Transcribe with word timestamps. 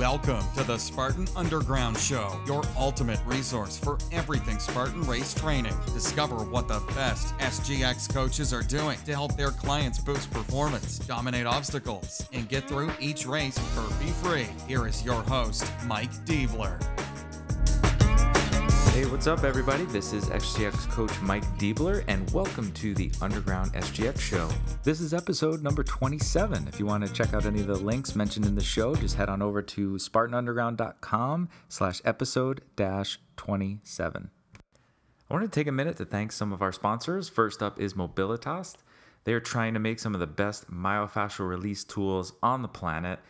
Welcome 0.00 0.50
to 0.56 0.64
the 0.64 0.78
Spartan 0.78 1.28
Underground 1.36 1.98
Show, 1.98 2.40
your 2.46 2.62
ultimate 2.78 3.20
resource 3.26 3.78
for 3.78 3.98
everything 4.12 4.58
Spartan 4.58 5.02
race 5.02 5.34
training. 5.34 5.74
Discover 5.92 6.36
what 6.36 6.68
the 6.68 6.80
best 6.94 7.36
SGX 7.36 8.10
coaches 8.10 8.54
are 8.54 8.62
doing 8.62 8.98
to 9.04 9.12
help 9.12 9.36
their 9.36 9.50
clients 9.50 9.98
boost 9.98 10.30
performance, 10.30 11.00
dominate 11.00 11.44
obstacles, 11.44 12.26
and 12.32 12.48
get 12.48 12.66
through 12.66 12.90
each 12.98 13.26
race 13.26 13.58
burpee 13.74 14.12
free. 14.22 14.48
Here 14.66 14.86
is 14.86 15.04
your 15.04 15.20
host, 15.20 15.70
Mike 15.84 16.12
Diebler. 16.24 16.80
Hey, 18.92 19.06
what's 19.06 19.28
up, 19.28 19.44
everybody? 19.44 19.84
This 19.84 20.12
is 20.12 20.28
SGX 20.28 20.90
coach 20.90 21.12
Mike 21.22 21.44
Diebler, 21.58 22.02
and 22.08 22.28
welcome 22.32 22.72
to 22.72 22.92
the 22.92 23.12
Underground 23.22 23.72
SGX 23.72 24.18
Show. 24.18 24.48
This 24.82 25.00
is 25.00 25.14
episode 25.14 25.62
number 25.62 25.84
27. 25.84 26.66
If 26.66 26.80
you 26.80 26.86
want 26.86 27.06
to 27.06 27.12
check 27.12 27.32
out 27.32 27.46
any 27.46 27.60
of 27.60 27.68
the 27.68 27.76
links 27.76 28.16
mentioned 28.16 28.46
in 28.46 28.56
the 28.56 28.64
show, 28.64 28.96
just 28.96 29.14
head 29.14 29.28
on 29.28 29.42
over 29.42 29.62
to 29.62 29.92
spartanunderground.com 29.92 31.48
slash 31.68 32.00
episode 32.04 32.62
dash 32.74 33.20
27. 33.36 34.28
I 35.30 35.34
want 35.34 35.50
to 35.50 35.60
take 35.60 35.68
a 35.68 35.72
minute 35.72 35.96
to 35.98 36.04
thank 36.04 36.32
some 36.32 36.52
of 36.52 36.60
our 36.60 36.72
sponsors. 36.72 37.28
First 37.28 37.62
up 37.62 37.78
is 37.78 37.94
Mobilitas. 37.94 38.74
They 39.22 39.34
are 39.34 39.40
trying 39.40 39.74
to 39.74 39.80
make 39.80 40.00
some 40.00 40.14
of 40.14 40.20
the 40.20 40.26
best 40.26 40.68
myofascial 40.68 41.48
release 41.48 41.84
tools 41.84 42.32
on 42.42 42.62
the 42.62 42.68
planet 42.68 43.20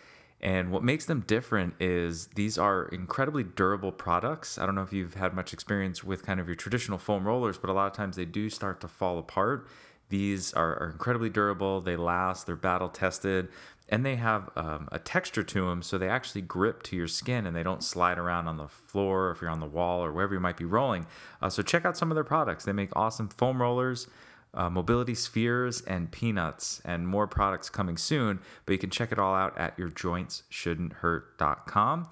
and 0.42 0.72
what 0.72 0.82
makes 0.82 1.04
them 1.04 1.20
different 1.26 1.74
is 1.80 2.28
these 2.28 2.56
are 2.56 2.86
incredibly 2.86 3.44
durable 3.44 3.92
products. 3.92 4.58
I 4.58 4.64
don't 4.64 4.74
know 4.74 4.82
if 4.82 4.92
you've 4.92 5.14
had 5.14 5.34
much 5.34 5.52
experience 5.52 6.02
with 6.02 6.24
kind 6.24 6.40
of 6.40 6.46
your 6.46 6.54
traditional 6.54 6.96
foam 6.96 7.26
rollers, 7.26 7.58
but 7.58 7.68
a 7.68 7.74
lot 7.74 7.86
of 7.86 7.92
times 7.92 8.16
they 8.16 8.24
do 8.24 8.48
start 8.48 8.80
to 8.80 8.88
fall 8.88 9.18
apart. 9.18 9.68
These 10.08 10.54
are, 10.54 10.82
are 10.82 10.90
incredibly 10.90 11.28
durable, 11.28 11.80
they 11.80 11.96
last, 11.96 12.46
they're 12.46 12.56
battle 12.56 12.88
tested, 12.88 13.48
and 13.90 14.04
they 14.04 14.16
have 14.16 14.50
um, 14.56 14.88
a 14.90 14.98
texture 14.98 15.42
to 15.42 15.66
them 15.66 15.82
so 15.82 15.98
they 15.98 16.08
actually 16.08 16.42
grip 16.42 16.82
to 16.84 16.96
your 16.96 17.08
skin 17.08 17.46
and 17.46 17.54
they 17.54 17.62
don't 17.62 17.84
slide 17.84 18.18
around 18.18 18.48
on 18.48 18.56
the 18.56 18.68
floor 18.68 19.30
if 19.32 19.42
you're 19.42 19.50
on 19.50 19.60
the 19.60 19.66
wall 19.66 20.02
or 20.02 20.12
wherever 20.12 20.32
you 20.32 20.40
might 20.40 20.56
be 20.56 20.64
rolling. 20.64 21.06
Uh, 21.42 21.50
so 21.50 21.62
check 21.62 21.84
out 21.84 21.96
some 21.96 22.10
of 22.10 22.14
their 22.14 22.24
products. 22.24 22.64
They 22.64 22.72
make 22.72 22.90
awesome 22.96 23.28
foam 23.28 23.60
rollers 23.60 24.08
uh, 24.54 24.68
mobility 24.68 25.14
spheres 25.14 25.80
and 25.82 26.10
peanuts 26.10 26.82
and 26.84 27.06
more 27.06 27.26
products 27.26 27.70
coming 27.70 27.96
soon 27.96 28.40
but 28.66 28.72
you 28.72 28.78
can 28.78 28.90
check 28.90 29.12
it 29.12 29.18
all 29.18 29.34
out 29.34 29.56
at 29.58 29.78
yourjointsshouldn'thurt.com 29.78 32.08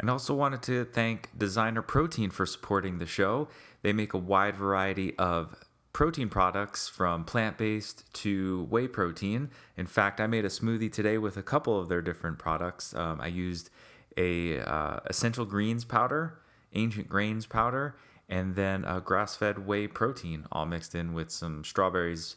and 0.00 0.10
also 0.10 0.34
wanted 0.34 0.62
to 0.62 0.84
thank 0.84 1.30
designer 1.36 1.82
protein 1.82 2.30
for 2.30 2.46
supporting 2.46 2.98
the 2.98 3.06
show. 3.06 3.48
They 3.82 3.92
make 3.92 4.12
a 4.12 4.18
wide 4.18 4.56
variety 4.56 5.16
of 5.18 5.54
protein 5.92 6.28
products 6.28 6.88
from 6.88 7.24
plant-based 7.24 8.12
to 8.12 8.64
whey 8.64 8.88
protein. 8.88 9.50
In 9.76 9.86
fact 9.86 10.20
i 10.20 10.26
made 10.26 10.44
a 10.44 10.48
smoothie 10.48 10.92
today 10.92 11.18
with 11.18 11.36
a 11.36 11.42
couple 11.42 11.78
of 11.78 11.88
their 11.88 12.02
different 12.02 12.38
products. 12.38 12.94
Um, 12.94 13.20
i 13.20 13.28
used 13.28 13.70
a 14.16 14.60
uh, 14.60 15.00
essential 15.06 15.44
greens 15.44 15.84
powder 15.84 16.40
ancient 16.74 17.08
grains 17.08 17.46
powder 17.46 17.94
and 18.28 18.54
then 18.54 18.84
a 18.84 19.00
grass-fed 19.00 19.66
whey 19.66 19.86
protein, 19.86 20.46
all 20.50 20.66
mixed 20.66 20.94
in 20.94 21.12
with 21.12 21.30
some 21.30 21.64
strawberries, 21.64 22.36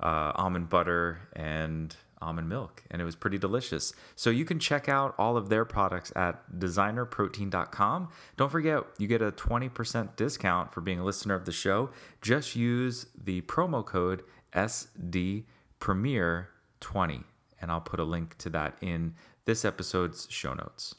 uh, 0.00 0.32
almond 0.34 0.68
butter, 0.68 1.20
and 1.34 1.94
almond 2.22 2.48
milk, 2.48 2.82
and 2.90 3.02
it 3.02 3.04
was 3.04 3.14
pretty 3.14 3.38
delicious. 3.38 3.92
So 4.14 4.30
you 4.30 4.44
can 4.44 4.58
check 4.58 4.88
out 4.88 5.14
all 5.18 5.36
of 5.36 5.48
their 5.48 5.64
products 5.64 6.12
at 6.16 6.58
designerprotein.com. 6.58 8.08
Don't 8.36 8.50
forget, 8.50 8.84
you 8.98 9.06
get 9.06 9.22
a 9.22 9.30
20% 9.32 10.16
discount 10.16 10.72
for 10.72 10.80
being 10.80 10.98
a 10.98 11.04
listener 11.04 11.34
of 11.34 11.44
the 11.44 11.52
show. 11.52 11.90
Just 12.22 12.56
use 12.56 13.06
the 13.22 13.42
promo 13.42 13.84
code 13.84 14.22
SDPremier20, 14.54 17.24
and 17.60 17.70
I'll 17.70 17.80
put 17.80 18.00
a 18.00 18.04
link 18.04 18.38
to 18.38 18.50
that 18.50 18.76
in 18.80 19.14
this 19.44 19.64
episode's 19.64 20.26
show 20.30 20.54
notes. 20.54 20.94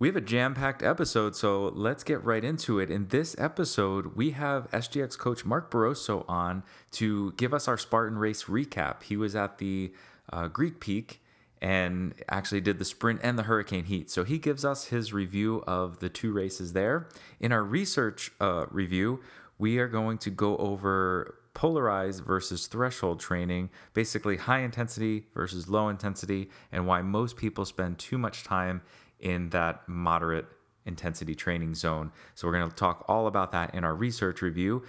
We 0.00 0.08
have 0.08 0.16
a 0.16 0.22
jam 0.22 0.54
packed 0.54 0.82
episode, 0.82 1.36
so 1.36 1.70
let's 1.74 2.04
get 2.04 2.24
right 2.24 2.42
into 2.42 2.78
it. 2.78 2.90
In 2.90 3.08
this 3.08 3.36
episode, 3.38 4.16
we 4.16 4.30
have 4.30 4.70
SGX 4.70 5.18
coach 5.18 5.44
Mark 5.44 5.70
Barroso 5.70 6.24
on 6.26 6.62
to 6.92 7.32
give 7.32 7.52
us 7.52 7.68
our 7.68 7.76
Spartan 7.76 8.16
race 8.16 8.44
recap. 8.44 9.02
He 9.02 9.18
was 9.18 9.36
at 9.36 9.58
the 9.58 9.92
uh, 10.32 10.48
Greek 10.48 10.80
Peak 10.80 11.20
and 11.60 12.14
actually 12.30 12.62
did 12.62 12.78
the 12.78 12.84
sprint 12.86 13.20
and 13.22 13.38
the 13.38 13.42
hurricane 13.42 13.84
heat. 13.84 14.10
So 14.10 14.24
he 14.24 14.38
gives 14.38 14.64
us 14.64 14.86
his 14.86 15.12
review 15.12 15.62
of 15.66 15.98
the 15.98 16.08
two 16.08 16.32
races 16.32 16.72
there. 16.72 17.08
In 17.38 17.52
our 17.52 17.62
research 17.62 18.32
uh, 18.40 18.64
review, 18.70 19.20
we 19.58 19.76
are 19.80 19.88
going 19.88 20.16
to 20.16 20.30
go 20.30 20.56
over 20.56 21.36
polarized 21.52 22.24
versus 22.24 22.68
threshold 22.68 23.20
training, 23.20 23.68
basically 23.92 24.38
high 24.38 24.60
intensity 24.60 25.26
versus 25.34 25.68
low 25.68 25.90
intensity, 25.90 26.48
and 26.72 26.86
why 26.86 27.02
most 27.02 27.36
people 27.36 27.66
spend 27.66 27.98
too 27.98 28.16
much 28.16 28.44
time 28.44 28.80
in 29.20 29.50
that 29.50 29.88
moderate 29.88 30.46
intensity 30.86 31.34
training 31.34 31.74
zone. 31.74 32.12
So 32.34 32.46
we're 32.46 32.54
going 32.54 32.70
to 32.70 32.76
talk 32.76 33.04
all 33.08 33.26
about 33.26 33.52
that 33.52 33.74
in 33.74 33.84
our 33.84 33.94
research 33.94 34.42
review. 34.42 34.84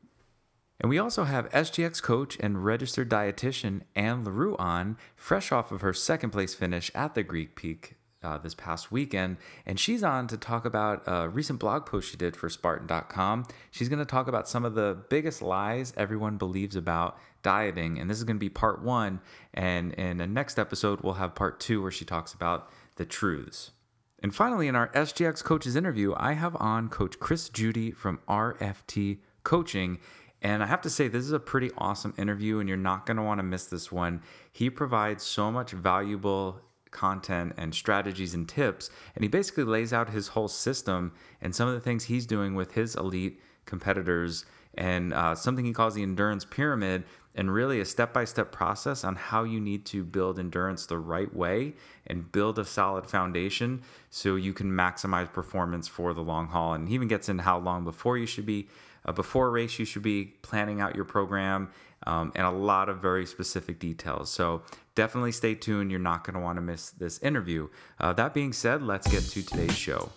And 0.80 0.90
we 0.90 0.98
also 0.98 1.26
have 1.26 1.50
SGX 1.52 2.02
coach 2.02 2.38
and 2.40 2.66
registered 2.66 3.10
dietitian 3.10 3.82
Anne 3.96 4.24
L'Heureux 4.24 4.56
on, 4.58 4.98
fresh 5.16 5.52
off 5.52 5.72
of 5.72 5.82
her 5.82 5.94
second 5.94 6.32
place 6.32 6.56
finish 6.56 6.90
at 6.96 7.14
the 7.14 7.22
Greek 7.22 7.56
Peak 7.56 7.98
uh, 8.24 8.38
this 8.40 8.56
past 8.56 8.92
weekend. 8.92 9.38
And 9.66 9.80
she's 9.80 10.04
on 10.04 10.28
to 10.28 10.38
talk 10.38 10.66
about 10.66 11.04
a 11.06 11.30
recent 11.30 11.60
blog 11.60 11.86
post 11.86 12.10
she 12.10 12.18
did 12.18 12.36
for 12.36 12.50
Spartan.com. 12.50 13.46
She's 13.70 13.90
going 13.90 14.00
to 14.00 14.06
talk 14.06 14.28
about 14.28 14.50
some 14.50 14.66
of 14.66 14.74
the 14.74 14.98
biggest 15.10 15.42
lies 15.42 15.94
everyone 15.98 16.38
believes 16.38 16.76
about 16.76 17.18
dieting. 17.44 18.00
And 18.00 18.10
this 18.10 18.18
is 18.18 18.24
going 18.24 18.38
to 18.38 18.40
be 18.40 18.50
part 18.50 18.82
one. 18.82 19.22
And 19.54 19.94
in 19.94 20.18
the 20.18 20.28
next 20.28 20.58
episode, 20.58 21.02
we'll 21.02 21.16
have 21.16 21.36
part 21.36 21.60
two 21.60 21.82
where 21.82 21.92
she 21.92 22.06
talks 22.06 22.34
about 22.34 22.72
the 22.96 23.06
truths. 23.06 23.72
And 24.22 24.36
finally, 24.36 24.68
in 24.68 24.76
our 24.76 24.90
SGX 24.90 25.44
coaches 25.44 25.76
interview, 25.76 26.14
I 26.16 26.34
have 26.34 26.56
on 26.58 26.90
Coach 26.90 27.20
Chris 27.20 27.50
Judy 27.50 27.92
from 27.92 28.20
RFT 28.28 29.18
Coaching. 29.44 30.00
And 30.44 30.62
I 30.62 30.68
have 30.68 30.82
to 30.82 30.90
say, 30.90 31.08
this 31.08 31.24
is 31.24 31.32
a 31.32 31.40
pretty 31.40 31.72
awesome 31.78 32.14
interview, 32.18 32.60
and 32.60 32.70
you're 32.70 32.78
not 32.78 33.06
going 33.06 33.18
to 33.18 33.24
want 33.24 33.40
to 33.40 33.44
miss 33.44 33.66
this 33.66 33.92
one. 33.92 34.22
He 34.52 34.70
provides 34.70 35.24
so 35.24 35.52
much 35.52 35.72
valuable 35.72 36.62
content 36.92 37.54
and 37.58 37.74
strategies 37.74 38.34
and 38.34 38.48
tips, 38.48 38.90
and 39.16 39.24
he 39.24 39.30
basically 39.30 39.64
lays 39.64 39.94
out 39.94 40.10
his 40.10 40.30
whole 40.30 40.48
system 40.48 41.14
and 41.42 41.56
some 41.56 41.68
of 41.68 41.74
the 41.74 41.80
things 41.80 42.06
he's 42.06 42.26
doing 42.26 42.54
with 42.54 42.74
his 42.74 42.96
elite 42.96 43.40
competitors 43.66 44.46
and 44.76 45.14
uh, 45.14 45.36
something 45.36 45.66
he 45.66 45.74
calls 45.74 45.96
the 45.96 46.04
endurance 46.04 46.46
pyramid 46.46 47.04
and 47.36 47.54
really 47.54 47.80
a 47.80 47.86
step 47.86 48.14
by 48.14 48.26
step 48.26 48.52
process 48.52 49.04
on 49.04 49.16
how 49.16 49.44
you 49.44 49.60
need 49.60 49.86
to 49.86 50.04
build 50.04 50.40
endurance 50.40 50.86
the 50.86 50.98
right 50.98 51.34
way 51.34 51.74
and 52.08 52.32
build 52.32 52.60
a 52.60 52.66
solid 52.66 53.08
foundation 53.08 53.82
so 54.10 54.36
you 54.36 54.54
can 54.54 54.72
maximize 54.72 55.32
performance 55.32 55.88
for 55.88 56.14
the 56.14 56.22
long 56.22 56.48
haul. 56.48 56.74
And 56.74 56.90
he 56.90 56.96
even 56.96 57.08
gets 57.08 57.30
into 57.30 57.44
how 57.44 57.60
long 57.60 57.84
before 57.84 58.18
you 58.18 58.26
should 58.26 58.46
be, 58.46 58.68
uh, 59.06 59.12
before 59.12 59.48
a 59.48 59.50
race, 59.50 59.80
you 59.80 59.86
should 59.86 60.04
be 60.04 60.26
planning 60.42 60.82
out 60.82 60.96
your 60.96 61.06
program 61.06 61.70
um, 62.08 62.32
and 62.36 62.46
a 62.46 62.52
lot 62.52 62.90
of 62.90 63.00
very 63.00 63.26
specific 63.26 63.80
details. 63.80 64.30
So 64.30 64.64
definitely 64.96 65.32
stay 65.32 65.56
tuned. 65.56 65.92
You're 65.92 66.00
not 66.00 66.24
going 66.24 66.34
to 66.34 66.40
want 66.40 66.58
to 66.58 66.62
miss 66.62 66.90
this 66.92 67.20
interview. 67.20 67.70
Uh, 68.00 68.14
that 68.14 68.34
being 68.34 68.54
said, 68.54 68.82
let's 68.82 69.08
get 69.08 69.24
to 69.24 69.44
today's 69.44 69.78
show. 69.78 70.10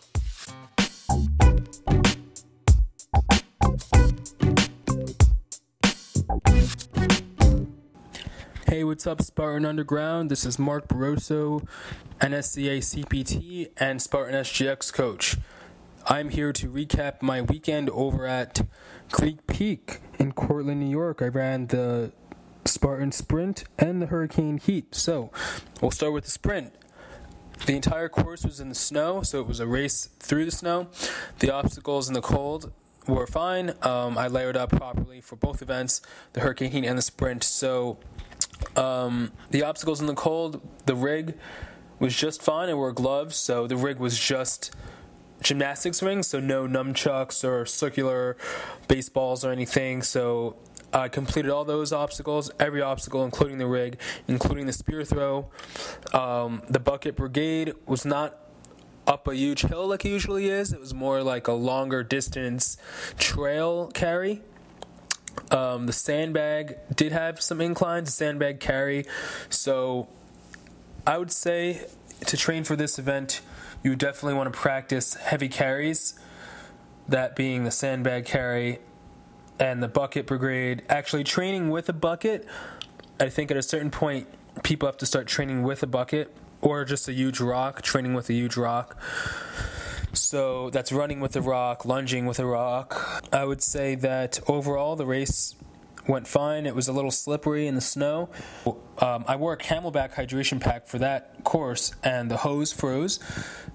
Hey, 8.75 8.83
what's 8.83 9.07
up, 9.07 9.23
Spartan 9.23 9.65
Underground? 9.65 10.33
This 10.33 10.45
is 10.45 10.59
Mark 10.59 10.89
Barroso, 10.89 11.65
NSCA 12.21 12.79
CPT 12.79 13.71
and 13.77 14.03
Spartan 14.03 14.35
SGX 14.35 14.93
coach. 14.93 15.37
I'm 16.09 16.31
here 16.31 16.53
to 16.55 16.69
recap 16.69 17.23
my 17.23 17.41
weekend 17.41 17.89
over 17.91 18.27
at 18.27 18.67
Greek 19.13 19.47
Peak 19.47 20.01
in 20.19 20.33
Cortland, 20.33 20.81
New 20.81 20.91
York. 20.91 21.23
I 21.23 21.29
ran 21.29 21.69
the 21.69 22.11
Spartan 22.65 23.13
Sprint 23.13 23.63
and 23.79 24.03
the 24.03 24.07
Hurricane 24.07 24.59
Heat. 24.59 24.93
So, 24.97 25.31
we'll 25.81 25.93
start 25.93 26.13
with 26.13 26.25
the 26.25 26.33
sprint. 26.33 26.75
The 27.67 27.77
entire 27.77 28.09
course 28.09 28.45
was 28.45 28.59
in 28.59 28.71
the 28.71 28.75
snow, 28.75 29.23
so 29.23 29.39
it 29.39 29.47
was 29.47 29.61
a 29.61 29.69
race 29.69 30.09
through 30.19 30.47
the 30.47 30.51
snow. 30.51 30.89
The 31.39 31.55
obstacles 31.55 32.09
in 32.09 32.15
the 32.15 32.21
cold 32.21 32.73
were 33.07 33.27
fine. 33.27 33.75
Um, 33.83 34.19
I 34.19 34.29
layered 34.29 34.57
up 34.57 34.71
properly 34.71 35.21
for 35.21 35.37
both 35.37 35.63
events, 35.63 36.01
the 36.33 36.41
Hurricane 36.41 36.73
Heat 36.73 36.85
and 36.87 36.99
the 36.99 37.03
Sprint. 37.03 37.45
So 37.45 37.99
um, 38.77 39.33
the 39.51 39.63
obstacles 39.63 40.01
in 40.01 40.07
the 40.07 40.15
cold, 40.15 40.61
the 40.87 40.95
rig 40.95 41.35
was 41.99 42.15
just 42.15 42.43
fine. 42.43 42.69
I 42.69 42.75
wore 42.75 42.93
gloves, 42.93 43.37
so 43.37 43.67
the 43.67 43.77
rig 43.77 43.99
was 43.99 44.19
just 44.19 44.75
gymnastics 45.43 46.03
rings, 46.03 46.27
so 46.27 46.41
no 46.41 46.67
nunchucks 46.67 47.45
or 47.45 47.67
circular 47.67 48.37
baseballs 48.89 49.45
or 49.45 49.53
anything. 49.53 50.03
So 50.03 50.57
I 50.93 51.09
completed 51.09 51.51
all 51.51 51.65
those 51.65 51.93
obstacles, 51.93 52.51
every 52.59 52.81
obstacle, 52.81 53.25
including 53.25 53.59
the 53.59 53.67
rig, 53.67 53.99
including 54.29 54.67
the 54.67 54.73
spear 54.73 55.05
throw. 55.05 55.51
Um, 56.13 56.63
the 56.69 56.81
bucket 56.81 57.17
brigade 57.17 57.75
was 57.87 58.05
not 58.05 58.39
up 59.07 59.29
a 59.29 59.35
huge 59.35 59.63
hill 59.63 59.89
like 59.89 60.05
it 60.05 60.09
usually 60.09 60.49
is. 60.49 60.73
It 60.73 60.81
was 60.81 60.95
more 60.95 61.23
like 61.23 61.47
a 61.47 61.53
longer 61.53 62.03
distance 62.03 62.77
trail 63.19 63.91
carry. 63.93 64.43
Um, 65.51 65.87
the 65.87 65.93
sandbag 65.93 66.79
did 66.95 67.13
have 67.13 67.41
some 67.41 67.61
inclines, 67.61 68.15
sandbag 68.15 68.61
carry. 68.61 69.05
So 69.51 70.09
I 71.07 71.19
would 71.19 71.31
say 71.31 71.87
to 72.27 72.37
train 72.37 72.65
for 72.65 72.77
this 72.77 72.99
event, 72.99 73.41
you 73.83 73.95
definitely 73.95 74.35
want 74.35 74.53
to 74.53 74.59
practice 74.59 75.15
heavy 75.15 75.49
carries, 75.49 76.19
that 77.09 77.37
being 77.37 77.65
the 77.65 77.71
sandbag 77.71 78.25
carry 78.25 78.79
and 79.59 79.83
the 79.83 79.89
bucket 79.89 80.27
brigade. 80.27 80.83
Actually, 80.89 81.25
training 81.25 81.71
with 81.71 81.89
a 81.89 81.93
bucket, 81.93 82.47
I 83.21 83.29
think 83.29 83.51
at 83.51 83.57
a 83.57 83.63
certain 83.63 83.91
point, 83.91 84.27
people 84.63 84.89
have 84.89 84.97
to 84.99 85.07
start 85.07 85.27
training 85.27 85.63
with 85.63 85.83
a 85.83 85.87
bucket 85.87 86.35
or 86.61 86.85
just 86.85 87.09
a 87.09 87.13
huge 87.13 87.41
rock, 87.41 87.83
training 87.83 88.15
with 88.15 88.31
a 88.31 88.33
huge 88.33 88.57
rock. 88.57 88.97
So 90.15 90.71
that's 90.71 90.93
running 90.93 91.21
with 91.21 91.37
a 91.37 91.41
rock, 91.41 91.85
lunging 91.85 92.27
with 92.27 92.39
a 92.39 92.47
rock. 92.47 93.23
I 93.33 93.45
would 93.45 93.63
say 93.63 93.95
that 93.97 94.41
overall 94.49 94.97
the 94.97 95.07
race 95.07 95.55
went 96.07 96.27
fine. 96.27 96.67
It 96.67 96.75
was 96.75 96.89
a 96.89 96.93
little 96.93 97.11
slippery 97.11 97.67
in 97.67 97.75
the 97.75 97.81
snow. 97.81 98.29
Um, 98.99 99.25
I 99.27 99.37
wore 99.37 99.55
a 99.55 99.59
CamelBak 99.59 100.13
hydration 100.15 100.61
pack 100.61 100.87
for 100.87 100.99
that 100.99 101.43
course, 101.45 101.95
and 102.03 102.31
the 102.31 102.39
hose 102.39 102.73
froze. 102.73 103.19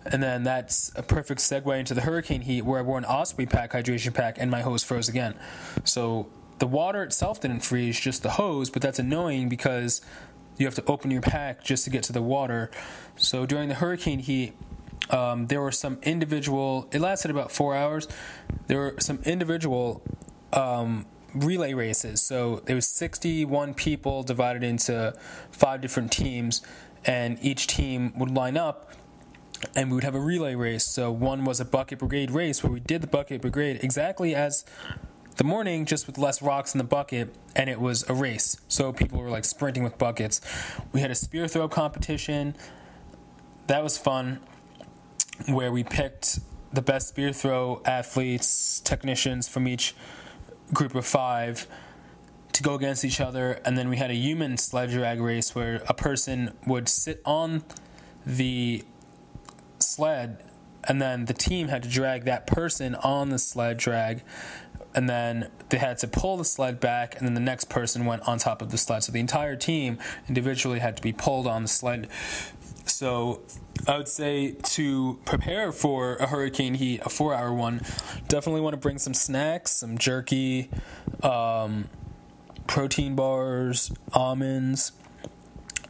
And 0.05 0.21
then 0.21 0.43
that's 0.43 0.91
a 0.95 1.03
perfect 1.03 1.41
segue 1.41 1.77
into 1.79 1.93
the 1.93 2.01
hurricane 2.01 2.41
heat, 2.41 2.63
where 2.63 2.79
I 2.79 2.81
wore 2.83 2.97
an 2.97 3.05
Osprey 3.05 3.45
pack 3.45 3.73
hydration 3.73 4.13
pack, 4.13 4.37
and 4.39 4.49
my 4.49 4.61
hose 4.61 4.83
froze 4.83 5.09
again. 5.09 5.35
So 5.83 6.27
the 6.59 6.67
water 6.67 7.03
itself 7.03 7.41
didn't 7.41 7.61
freeze, 7.61 7.99
just 7.99 8.23
the 8.23 8.31
hose, 8.31 8.69
but 8.69 8.81
that's 8.81 8.99
annoying 8.99 9.49
because 9.49 10.01
you 10.57 10.65
have 10.65 10.75
to 10.75 10.83
open 10.85 11.09
your 11.09 11.21
pack 11.21 11.63
just 11.63 11.85
to 11.85 11.89
get 11.89 12.03
to 12.03 12.13
the 12.13 12.21
water. 12.21 12.69
So 13.15 13.45
during 13.45 13.69
the 13.69 13.75
hurricane 13.75 14.19
heat, 14.19 14.53
um, 15.09 15.47
there 15.47 15.61
were 15.61 15.71
some 15.71 15.99
individual. 16.03 16.87
It 16.91 17.01
lasted 17.01 17.31
about 17.31 17.51
four 17.51 17.75
hours. 17.75 18.07
There 18.67 18.77
were 18.77 18.95
some 18.99 19.19
individual 19.25 20.01
um, 20.53 21.05
relay 21.33 21.73
races. 21.73 22.21
So 22.21 22.61
there 22.65 22.75
was 22.75 22.87
61 22.87 23.73
people 23.73 24.23
divided 24.23 24.63
into 24.63 25.13
five 25.51 25.81
different 25.81 26.11
teams, 26.11 26.61
and 27.05 27.37
each 27.41 27.67
team 27.67 28.13
would 28.17 28.31
line 28.31 28.57
up 28.57 28.91
and 29.75 29.89
we 29.89 29.95
would 29.95 30.03
have 30.03 30.15
a 30.15 30.19
relay 30.19 30.55
race. 30.55 30.85
So 30.85 31.11
one 31.11 31.45
was 31.45 31.59
a 31.59 31.65
bucket 31.65 31.99
brigade 31.99 32.31
race 32.31 32.63
where 32.63 32.71
we 32.71 32.79
did 32.79 33.01
the 33.01 33.07
bucket 33.07 33.41
brigade 33.41 33.79
exactly 33.83 34.33
as 34.33 34.65
the 35.35 35.43
morning, 35.43 35.85
just 35.85 36.05
with 36.05 36.17
less 36.17 36.41
rocks 36.41 36.73
in 36.73 36.79
the 36.79 36.83
bucket, 36.83 37.33
and 37.55 37.69
it 37.69 37.79
was 37.79 38.07
a 38.09 38.13
race. 38.13 38.57
So 38.67 38.91
people 38.91 39.21
were 39.21 39.29
like 39.29 39.45
sprinting 39.45 39.83
with 39.83 39.97
buckets. 39.97 40.41
We 40.91 41.01
had 41.01 41.11
a 41.11 41.15
spear 41.15 41.47
throw 41.47 41.69
competition. 41.69 42.55
That 43.67 43.83
was 43.83 43.97
fun, 43.97 44.39
where 45.47 45.71
we 45.71 45.83
picked 45.83 46.39
the 46.71 46.81
best 46.81 47.09
spear 47.09 47.33
throw 47.33 47.81
athletes, 47.85 48.79
technicians 48.81 49.47
from 49.47 49.67
each 49.67 49.95
group 50.73 50.93
of 50.93 51.05
five 51.05 51.67
to 52.51 52.63
go 52.63 52.75
against 52.75 53.05
each 53.05 53.21
other, 53.21 53.59
and 53.65 53.77
then 53.77 53.89
we 53.89 53.97
had 53.97 54.11
a 54.11 54.15
human 54.15 54.57
sled 54.57 54.89
drag 54.89 55.19
race 55.19 55.55
where 55.55 55.81
a 55.87 55.93
person 55.93 56.53
would 56.65 56.89
sit 56.89 57.21
on 57.25 57.63
the 58.25 58.83
sled, 59.79 60.43
and 60.87 61.01
then 61.01 61.25
the 61.25 61.33
team 61.33 61.69
had 61.69 61.83
to 61.83 61.89
drag 61.89 62.25
that 62.25 62.45
person 62.45 62.95
on 62.95 63.29
the 63.29 63.39
sled 63.39 63.77
drag, 63.77 64.23
and 64.93 65.09
then 65.09 65.49
they 65.69 65.77
had 65.77 65.97
to 65.99 66.07
pull 66.07 66.37
the 66.37 66.45
sled 66.45 66.79
back, 66.79 67.15
and 67.17 67.25
then 67.25 67.33
the 67.33 67.39
next 67.39 67.65
person 67.65 68.05
went 68.05 68.27
on 68.27 68.37
top 68.39 68.61
of 68.61 68.71
the 68.71 68.77
sled. 68.77 69.03
So 69.03 69.11
the 69.11 69.19
entire 69.19 69.55
team 69.55 69.97
individually 70.27 70.79
had 70.79 70.97
to 70.97 71.01
be 71.01 71.13
pulled 71.13 71.47
on 71.47 71.61
the 71.61 71.67
sled. 71.67 72.09
So 72.85 73.41
I 73.87 73.97
would 73.97 74.07
say 74.07 74.51
to 74.51 75.19
prepare 75.25 75.71
for 75.71 76.15
a 76.17 76.27
hurricane 76.27 76.75
heat, 76.75 77.01
a 77.05 77.09
four 77.09 77.33
hour 77.33 77.53
one, 77.53 77.81
definitely 78.27 78.61
want 78.61 78.73
to 78.73 78.77
bring 78.77 78.97
some 78.97 79.13
snacks, 79.13 79.71
some 79.71 79.97
jerky, 79.97 80.69
um, 81.23 81.89
protein 82.67 83.15
bars, 83.15 83.91
almonds. 84.13 84.91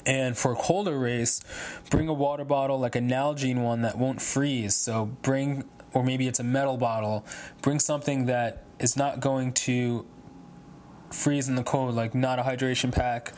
And 0.06 0.38
for 0.38 0.54
a 0.54 0.56
colder 0.56 0.98
race, 0.98 1.42
bring 1.90 2.08
a 2.08 2.14
water 2.14 2.46
bottle, 2.46 2.80
like 2.80 2.96
a 2.96 3.00
Nalgene 3.00 3.62
one 3.62 3.82
that 3.82 3.98
won't 3.98 4.22
freeze. 4.22 4.76
So 4.76 5.06
bring, 5.22 5.66
or 5.94 6.04
maybe 6.04 6.28
it's 6.28 6.40
a 6.40 6.44
metal 6.44 6.78
bottle, 6.78 7.26
bring 7.62 7.80
something 7.80 8.26
that 8.26 8.64
is 8.80 8.96
not 8.96 9.20
going 9.20 9.54
to 9.54 10.08
freeze 11.12 11.50
in 11.50 11.56
the 11.56 11.64
cold, 11.64 11.96
like 11.96 12.16
not 12.16 12.40
a 12.40 12.44
hydration 12.44 12.92
pack. 12.92 13.34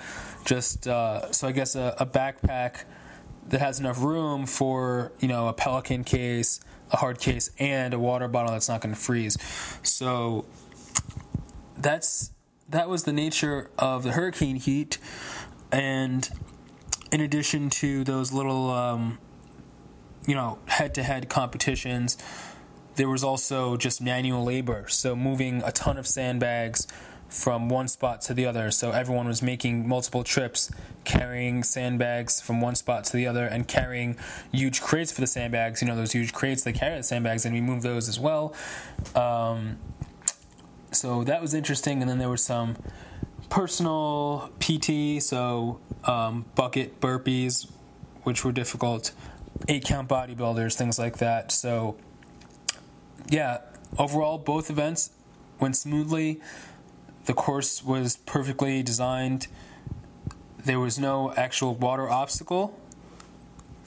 Just, 0.46 0.88
uh, 0.88 1.32
so 1.32 1.48
I 1.48 1.52
guess 1.52 1.76
a, 1.76 1.96
a 2.00 2.06
backpack 2.06 2.84
that 3.50 3.60
has 3.60 3.80
enough 3.80 4.02
room 4.02 4.46
for 4.46 5.12
you 5.20 5.28
know 5.28 5.48
a 5.48 5.54
pelican 5.54 6.04
case 6.04 6.60
a 6.92 6.98
hard 6.98 7.20
case 7.20 7.50
and 7.58 7.94
a 7.94 8.00
water 8.00 8.28
bottle 8.28 8.52
that's 8.52 8.70
not 8.70 8.82
going 8.82 8.94
to 8.94 9.00
freeze. 9.00 9.38
So 9.82 10.46
that's 11.78 12.32
that 12.70 12.90
was 12.90 13.04
the 13.04 13.14
nature 13.14 13.70
of 13.78 14.04
the 14.04 14.12
hurricane 14.12 14.58
heat. 14.58 14.98
And 15.72 16.30
in 17.12 17.22
addition 17.22 17.70
to 17.70 18.04
those 18.04 18.32
little 18.32 18.70
um, 18.72 19.20
you 20.28 20.36
know 20.36 20.60
head-to-head 20.68 21.30
competitions 21.30 22.18
there 22.96 23.08
was 23.08 23.24
also 23.24 23.78
just 23.78 24.02
manual 24.02 24.44
labor. 24.44 24.86
So 24.90 25.16
moving 25.16 25.64
a 25.64 25.72
ton 25.72 25.98
of 25.98 26.06
sandbags 26.06 26.88
from 27.32 27.70
one 27.70 27.88
spot 27.88 28.22
to 28.22 28.34
the 28.34 28.46
other. 28.46 28.70
So 28.72 28.92
everyone 28.92 29.26
was 29.26 29.42
making 29.42 29.88
multiple 29.88 30.24
trips, 30.24 30.70
carrying 31.06 31.64
sandbags 31.64 32.42
from 32.42 32.60
one 32.60 32.76
spot 32.76 33.06
to 33.06 33.14
the 33.14 33.26
other, 33.26 33.46
and 33.46 33.68
carrying 33.68 34.18
huge 34.52 34.82
crates 34.82 35.12
for 35.12 35.22
the 35.22 35.28
sandbags. 35.28 35.82
You 35.82 35.88
know, 35.88 35.96
those 35.96 36.12
huge 36.12 36.34
crates 36.34 36.64
that 36.64 36.74
carry 36.74 36.98
the 36.98 37.04
sandbags, 37.04 37.46
and 37.46 37.56
we 37.56 37.62
moved 37.62 37.84
those 37.84 38.10
as 38.10 38.20
well. 38.20 38.54
Um, 39.16 39.78
so 40.92 41.24
that 41.24 41.42
was 41.42 41.54
interesting. 41.54 42.02
And 42.02 42.10
then 42.10 42.18
there 42.18 42.30
was 42.30 42.44
some 42.44 42.76
personal 43.50 44.52
PT, 44.60 45.24
so 45.24 45.80
um, 46.04 46.46
bucket 46.56 47.00
burpees, 47.00 47.72
which 48.24 48.44
were 48.44 48.52
difficult, 48.52 49.14
eight 49.70 49.86
count 49.86 50.10
bodybuilders, 50.10 50.76
things 50.76 51.00
like 51.00 51.18
that. 51.20 51.54
So, 51.54 51.96
yeah, 53.30 53.60
overall, 53.98 54.38
both 54.38 54.70
events 54.70 55.12
went 55.62 55.78
smoothly 55.78 56.42
the 57.26 57.34
course 57.34 57.84
was 57.84 58.18
perfectly 58.18 58.84
designed. 58.84 59.48
There 60.64 60.80
was 60.80 61.00
no 61.00 61.34
actual 61.34 61.76
water 61.76 62.10
obstacle. 62.10 62.78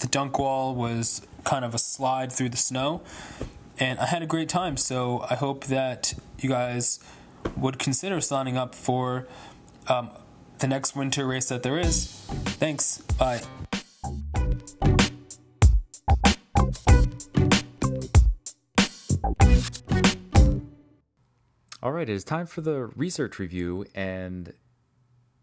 The 0.00 0.06
dunk 0.06 0.38
wall 0.38 0.74
was 0.74 1.22
kind 1.44 1.64
of 1.64 1.74
a 1.74 1.78
slide 1.78 2.32
through 2.32 2.50
the 2.50 2.56
snow. 2.56 3.02
And 3.78 3.98
I 3.98 4.06
had 4.06 4.22
a 4.22 4.26
great 4.26 4.48
time. 4.48 4.76
So 4.76 5.24
I 5.28 5.34
hope 5.34 5.64
that 5.66 6.14
you 6.38 6.48
guys 6.48 7.00
would 7.56 7.78
consider 7.78 8.20
signing 8.20 8.56
up 8.56 8.74
for 8.74 9.26
um, 9.88 10.10
the 10.58 10.66
next 10.66 10.96
winter 10.96 11.26
race 11.26 11.48
that 11.48 11.62
there 11.62 11.78
is. 11.78 12.06
Thanks. 12.58 12.98
Bye. 13.18 13.42
All 21.84 21.92
right, 21.92 22.08
it 22.08 22.12
is 22.14 22.24
time 22.24 22.46
for 22.46 22.62
the 22.62 22.86
research 22.96 23.38
review. 23.38 23.84
And 23.94 24.54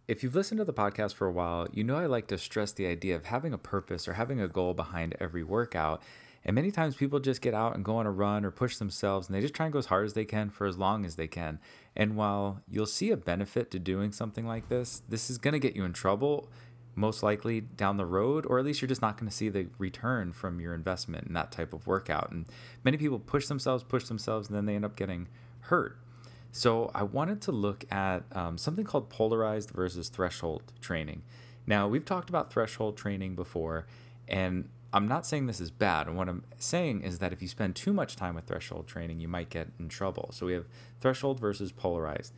if 0.08 0.24
you've 0.24 0.34
listened 0.34 0.58
to 0.58 0.66
the 0.66 0.74
podcast 0.74 1.14
for 1.14 1.28
a 1.28 1.32
while, 1.32 1.68
you 1.72 1.84
know 1.84 1.98
I 1.98 2.08
like 2.08 2.26
to 2.30 2.38
stress 2.40 2.72
the 2.72 2.88
idea 2.88 3.16
of 3.16 3.26
having 3.26 3.54
a 3.54 3.60
purpose 3.60 4.08
or 4.08 4.14
having 4.14 4.42
a 4.42 4.48
goal 4.48 4.74
behind 4.74 5.16
every 5.20 5.44
workout. 5.44 6.02
And 6.44 6.56
many 6.56 6.72
times 6.72 6.96
people 6.96 7.20
just 7.20 7.42
get 7.42 7.54
out 7.54 7.76
and 7.76 7.86
go 7.86 7.98
on 7.98 8.08
a 8.08 8.12
run 8.12 8.44
or 8.44 8.50
push 8.50 8.78
themselves 8.78 9.28
and 9.28 9.36
they 9.36 9.42
just 9.42 9.54
try 9.54 9.68
and 9.68 9.74
go 9.74 9.78
as 9.78 9.86
hard 9.86 10.04
as 10.08 10.14
they 10.14 10.26
can 10.26 10.50
for 10.50 10.66
as 10.66 10.80
long 10.80 11.06
as 11.06 11.16
they 11.16 11.28
can. 11.28 11.60
And 11.96 12.16
while 12.16 12.64
you'll 12.68 12.88
see 12.88 13.12
a 13.12 13.18
benefit 13.18 13.70
to 13.70 13.78
doing 13.78 14.12
something 14.12 14.48
like 14.48 14.68
this, 14.68 15.04
this 15.08 15.30
is 15.30 15.38
going 15.38 15.54
to 15.54 15.60
get 15.60 15.76
you 15.76 15.86
in 15.86 15.94
trouble 15.94 16.50
most 16.96 17.22
likely 17.22 17.62
down 17.62 17.98
the 17.98 18.06
road, 18.08 18.48
or 18.48 18.58
at 18.58 18.66
least 18.66 18.82
you're 18.82 18.90
just 18.90 19.04
not 19.04 19.16
going 19.16 19.30
to 19.30 19.36
see 19.36 19.50
the 19.50 19.68
return 19.78 20.34
from 20.34 20.60
your 20.60 20.74
investment 20.74 21.28
in 21.28 21.34
that 21.34 21.52
type 21.52 21.72
of 21.72 21.86
workout. 21.86 22.32
And 22.32 22.48
many 22.84 22.98
people 22.98 23.20
push 23.20 23.46
themselves, 23.46 23.84
push 23.84 24.06
themselves, 24.06 24.48
and 24.48 24.58
then 24.58 24.66
they 24.66 24.74
end 24.74 24.86
up 24.86 24.96
getting 24.96 25.28
hurt. 25.60 26.00
So 26.52 26.92
I 26.94 27.04
wanted 27.04 27.42
to 27.44 27.52
look 27.52 27.86
at 27.92 28.24
um, 28.34 28.58
something 28.58 28.84
called 28.84 29.10
polarized 29.10 29.72
versus 29.72 30.10
threshold 30.10 30.64
training. 30.82 31.24
Now, 31.66 31.88
we've 31.88 32.06
talked 32.06 32.30
about 32.30 32.52
threshold 32.52 32.98
training 32.98 33.36
before, 33.36 33.86
and 34.28 34.68
I'm 34.94 35.08
not 35.08 35.26
saying 35.26 35.48
this 35.48 35.62
is 35.62 35.72
bad. 35.72 36.08
And 36.08 36.18
what 36.18 36.28
I'm 36.28 36.44
saying 36.58 37.04
is 37.04 37.20
that 37.20 37.32
if 37.32 37.42
you 37.42 37.48
spend 37.48 37.76
too 37.76 37.94
much 37.94 38.16
time 38.16 38.36
with 38.36 38.46
threshold 38.46 38.88
training, 38.88 39.20
you 39.20 39.28
might 39.28 39.50
get 39.50 39.70
in 39.80 39.88
trouble. 39.88 40.32
So 40.34 40.46
we 40.46 40.54
have 40.54 40.66
threshold 41.00 41.40
versus 41.40 41.72
polarized. 41.72 42.34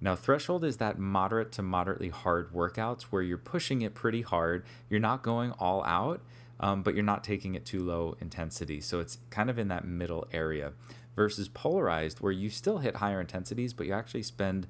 Now, 0.00 0.16
threshold 0.16 0.64
is 0.64 0.78
that 0.78 0.98
moderate 0.98 1.52
to 1.52 1.62
moderately 1.62 2.08
hard 2.08 2.52
workouts 2.52 3.02
where 3.02 3.22
you're 3.22 3.38
pushing 3.38 3.82
it 3.82 3.94
pretty 3.94 4.22
hard. 4.22 4.64
You're 4.90 4.98
not 4.98 5.22
going 5.22 5.52
all 5.60 5.84
out, 5.84 6.22
um, 6.58 6.82
but 6.82 6.94
you're 6.94 7.04
not 7.04 7.22
taking 7.22 7.54
it 7.54 7.64
too 7.64 7.84
low 7.84 8.16
intensity. 8.20 8.80
So 8.80 8.98
it's 8.98 9.18
kind 9.30 9.48
of 9.48 9.60
in 9.60 9.68
that 9.68 9.84
middle 9.84 10.26
area 10.32 10.72
versus 11.16 11.48
polarized, 11.48 12.20
where 12.20 12.32
you 12.32 12.50
still 12.50 12.78
hit 12.78 12.96
higher 12.96 13.20
intensities, 13.20 13.72
but 13.72 13.86
you 13.86 13.92
actually 13.92 14.22
spend 14.22 14.66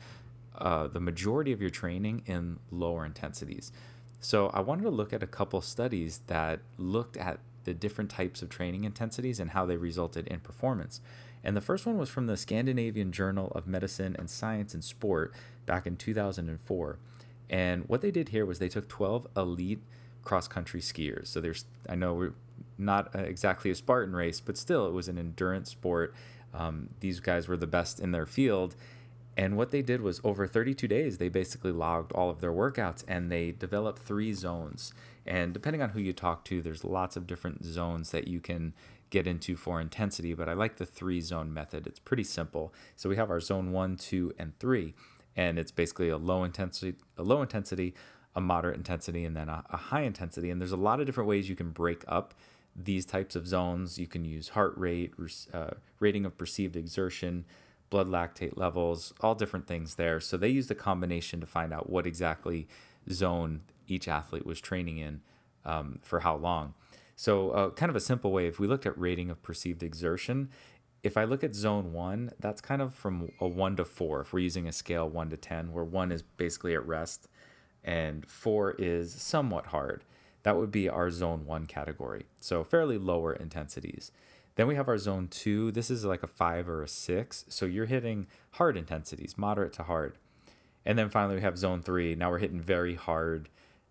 uh, 0.59 0.87
the 0.87 1.01
majority 1.01 1.53
of 1.53 1.61
your 1.61 1.71
training 1.71 2.23
in 2.27 2.59
lower 2.71 3.07
intensities. 3.07 3.73
So 4.21 4.49
I 4.49 4.61
wanted 4.61 4.83
to 4.83 4.91
look 4.91 5.13
at 5.13 5.23
a 5.23 5.27
couple 5.27 5.61
studies 5.61 6.21
that 6.27 6.61
looked 6.79 7.17
at 7.17 7.41
the 7.65 7.75
different 7.75 8.11
types 8.11 8.43
of 8.43 8.49
training 8.49 8.85
intensities 8.85 9.41
and 9.41 9.51
how 9.51 9.67
they 9.67 9.77
resulted 9.77 10.27
in 10.29 10.41
performance. 10.41 11.01
And 11.45 11.57
the 11.57 11.61
first 11.61 11.87
one 11.87 11.99
was 11.99 12.09
from 12.09 12.27
the 12.27 12.37
Scandinavian 12.37 13.13
Journal 13.13 13.51
of 13.55 13.67
Medicine 13.67 14.15
and 14.19 14.31
Science 14.31 14.75
and 14.75 14.85
Sport 14.85 15.33
back 15.67 15.87
in 15.87 15.97
2004. 15.97 16.99
And 17.51 17.85
what 17.89 18.01
they 18.01 18.11
did 18.11 18.31
here 18.31 18.47
was 18.47 18.59
they 18.59 18.69
took 18.69 18.89
12 18.89 19.27
elite 19.37 19.83
cross 20.23 20.47
country 20.47 20.81
skiers. 20.81 21.27
So 21.27 21.41
there's, 21.41 21.65
I 21.89 21.97
know 21.97 22.33
not 22.79 23.15
uh, 23.15 23.21
exactly 23.21 23.71
a 23.71 23.75
Spartan 23.75 24.15
race, 24.15 24.41
but 24.41 24.57
still 24.57 24.87
it 24.87 24.93
was 24.93 25.09
an 25.09 25.19
endurance 25.19 25.71
sport. 25.71 26.15
Um, 26.55 26.91
these 27.01 27.21
guys 27.21 27.49
were 27.49 27.57
the 27.57 27.67
best 27.67 28.01
in 28.01 28.13
their 28.13 28.27
field. 28.27 28.77
And 29.37 29.57
what 29.57 29.71
they 29.71 29.81
did 29.81 30.03
was 30.03 30.21
over 30.25 30.47
32 30.47 30.87
days, 30.87 31.17
they 31.17 31.31
basically 31.31 31.73
logged 31.73 32.13
all 32.13 32.29
of 32.29 32.41
their 32.41 32.53
workouts 32.53 33.03
and 33.09 33.33
they 33.33 33.51
developed 33.51 34.01
three 34.01 34.35
zones. 34.35 34.93
And 35.27 35.55
depending 35.55 35.81
on 35.81 35.91
who 35.91 36.01
you 36.01 36.13
talk 36.13 36.45
to, 36.47 36.61
there's 36.61 36.85
lots 36.85 37.17
of 37.17 37.27
different 37.27 37.65
zones 37.65 38.11
that 38.11 38.29
you 38.29 38.41
can 38.41 38.75
get 39.13 39.27
into 39.27 39.57
for 39.57 39.81
intensity, 39.81 40.33
but 40.33 40.49
I 40.49 40.55
like 40.55 40.77
the 40.77 40.87
three 40.87 41.21
zone 41.21 41.53
method. 41.53 41.87
It's 41.87 41.99
pretty 42.01 42.25
simple. 42.25 42.73
So 42.97 43.09
we 43.09 43.17
have 43.17 43.31
our 43.31 43.41
zone 43.41 43.71
one, 43.71 43.97
two, 43.97 44.33
and 44.39 44.59
three, 44.59 44.95
and 45.37 45.59
it's 45.59 45.71
basically 45.71 46.09
a 46.09 46.17
low 46.17 46.45
intensity, 46.45 46.97
a 47.19 47.23
low 47.23 47.43
intensity, 47.43 47.95
a 48.35 48.41
moderate 48.41 48.77
intensity, 48.77 49.25
and 49.25 49.37
then 49.37 49.51
a, 49.51 49.65
a 49.71 49.77
high 49.77 50.01
intensity. 50.01 50.51
And 50.51 50.61
there's 50.61 50.73
a 50.73 50.79
lot 50.79 50.99
of 50.99 51.07
different 51.07 51.29
ways 51.29 51.49
you 51.49 51.55
can 51.55 51.71
break 51.71 52.05
up 52.09 52.35
these 52.75 53.05
types 53.05 53.37
of 53.37 53.47
zones. 53.47 53.99
You 53.99 54.07
can 54.07 54.25
use 54.25 54.51
heart 54.51 54.75
rate, 54.77 55.13
uh, 55.53 55.71
rating 56.01 56.25
of 56.25 56.37
perceived 56.37 56.77
exertion, 56.77 57.45
blood 57.91 58.09
lactate 58.09 58.57
levels, 58.57 59.13
all 59.21 59.35
different 59.35 59.67
things 59.67 59.97
there. 59.97 60.21
So 60.21 60.37
they 60.37 60.49
used 60.49 60.71
a 60.71 60.75
combination 60.75 61.41
to 61.41 61.47
find 61.47 61.73
out 61.73 61.91
what 61.91 62.07
exactly 62.07 62.69
zone 63.11 63.63
each 63.87 64.09
athlete 64.09 64.47
was 64.47 64.61
training 64.61 64.99
in 64.99 65.21
um, 65.65 65.99
for 66.03 66.21
how 66.21 66.37
long. 66.37 66.75
So, 67.15 67.51
uh, 67.51 67.71
kind 67.71 67.91
of 67.91 67.97
a 67.97 68.01
simple 68.01 68.33
way, 68.33 68.47
if 68.47 68.59
we 68.59 68.67
looked 68.67 68.87
at 68.87 68.99
rating 68.99 69.31
of 69.31 69.43
perceived 69.43 69.83
exertion, 69.83 70.49
if 71.03 71.17
I 71.17 71.25
look 71.25 71.45
at 71.45 71.55
zone 71.55 71.93
one, 71.93 72.33
that's 72.41 72.61
kind 72.61 72.81
of 72.81 72.95
from 72.95 73.31
a 73.41 73.47
one 73.47 73.77
to 73.77 73.85
four, 73.85 74.23
if 74.23 74.33
we're 74.33 74.41
using 74.41 74.67
a 74.67 74.73
scale 74.73 75.09
one 75.09 75.29
to 75.31 75.37
10, 75.37 75.73
where 75.73 75.85
one 75.85 76.11
is 76.11 76.23
basically 76.23 76.75
at 76.75 76.87
rest 76.87 77.29
and 77.85 78.29
four 78.29 78.73
is 78.79 79.13
somewhat 79.13 79.67
hard. 79.67 80.05
That 80.43 80.57
would 80.57 80.71
be 80.71 80.89
our 80.89 81.11
zone 81.11 81.47
one 81.47 81.67
category. 81.67 82.27
So, 82.41 82.65
fairly 82.65 82.99
lower 82.99 83.33
intensities. 83.33 84.11
Then 84.57 84.67
we 84.67 84.75
have 84.75 84.89
our 84.89 84.99
zone 84.99 85.29
two. 85.29 85.71
This 85.71 85.91
is 85.91 86.05
like 86.05 86.23
a 86.23 86.29
five 86.29 86.69
or 86.69 86.83
a 86.83 86.89
six. 86.89 87.45
So, 87.49 87.67
you're 87.67 87.87
hitting 87.87 88.27
hard 88.53 88.77
intensities, 88.77 89.39
moderate 89.39 89.73
to 89.75 89.85
hard. 89.85 90.19
And 90.85 90.99
then 90.99 91.11
finally, 91.11 91.37
we 91.37 91.43
have 91.43 91.59
zone 91.59 91.83
three. 91.83 92.15
Now 92.15 92.31
we're 92.31 92.39
hitting 92.39 92.61
very 92.61 92.95
hard. 92.95 93.49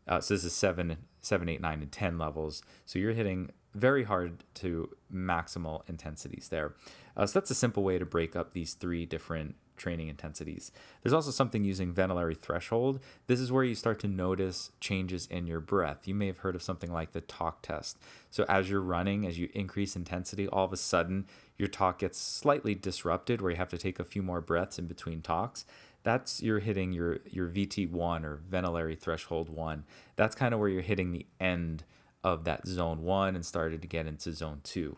Uh, 0.07 0.19
so, 0.19 0.33
this 0.33 0.43
is 0.43 0.53
seven, 0.53 0.97
seven, 1.21 1.47
eight, 1.47 1.61
nine, 1.61 1.81
and 1.81 1.91
10 1.91 2.17
levels. 2.17 2.63
So, 2.85 2.99
you're 2.99 3.13
hitting 3.13 3.51
very 3.73 4.03
hard 4.03 4.43
to 4.55 4.89
maximal 5.13 5.87
intensities 5.87 6.49
there. 6.49 6.73
Uh, 7.15 7.25
so, 7.25 7.39
that's 7.39 7.51
a 7.51 7.55
simple 7.55 7.83
way 7.83 7.97
to 7.97 8.05
break 8.05 8.35
up 8.35 8.53
these 8.53 8.73
three 8.73 9.05
different 9.05 9.55
training 9.81 10.09
intensities. 10.09 10.71
There's 11.01 11.13
also 11.13 11.31
something 11.31 11.63
using 11.63 11.91
ventilatory 11.91 12.37
threshold. 12.37 12.99
This 13.25 13.39
is 13.39 13.51
where 13.51 13.63
you 13.63 13.73
start 13.73 13.99
to 14.01 14.07
notice 14.07 14.71
changes 14.79 15.25
in 15.25 15.47
your 15.47 15.59
breath. 15.59 16.07
You 16.07 16.13
may 16.13 16.27
have 16.27 16.37
heard 16.37 16.55
of 16.55 16.61
something 16.61 16.93
like 16.93 17.13
the 17.13 17.21
talk 17.21 17.63
test. 17.63 17.97
So 18.29 18.45
as 18.47 18.69
you're 18.69 18.79
running, 18.79 19.25
as 19.25 19.39
you 19.39 19.49
increase 19.53 19.95
intensity, 19.95 20.47
all 20.47 20.65
of 20.65 20.71
a 20.71 20.77
sudden 20.77 21.25
your 21.57 21.67
talk 21.67 21.99
gets 21.99 22.19
slightly 22.19 22.75
disrupted 22.75 23.41
where 23.41 23.51
you 23.51 23.57
have 23.57 23.69
to 23.69 23.77
take 23.77 23.99
a 23.99 24.05
few 24.05 24.21
more 24.21 24.39
breaths 24.39 24.77
in 24.77 24.85
between 24.85 25.21
talks. 25.21 25.65
That's 26.03 26.41
you're 26.43 26.59
hitting 26.59 26.91
your 26.91 27.19
your 27.25 27.47
VT1 27.49 28.23
or 28.23 28.41
ventilatory 28.49 28.99
threshold 28.99 29.49
1. 29.49 29.83
That's 30.15 30.35
kind 30.35 30.53
of 30.53 30.59
where 30.59 30.69
you're 30.69 30.81
hitting 30.81 31.11
the 31.11 31.25
end 31.39 31.83
of 32.23 32.43
that 32.43 32.67
zone 32.67 33.01
1 33.01 33.35
and 33.35 33.45
started 33.45 33.81
to 33.81 33.87
get 33.87 34.05
into 34.05 34.31
zone 34.31 34.61
2. 34.63 34.95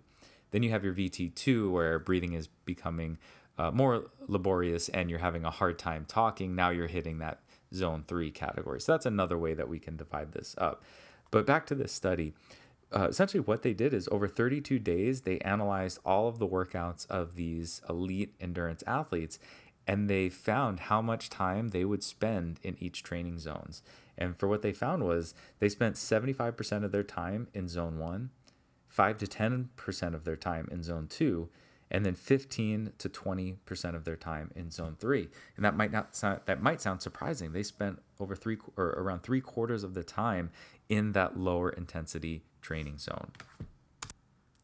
Then 0.51 0.61
you 0.61 0.69
have 0.69 0.83
your 0.83 0.93
VT2 0.93 1.71
where 1.71 1.97
breathing 1.97 2.33
is 2.33 2.47
becoming 2.47 3.17
uh, 3.57 3.71
more 3.71 4.11
laborious 4.27 4.89
and 4.89 5.09
you're 5.09 5.19
having 5.19 5.45
a 5.45 5.51
hard 5.51 5.77
time 5.77 6.05
talking, 6.07 6.55
now 6.55 6.69
you're 6.69 6.87
hitting 6.87 7.19
that 7.19 7.39
zone 7.73 8.03
three 8.07 8.31
category. 8.31 8.79
So 8.81 8.91
that's 8.91 9.05
another 9.05 9.37
way 9.37 9.53
that 9.53 9.69
we 9.69 9.79
can 9.79 9.95
divide 9.95 10.31
this 10.31 10.55
up. 10.57 10.83
But 11.31 11.45
back 11.45 11.65
to 11.67 11.75
this 11.75 11.91
study. 11.91 12.33
Uh, 12.95 13.07
essentially, 13.09 13.41
what 13.41 13.63
they 13.63 13.73
did 13.73 13.91
is 13.91 14.07
over 14.11 14.27
32 14.27 14.77
days, 14.77 15.21
they 15.21 15.39
analyzed 15.39 15.97
all 16.05 16.27
of 16.27 16.37
the 16.37 16.47
workouts 16.47 17.09
of 17.09 17.35
these 17.35 17.81
elite 17.89 18.35
endurance 18.39 18.83
athletes 18.85 19.39
and 19.87 20.09
they 20.09 20.29
found 20.29 20.81
how 20.81 21.01
much 21.01 21.29
time 21.29 21.69
they 21.69 21.85
would 21.85 22.03
spend 22.03 22.59
in 22.63 22.77
each 22.79 23.03
training 23.03 23.39
zones. 23.39 23.83
And 24.17 24.37
for 24.37 24.47
what 24.47 24.61
they 24.61 24.71
found 24.71 25.03
was 25.03 25.33
they 25.59 25.69
spent 25.69 25.95
75% 25.95 26.83
of 26.83 26.91
their 26.91 27.03
time 27.03 27.47
in 27.53 27.67
zone 27.67 27.97
one, 27.97 28.29
5 28.87 29.17
to 29.17 29.25
10% 29.27 30.13
of 30.13 30.23
their 30.23 30.35
time 30.35 30.67
in 30.71 30.83
zone 30.83 31.07
two, 31.07 31.49
and 31.93 32.05
then 32.05 32.15
15 32.15 32.93
to 32.97 33.07
20% 33.07 33.95
of 33.95 34.03
their 34.03 34.15
time 34.15 34.51
in 34.55 34.71
zone 34.71 34.97
3 34.99 35.29
and 35.55 35.63
that 35.63 35.77
might 35.77 35.91
not 35.91 36.15
sound, 36.15 36.41
that 36.45 36.61
might 36.61 36.81
sound 36.81 37.01
surprising 37.01 37.53
they 37.53 37.63
spent 37.63 38.01
over 38.19 38.35
3 38.35 38.57
or 38.75 38.87
around 38.97 39.21
3 39.21 39.39
quarters 39.39 39.83
of 39.83 39.93
the 39.93 40.03
time 40.03 40.49
in 40.89 41.11
that 41.13 41.37
lower 41.37 41.69
intensity 41.69 42.43
training 42.61 42.97
zone 42.97 43.31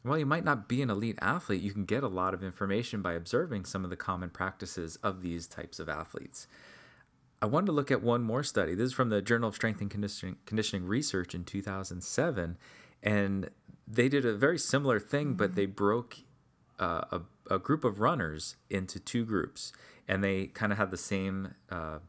while 0.03 0.17
you 0.17 0.25
might 0.25 0.45
not 0.45 0.67
be 0.67 0.81
an 0.81 0.89
elite 0.89 1.19
athlete, 1.21 1.61
you 1.61 1.71
can 1.71 1.85
get 1.85 2.03
a 2.03 2.07
lot 2.07 2.33
of 2.33 2.43
information 2.43 3.01
by 3.01 3.13
observing 3.13 3.65
some 3.65 3.83
of 3.83 3.89
the 3.89 3.97
common 3.97 4.29
practices 4.29 4.97
of 5.03 5.21
these 5.21 5.47
types 5.47 5.79
of 5.79 5.89
athletes. 5.89 6.47
I 7.41 7.45
wanted 7.45 7.67
to 7.67 7.71
look 7.73 7.91
at 7.91 8.01
one 8.01 8.23
more 8.23 8.43
study. 8.43 8.75
This 8.75 8.87
is 8.87 8.93
from 8.93 9.09
the 9.09 9.21
Journal 9.21 9.49
of 9.49 9.55
Strength 9.55 9.81
and 9.81 9.89
Conditioning, 9.89 10.37
Conditioning 10.45 10.85
Research 10.85 11.33
in 11.33 11.43
2007. 11.43 12.57
And 13.01 13.49
they 13.87 14.09
did 14.09 14.25
a 14.25 14.33
very 14.33 14.59
similar 14.59 14.99
thing, 14.99 15.35
but 15.35 15.55
they 15.55 15.65
broke 15.65 16.17
uh, 16.79 17.01
a, 17.11 17.21
a, 17.55 17.59
group 17.59 17.83
of 17.83 17.99
runners 17.99 18.55
into 18.69 18.99
two 18.99 19.25
groups, 19.25 19.73
and 20.07 20.23
they 20.23 20.47
kind 20.47 20.71
of 20.71 20.77
had 20.77 20.91
the 20.91 20.97
same 20.97 21.53
uh, 21.69 21.99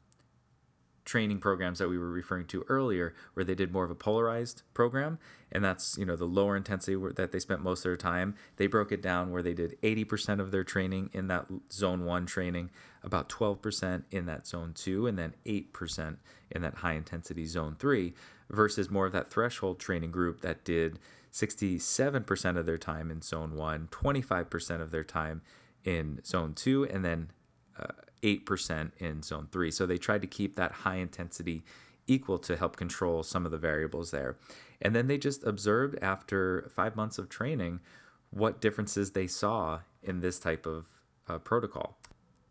training 1.04 1.38
programs 1.38 1.80
that 1.80 1.88
we 1.88 1.98
were 1.98 2.10
referring 2.10 2.46
to 2.46 2.64
earlier, 2.68 3.14
where 3.34 3.44
they 3.44 3.54
did 3.54 3.72
more 3.72 3.84
of 3.84 3.90
a 3.90 3.96
polarized 3.96 4.62
program, 4.74 5.18
and 5.50 5.64
that's 5.64 5.98
you 5.98 6.04
know 6.04 6.14
the 6.14 6.24
lower 6.24 6.56
intensity 6.56 6.96
that 7.16 7.32
they 7.32 7.40
spent 7.40 7.62
most 7.62 7.80
of 7.80 7.84
their 7.84 7.96
time. 7.96 8.36
They 8.56 8.68
broke 8.68 8.92
it 8.92 9.02
down 9.02 9.32
where 9.32 9.42
they 9.42 9.54
did 9.54 9.76
80% 9.82 10.38
of 10.40 10.52
their 10.52 10.64
training 10.64 11.10
in 11.12 11.26
that 11.26 11.46
zone 11.72 12.04
one 12.04 12.26
training, 12.26 12.70
about 13.02 13.28
12% 13.28 14.04
in 14.12 14.26
that 14.26 14.46
zone 14.46 14.72
two, 14.74 15.06
and 15.06 15.18
then 15.18 15.34
8% 15.44 16.16
in 16.52 16.62
that 16.62 16.76
high 16.76 16.94
intensity 16.94 17.44
zone 17.44 17.76
three, 17.78 18.14
versus 18.48 18.88
more 18.88 19.06
of 19.06 19.12
that 19.12 19.30
threshold 19.30 19.80
training 19.80 20.12
group 20.12 20.42
that 20.42 20.64
did 20.64 20.98
67% 21.32 22.56
of 22.56 22.66
their 22.66 22.78
time 22.78 23.10
in 23.10 23.22
zone 23.22 23.54
one, 23.54 23.88
25% 23.90 24.80
of 24.80 24.90
their 24.90 25.04
time 25.04 25.42
in 25.84 26.20
zone 26.25 26.54
two, 26.54 26.84
and 26.87 27.04
then 27.04 27.30
uh, 27.78 27.87
8% 28.22 28.90
in 28.99 29.22
zone 29.22 29.49
three. 29.50 29.70
So 29.70 29.87
they 29.87 29.99
tried 29.99 30.22
to 30.22 30.26
keep 30.26 30.56
that 30.56 30.72
high 30.72 30.96
intensity 30.96 31.62
equal 32.06 32.38
to 32.38 32.56
help 32.56 32.76
control 32.76 33.22
some 33.22 33.44
of 33.46 33.52
the 33.52 33.58
variables 33.58 34.10
there. 34.10 34.37
And 34.82 34.94
then 34.94 35.06
they 35.06 35.18
just 35.18 35.44
observed 35.44 35.99
after 36.02 36.70
five 36.75 36.96
months 36.96 37.18
of 37.18 37.28
training 37.28 37.80
what 38.30 38.60
differences 38.60 39.12
they 39.12 39.26
saw 39.26 39.80
in 40.02 40.20
this 40.20 40.38
type 40.38 40.66
of 40.66 40.87
uh, 41.28 41.38
protocol. 41.38 41.99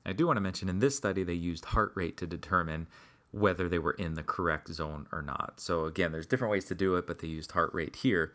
I 0.06 0.14
do 0.14 0.28
want 0.28 0.38
to 0.38 0.42
mention 0.42 0.70
in 0.70 0.80
this 0.80 0.96
study, 0.96 1.24
they 1.24 1.34
used 1.34 1.66
heart 1.66 1.92
rate 1.96 2.18
to 2.18 2.28
determine 2.28 2.88
whether 3.32 3.70
they 3.70 3.80
were 3.80 3.94
in 3.94 4.16
the 4.16 4.24
correct 4.24 4.70
zone 4.70 5.08
or 5.12 5.22
not. 5.22 5.60
So, 5.60 5.86
again, 5.86 6.12
there's 6.12 6.26
different 6.26 6.52
ways 6.52 6.66
to 6.66 6.76
do 6.76 6.96
it, 6.96 7.06
but 7.06 7.20
they 7.20 7.28
used 7.28 7.52
heart 7.52 7.72
rate 7.74 7.98
here. 7.98 8.34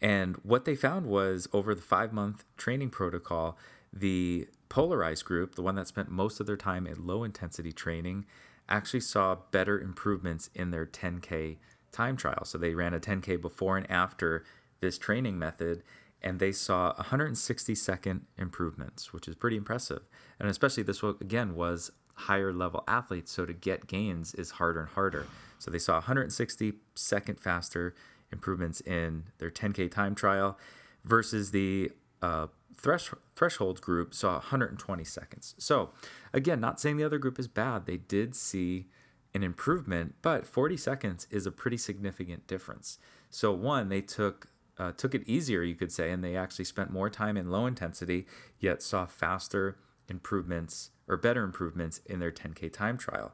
And 0.00 0.36
what 0.42 0.64
they 0.64 0.74
found 0.74 1.06
was 1.06 1.48
over 1.52 1.74
the 1.74 1.82
five 1.82 2.12
month 2.12 2.44
training 2.56 2.90
protocol, 2.90 3.56
the 3.92 4.48
polarized 4.68 5.24
group, 5.24 5.54
the 5.54 5.62
one 5.62 5.76
that 5.76 5.88
spent 5.88 6.10
most 6.10 6.40
of 6.40 6.46
their 6.46 6.56
time 6.56 6.86
in 6.86 7.06
low 7.06 7.24
intensity 7.24 7.72
training, 7.72 8.26
actually 8.68 9.00
saw 9.00 9.36
better 9.50 9.78
improvements 9.78 10.50
in 10.54 10.70
their 10.70 10.86
10K 10.86 11.58
time 11.92 12.16
trial. 12.16 12.44
So 12.44 12.58
they 12.58 12.74
ran 12.74 12.94
a 12.94 13.00
10K 13.00 13.40
before 13.40 13.76
and 13.76 13.90
after 13.90 14.44
this 14.80 14.98
training 14.98 15.38
method, 15.38 15.82
and 16.20 16.40
they 16.40 16.52
saw 16.52 16.94
160 16.94 17.74
second 17.74 18.26
improvements, 18.36 19.12
which 19.12 19.28
is 19.28 19.36
pretty 19.36 19.56
impressive. 19.56 20.02
And 20.40 20.48
especially 20.48 20.82
this, 20.82 21.02
one, 21.02 21.16
again, 21.20 21.54
was 21.54 21.92
higher 22.14 22.52
level 22.52 22.82
athletes. 22.88 23.32
So 23.32 23.44
to 23.44 23.52
get 23.52 23.86
gains 23.86 24.34
is 24.34 24.52
harder 24.52 24.80
and 24.80 24.88
harder. 24.90 25.26
So 25.58 25.70
they 25.70 25.78
saw 25.78 25.94
160 25.94 26.74
second 26.94 27.40
faster 27.40 27.94
improvements 28.34 28.82
in 28.82 29.24
their 29.38 29.50
10K 29.50 29.90
time 29.90 30.14
trial 30.14 30.58
versus 31.04 31.52
the 31.52 31.90
uh, 32.20 32.48
thresh- 32.76 33.14
threshold 33.34 33.80
group 33.80 34.12
saw 34.12 34.34
120 34.34 35.04
seconds. 35.04 35.54
So, 35.58 35.90
again, 36.32 36.60
not 36.60 36.78
saying 36.80 36.98
the 36.98 37.04
other 37.04 37.18
group 37.18 37.38
is 37.38 37.48
bad. 37.48 37.86
They 37.86 37.96
did 37.96 38.34
see 38.34 38.88
an 39.32 39.42
improvement, 39.42 40.16
but 40.20 40.46
40 40.46 40.76
seconds 40.76 41.26
is 41.30 41.46
a 41.46 41.50
pretty 41.50 41.76
significant 41.76 42.46
difference. 42.46 42.98
So, 43.30 43.52
one, 43.52 43.88
they 43.88 44.02
took 44.02 44.48
uh, 44.76 44.90
took 44.90 45.14
it 45.14 45.22
easier, 45.24 45.62
you 45.62 45.76
could 45.76 45.92
say, 45.92 46.10
and 46.10 46.24
they 46.24 46.36
actually 46.36 46.64
spent 46.64 46.90
more 46.90 47.08
time 47.08 47.36
in 47.36 47.48
low 47.48 47.64
intensity, 47.64 48.26
yet 48.58 48.82
saw 48.82 49.06
faster 49.06 49.78
improvements 50.08 50.90
or 51.06 51.16
better 51.16 51.44
improvements 51.44 52.00
in 52.06 52.18
their 52.18 52.32
10K 52.32 52.72
time 52.72 52.98
trial. 52.98 53.32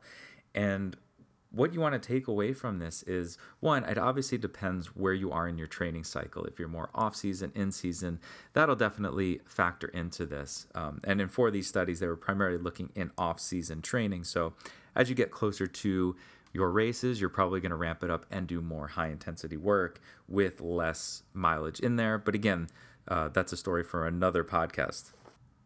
And 0.54 0.96
what 1.52 1.74
you 1.74 1.80
want 1.80 2.00
to 2.00 2.08
take 2.08 2.28
away 2.28 2.52
from 2.52 2.78
this 2.78 3.02
is 3.04 3.36
one, 3.58 3.84
it 3.84 3.98
obviously 3.98 4.38
depends 4.38 4.94
where 4.94 5.12
you 5.12 5.32
are 5.32 5.48
in 5.48 5.58
your 5.58 5.66
training 5.66 6.04
cycle. 6.04 6.44
If 6.44 6.58
you're 6.58 6.68
more 6.68 6.90
off 6.94 7.16
season, 7.16 7.50
in 7.54 7.72
season, 7.72 8.20
that'll 8.52 8.76
definitely 8.76 9.40
factor 9.46 9.88
into 9.88 10.26
this. 10.26 10.66
Um, 10.74 11.00
and 11.04 11.20
in 11.20 11.28
four 11.28 11.48
of 11.48 11.52
these 11.52 11.66
studies, 11.66 11.98
they 12.00 12.06
were 12.06 12.16
primarily 12.16 12.58
looking 12.58 12.90
in 12.94 13.10
off 13.18 13.40
season 13.40 13.82
training. 13.82 14.24
So 14.24 14.52
as 14.94 15.08
you 15.08 15.14
get 15.16 15.32
closer 15.32 15.66
to 15.66 16.16
your 16.52 16.70
races, 16.70 17.20
you're 17.20 17.30
probably 17.30 17.60
going 17.60 17.70
to 17.70 17.76
ramp 17.76 18.04
it 18.04 18.10
up 18.10 18.26
and 18.30 18.46
do 18.46 18.60
more 18.60 18.88
high 18.88 19.08
intensity 19.08 19.56
work 19.56 20.00
with 20.28 20.60
less 20.60 21.22
mileage 21.32 21.80
in 21.80 21.96
there. 21.96 22.18
But 22.18 22.34
again, 22.34 22.68
uh, 23.08 23.28
that's 23.28 23.52
a 23.52 23.56
story 23.56 23.82
for 23.82 24.06
another 24.06 24.44
podcast. 24.44 25.12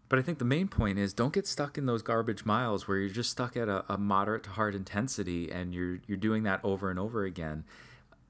But 0.08 0.18
I 0.18 0.22
think 0.22 0.38
the 0.38 0.44
main 0.44 0.68
point 0.68 0.98
is 0.98 1.12
don't 1.12 1.32
get 1.32 1.46
stuck 1.46 1.78
in 1.78 1.86
those 1.86 2.02
garbage 2.02 2.44
miles 2.44 2.86
where 2.86 2.98
you're 2.98 3.08
just 3.08 3.30
stuck 3.30 3.56
at 3.56 3.68
a, 3.68 3.84
a 3.92 3.98
moderate 3.98 4.44
to 4.44 4.50
hard 4.50 4.74
intensity 4.74 5.50
and 5.50 5.74
you're 5.74 6.00
you're 6.06 6.16
doing 6.16 6.42
that 6.44 6.60
over 6.62 6.90
and 6.90 6.98
over 6.98 7.24
again 7.24 7.64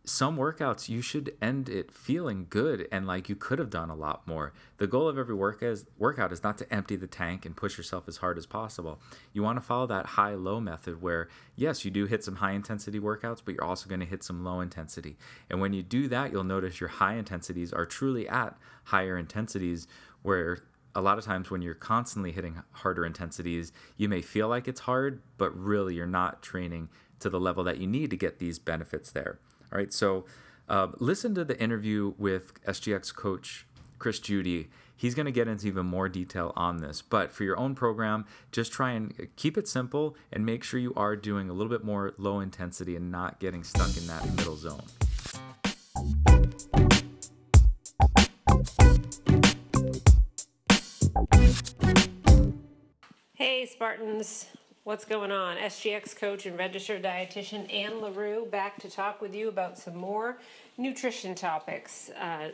some 0.06 0.36
workouts 0.36 0.90
you 0.90 1.00
should 1.00 1.34
end 1.40 1.68
it 1.68 1.90
feeling 1.90 2.46
good 2.50 2.86
and 2.92 3.06
like 3.06 3.30
you 3.30 3.34
could 3.34 3.58
have 3.58 3.70
done 3.70 3.88
a 3.88 3.94
lot 3.94 4.26
more. 4.26 4.52
The 4.76 4.86
goal 4.86 5.08
of 5.08 5.16
every 5.16 5.34
work 5.34 5.62
is, 5.62 5.86
workout 5.96 6.30
is 6.30 6.42
not 6.42 6.58
to 6.58 6.72
empty 6.72 6.96
the 6.96 7.06
tank 7.06 7.46
and 7.46 7.56
push 7.56 7.78
yourself 7.78 8.06
as 8.06 8.18
hard 8.18 8.36
as 8.36 8.44
possible. 8.44 9.00
You 9.32 9.42
want 9.42 9.56
to 9.56 9.64
follow 9.64 9.86
that 9.86 10.04
high 10.04 10.34
low 10.34 10.60
method 10.60 11.00
where 11.00 11.28
yes, 11.56 11.86
you 11.86 11.90
do 11.90 12.04
hit 12.04 12.22
some 12.22 12.36
high 12.36 12.52
intensity 12.52 13.00
workouts, 13.00 13.40
but 13.42 13.54
you're 13.54 13.64
also 13.64 13.88
going 13.88 14.00
to 14.00 14.06
hit 14.06 14.22
some 14.22 14.44
low 14.44 14.60
intensity. 14.60 15.16
And 15.48 15.60
when 15.60 15.72
you 15.72 15.82
do 15.82 16.06
that, 16.08 16.32
you'll 16.32 16.44
notice 16.44 16.80
your 16.80 16.90
high 16.90 17.14
intensities 17.14 17.72
are 17.72 17.86
truly 17.86 18.28
at 18.28 18.58
higher 18.84 19.16
intensities 19.16 19.88
where 20.22 20.58
a 20.94 21.00
lot 21.00 21.18
of 21.18 21.24
times 21.24 21.50
when 21.50 21.62
you're 21.62 21.74
constantly 21.74 22.32
hitting 22.32 22.62
harder 22.72 23.04
intensities, 23.04 23.72
you 23.96 24.08
may 24.08 24.22
feel 24.22 24.48
like 24.48 24.68
it's 24.68 24.80
hard, 24.80 25.20
but 25.38 25.56
really 25.56 25.94
you're 25.94 26.06
not 26.06 26.42
training 26.42 26.88
to 27.20 27.28
the 27.30 27.40
level 27.40 27.64
that 27.64 27.78
you 27.78 27.86
need 27.86 28.10
to 28.10 28.16
get 28.16 28.38
these 28.38 28.58
benefits 28.58 29.10
there. 29.10 29.38
All 29.72 29.78
right, 29.78 29.92
so 29.92 30.24
uh, 30.68 30.88
listen 30.98 31.34
to 31.34 31.44
the 31.44 31.60
interview 31.60 32.14
with 32.18 32.62
SGX 32.64 33.14
coach 33.14 33.66
Chris 33.98 34.18
Judy. 34.18 34.68
He's 34.96 35.14
going 35.14 35.26
to 35.26 35.32
get 35.32 35.48
into 35.48 35.66
even 35.66 35.86
more 35.86 36.08
detail 36.08 36.52
on 36.56 36.78
this. 36.78 37.02
But 37.02 37.32
for 37.32 37.44
your 37.44 37.58
own 37.58 37.74
program, 37.74 38.26
just 38.52 38.72
try 38.72 38.92
and 38.92 39.28
keep 39.36 39.58
it 39.58 39.66
simple 39.66 40.16
and 40.32 40.46
make 40.46 40.62
sure 40.62 40.78
you 40.78 40.94
are 40.94 41.16
doing 41.16 41.50
a 41.50 41.52
little 41.52 41.70
bit 41.70 41.84
more 41.84 42.14
low 42.16 42.40
intensity 42.40 42.96
and 42.96 43.10
not 43.10 43.40
getting 43.40 43.64
stuck 43.64 43.96
in 43.96 44.06
that 44.06 44.24
middle 44.36 44.56
zone. 44.56 44.84
Hey, 53.34 53.66
Spartans. 53.66 54.46
What's 54.84 55.04
going 55.04 55.30
on? 55.30 55.56
SGX 55.56 56.16
coach 56.16 56.46
and 56.46 56.58
registered 56.58 57.02
dietitian 57.02 57.72
Ann 57.72 58.00
L'Heureux 58.00 58.44
back 58.46 58.80
to 58.82 58.90
talk 58.90 59.22
with 59.22 59.34
you 59.34 59.48
about 59.48 59.78
some 59.78 59.96
more 59.96 60.38
nutrition 60.76 61.34
topics. 61.34 62.10
Uh, 62.10 62.50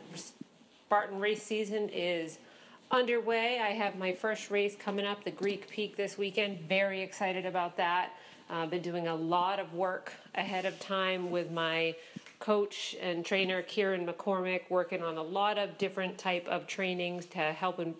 Spartan 0.85 1.19
race 1.19 1.43
season 1.43 1.89
is 1.89 2.39
underway. 2.91 3.59
I 3.59 3.71
have 3.71 3.97
my 3.97 4.13
first 4.13 4.51
race 4.51 4.75
coming 4.75 5.05
up, 5.05 5.23
the 5.23 5.31
Greek 5.31 5.69
Peak, 5.69 5.97
this 5.97 6.17
weekend. 6.17 6.59
Very 6.61 7.01
excited 7.01 7.45
about 7.45 7.77
that. 7.77 8.11
I've 8.49 8.67
uh, 8.67 8.71
been 8.71 8.81
doing 8.81 9.07
a 9.07 9.15
lot 9.15 9.59
of 9.59 9.73
work 9.73 10.11
ahead 10.35 10.65
of 10.65 10.79
time 10.79 11.31
with 11.31 11.51
my 11.51 11.95
coach 12.39 12.95
and 13.01 13.25
trainer 13.25 13.61
Kieran 13.61 14.05
McCormick, 14.05 14.63
working 14.69 15.01
on 15.01 15.17
a 15.17 15.23
lot 15.23 15.57
of 15.57 15.77
different 15.77 16.17
type 16.17 16.45
of 16.47 16.67
trainings 16.67 17.25
to 17.27 17.39
help 17.39 17.79
and 17.79 17.95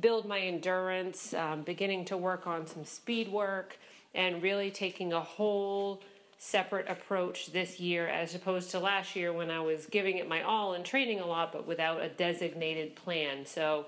build 0.00 0.26
my 0.26 0.40
endurance, 0.40 1.34
um, 1.34 1.62
beginning 1.62 2.04
to 2.06 2.16
work 2.16 2.46
on 2.46 2.66
some 2.66 2.84
speed 2.84 3.28
work, 3.28 3.76
and 4.14 4.42
really 4.42 4.70
taking 4.70 5.12
a 5.12 5.20
whole 5.20 6.00
separate 6.38 6.88
approach 6.88 7.52
this 7.52 7.78
year 7.78 8.08
as 8.08 8.34
opposed 8.34 8.72
to 8.72 8.78
last 8.80 9.14
year 9.14 9.32
when 9.32 9.48
I 9.48 9.60
was 9.60 9.86
giving 9.86 10.18
it 10.18 10.28
my 10.28 10.42
all 10.42 10.74
and 10.74 10.84
training 10.84 11.20
a 11.20 11.26
lot 11.26 11.52
but 11.52 11.68
without 11.68 12.02
a 12.02 12.08
designated 12.08 12.96
plan. 12.96 13.46
So 13.46 13.86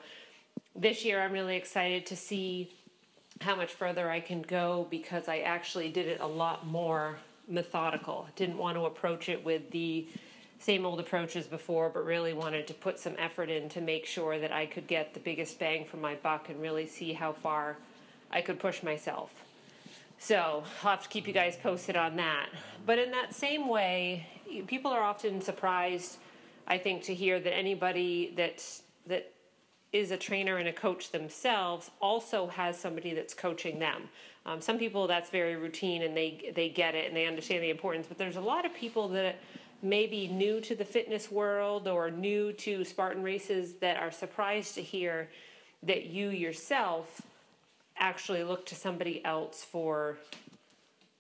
this 0.77 1.05
year 1.05 1.21
I'm 1.21 1.33
really 1.33 1.57
excited 1.57 2.07
to 2.07 2.17
see 2.17 2.73
how 3.41 3.57
much 3.57 3.73
further 3.73 4.09
I 4.09 4.21
can 4.21 4.41
go 4.41 4.87
because 4.89 5.27
I 5.27 5.39
actually 5.39 5.89
did 5.89 6.07
it 6.07 6.21
a 6.21 6.27
lot 6.27 6.65
more 6.65 7.19
methodical. 7.49 8.29
Didn't 8.37 8.59
want 8.59 8.77
to 8.77 8.85
approach 8.85 9.29
it 9.29 9.45
with 9.45 9.73
the 9.73 10.07
same 10.59 10.87
old 10.87 11.01
approaches 11.01 11.47
before, 11.47 11.91
but 11.91 12.05
really 12.05 12.33
wanted 12.33 12.67
to 12.69 12.75
put 12.75 12.99
some 12.99 13.15
effort 13.19 13.51
in 13.51 13.69
to 13.71 13.81
make 13.81 14.07
sure 14.07 14.39
that 14.39 14.53
I 14.53 14.67
could 14.67 14.87
get 14.87 15.15
the 15.15 15.21
biggest 15.21 15.59
bang 15.59 15.85
for 15.85 15.99
my 15.99 16.15
buck 16.15 16.49
and 16.49 16.61
really 16.61 16.87
see 16.87 17.13
how 17.13 17.33
far 17.33 17.77
I 18.31 18.41
could 18.41 18.59
push 18.59 18.83
myself. 18.83 19.31
So 20.19 20.65
I'll 20.83 20.91
have 20.91 21.03
to 21.03 21.09
keep 21.09 21.27
you 21.27 21.35
guys 21.35 21.57
posted 21.57 21.97
on 21.97 22.17
that. 22.17 22.49
But 22.87 22.99
in 22.99 23.11
that 23.11 23.35
same 23.35 23.69
way, 23.69 24.27
people 24.67 24.91
are 24.91 25.03
often 25.03 25.41
surprised, 25.41 26.19
I 26.67 26.79
think, 26.79 27.03
to 27.05 27.15
hear 27.15 27.41
that 27.41 27.55
anybody 27.55 28.33
that 28.37 28.65
that 29.07 29.33
is 29.93 30.11
a 30.11 30.17
trainer 30.17 30.57
and 30.57 30.67
a 30.67 30.73
coach 30.73 31.11
themselves 31.13 31.91
also 32.01 32.49
has 32.49 32.79
somebody 32.79 33.15
that's 33.15 33.35
coaching 33.35 33.79
them. 33.79 34.09
Um, 34.47 34.61
some 34.61 34.79
people 34.79 35.07
that's 35.07 35.31
very 35.31 35.57
routine 35.57 36.03
and 36.03 36.17
they 36.17 36.53
they 36.55 36.69
get 36.69 36.95
it 36.95 37.07
and 37.07 37.17
they 37.17 37.27
understand 37.27 37.63
the 37.63 37.71
importance. 37.71 38.07
But 38.07 38.19
there's 38.19 38.37
a 38.37 38.41
lot 38.41 38.65
of 38.65 38.75
people 38.75 39.09
that 39.09 39.37
maybe 39.85 40.27
new 40.29 40.61
to 40.63 40.75
the 40.75 40.85
fitness 40.85 41.31
world 41.31 41.87
or 41.87 42.11
new 42.11 42.53
to 42.55 42.85
Spartan 42.85 43.23
races 43.23 43.75
that 43.75 43.99
are 43.99 44.11
surprised 44.11 44.75
to 44.75 44.83
hear 44.83 45.29
that 45.83 46.07
you 46.07 46.31
yourself 46.31 47.21
actually 47.99 48.43
look 48.43 48.67
to 48.67 48.75
somebody 48.75 49.25
else 49.25 49.63
for 49.63 50.17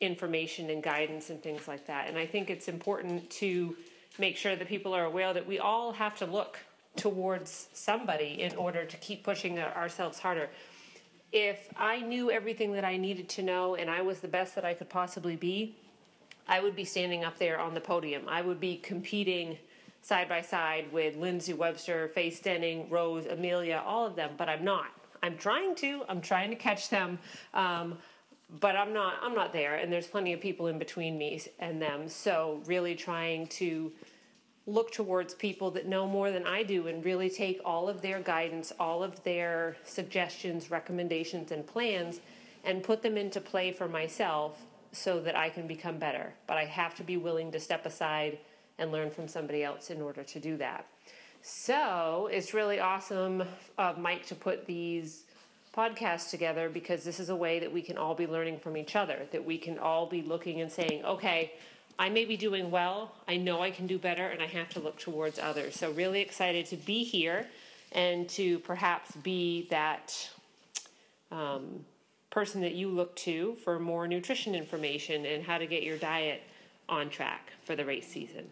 information 0.00 0.70
and 0.70 0.82
guidance 0.82 1.30
and 1.30 1.42
things 1.42 1.68
like 1.68 1.86
that. 1.86 2.08
And 2.08 2.18
I 2.18 2.26
think 2.26 2.50
it's 2.50 2.68
important 2.68 3.30
to 3.30 3.76
make 4.18 4.36
sure 4.36 4.56
that 4.56 4.66
people 4.66 4.94
are 4.94 5.04
aware 5.04 5.32
that 5.32 5.46
we 5.46 5.58
all 5.58 5.92
have 5.92 6.16
to 6.16 6.26
look 6.26 6.58
towards 6.96 7.68
somebody 7.72 8.40
in 8.42 8.54
order 8.56 8.84
to 8.84 8.96
keep 8.98 9.24
pushing 9.24 9.58
ourselves 9.58 10.18
harder. 10.18 10.48
If 11.32 11.68
I 11.76 12.00
knew 12.00 12.30
everything 12.30 12.72
that 12.72 12.84
I 12.84 12.96
needed 12.96 13.28
to 13.30 13.42
know 13.42 13.74
and 13.74 13.90
I 13.90 14.02
was 14.02 14.20
the 14.20 14.28
best 14.28 14.54
that 14.54 14.64
I 14.64 14.74
could 14.74 14.88
possibly 14.88 15.36
be, 15.36 15.76
I 16.46 16.60
would 16.60 16.76
be 16.76 16.84
standing 16.84 17.24
up 17.24 17.38
there 17.38 17.58
on 17.58 17.74
the 17.74 17.80
podium. 17.80 18.24
I 18.28 18.42
would 18.42 18.60
be 18.60 18.76
competing 18.76 19.58
side 20.02 20.28
by 20.28 20.42
side 20.42 20.92
with 20.92 21.16
Lindsay 21.16 21.54
Webster, 21.54 22.08
Faye 22.08 22.30
Stenning, 22.30 22.90
Rose, 22.90 23.26
Amelia, 23.26 23.82
all 23.84 24.06
of 24.06 24.16
them, 24.16 24.32
but 24.36 24.48
I'm 24.48 24.64
not. 24.64 24.88
I'm 25.22 25.38
trying 25.38 25.74
to. 25.76 26.02
I'm 26.08 26.20
trying 26.20 26.50
to 26.50 26.56
catch 26.56 26.90
them, 26.90 27.18
um, 27.54 27.96
but 28.60 28.76
I'm 28.76 28.92
not. 28.92 29.14
I'm 29.22 29.34
not 29.34 29.54
there. 29.54 29.76
And 29.76 29.90
there's 29.90 30.06
plenty 30.06 30.34
of 30.34 30.40
people 30.40 30.66
in 30.66 30.78
between 30.78 31.16
me 31.16 31.40
and 31.58 31.80
them. 31.80 32.08
So 32.08 32.60
really 32.66 32.94
trying 32.94 33.46
to 33.46 33.90
look 34.66 34.92
towards 34.92 35.34
people 35.34 35.70
that 35.70 35.86
know 35.86 36.06
more 36.06 36.30
than 36.30 36.46
I 36.46 36.62
do 36.62 36.86
and 36.88 37.02
really 37.04 37.30
take 37.30 37.60
all 37.64 37.88
of 37.88 38.02
their 38.02 38.20
guidance, 38.20 38.72
all 38.78 39.02
of 39.02 39.22
their 39.24 39.76
suggestions, 39.84 40.70
recommendations, 40.70 41.52
and 41.52 41.66
plans, 41.66 42.20
and 42.64 42.82
put 42.82 43.02
them 43.02 43.16
into 43.16 43.40
play 43.40 43.72
for 43.72 43.88
myself 43.88 44.66
so 44.94 45.20
that 45.20 45.36
I 45.36 45.50
can 45.50 45.66
become 45.66 45.98
better. 45.98 46.32
But 46.46 46.56
I 46.56 46.64
have 46.64 46.94
to 46.96 47.02
be 47.02 47.16
willing 47.16 47.52
to 47.52 47.60
step 47.60 47.84
aside 47.84 48.38
and 48.78 48.90
learn 48.90 49.10
from 49.10 49.28
somebody 49.28 49.62
else 49.62 49.90
in 49.90 50.00
order 50.00 50.22
to 50.22 50.40
do 50.40 50.56
that. 50.58 50.86
So 51.42 52.28
it's 52.32 52.54
really 52.54 52.80
awesome 52.80 53.44
of 53.76 53.98
Mike 53.98 54.24
to 54.26 54.34
put 54.34 54.66
these 54.66 55.24
podcasts 55.76 56.30
together 56.30 56.70
because 56.70 57.04
this 57.04 57.20
is 57.20 57.28
a 57.28 57.36
way 57.36 57.58
that 57.58 57.70
we 57.70 57.82
can 57.82 57.98
all 57.98 58.14
be 58.14 58.26
learning 58.26 58.58
from 58.58 58.76
each 58.76 58.96
other, 58.96 59.26
that 59.32 59.44
we 59.44 59.58
can 59.58 59.78
all 59.78 60.06
be 60.06 60.22
looking 60.22 60.60
and 60.60 60.70
saying, 60.70 61.04
okay, 61.04 61.52
I 61.98 62.08
may 62.08 62.24
be 62.24 62.36
doing 62.36 62.70
well, 62.70 63.12
I 63.28 63.36
know 63.36 63.62
I 63.62 63.70
can 63.70 63.86
do 63.86 63.98
better, 63.98 64.26
and 64.26 64.42
I 64.42 64.46
have 64.46 64.68
to 64.70 64.80
look 64.80 64.98
towards 64.98 65.38
others. 65.38 65.74
So, 65.76 65.92
really 65.92 66.20
excited 66.20 66.66
to 66.66 66.76
be 66.76 67.04
here 67.04 67.46
and 67.92 68.28
to 68.30 68.58
perhaps 68.60 69.12
be 69.16 69.68
that 69.70 70.30
um, 71.30 71.84
person 72.34 72.60
that 72.62 72.74
you 72.74 72.88
look 72.88 73.14
to 73.14 73.54
for 73.62 73.78
more 73.78 74.08
nutrition 74.08 74.56
information 74.56 75.24
and 75.24 75.44
how 75.44 75.56
to 75.56 75.66
get 75.66 75.84
your 75.84 75.96
diet 75.96 76.42
on 76.88 77.08
track 77.08 77.52
for 77.62 77.76
the 77.76 77.84
race 77.84 78.08
season. 78.08 78.44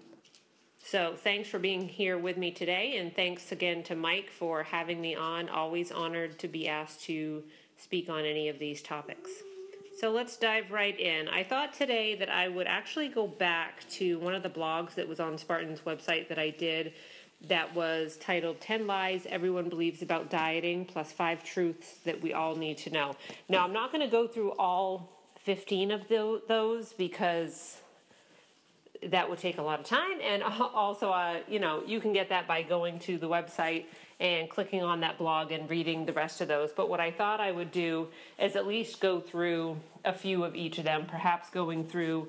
So, 0.85 1.15
thanks 1.17 1.49
for 1.49 1.59
being 1.59 1.89
here 1.89 2.17
with 2.17 2.37
me 2.37 2.53
today, 2.53 2.97
and 2.99 3.15
thanks 3.15 3.51
again 3.51 3.83
to 3.85 3.97
Mike 3.97 4.31
for 4.31 4.63
having 4.63 5.01
me 5.01 5.17
on. 5.17 5.49
Always 5.49 5.91
honored 5.91 6.39
to 6.39 6.49
be 6.49 6.69
asked 6.69 7.03
to 7.05 7.43
speak 7.77 8.09
on 8.09 8.25
any 8.25 8.49
of 8.49 8.61
these 8.61 8.83
topics. 8.83 9.31
So, 9.99 10.11
let's 10.11 10.37
dive 10.37 10.71
right 10.71 10.99
in. 10.99 11.29
I 11.29 11.43
thought 11.43 11.73
today 11.73 12.15
that 12.17 12.29
I 12.29 12.49
would 12.49 12.69
actually 12.69 13.09
go 13.09 13.27
back 13.27 13.89
to 13.91 14.19
one 14.21 14.35
of 14.35 14.45
the 14.45 14.51
blogs 14.51 14.95
that 14.95 15.09
was 15.09 15.19
on 15.19 15.39
Spartan's 15.39 15.81
website 15.81 16.29
that 16.29 16.39
I 16.39 16.51
did 16.51 16.93
that 17.49 17.75
was 17.75 18.17
titled 18.19 18.61
10 18.61 18.87
Lies 18.87 19.27
Everyone 19.29 19.69
Believes 19.69 20.03
About 20.03 20.31
Dieting 20.31 20.85
plus 20.85 21.13
Five 21.13 21.43
Truths 21.43 21.99
That 22.05 22.23
We 22.23 22.33
All 22.33 22.55
Need 22.55 22.79
to 22.79 22.91
Know. 22.91 23.15
Now, 23.49 23.65
I'm 23.65 23.73
not 23.73 23.91
going 23.93 24.05
to 24.05 24.11
go 24.11 24.27
through 24.27 24.53
all 24.53 25.11
15 25.45 25.91
of 25.91 26.09
those 26.09 26.93
because 26.93 27.79
that 29.03 29.29
would 29.29 29.39
take 29.39 29.59
a 29.59 29.63
lot 29.63 29.81
of 29.81 29.87
time. 29.87 30.21
And 30.23 30.43
also, 30.75 31.11
uh, 31.11 31.39
you 31.49 31.59
know, 31.59 31.83
you 31.87 32.01
can 32.01 32.13
get 32.13 32.29
that 32.29 32.47
by 32.47 32.63
going 32.63 32.99
to 33.01 33.19
the 33.19 33.29
website 33.29 33.87
and 34.21 34.49
clicking 34.49 34.83
on 34.83 35.01
that 35.01 35.19
blog 35.19 35.51
and 35.51 35.69
reading 35.69 36.07
the 36.07 36.13
rest 36.13 36.41
of 36.41 36.47
those. 36.47 36.71
But 36.73 36.89
what 36.89 37.01
I 37.01 37.11
thought 37.11 37.41
I 37.41 37.51
would 37.51 37.73
do 37.73 38.09
is 38.39 38.55
at 38.55 38.69
least 38.69 39.01
go 39.01 39.19
through 39.19 39.79
a 40.05 40.13
few 40.13 40.45
of 40.45 40.55
each 40.55 40.79
of 40.79 40.85
them, 40.85 41.07
perhaps 41.07 41.51
going 41.51 41.85
through 41.85 42.29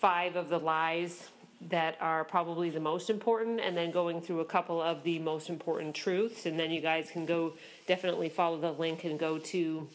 five 0.00 0.34
of 0.34 0.48
the 0.48 0.58
lies 0.58 1.28
that 1.60 1.96
are 2.00 2.24
probably 2.24 2.70
the 2.70 2.80
most 2.80 3.10
important 3.10 3.60
and 3.60 3.76
then 3.76 3.90
going 3.90 4.20
through 4.20 4.40
a 4.40 4.44
couple 4.44 4.80
of 4.80 5.02
the 5.02 5.18
most 5.18 5.48
important 5.48 5.94
truths 5.94 6.46
and 6.46 6.58
then 6.58 6.70
you 6.70 6.80
guys 6.80 7.10
can 7.10 7.26
go 7.26 7.52
definitely 7.86 8.28
follow 8.28 8.60
the 8.60 8.70
link 8.70 9.02
and 9.04 9.18
go 9.18 9.38
to 9.38 9.88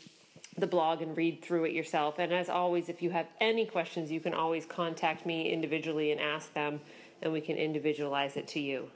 the 0.58 0.68
blog 0.68 1.02
and 1.02 1.18
read 1.18 1.42
through 1.42 1.66
it 1.66 1.74
yourself. 1.74 2.20
And 2.20 2.32
as 2.32 2.50
always, 2.50 2.90
if 2.90 3.02
you 3.02 3.10
have 3.10 3.28
any 3.40 3.66
questions, 3.66 4.12
you 4.12 4.20
can 4.20 4.34
always 4.34 4.66
contact 4.66 5.26
me 5.26 5.52
individually 5.52 6.12
and 6.12 6.22
ask 6.22 6.54
them, 6.54 6.82
and 7.22 7.34
we 7.34 7.42
can 7.42 7.58
individualize 7.58 8.38
it 8.38 8.48
to 8.50 8.60
you. 8.60 8.90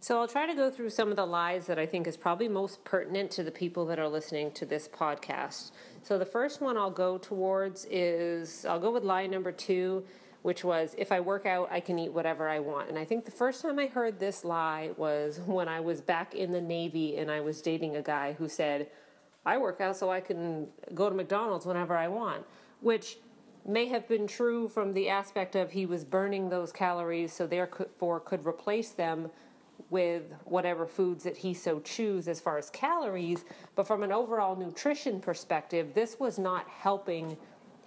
So 0.00 0.20
I'll 0.20 0.28
try 0.28 0.46
to 0.46 0.54
go 0.54 0.70
through 0.70 0.90
some 0.90 1.10
of 1.10 1.16
the 1.16 1.26
lies 1.26 1.66
that 1.66 1.78
I 1.78 1.84
think 1.84 2.06
is 2.06 2.16
probably 2.16 2.48
most 2.48 2.84
pertinent 2.84 3.32
to 3.32 3.42
the 3.42 3.50
people 3.50 3.84
that 3.86 3.98
are 3.98 4.08
listening 4.08 4.52
to 4.52 4.64
this 4.64 4.88
podcast. 4.88 5.72
So 6.04 6.18
the 6.18 6.24
first 6.24 6.60
one 6.60 6.76
I'll 6.76 6.90
go 6.90 7.18
towards 7.18 7.84
is 7.90 8.64
I'll 8.64 8.78
go 8.78 8.92
with 8.92 9.02
lie 9.02 9.26
number 9.26 9.50
two, 9.50 10.04
which 10.48 10.64
was 10.64 10.94
if 10.96 11.12
I 11.12 11.20
work 11.20 11.44
out, 11.44 11.68
I 11.70 11.78
can 11.78 11.98
eat 11.98 12.10
whatever 12.10 12.48
I 12.48 12.58
want. 12.58 12.88
And 12.88 12.98
I 12.98 13.04
think 13.04 13.26
the 13.26 13.30
first 13.30 13.60
time 13.60 13.78
I 13.78 13.86
heard 13.86 14.18
this 14.18 14.46
lie 14.46 14.92
was 14.96 15.40
when 15.46 15.68
I 15.68 15.80
was 15.80 16.00
back 16.00 16.34
in 16.34 16.52
the 16.52 16.60
Navy 16.62 17.18
and 17.18 17.30
I 17.30 17.40
was 17.40 17.60
dating 17.60 17.96
a 17.96 18.02
guy 18.02 18.32
who 18.32 18.48
said, 18.48 18.88
I 19.44 19.58
work 19.58 19.82
out 19.82 19.98
so 19.98 20.10
I 20.10 20.20
can 20.20 20.68
go 20.94 21.10
to 21.10 21.14
McDonald's 21.14 21.66
whenever 21.66 21.94
I 21.94 22.08
want, 22.08 22.46
which 22.80 23.18
may 23.66 23.88
have 23.88 24.08
been 24.08 24.26
true 24.26 24.68
from 24.68 24.94
the 24.94 25.10
aspect 25.10 25.54
of 25.54 25.70
he 25.70 25.84
was 25.84 26.02
burning 26.02 26.48
those 26.48 26.72
calories, 26.72 27.30
so 27.30 27.46
therefore 27.46 28.18
could 28.18 28.46
replace 28.46 28.92
them 28.92 29.30
with 29.90 30.32
whatever 30.46 30.86
foods 30.86 31.24
that 31.24 31.36
he 31.36 31.52
so 31.52 31.78
choose 31.80 32.26
as 32.26 32.40
far 32.40 32.56
as 32.56 32.70
calories, 32.70 33.44
but 33.74 33.86
from 33.86 34.02
an 34.02 34.12
overall 34.12 34.56
nutrition 34.56 35.20
perspective, 35.20 35.92
this 35.92 36.18
was 36.18 36.38
not 36.38 36.66
helping 36.68 37.36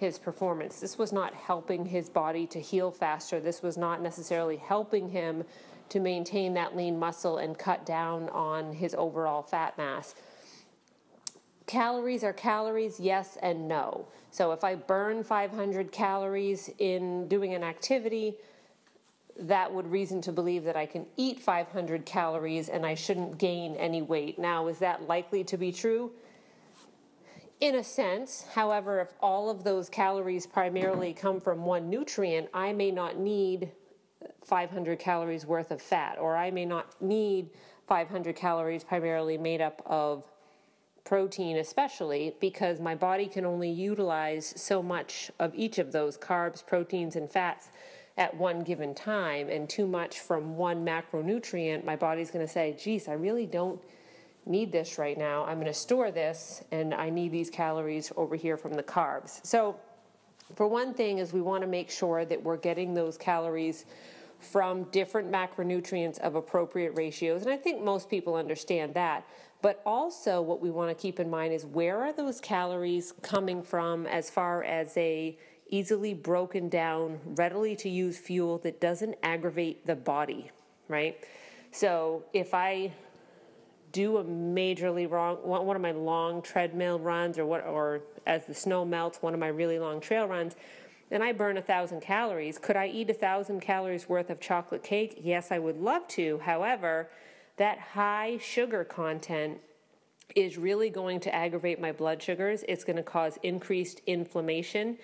his 0.01 0.17
performance. 0.17 0.79
This 0.79 0.97
was 0.97 1.13
not 1.13 1.35
helping 1.35 1.85
his 1.85 2.09
body 2.09 2.47
to 2.47 2.59
heal 2.59 2.89
faster. 2.89 3.39
This 3.39 3.61
was 3.61 3.77
not 3.77 4.01
necessarily 4.01 4.57
helping 4.57 5.09
him 5.09 5.43
to 5.89 5.99
maintain 5.99 6.55
that 6.55 6.75
lean 6.75 6.97
muscle 6.97 7.37
and 7.37 7.55
cut 7.55 7.85
down 7.85 8.27
on 8.29 8.73
his 8.73 8.95
overall 8.95 9.43
fat 9.43 9.77
mass. 9.77 10.15
Calories 11.67 12.23
are 12.23 12.33
calories, 12.33 12.99
yes 12.99 13.37
and 13.43 13.67
no. 13.67 14.07
So 14.31 14.51
if 14.53 14.63
I 14.63 14.73
burn 14.73 15.23
500 15.23 15.91
calories 15.91 16.71
in 16.79 17.27
doing 17.27 17.53
an 17.53 17.63
activity, 17.63 18.37
that 19.37 19.71
would 19.71 19.85
reason 19.85 20.19
to 20.21 20.31
believe 20.31 20.63
that 20.63 20.75
I 20.75 20.87
can 20.87 21.05
eat 21.15 21.39
500 21.39 22.07
calories 22.07 22.69
and 22.69 22.87
I 22.87 22.95
shouldn't 22.95 23.37
gain 23.37 23.75
any 23.75 24.01
weight. 24.01 24.39
Now, 24.39 24.67
is 24.67 24.79
that 24.79 25.07
likely 25.07 25.43
to 25.43 25.57
be 25.57 25.71
true? 25.71 26.11
In 27.61 27.75
a 27.75 27.83
sense, 27.83 28.45
however, 28.55 28.99
if 28.99 29.13
all 29.21 29.51
of 29.51 29.63
those 29.63 29.87
calories 29.87 30.47
primarily 30.47 31.13
come 31.13 31.39
from 31.39 31.63
one 31.63 31.91
nutrient, 31.91 32.49
I 32.55 32.73
may 32.73 32.89
not 32.89 33.19
need 33.19 33.71
500 34.43 34.97
calories 34.97 35.45
worth 35.45 35.69
of 35.69 35.79
fat, 35.79 36.17
or 36.19 36.35
I 36.35 36.49
may 36.49 36.65
not 36.65 36.99
need 36.99 37.51
500 37.87 38.35
calories 38.35 38.83
primarily 38.83 39.37
made 39.37 39.61
up 39.61 39.83
of 39.85 40.25
protein, 41.03 41.57
especially 41.57 42.35
because 42.39 42.79
my 42.79 42.95
body 42.95 43.27
can 43.27 43.45
only 43.45 43.69
utilize 43.69 44.53
so 44.57 44.81
much 44.81 45.29
of 45.39 45.53
each 45.53 45.77
of 45.77 45.91
those 45.91 46.17
carbs, 46.17 46.65
proteins, 46.65 47.15
and 47.15 47.29
fats 47.29 47.69
at 48.17 48.35
one 48.35 48.61
given 48.61 48.95
time 48.95 49.49
and 49.49 49.69
too 49.69 49.85
much 49.85 50.19
from 50.19 50.57
one 50.57 50.83
macronutrient, 50.83 51.83
my 51.83 51.95
body's 51.95 52.31
going 52.31 52.45
to 52.45 52.51
say, 52.51 52.75
geez, 52.79 53.07
I 53.07 53.13
really 53.13 53.45
don't 53.45 53.81
need 54.45 54.71
this 54.71 54.97
right 54.97 55.17
now. 55.17 55.45
I'm 55.45 55.55
going 55.55 55.67
to 55.67 55.73
store 55.73 56.11
this 56.11 56.63
and 56.71 56.93
I 56.93 57.09
need 57.09 57.31
these 57.31 57.49
calories 57.49 58.11
over 58.17 58.35
here 58.35 58.57
from 58.57 58.73
the 58.73 58.83
carbs. 58.83 59.45
So, 59.45 59.75
for 60.55 60.67
one 60.67 60.93
thing, 60.93 61.19
is 61.19 61.31
we 61.31 61.41
want 61.41 61.61
to 61.61 61.67
make 61.67 61.89
sure 61.89 62.25
that 62.25 62.43
we're 62.43 62.57
getting 62.57 62.93
those 62.93 63.17
calories 63.17 63.85
from 64.39 64.83
different 64.85 65.31
macronutrients 65.31 66.19
of 66.19 66.35
appropriate 66.35 66.91
ratios. 66.95 67.43
And 67.43 67.51
I 67.51 67.55
think 67.55 67.81
most 67.81 68.09
people 68.09 68.35
understand 68.35 68.93
that. 68.95 69.25
But 69.61 69.81
also, 69.85 70.41
what 70.41 70.59
we 70.59 70.71
want 70.71 70.89
to 70.89 70.99
keep 70.99 71.19
in 71.19 71.29
mind 71.29 71.53
is 71.53 71.65
where 71.65 72.01
are 72.01 72.11
those 72.11 72.41
calories 72.41 73.13
coming 73.21 73.61
from 73.61 74.07
as 74.07 74.29
far 74.29 74.63
as 74.63 74.97
a 74.97 75.37
easily 75.69 76.13
broken 76.13 76.67
down, 76.67 77.19
readily 77.25 77.75
to 77.77 77.89
use 77.89 78.17
fuel 78.17 78.57
that 78.59 78.81
doesn't 78.81 79.15
aggravate 79.23 79.85
the 79.87 79.95
body, 79.95 80.51
right? 80.89 81.23
So 81.71 82.25
if 82.33 82.53
I 82.53 82.91
do 83.91 84.17
a 84.17 84.23
majorly 84.23 85.09
wrong 85.09 85.37
one 85.37 85.75
of 85.75 85.81
my 85.81 85.91
long 85.91 86.41
treadmill 86.41 86.99
runs 86.99 87.37
or 87.37 87.45
what 87.45 87.65
or 87.65 88.01
as 88.25 88.45
the 88.45 88.53
snow 88.53 88.85
melts 88.85 89.21
one 89.21 89.33
of 89.33 89.39
my 89.39 89.47
really 89.47 89.79
long 89.79 89.99
trail 89.99 90.27
runs 90.27 90.55
and 91.11 91.21
I 91.21 91.33
burn 91.33 91.57
a 91.57 91.61
thousand 91.61 92.01
calories, 92.01 92.57
could 92.57 92.77
I 92.77 92.87
eat 92.87 93.09
a 93.09 93.13
thousand 93.13 93.59
calories 93.59 94.07
worth 94.07 94.29
of 94.29 94.39
chocolate 94.39 94.81
cake? 94.81 95.19
Yes, 95.21 95.51
I 95.51 95.59
would 95.59 95.77
love 95.77 96.07
to. 96.09 96.39
However, 96.39 97.09
that 97.57 97.79
high 97.79 98.37
sugar 98.41 98.85
content 98.85 99.59
is 100.35 100.57
really 100.57 100.89
going 100.89 101.19
to 101.19 101.35
aggravate 101.35 101.81
my 101.81 101.91
blood 101.91 102.23
sugars. 102.23 102.63
It's 102.69 102.85
going 102.85 102.95
to 102.95 103.03
cause 103.03 103.37
increased 103.43 104.01
inflammation. 104.07 104.97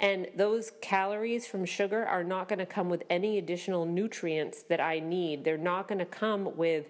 And 0.00 0.26
those 0.36 0.72
calories 0.80 1.46
from 1.46 1.64
sugar 1.64 2.04
are 2.04 2.24
not 2.24 2.48
going 2.48 2.58
to 2.58 2.66
come 2.66 2.88
with 2.88 3.04
any 3.08 3.38
additional 3.38 3.86
nutrients 3.86 4.64
that 4.64 4.80
I 4.80 4.98
need. 4.98 5.44
They're 5.44 5.56
not 5.56 5.86
going 5.86 6.00
to 6.00 6.04
come 6.04 6.56
with 6.56 6.86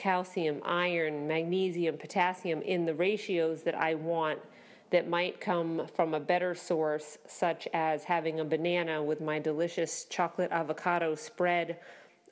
calcium, 0.00 0.62
iron, 0.64 1.28
magnesium, 1.28 1.98
potassium 1.98 2.62
in 2.62 2.86
the 2.86 2.94
ratios 2.94 3.62
that 3.64 3.74
I 3.74 3.94
want 3.94 4.38
that 4.90 5.06
might 5.06 5.40
come 5.40 5.86
from 5.94 6.14
a 6.14 6.20
better 6.20 6.54
source, 6.54 7.18
such 7.26 7.68
as 7.74 8.02
having 8.02 8.40
a 8.40 8.44
banana 8.44 9.02
with 9.02 9.20
my 9.20 9.38
delicious 9.38 10.06
chocolate 10.06 10.50
avocado 10.50 11.14
spread 11.14 11.78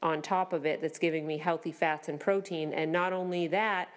on 0.02 0.22
top 0.22 0.54
of 0.54 0.64
it 0.64 0.80
that's 0.80 0.98
giving 0.98 1.26
me 1.26 1.36
healthy 1.36 1.70
fats 1.70 2.08
and 2.08 2.18
protein. 2.18 2.72
And 2.72 2.90
not 2.90 3.12
only 3.12 3.46
that, 3.48 3.90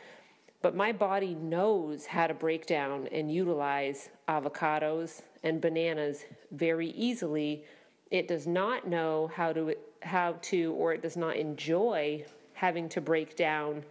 but 0.61 0.75
my 0.75 0.91
body 0.91 1.33
knows 1.33 2.05
how 2.05 2.27
to 2.27 2.33
break 2.33 2.67
down 2.67 3.07
and 3.07 3.31
utilize 3.31 4.09
avocados 4.27 5.21
and 5.43 5.61
bananas 5.61 6.25
very 6.51 6.89
easily. 6.89 7.63
It 8.11 8.27
does 8.27 8.45
not 8.45 8.85
know 8.85 9.31
how 9.33 9.53
to 9.53 9.75
how 10.01 10.33
to 10.41 10.73
or 10.73 10.93
it 10.93 11.01
does 11.01 11.15
not 11.15 11.37
enjoy 11.37 12.25
having 12.61 12.87
to 12.87 13.01
break 13.01 13.35
down 13.35 13.83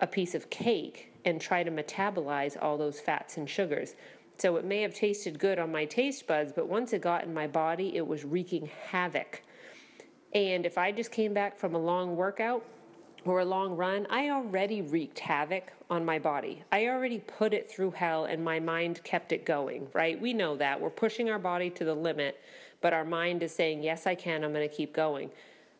a 0.00 0.06
piece 0.08 0.34
of 0.34 0.50
cake 0.50 1.12
and 1.24 1.40
try 1.40 1.62
to 1.62 1.70
metabolize 1.70 2.60
all 2.60 2.76
those 2.76 2.98
fats 2.98 3.36
and 3.36 3.48
sugars. 3.48 3.94
So 4.38 4.56
it 4.56 4.64
may 4.64 4.82
have 4.82 4.92
tasted 4.92 5.38
good 5.38 5.60
on 5.60 5.70
my 5.70 5.84
taste 5.84 6.26
buds, 6.26 6.52
but 6.52 6.66
once 6.66 6.92
it 6.92 7.00
got 7.00 7.22
in 7.22 7.32
my 7.32 7.46
body, 7.46 7.96
it 7.96 8.04
was 8.04 8.24
wreaking 8.24 8.68
havoc. 8.90 9.40
And 10.34 10.66
if 10.66 10.76
I 10.76 10.90
just 10.90 11.12
came 11.12 11.32
back 11.32 11.56
from 11.56 11.76
a 11.76 11.78
long 11.78 12.16
workout, 12.16 12.64
or 13.24 13.40
a 13.40 13.44
long 13.44 13.76
run, 13.76 14.06
I 14.08 14.30
already 14.30 14.82
wreaked 14.82 15.18
havoc 15.18 15.72
on 15.90 16.04
my 16.04 16.18
body. 16.18 16.62
I 16.70 16.86
already 16.86 17.18
put 17.18 17.52
it 17.52 17.70
through 17.70 17.92
hell 17.92 18.26
and 18.26 18.44
my 18.44 18.60
mind 18.60 19.02
kept 19.02 19.32
it 19.32 19.44
going, 19.44 19.88
right? 19.92 20.20
We 20.20 20.32
know 20.32 20.56
that. 20.56 20.80
We're 20.80 20.90
pushing 20.90 21.28
our 21.28 21.38
body 21.38 21.70
to 21.70 21.84
the 21.84 21.94
limit, 21.94 22.40
but 22.80 22.92
our 22.92 23.04
mind 23.04 23.42
is 23.42 23.52
saying, 23.52 23.82
Yes, 23.82 24.06
I 24.06 24.14
can, 24.14 24.44
I'm 24.44 24.52
going 24.52 24.68
to 24.68 24.74
keep 24.74 24.92
going. 24.92 25.30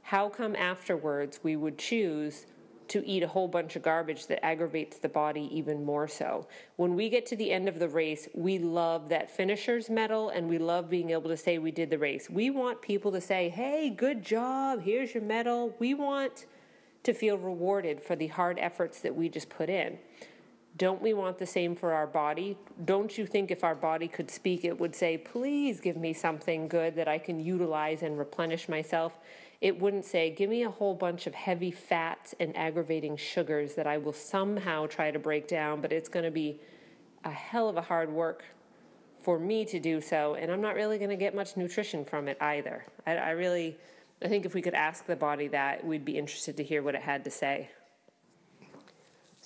How 0.07 0.29
come 0.29 0.55
afterwards 0.55 1.40
we 1.42 1.57
would 1.57 1.79
choose 1.79 2.47
to 2.87 3.05
eat 3.05 3.25
a 3.25 3.27
whole 3.27 3.49
bunch 3.49 3.75
of 3.75 3.83
garbage 3.83 4.29
that 4.29 4.45
aggravates 4.45 4.99
the 4.99 5.09
body 5.09 5.51
even 5.53 5.85
more 5.85 6.07
so. 6.07 6.47
When 6.77 6.95
we 6.95 7.09
get 7.09 7.27
to 7.27 7.37
the 7.37 7.51
end 7.51 7.69
of 7.69 7.81
the 7.81 7.88
race, 7.88 8.29
we 8.33 8.61
love 8.61 9.09
that 9.09 9.33
finisher's 9.33 9.90
medal 9.90 10.29
and 10.29 10.49
we 10.49 10.59
love 10.59 10.88
being 10.88 11.11
able 11.11 11.29
to 11.31 11.37
say 11.37 11.59
we 11.59 11.73
did 11.73 11.90
the 11.90 11.99
race. 11.99 12.31
We 12.31 12.51
want 12.51 12.81
people 12.83 13.11
to 13.11 13.21
say, 13.21 13.49
hey, 13.49 13.90
good 13.90 14.23
job, 14.23 14.81
here's 14.81 15.12
your 15.12 15.25
medal. 15.25 15.75
We 15.81 15.95
want 15.95 16.47
to 17.03 17.12
feel 17.12 17.37
rewarded 17.37 18.01
for 18.01 18.14
the 18.14 18.29
hard 18.29 18.61
efforts 18.61 19.01
that 19.01 19.16
we 19.16 19.29
just 19.29 19.49
put 19.49 19.69
in. 19.69 19.99
Don't 20.77 21.01
we 21.01 21.14
want 21.14 21.38
the 21.38 21.47
same 21.47 21.75
for 21.75 21.95
our 21.95 22.07
body? 22.07 22.57
Don't 22.85 23.16
you 23.16 23.27
think 23.27 23.51
if 23.51 23.64
our 23.64 23.75
body 23.75 24.09
could 24.09 24.31
speak, 24.31 24.62
it 24.64 24.79
would 24.79 24.95
say, 24.95 25.16
Please 25.16 25.81
give 25.81 25.97
me 25.97 26.12
something 26.12 26.69
good 26.69 26.95
that 26.97 27.09
I 27.09 27.19
can 27.19 27.40
utilize 27.40 28.03
and 28.03 28.19
replenish 28.19 28.69
myself? 28.69 29.19
It 29.61 29.81
wouldn't 29.81 30.05
say, 30.05 30.31
Give 30.31 30.51
me 30.51 30.62
a 30.62 30.71
whole 30.71 30.95
bunch 30.95 31.27
of 31.27 31.35
heavy 31.35 31.71
fats 31.71 32.35
and 32.38 32.57
aggravating 32.57 33.16
sugars 33.16 33.75
that 33.75 33.87
I 33.87 33.99
will 33.99 34.12
somehow 34.12 34.87
try 34.87 35.11
to 35.11 35.19
break 35.19 35.49
down, 35.49 35.81
but 35.81 35.92
it's 35.92 36.09
going 36.09 36.25
to 36.25 36.31
be 36.31 36.61
a 37.25 37.31
hell 37.31 37.69
of 37.69 37.77
a 37.77 37.83
hard 37.83 38.11
work 38.11 38.45
for 39.23 39.38
me 39.38 39.64
to 39.64 39.81
do 39.81 40.01
so, 40.01 40.35
and 40.35 40.53
I'm 40.53 40.61
not 40.61 40.77
really 40.77 40.99
going 40.99 41.11
to 41.11 41.16
get 41.16 41.35
much 41.35 41.57
nutrition 41.57 42.05
from 42.05 42.29
it 42.29 42.37
either. 42.40 42.85
I, 43.07 43.16
I 43.16 43.31
really 43.31 43.77
I 44.23 44.29
think 44.29 44.47
if 44.47 44.55
we 44.55 44.62
could 44.62 44.75
ask 44.75 45.05
the 45.05 45.16
body 45.16 45.49
that, 45.49 45.85
we'd 45.85 46.05
be 46.05 46.16
interested 46.16 46.57
to 46.57 46.64
hear 46.64 46.83
what 46.83 46.95
it 46.95 47.03
had 47.03 47.25
to 47.25 47.31
say. 47.31 47.71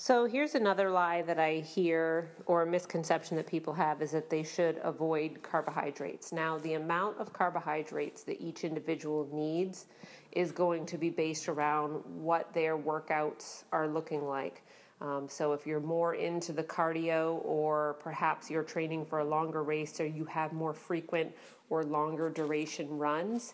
So 0.03 0.25
here's 0.25 0.55
another 0.55 0.89
lie 0.89 1.21
that 1.21 1.39
I 1.39 1.57
hear, 1.57 2.31
or 2.47 2.63
a 2.63 2.67
misconception 2.67 3.37
that 3.37 3.47
people 3.47 3.75
have, 3.75 4.01
is 4.01 4.13
that 4.13 4.31
they 4.31 4.43
should 4.43 4.81
avoid 4.83 5.43
carbohydrates. 5.43 6.33
Now, 6.33 6.57
the 6.57 6.73
amount 6.73 7.19
of 7.19 7.35
carbohydrates 7.35 8.23
that 8.23 8.41
each 8.41 8.65
individual 8.65 9.29
needs 9.31 9.89
is 10.33 10.53
going 10.53 10.87
to 10.87 10.97
be 10.97 11.11
based 11.11 11.51
around 11.51 12.03
what 12.07 12.51
their 12.55 12.79
workouts 12.79 13.65
are 13.73 13.87
looking 13.87 14.27
like. 14.27 14.63
Um, 15.03 15.29
so, 15.29 15.53
if 15.53 15.67
you're 15.67 15.81
more 15.81 16.15
into 16.15 16.55
the 16.55 16.65
cardio, 16.65 17.45
or 17.45 17.99
perhaps 18.03 18.49
you're 18.49 18.63
training 18.63 19.05
for 19.05 19.19
a 19.19 19.25
longer 19.25 19.63
race, 19.63 20.01
or 20.01 20.07
you 20.07 20.25
have 20.25 20.55
more 20.55 20.73
frequent 20.73 21.31
or 21.69 21.85
longer 21.85 22.31
duration 22.31 22.89
runs, 22.89 23.53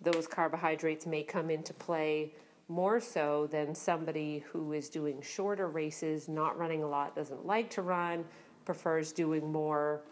those 0.00 0.28
carbohydrates 0.28 1.06
may 1.06 1.24
come 1.24 1.50
into 1.50 1.74
play 1.74 2.34
more 2.68 3.00
so 3.00 3.48
than 3.50 3.74
somebody 3.74 4.44
who 4.52 4.72
is 4.72 4.88
doing 4.88 5.20
shorter 5.22 5.68
races, 5.68 6.28
not 6.28 6.58
running 6.58 6.82
a 6.82 6.88
lot, 6.88 7.16
doesn't 7.16 7.46
like 7.46 7.70
to 7.70 7.82
run, 7.82 8.24
prefers 8.64 9.12
doing 9.12 9.50
more 9.50 10.02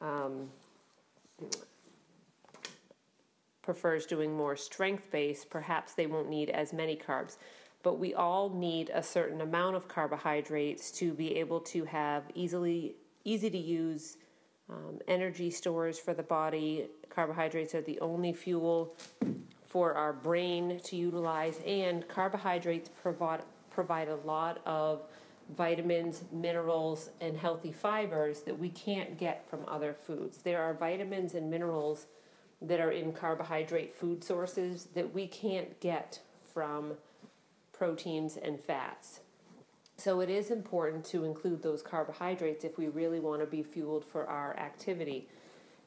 um, 0.00 0.48
prefers 3.68 4.06
doing 4.06 4.34
more 4.34 4.56
strength 4.56 5.10
based, 5.10 5.50
perhaps 5.50 5.92
they 5.92 6.06
won't 6.06 6.30
need 6.30 6.48
as 6.48 6.72
many 6.72 6.96
carbs. 6.96 7.36
But 7.82 7.98
we 7.98 8.14
all 8.14 8.48
need 8.48 8.90
a 8.94 9.02
certain 9.02 9.42
amount 9.42 9.76
of 9.76 9.88
carbohydrates 9.88 10.90
to 10.92 11.12
be 11.12 11.36
able 11.36 11.60
to 11.60 11.84
have 11.84 12.22
easily 12.34 12.94
easy 13.24 13.50
to 13.50 13.58
use 13.58 14.16
um, 14.70 15.00
energy 15.06 15.50
stores 15.50 15.98
for 15.98 16.14
the 16.14 16.22
body. 16.22 16.86
Carbohydrates 17.10 17.74
are 17.74 17.82
the 17.82 18.00
only 18.00 18.32
fuel 18.32 18.96
for 19.68 19.94
our 19.94 20.12
brain 20.12 20.80
to 20.84 20.96
utilize, 20.96 21.60
and 21.66 22.08
carbohydrates 22.08 22.88
provide 22.88 23.42
provide 23.70 24.08
a 24.08 24.16
lot 24.16 24.60
of 24.66 25.02
vitamins, 25.56 26.24
minerals, 26.32 27.10
and 27.20 27.36
healthy 27.36 27.70
fibers 27.70 28.40
that 28.40 28.58
we 28.58 28.70
can't 28.70 29.16
get 29.16 29.48
from 29.48 29.60
other 29.68 29.94
foods. 29.94 30.38
There 30.38 30.60
are 30.60 30.74
vitamins 30.74 31.34
and 31.34 31.48
minerals 31.48 32.06
that 32.60 32.80
are 32.80 32.90
in 32.90 33.12
carbohydrate 33.12 33.94
food 33.94 34.24
sources 34.24 34.88
that 34.94 35.14
we 35.14 35.28
can't 35.28 35.78
get 35.78 36.18
from 36.52 36.94
proteins 37.72 38.36
and 38.36 38.58
fats. 38.58 39.20
So 39.96 40.20
it 40.20 40.30
is 40.30 40.50
important 40.50 41.04
to 41.06 41.24
include 41.24 41.62
those 41.62 41.82
carbohydrates 41.82 42.64
if 42.64 42.78
we 42.78 42.88
really 42.88 43.20
want 43.20 43.40
to 43.40 43.46
be 43.46 43.62
fueled 43.62 44.04
for 44.04 44.26
our 44.26 44.56
activity. 44.56 45.28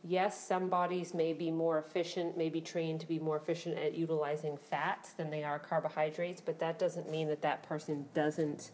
Yes, 0.04 0.48
some 0.48 0.68
bodies 0.68 1.14
may 1.14 1.34
be 1.34 1.52
more 1.52 1.78
efficient, 1.78 2.36
may 2.36 2.50
be 2.50 2.60
trained 2.60 3.02
to 3.02 3.08
be 3.08 3.20
more 3.20 3.38
efficient 3.38 3.78
at 3.78 3.94
utilizing 3.94 4.58
fats 4.58 5.14
than 5.14 5.30
they 5.30 5.44
are 5.44 5.60
carbohydrates, 5.60 6.42
but 6.42 6.58
that 6.60 6.80
doesn't 6.80 7.10
mean 7.10 7.28
that 7.28 7.44
that 7.44 7.62
person 7.64 8.06
doesn't 8.16 8.72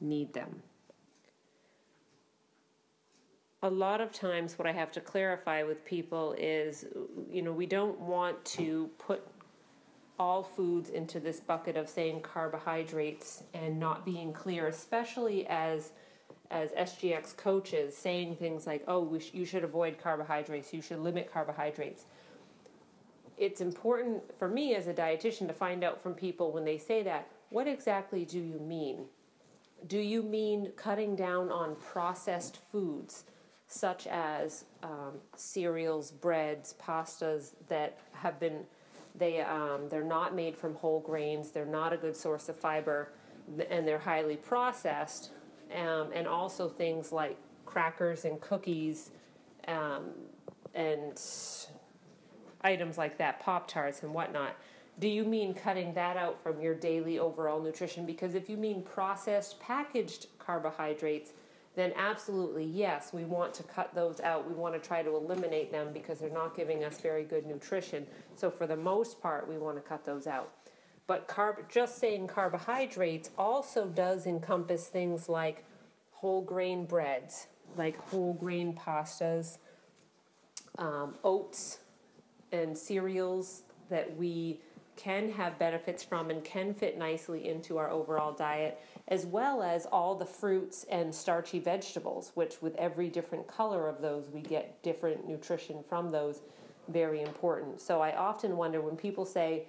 need 0.00 0.32
them. 0.32 0.62
A 3.62 3.68
lot 3.70 4.00
of 4.00 4.12
times 4.12 4.58
what 4.58 4.66
I 4.66 4.72
have 4.72 4.92
to 4.92 5.00
clarify 5.00 5.62
with 5.62 5.84
people 5.84 6.34
is, 6.38 6.86
you 7.30 7.42
know, 7.42 7.52
we 7.52 7.66
don't 7.66 7.98
want 8.00 8.42
to 8.46 8.88
put 8.98 9.26
all 10.18 10.42
foods 10.42 10.88
into 10.88 11.20
this 11.20 11.40
bucket 11.40 11.76
of 11.76 11.88
saying 11.88 12.20
carbohydrates 12.20 13.42
and 13.52 13.78
not 13.78 14.06
being 14.06 14.32
clear, 14.32 14.68
especially 14.68 15.46
as 15.48 15.92
as 16.50 16.70
SGX 16.72 17.36
coaches 17.36 17.96
saying 17.96 18.36
things 18.36 18.66
like, 18.66 18.84
"Oh, 18.86 19.18
sh- 19.18 19.32
you 19.32 19.44
should 19.44 19.64
avoid 19.64 19.98
carbohydrates. 19.98 20.72
You 20.72 20.82
should 20.82 21.00
limit 21.00 21.32
carbohydrates." 21.32 22.04
It's 23.36 23.60
important 23.60 24.22
for 24.38 24.48
me 24.48 24.74
as 24.74 24.86
a 24.86 24.94
dietitian 24.94 25.46
to 25.48 25.52
find 25.52 25.84
out 25.84 26.00
from 26.00 26.14
people 26.14 26.52
when 26.52 26.64
they 26.64 26.78
say 26.78 27.02
that, 27.02 27.28
what 27.50 27.66
exactly 27.66 28.24
do 28.24 28.38
you 28.38 28.58
mean? 28.58 29.06
Do 29.86 29.98
you 29.98 30.22
mean 30.22 30.72
cutting 30.76 31.14
down 31.16 31.50
on 31.50 31.76
processed 31.76 32.56
foods? 32.56 33.24
such 33.68 34.06
as 34.06 34.64
um, 34.82 35.14
cereals, 35.34 36.10
breads, 36.10 36.74
pastas 36.80 37.54
that 37.68 37.98
have 38.12 38.38
been 38.38 38.64
they 39.18 39.40
um, 39.40 39.88
they're 39.88 40.04
not 40.04 40.34
made 40.34 40.56
from 40.56 40.74
whole 40.74 41.00
grains. 41.00 41.50
They're 41.50 41.64
not 41.64 41.92
a 41.92 41.96
good 41.96 42.14
source 42.14 42.48
of 42.48 42.56
fiber, 42.56 43.12
and 43.70 43.88
they're 43.88 43.98
highly 43.98 44.36
processed. 44.36 45.30
Um, 45.74 46.10
and 46.14 46.28
also 46.28 46.68
things 46.68 47.10
like 47.10 47.36
crackers 47.64 48.24
and 48.24 48.40
cookies, 48.40 49.10
um, 49.66 50.10
and 50.74 51.20
items 52.62 52.96
like 52.96 53.18
that, 53.18 53.40
pop 53.40 53.66
tarts 53.66 54.02
and 54.02 54.14
whatnot. 54.14 54.56
Do 54.98 55.08
you 55.08 55.24
mean 55.24 55.54
cutting 55.54 55.92
that 55.94 56.16
out 56.16 56.40
from 56.42 56.60
your 56.60 56.74
daily 56.74 57.18
overall 57.18 57.60
nutrition? 57.60 58.06
Because 58.06 58.34
if 58.34 58.48
you 58.48 58.56
mean 58.56 58.82
processed, 58.82 59.60
packaged 59.60 60.26
carbohydrates 60.38 61.32
then 61.76 61.92
absolutely 61.94 62.64
yes, 62.64 63.12
we 63.12 63.24
want 63.24 63.52
to 63.54 63.62
cut 63.62 63.94
those 63.94 64.18
out. 64.20 64.48
We 64.48 64.54
want 64.54 64.74
to 64.74 64.80
try 64.80 65.02
to 65.02 65.14
eliminate 65.14 65.70
them 65.70 65.92
because 65.92 66.18
they're 66.18 66.30
not 66.30 66.56
giving 66.56 66.82
us 66.82 66.98
very 66.98 67.22
good 67.22 67.46
nutrition. 67.46 68.06
So 68.34 68.50
for 68.50 68.66
the 68.66 68.76
most 68.76 69.20
part, 69.20 69.46
we 69.46 69.58
want 69.58 69.76
to 69.76 69.82
cut 69.82 70.04
those 70.04 70.26
out. 70.26 70.52
But 71.06 71.28
carb, 71.28 71.68
just 71.68 71.98
saying 71.98 72.26
carbohydrates 72.26 73.30
also 73.38 73.86
does 73.86 74.26
encompass 74.26 74.88
things 74.88 75.28
like 75.28 75.64
whole 76.12 76.42
grain 76.42 76.84
breads, 76.84 77.46
like 77.76 77.96
whole 78.08 78.34
grain 78.34 78.74
pastas, 78.74 79.58
um, 80.78 81.14
oats, 81.22 81.78
and 82.52 82.76
cereals 82.76 83.62
that 83.88 84.16
we 84.16 84.60
can 84.96 85.30
have 85.30 85.58
benefits 85.58 86.02
from 86.02 86.30
and 86.30 86.42
can 86.42 86.72
fit 86.72 86.98
nicely 86.98 87.48
into 87.48 87.76
our 87.76 87.90
overall 87.90 88.32
diet 88.32 88.80
as 89.08 89.24
well 89.24 89.62
as 89.62 89.86
all 89.86 90.14
the 90.16 90.26
fruits 90.26 90.84
and 90.90 91.14
starchy 91.14 91.60
vegetables, 91.60 92.32
which 92.34 92.60
with 92.60 92.74
every 92.76 93.08
different 93.08 93.46
color 93.46 93.88
of 93.88 94.00
those, 94.00 94.28
we 94.30 94.40
get 94.40 94.82
different 94.82 95.28
nutrition 95.28 95.82
from 95.82 96.10
those. 96.10 96.40
Very 96.88 97.22
important. 97.22 97.80
So 97.80 98.00
I 98.00 98.16
often 98.16 98.56
wonder 98.56 98.80
when 98.80 98.96
people 98.96 99.24
say, 99.24 99.64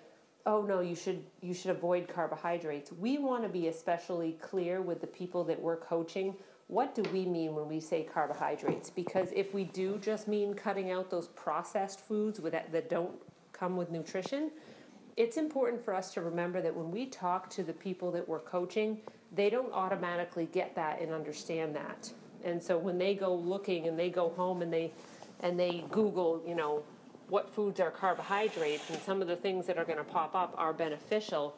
"Oh 0.48 0.62
no, 0.64 0.80
you 0.80 0.96
should 0.96 1.24
you 1.42 1.54
should 1.54 1.72
avoid 1.72 2.08
carbohydrates." 2.08 2.92
We 2.92 3.20
want 3.20 3.44
to 3.44 3.50
be 3.50 3.68
especially 3.68 4.32
clear 4.42 4.82
with 4.82 5.02
the 5.02 5.08
people 5.08 5.44
that 5.44 5.62
we're 5.62 5.78
coaching. 5.78 6.36
What 6.68 6.96
do 6.96 7.04
we 7.14 7.26
mean 7.26 7.54
when 7.54 7.68
we 7.68 7.80
say 7.80 8.04
carbohydrates? 8.04 8.90
Because 8.90 9.32
if 9.36 9.54
we 9.54 9.66
do 9.66 9.98
just 10.00 10.28
mean 10.28 10.54
cutting 10.54 10.90
out 10.92 11.10
those 11.10 11.28
processed 11.30 12.00
foods 12.00 12.40
with 12.40 12.54
that, 12.54 12.72
that 12.72 12.90
don't 12.90 13.16
come 13.54 13.78
with 13.78 13.92
nutrition, 13.92 14.52
it's 15.18 15.38
important 15.38 15.84
for 15.84 15.94
us 15.94 16.14
to 16.14 16.22
remember 16.22 16.62
that 16.62 16.76
when 16.76 16.92
we 16.92 17.06
talk 17.08 17.50
to 17.52 17.64
the 17.64 17.74
people 17.74 18.12
that 18.12 18.28
we're 18.28 18.40
coaching, 18.40 19.02
they 19.34 19.50
don't 19.50 19.74
automatically 19.74 20.48
get 20.52 20.76
that 20.76 21.02
and 21.02 21.12
understand 21.12 21.76
that. 21.76 22.12
And 22.44 22.62
so 22.62 22.78
when 22.78 22.98
they 22.98 23.16
go 23.16 23.34
looking 23.34 23.88
and 23.88 24.00
they 24.00 24.10
go 24.10 24.30
home 24.30 24.62
and 24.62 24.72
they 24.72 24.94
and 25.42 25.60
they 25.60 25.86
Google, 25.92 26.42
you 26.48 26.56
know, 26.56 26.84
what 27.30 27.50
foods 27.50 27.80
are 27.80 27.92
carbohydrates 27.92 28.90
and 28.90 29.00
some 29.02 29.22
of 29.22 29.28
the 29.28 29.36
things 29.36 29.68
that 29.68 29.78
are 29.78 29.86
going 29.86 29.98
to 29.98 30.04
pop 30.04 30.34
up 30.34 30.54
are 30.58 30.74
beneficial. 30.74 31.56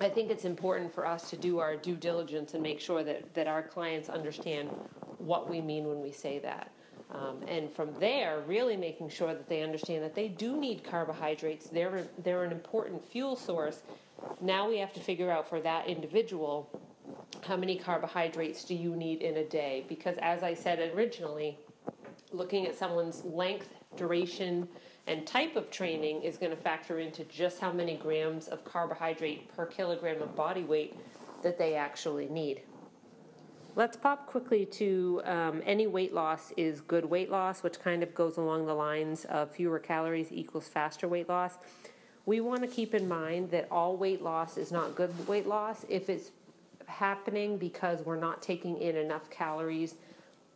I 0.00 0.08
think 0.08 0.30
it's 0.30 0.44
important 0.44 0.92
for 0.92 1.06
us 1.06 1.28
to 1.30 1.36
do 1.36 1.58
our 1.58 1.76
due 1.76 1.96
diligence 1.96 2.54
and 2.54 2.62
make 2.62 2.80
sure 2.80 3.04
that, 3.04 3.34
that 3.34 3.46
our 3.46 3.62
clients 3.62 4.08
understand 4.08 4.70
what 5.18 5.48
we 5.48 5.60
mean 5.60 5.86
when 5.86 6.00
we 6.00 6.10
say 6.10 6.38
that. 6.40 6.70
Um, 7.10 7.42
and 7.46 7.70
from 7.70 7.94
there, 8.00 8.42
really 8.46 8.76
making 8.76 9.08
sure 9.10 9.28
that 9.28 9.48
they 9.48 9.62
understand 9.62 10.02
that 10.02 10.14
they 10.14 10.28
do 10.28 10.56
need 10.56 10.82
carbohydrates. 10.82 11.66
They're, 11.66 12.08
they're 12.18 12.44
an 12.44 12.50
important 12.50 13.04
fuel 13.04 13.36
source. 13.36 13.82
Now 14.40 14.68
we 14.68 14.78
have 14.78 14.92
to 14.94 15.00
figure 15.00 15.30
out 15.30 15.48
for 15.48 15.60
that 15.60 15.86
individual 15.86 16.68
how 17.42 17.56
many 17.56 17.76
carbohydrates 17.76 18.64
do 18.64 18.74
you 18.74 18.96
need 18.96 19.20
in 19.20 19.36
a 19.36 19.44
day? 19.44 19.84
Because 19.88 20.16
as 20.22 20.42
I 20.42 20.54
said 20.54 20.92
originally, 20.94 21.58
looking 22.32 22.66
at 22.66 22.74
someone's 22.74 23.22
length, 23.24 23.68
duration, 23.96 24.68
and 25.06 25.26
type 25.26 25.56
of 25.56 25.70
training 25.70 26.22
is 26.22 26.36
going 26.36 26.50
to 26.50 26.56
factor 26.56 26.98
into 26.98 27.24
just 27.24 27.60
how 27.60 27.72
many 27.72 27.96
grams 27.96 28.48
of 28.48 28.64
carbohydrate 28.64 29.54
per 29.54 29.66
kilogram 29.66 30.22
of 30.22 30.34
body 30.34 30.62
weight 30.62 30.96
that 31.42 31.58
they 31.58 31.74
actually 31.74 32.26
need. 32.28 32.62
Let's 33.76 33.96
pop 33.96 34.26
quickly 34.26 34.66
to 34.66 35.20
um, 35.24 35.62
any 35.66 35.86
weight 35.86 36.14
loss 36.14 36.52
is 36.56 36.80
good 36.80 37.04
weight 37.04 37.30
loss, 37.30 37.62
which 37.62 37.80
kind 37.80 38.02
of 38.02 38.14
goes 38.14 38.36
along 38.36 38.66
the 38.66 38.74
lines 38.74 39.24
of 39.24 39.50
fewer 39.50 39.80
calories 39.80 40.28
equals 40.30 40.68
faster 40.68 41.08
weight 41.08 41.28
loss. 41.28 41.58
We 42.24 42.40
want 42.40 42.62
to 42.62 42.68
keep 42.68 42.94
in 42.94 43.08
mind 43.08 43.50
that 43.50 43.66
all 43.70 43.96
weight 43.96 44.22
loss 44.22 44.56
is 44.56 44.70
not 44.70 44.94
good 44.94 45.26
weight 45.26 45.46
loss 45.46 45.84
if 45.88 46.08
it's 46.08 46.30
happening 46.86 47.58
because 47.58 48.00
we're 48.02 48.16
not 48.16 48.40
taking 48.40 48.78
in 48.78 48.96
enough 48.96 49.28
calories 49.28 49.96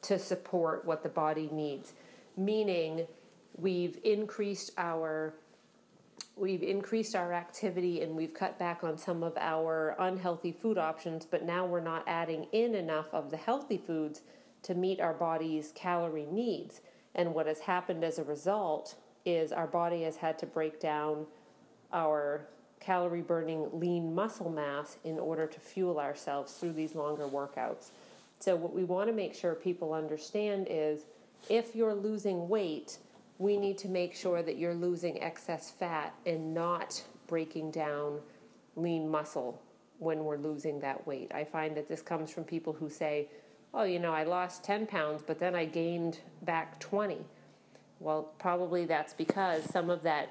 to 0.02 0.18
support 0.18 0.84
what 0.84 1.02
the 1.02 1.08
body 1.08 1.48
needs. 1.52 1.94
Meaning, 2.36 3.06
we've 3.58 3.98
increased 4.04 4.72
our 4.78 5.34
we've 6.36 6.62
increased 6.62 7.16
our 7.16 7.32
activity 7.32 8.02
and 8.02 8.14
we've 8.14 8.32
cut 8.32 8.58
back 8.58 8.84
on 8.84 8.96
some 8.96 9.24
of 9.24 9.36
our 9.38 9.96
unhealthy 9.98 10.52
food 10.52 10.78
options, 10.78 11.26
but 11.26 11.44
now 11.44 11.66
we're 11.66 11.80
not 11.80 12.04
adding 12.06 12.46
in 12.52 12.76
enough 12.76 13.06
of 13.12 13.28
the 13.30 13.36
healthy 13.36 13.76
foods 13.76 14.22
to 14.62 14.74
meet 14.74 15.00
our 15.00 15.14
body's 15.14 15.72
calorie 15.74 16.28
needs. 16.30 16.80
And 17.16 17.34
what 17.34 17.46
has 17.46 17.58
happened 17.58 18.04
as 18.04 18.20
a 18.20 18.24
result 18.24 18.94
is 19.24 19.52
our 19.52 19.66
body 19.66 20.02
has 20.02 20.16
had 20.16 20.38
to 20.38 20.46
break 20.46 20.78
down 20.80 21.26
our 21.92 22.46
calorie 22.80 23.22
burning 23.22 23.68
lean 23.72 24.14
muscle 24.14 24.50
mass 24.50 24.96
in 25.04 25.18
order 25.18 25.46
to 25.46 25.58
fuel 25.58 25.98
ourselves 25.98 26.52
through 26.52 26.72
these 26.72 26.94
longer 26.94 27.24
workouts. 27.24 27.90
So, 28.38 28.54
what 28.54 28.72
we 28.72 28.84
want 28.84 29.08
to 29.08 29.12
make 29.12 29.34
sure 29.34 29.54
people 29.54 29.92
understand 29.92 30.68
is 30.70 31.06
if 31.48 31.74
you're 31.74 31.94
losing 31.94 32.48
weight, 32.48 32.98
we 33.38 33.56
need 33.56 33.78
to 33.78 33.88
make 33.88 34.14
sure 34.14 34.42
that 34.42 34.58
you're 34.58 34.74
losing 34.74 35.22
excess 35.22 35.70
fat 35.70 36.14
and 36.26 36.52
not 36.52 37.02
breaking 37.26 37.70
down 37.70 38.18
lean 38.76 39.08
muscle 39.08 39.62
when 39.98 40.24
we're 40.24 40.36
losing 40.36 40.80
that 40.80 41.06
weight. 41.06 41.30
I 41.34 41.44
find 41.44 41.76
that 41.76 41.88
this 41.88 42.02
comes 42.02 42.30
from 42.30 42.44
people 42.44 42.72
who 42.72 42.88
say, 42.88 43.28
Oh, 43.74 43.84
you 43.84 43.98
know, 43.98 44.12
I 44.12 44.24
lost 44.24 44.64
10 44.64 44.86
pounds, 44.86 45.22
but 45.24 45.38
then 45.38 45.54
I 45.54 45.66
gained 45.66 46.20
back 46.42 46.80
20. 46.80 47.18
Well, 48.00 48.32
probably 48.38 48.86
that's 48.86 49.12
because 49.12 49.62
some 49.64 49.90
of 49.90 50.02
that 50.04 50.30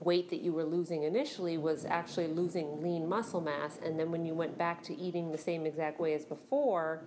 weight 0.00 0.30
that 0.30 0.40
you 0.40 0.52
were 0.52 0.64
losing 0.64 1.02
initially 1.02 1.58
was 1.58 1.84
actually 1.84 2.28
losing 2.28 2.82
lean 2.82 3.08
muscle 3.08 3.40
mass 3.40 3.78
and 3.82 3.98
then 3.98 4.10
when 4.10 4.26
you 4.26 4.34
went 4.34 4.56
back 4.58 4.82
to 4.82 4.96
eating 4.96 5.32
the 5.32 5.38
same 5.38 5.64
exact 5.66 5.98
way 5.98 6.14
as 6.14 6.24
before 6.24 7.02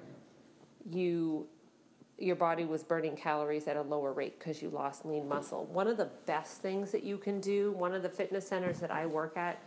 you 0.89 1.47
your 2.17 2.35
body 2.35 2.65
was 2.65 2.83
burning 2.83 3.15
calories 3.15 3.67
at 3.67 3.77
a 3.77 3.81
lower 3.81 4.11
rate 4.11 4.39
because 4.39 4.61
you 4.61 4.69
lost 4.69 5.05
lean 5.05 5.27
muscle. 5.27 5.65
One 5.65 5.87
of 5.87 5.97
the 5.97 6.09
best 6.25 6.61
things 6.61 6.91
that 6.91 7.03
you 7.03 7.17
can 7.17 7.39
do, 7.39 7.71
one 7.73 7.93
of 7.93 8.01
the 8.01 8.09
fitness 8.09 8.47
centers 8.47 8.79
that 8.79 8.91
I 8.91 9.05
work 9.05 9.37
at 9.37 9.61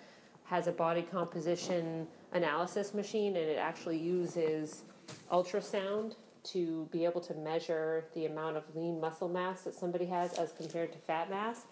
has 0.44 0.66
a 0.66 0.72
body 0.72 1.02
composition 1.02 2.08
analysis 2.32 2.92
machine 2.92 3.36
and 3.36 3.48
it 3.48 3.58
actually 3.58 3.98
uses 3.98 4.82
ultrasound 5.30 6.16
to 6.42 6.88
be 6.90 7.04
able 7.04 7.20
to 7.20 7.34
measure 7.34 8.06
the 8.14 8.26
amount 8.26 8.56
of 8.56 8.64
lean 8.74 9.00
muscle 9.00 9.28
mass 9.28 9.62
that 9.62 9.74
somebody 9.74 10.06
has 10.06 10.32
as 10.34 10.52
compared 10.52 10.92
to 10.92 10.98
fat 10.98 11.30
mass. 11.30 11.66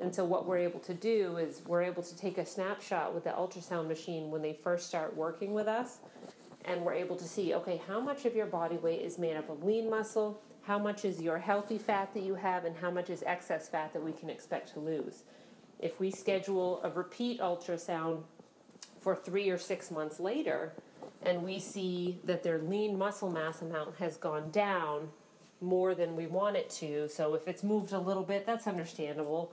And 0.00 0.14
so, 0.14 0.24
what 0.24 0.46
we're 0.46 0.58
able 0.58 0.80
to 0.80 0.94
do 0.94 1.36
is 1.36 1.62
we're 1.66 1.82
able 1.82 2.02
to 2.02 2.16
take 2.16 2.38
a 2.38 2.46
snapshot 2.46 3.14
with 3.14 3.24
the 3.24 3.30
ultrasound 3.30 3.88
machine 3.88 4.30
when 4.30 4.40
they 4.40 4.54
first 4.54 4.86
start 4.86 5.14
working 5.14 5.52
with 5.52 5.68
us 5.68 5.98
and 6.64 6.82
we're 6.82 6.94
able 6.94 7.16
to 7.16 7.24
see 7.24 7.54
okay 7.54 7.80
how 7.86 8.00
much 8.00 8.24
of 8.24 8.34
your 8.34 8.46
body 8.46 8.76
weight 8.76 9.02
is 9.02 9.18
made 9.18 9.36
up 9.36 9.48
of 9.48 9.64
lean 9.64 9.90
muscle? 9.90 10.40
How 10.62 10.78
much 10.78 11.04
is 11.04 11.20
your 11.20 11.38
healthy 11.38 11.78
fat 11.78 12.14
that 12.14 12.22
you 12.22 12.36
have 12.36 12.64
and 12.64 12.76
how 12.76 12.90
much 12.90 13.10
is 13.10 13.24
excess 13.26 13.68
fat 13.68 13.92
that 13.92 14.02
we 14.02 14.12
can 14.12 14.30
expect 14.30 14.72
to 14.74 14.80
lose? 14.80 15.24
If 15.80 15.98
we 15.98 16.10
schedule 16.10 16.80
a 16.84 16.90
repeat 16.90 17.40
ultrasound 17.40 18.22
for 19.00 19.16
three 19.16 19.50
or 19.50 19.58
six 19.58 19.90
months 19.90 20.20
later 20.20 20.72
and 21.22 21.42
we 21.42 21.58
see 21.58 22.18
that 22.24 22.42
their 22.42 22.58
lean 22.58 22.96
muscle 22.96 23.30
mass 23.30 23.62
amount 23.62 23.96
has 23.96 24.16
gone 24.16 24.50
down 24.50 25.08
more 25.60 25.94
than 25.94 26.14
we 26.16 26.26
want 26.26 26.56
it 26.56 26.68
to 26.68 27.08
so 27.08 27.34
if 27.34 27.46
it's 27.48 27.62
moved 27.62 27.92
a 27.92 27.98
little 27.98 28.22
bit 28.22 28.46
that's 28.46 28.66
understandable. 28.66 29.52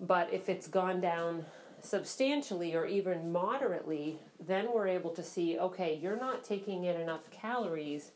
But 0.00 0.32
if 0.32 0.48
it's 0.48 0.66
gone 0.66 1.00
down 1.00 1.46
substantially 1.82 2.74
or 2.74 2.86
even 2.86 3.32
moderately, 3.32 4.18
then 4.44 4.68
we're 4.72 4.88
able 4.88 5.10
to 5.10 5.22
see 5.22 5.58
okay, 5.58 5.98
you're 6.00 6.18
not 6.18 6.44
taking 6.44 6.84
in 6.84 7.00
enough 7.00 7.30
calories 7.30 8.12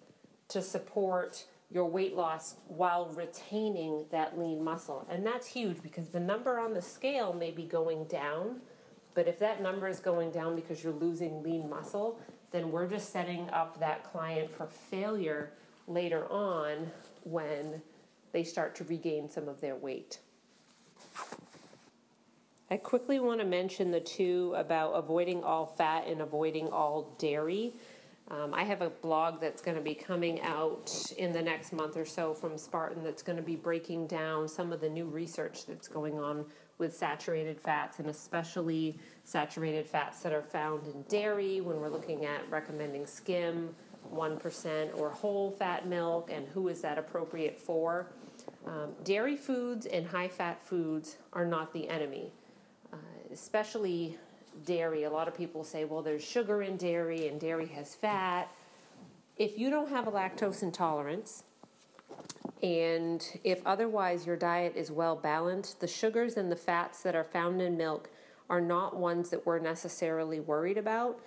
to 0.49 0.63
support 0.63 1.45
your 1.71 1.87
weight 1.87 2.15
loss 2.15 2.57
while 2.69 3.07
retaining 3.07 4.05
that 4.11 4.39
lean 4.39 4.63
muscle. 4.63 5.07
And 5.11 5.27
that's 5.27 5.49
huge 5.49 5.83
because 5.83 6.09
the 6.09 6.21
number 6.21 6.59
on 6.59 6.75
the 6.75 6.83
scale 6.83 7.33
may 7.33 7.51
be 7.51 7.65
going 7.65 8.05
down, 8.05 8.61
but 9.15 9.27
if 9.27 9.39
that 9.41 9.61
number 9.61 9.89
is 9.89 9.99
going 9.99 10.31
down 10.31 10.55
because 10.55 10.85
you're 10.85 10.93
losing 10.93 11.43
lean 11.43 11.69
muscle, 11.69 12.21
then 12.53 12.71
we're 12.71 12.87
just 12.87 13.13
setting 13.13 13.51
up 13.51 13.81
that 13.81 14.05
client 14.05 14.51
for 14.51 14.67
failure 14.67 15.51
later 15.89 16.31
on 16.31 16.91
when 17.25 17.83
they 18.33 18.45
start 18.45 18.75
to 18.77 18.85
regain 18.85 19.29
some 19.29 19.49
of 19.49 19.61
their 19.61 19.75
weight. 19.75 20.21
I 22.69 22.77
quickly 22.77 23.21
want 23.21 23.39
to 23.39 23.47
mention 23.47 23.93
the 23.93 24.01
two 24.01 24.53
about 24.57 24.91
avoiding 24.95 25.45
all 25.45 25.67
fat 25.67 26.09
and 26.09 26.21
avoiding 26.21 26.69
all 26.69 27.15
dairy. 27.17 27.75
Um, 28.29 28.53
I 28.53 28.65
have 28.65 28.83
a 28.83 28.91
blog 28.91 29.41
that's 29.41 29.63
going 29.63 29.77
to 29.77 29.83
be 29.83 29.95
coming 29.95 30.41
out 30.41 30.93
in 31.17 31.33
the 31.33 31.41
next 31.41 31.73
month 31.73 31.97
or 31.97 32.05
so 32.05 32.35
from 32.35 32.59
Spartan 32.59 33.05
that's 33.05 33.23
going 33.23 33.37
to 33.37 33.43
be 33.43 33.55
breaking 33.55 34.09
down 34.09 34.49
some 34.49 34.73
of 34.73 34.81
the 34.81 34.89
new 34.89 35.05
research 35.05 35.65
that's 35.65 35.87
going 35.87 36.19
on 36.19 36.45
with 36.79 36.93
saturated 36.93 37.61
fats 37.61 38.01
and 38.01 38.09
especially 38.09 38.99
saturated 39.23 39.87
fats 39.87 40.21
that 40.25 40.33
are 40.33 40.43
found 40.43 40.89
in 40.89 41.03
dairy 41.03 41.61
when 41.61 41.81
we're 41.81 41.89
looking 41.89 42.25
at 42.25 42.51
recommending 42.51 43.07
skim, 43.07 43.73
1% 44.13 44.99
or 44.99 45.11
whole 45.11 45.53
fat 45.53 45.87
milk 45.87 46.33
and 46.33 46.49
who 46.49 46.67
is 46.67 46.81
that 46.81 46.99
appropriate 46.99 47.61
for. 47.61 48.09
Um, 48.67 48.91
dairy 49.05 49.37
foods 49.37 49.87
and 49.87 50.05
high 50.05 50.29
fat 50.29 50.61
foods 50.61 51.19
are 51.33 51.47
not 51.47 51.73
the 51.73 51.89
enemy 51.89 52.33
especially 53.37 54.17
dairy, 54.65 55.05
a 55.05 55.11
lot 55.11 55.29
of 55.29 55.37
people 55.37 55.63
say, 55.63 55.85
well, 55.85 56.01
there's 56.01 56.25
sugar 56.25 56.63
in 56.63 56.79
dairy 56.79 57.29
and 57.29 57.39
dairy 57.39 57.67
has 57.67 57.95
fat. 57.95 58.49
If 59.37 59.59
you 59.59 59.69
don't 59.69 59.91
have 59.91 60.07
a 60.07 60.11
lactose 60.11 60.63
intolerance, 60.63 61.45
and 62.63 63.23
if 63.45 63.61
otherwise 63.67 64.27
your 64.27 64.37
diet 64.37 64.73
is 64.75 64.91
well 64.91 65.17
balanced, 65.17 65.81
the 65.81 65.87
sugars 65.87 66.39
and 66.39 66.51
the 66.51 66.57
fats 66.57 67.03
that 67.03 67.15
are 67.15 67.25
found 67.25 67.61
in 67.61 67.77
milk 67.77 68.09
are 68.49 68.63
not 68.63 68.97
ones 68.97 69.29
that 69.29 69.45
we're 69.45 69.59
necessarily 69.59 70.41
worried 70.41 70.79
about. 70.79 71.21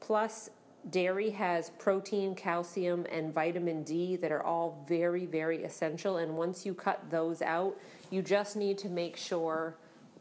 Plus, 0.00 0.50
dairy 0.90 1.30
has 1.30 1.70
protein, 1.78 2.34
calcium, 2.34 3.06
and 3.10 3.32
vitamin 3.32 3.82
D 3.84 4.16
that 4.16 4.30
are 4.30 4.42
all 4.42 4.84
very, 4.86 5.24
very 5.24 5.64
essential. 5.64 6.18
And 6.18 6.36
once 6.36 6.66
you 6.66 6.74
cut 6.74 7.10
those 7.10 7.40
out, 7.40 7.74
you 8.10 8.20
just 8.20 8.54
need 8.54 8.76
to 8.78 8.90
make 8.90 9.16
sure 9.16 9.76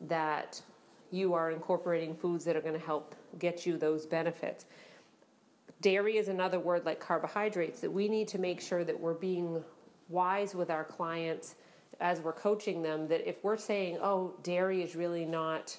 that 0.07 0.61
you 1.13 1.35
are 1.35 1.51
incorporating 1.51 2.15
foods 2.15 2.43
that 2.43 2.55
are 2.55 2.61
going 2.61 2.73
to 2.73 2.85
help 2.85 3.15
get 3.37 3.65
you 3.65 3.77
those 3.77 4.05
benefits. 4.05 4.65
Dairy 5.79 6.17
is 6.17 6.27
another 6.27 6.59
word 6.59 6.85
like 6.85 6.99
carbohydrates 6.99 7.81
that 7.81 7.91
we 7.91 8.09
need 8.09 8.27
to 8.29 8.39
make 8.39 8.59
sure 8.59 8.83
that 8.83 8.99
we're 8.99 9.13
being 9.13 9.63
wise 10.09 10.55
with 10.55 10.71
our 10.71 10.83
clients 10.83 11.55
as 11.99 12.19
we're 12.19 12.33
coaching 12.33 12.81
them 12.81 13.07
that 13.07 13.27
if 13.29 13.43
we're 13.43 13.57
saying, 13.57 13.99
oh, 14.01 14.33
dairy 14.41 14.81
is 14.81 14.95
really 14.95 15.23
not 15.23 15.77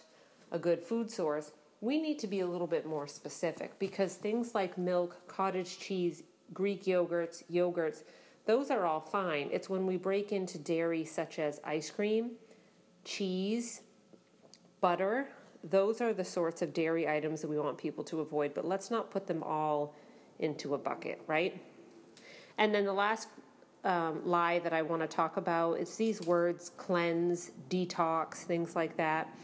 a 0.52 0.58
good 0.58 0.80
food 0.80 1.10
source, 1.10 1.50
we 1.80 2.00
need 2.00 2.18
to 2.20 2.28
be 2.28 2.40
a 2.40 2.46
little 2.46 2.66
bit 2.66 2.86
more 2.86 3.08
specific 3.08 3.76
because 3.78 4.14
things 4.14 4.54
like 4.54 4.78
milk, 4.78 5.26
cottage 5.26 5.78
cheese, 5.78 6.22
Greek 6.52 6.84
yogurts, 6.84 7.42
yogurts, 7.50 8.04
those 8.46 8.70
are 8.70 8.86
all 8.86 9.00
fine. 9.00 9.48
It's 9.50 9.68
when 9.68 9.84
we 9.84 9.96
break 9.96 10.30
into 10.30 10.58
dairy, 10.58 11.04
such 11.04 11.38
as 11.38 11.60
ice 11.64 11.90
cream, 11.90 12.32
cheese, 13.04 13.80
butter, 14.84 15.26
those 15.70 16.02
are 16.02 16.12
the 16.12 16.22
sorts 16.22 16.60
of 16.60 16.74
dairy 16.74 17.08
items 17.08 17.40
that 17.40 17.48
we 17.48 17.58
want 17.58 17.78
people 17.78 18.04
to 18.04 18.20
avoid, 18.20 18.52
but 18.52 18.66
let's 18.66 18.90
not 18.90 19.10
put 19.10 19.26
them 19.26 19.42
all 19.42 19.94
into 20.40 20.74
a 20.74 20.78
bucket, 20.78 21.22
right? 21.26 21.58
And 22.58 22.74
then 22.74 22.84
the 22.84 22.92
last 22.92 23.28
um, 23.84 24.20
lie 24.26 24.58
that 24.58 24.74
I 24.74 24.82
want 24.82 25.00
to 25.00 25.08
talk 25.08 25.38
about 25.38 25.78
is 25.78 25.96
these 25.96 26.20
words 26.20 26.70
cleanse, 26.76 27.52
detox, 27.70 28.44
things 28.44 28.76
like 28.76 28.94
that. 28.98 29.34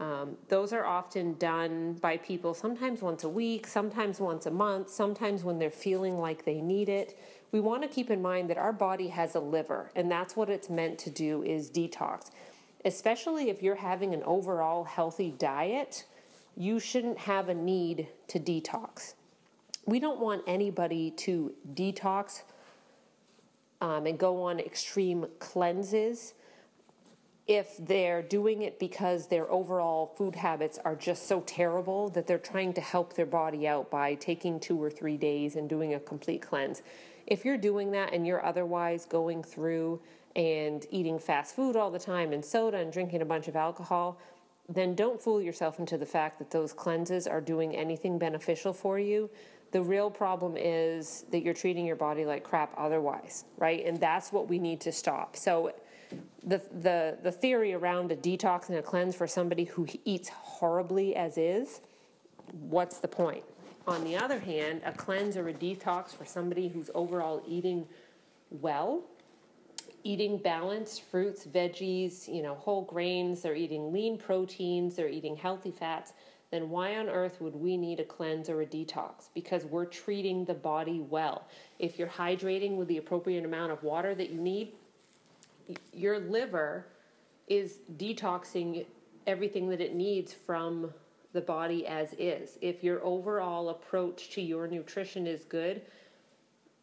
Um, 0.00 0.38
those 0.48 0.72
are 0.72 0.86
often 0.86 1.34
done 1.34 1.98
by 2.00 2.16
people 2.16 2.54
sometimes 2.54 3.02
once 3.02 3.24
a 3.24 3.28
week, 3.28 3.66
sometimes 3.66 4.18
once 4.18 4.46
a 4.46 4.50
month, 4.50 4.88
sometimes 4.88 5.44
when 5.44 5.58
they're 5.58 5.70
feeling 5.70 6.16
like 6.18 6.46
they 6.46 6.62
need 6.62 6.88
it. 6.88 7.18
We 7.52 7.60
want 7.60 7.82
to 7.82 7.88
keep 7.88 8.10
in 8.10 8.22
mind 8.22 8.48
that 8.48 8.56
our 8.56 8.72
body 8.72 9.08
has 9.08 9.34
a 9.34 9.40
liver, 9.40 9.90
and 9.94 10.10
that's 10.10 10.36
what 10.36 10.48
it's 10.48 10.70
meant 10.70 10.98
to 11.00 11.10
do 11.10 11.42
is 11.42 11.70
detox 11.70 12.30
especially 12.86 13.50
if 13.50 13.62
you're 13.62 13.74
having 13.74 14.14
an 14.14 14.22
overall 14.22 14.84
healthy 14.84 15.34
diet, 15.36 16.04
you 16.56 16.78
shouldn't 16.78 17.18
have 17.18 17.48
a 17.48 17.54
need 17.54 18.06
to 18.28 18.38
detox. 18.38 19.14
We 19.86 19.98
don't 19.98 20.20
want 20.20 20.44
anybody 20.46 21.10
to 21.10 21.52
detox 21.74 22.42
um, 23.80 24.06
and 24.06 24.16
go 24.16 24.40
on 24.44 24.60
extreme 24.60 25.26
cleanses 25.40 26.34
if 27.48 27.76
they're 27.78 28.22
doing 28.22 28.62
it 28.62 28.78
because 28.78 29.26
their 29.26 29.50
overall 29.50 30.14
food 30.16 30.36
habits 30.36 30.78
are 30.84 30.96
just 30.96 31.26
so 31.26 31.40
terrible 31.40 32.08
that 32.10 32.28
they're 32.28 32.38
trying 32.38 32.72
to 32.72 32.80
help 32.80 33.14
their 33.14 33.26
body 33.26 33.66
out 33.66 33.90
by 33.90 34.14
taking 34.14 34.60
two 34.60 34.80
or 34.80 34.90
three 34.90 35.16
days 35.16 35.56
and 35.56 35.68
doing 35.68 35.94
a 35.94 36.00
complete 36.00 36.40
cleanse. 36.40 36.82
If 37.26 37.44
you're 37.44 37.58
doing 37.58 37.90
that 37.92 38.12
and 38.12 38.24
you're 38.24 38.44
otherwise 38.44 39.06
going 39.06 39.42
through 39.42 40.00
and 40.36 40.86
eating 40.90 41.18
fast 41.18 41.56
food 41.56 41.74
all 41.76 41.90
the 41.90 41.98
time 41.98 42.32
and 42.32 42.44
soda 42.44 42.76
and 42.76 42.92
drinking 42.92 43.22
a 43.22 43.24
bunch 43.24 43.48
of 43.48 43.56
alcohol, 43.56 44.20
then 44.68 44.94
don't 44.94 45.20
fool 45.20 45.40
yourself 45.40 45.78
into 45.78 45.96
the 45.96 46.06
fact 46.06 46.38
that 46.38 46.50
those 46.50 46.72
cleanses 46.72 47.26
are 47.26 47.40
doing 47.40 47.74
anything 47.74 48.18
beneficial 48.18 48.72
for 48.72 48.98
you. 48.98 49.30
The 49.72 49.80
real 49.82 50.10
problem 50.10 50.56
is 50.56 51.24
that 51.30 51.42
you're 51.42 51.54
treating 51.54 51.86
your 51.86 51.96
body 51.96 52.26
like 52.26 52.44
crap 52.44 52.72
otherwise, 52.76 53.46
right? 53.56 53.84
And 53.84 53.98
that's 53.98 54.30
what 54.30 54.46
we 54.46 54.58
need 54.58 54.80
to 54.82 54.92
stop. 54.92 55.36
So 55.36 55.72
the 56.44 56.62
the 56.80 57.18
the 57.22 57.32
theory 57.32 57.72
around 57.72 58.12
a 58.12 58.16
detox 58.16 58.68
and 58.68 58.78
a 58.78 58.82
cleanse 58.82 59.16
for 59.16 59.26
somebody 59.26 59.64
who 59.64 59.86
eats 60.04 60.28
horribly 60.28 61.16
as 61.16 61.36
is, 61.38 61.80
what's 62.52 62.98
the 62.98 63.08
point? 63.08 63.42
On 63.88 64.04
the 64.04 64.16
other 64.16 64.38
hand, 64.38 64.82
a 64.84 64.92
cleanse 64.92 65.36
or 65.36 65.48
a 65.48 65.52
detox 65.54 66.14
for 66.14 66.24
somebody 66.24 66.68
who's 66.68 66.90
overall 66.94 67.42
eating 67.46 67.86
well 68.50 69.02
eating 70.06 70.38
balanced 70.38 71.02
fruits, 71.02 71.44
veggies, 71.44 72.32
you 72.32 72.40
know, 72.40 72.54
whole 72.54 72.82
grains, 72.82 73.42
they're 73.42 73.56
eating 73.56 73.92
lean 73.92 74.16
proteins, 74.16 74.94
they're 74.94 75.08
eating 75.08 75.34
healthy 75.34 75.72
fats, 75.72 76.12
then 76.52 76.70
why 76.70 76.96
on 76.96 77.08
earth 77.08 77.40
would 77.40 77.56
we 77.56 77.76
need 77.76 77.98
a 77.98 78.04
cleanse 78.04 78.48
or 78.48 78.62
a 78.62 78.66
detox? 78.66 79.30
Because 79.34 79.64
we're 79.64 79.84
treating 79.84 80.44
the 80.44 80.54
body 80.54 81.00
well. 81.00 81.48
If 81.80 81.98
you're 81.98 82.06
hydrating 82.06 82.76
with 82.76 82.86
the 82.86 82.98
appropriate 82.98 83.44
amount 83.44 83.72
of 83.72 83.82
water 83.82 84.14
that 84.14 84.30
you 84.30 84.40
need, 84.40 84.74
your 85.92 86.20
liver 86.20 86.86
is 87.48 87.78
detoxing 87.96 88.86
everything 89.26 89.68
that 89.70 89.80
it 89.80 89.96
needs 89.96 90.32
from 90.32 90.94
the 91.32 91.40
body 91.40 91.84
as 91.84 92.14
is. 92.16 92.58
If 92.60 92.84
your 92.84 93.04
overall 93.04 93.70
approach 93.70 94.30
to 94.30 94.40
your 94.40 94.68
nutrition 94.68 95.26
is 95.26 95.42
good, 95.42 95.82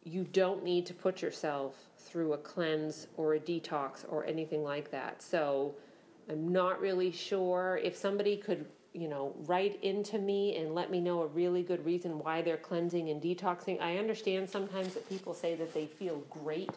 you 0.02 0.24
don't 0.24 0.62
need 0.62 0.84
to 0.86 0.94
put 0.94 1.22
yourself 1.22 1.74
through 2.04 2.32
a 2.32 2.38
cleanse 2.38 3.06
or 3.16 3.34
a 3.34 3.40
detox 3.40 4.04
or 4.08 4.24
anything 4.26 4.62
like 4.62 4.90
that. 4.90 5.22
So 5.22 5.74
I'm 6.30 6.52
not 6.52 6.80
really 6.80 7.10
sure 7.10 7.80
if 7.82 7.96
somebody 7.96 8.36
could, 8.36 8.66
you 8.92 9.08
know, 9.08 9.34
write 9.46 9.82
into 9.82 10.18
me 10.18 10.56
and 10.56 10.74
let 10.74 10.90
me 10.90 11.00
know 11.00 11.22
a 11.22 11.26
really 11.26 11.62
good 11.62 11.84
reason 11.84 12.18
why 12.18 12.42
they're 12.42 12.56
cleansing 12.56 13.10
and 13.10 13.20
detoxing. 13.20 13.80
I 13.80 13.98
understand 13.98 14.48
sometimes 14.48 14.94
that 14.94 15.08
people 15.08 15.34
say 15.34 15.54
that 15.56 15.74
they 15.74 15.86
feel 15.86 16.22
great 16.30 16.70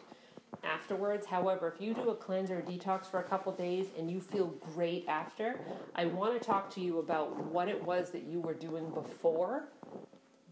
afterwards. 0.64 1.26
However, 1.26 1.72
if 1.74 1.80
you 1.80 1.94
do 1.94 2.10
a 2.10 2.14
cleanse 2.14 2.50
or 2.50 2.58
a 2.58 2.62
detox 2.62 3.06
for 3.06 3.20
a 3.20 3.22
couple 3.22 3.52
days 3.52 3.86
and 3.98 4.10
you 4.10 4.20
feel 4.20 4.46
great 4.74 5.06
after, 5.08 5.60
I 5.94 6.06
want 6.06 6.40
to 6.40 6.44
talk 6.44 6.72
to 6.74 6.80
you 6.80 6.98
about 6.98 7.36
what 7.46 7.68
it 7.68 7.82
was 7.82 8.10
that 8.10 8.24
you 8.24 8.40
were 8.40 8.54
doing 8.54 8.90
before 8.90 9.68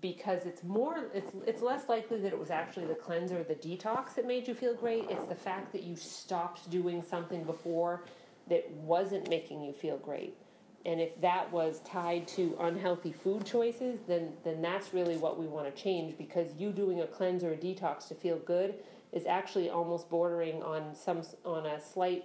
because 0.00 0.44
it's 0.44 0.62
more 0.62 1.06
it's 1.14 1.32
it's 1.46 1.62
less 1.62 1.88
likely 1.88 2.20
that 2.20 2.32
it 2.32 2.38
was 2.38 2.50
actually 2.50 2.86
the 2.86 2.94
cleanser 2.94 3.42
the 3.42 3.54
detox 3.54 4.14
that 4.14 4.26
made 4.26 4.46
you 4.46 4.54
feel 4.54 4.74
great. 4.74 5.06
It's 5.10 5.26
the 5.26 5.34
fact 5.34 5.72
that 5.72 5.82
you 5.82 5.96
stopped 5.96 6.68
doing 6.70 7.02
something 7.02 7.44
before 7.44 8.04
that 8.48 8.70
wasn't 8.72 9.28
making 9.28 9.62
you 9.62 9.72
feel 9.72 9.96
great. 9.98 10.36
And 10.84 11.00
if 11.00 11.20
that 11.20 11.50
was 11.50 11.80
tied 11.80 12.28
to 12.28 12.56
unhealthy 12.60 13.12
food 13.12 13.44
choices, 13.44 14.00
then 14.06 14.32
then 14.44 14.60
that's 14.60 14.92
really 14.92 15.16
what 15.16 15.38
we 15.38 15.46
want 15.46 15.74
to 15.74 15.82
change 15.82 16.16
because 16.18 16.48
you 16.56 16.72
doing 16.72 17.00
a 17.00 17.06
cleanser 17.06 17.50
or 17.50 17.52
a 17.52 17.56
detox 17.56 18.08
to 18.08 18.14
feel 18.14 18.38
good 18.38 18.74
is 19.12 19.26
actually 19.26 19.70
almost 19.70 20.10
bordering 20.10 20.62
on 20.62 20.94
some 20.94 21.22
on 21.44 21.64
a 21.66 21.80
slight 21.80 22.24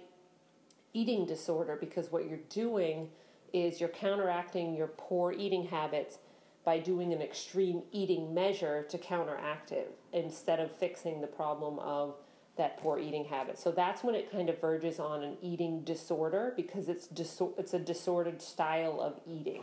eating 0.92 1.24
disorder 1.24 1.76
because 1.80 2.12
what 2.12 2.28
you're 2.28 2.38
doing 2.50 3.08
is 3.52 3.80
you're 3.80 3.88
counteracting 3.88 4.74
your 4.74 4.88
poor 4.88 5.32
eating 5.32 5.66
habits 5.66 6.18
by 6.64 6.78
doing 6.78 7.12
an 7.12 7.20
extreme 7.20 7.82
eating 7.90 8.32
measure 8.32 8.84
to 8.84 8.98
counteract 8.98 9.72
it 9.72 9.96
instead 10.12 10.60
of 10.60 10.70
fixing 10.70 11.20
the 11.20 11.26
problem 11.26 11.78
of 11.80 12.14
that 12.56 12.78
poor 12.78 12.98
eating 12.98 13.24
habit. 13.24 13.58
So 13.58 13.72
that's 13.72 14.04
when 14.04 14.14
it 14.14 14.30
kind 14.30 14.48
of 14.48 14.60
verges 14.60 15.00
on 15.00 15.24
an 15.24 15.36
eating 15.42 15.82
disorder 15.82 16.52
because 16.56 16.88
it's 16.88 17.08
disor- 17.08 17.54
it's 17.58 17.74
a 17.74 17.78
disordered 17.78 18.42
style 18.42 19.00
of 19.00 19.20
eating. 19.26 19.62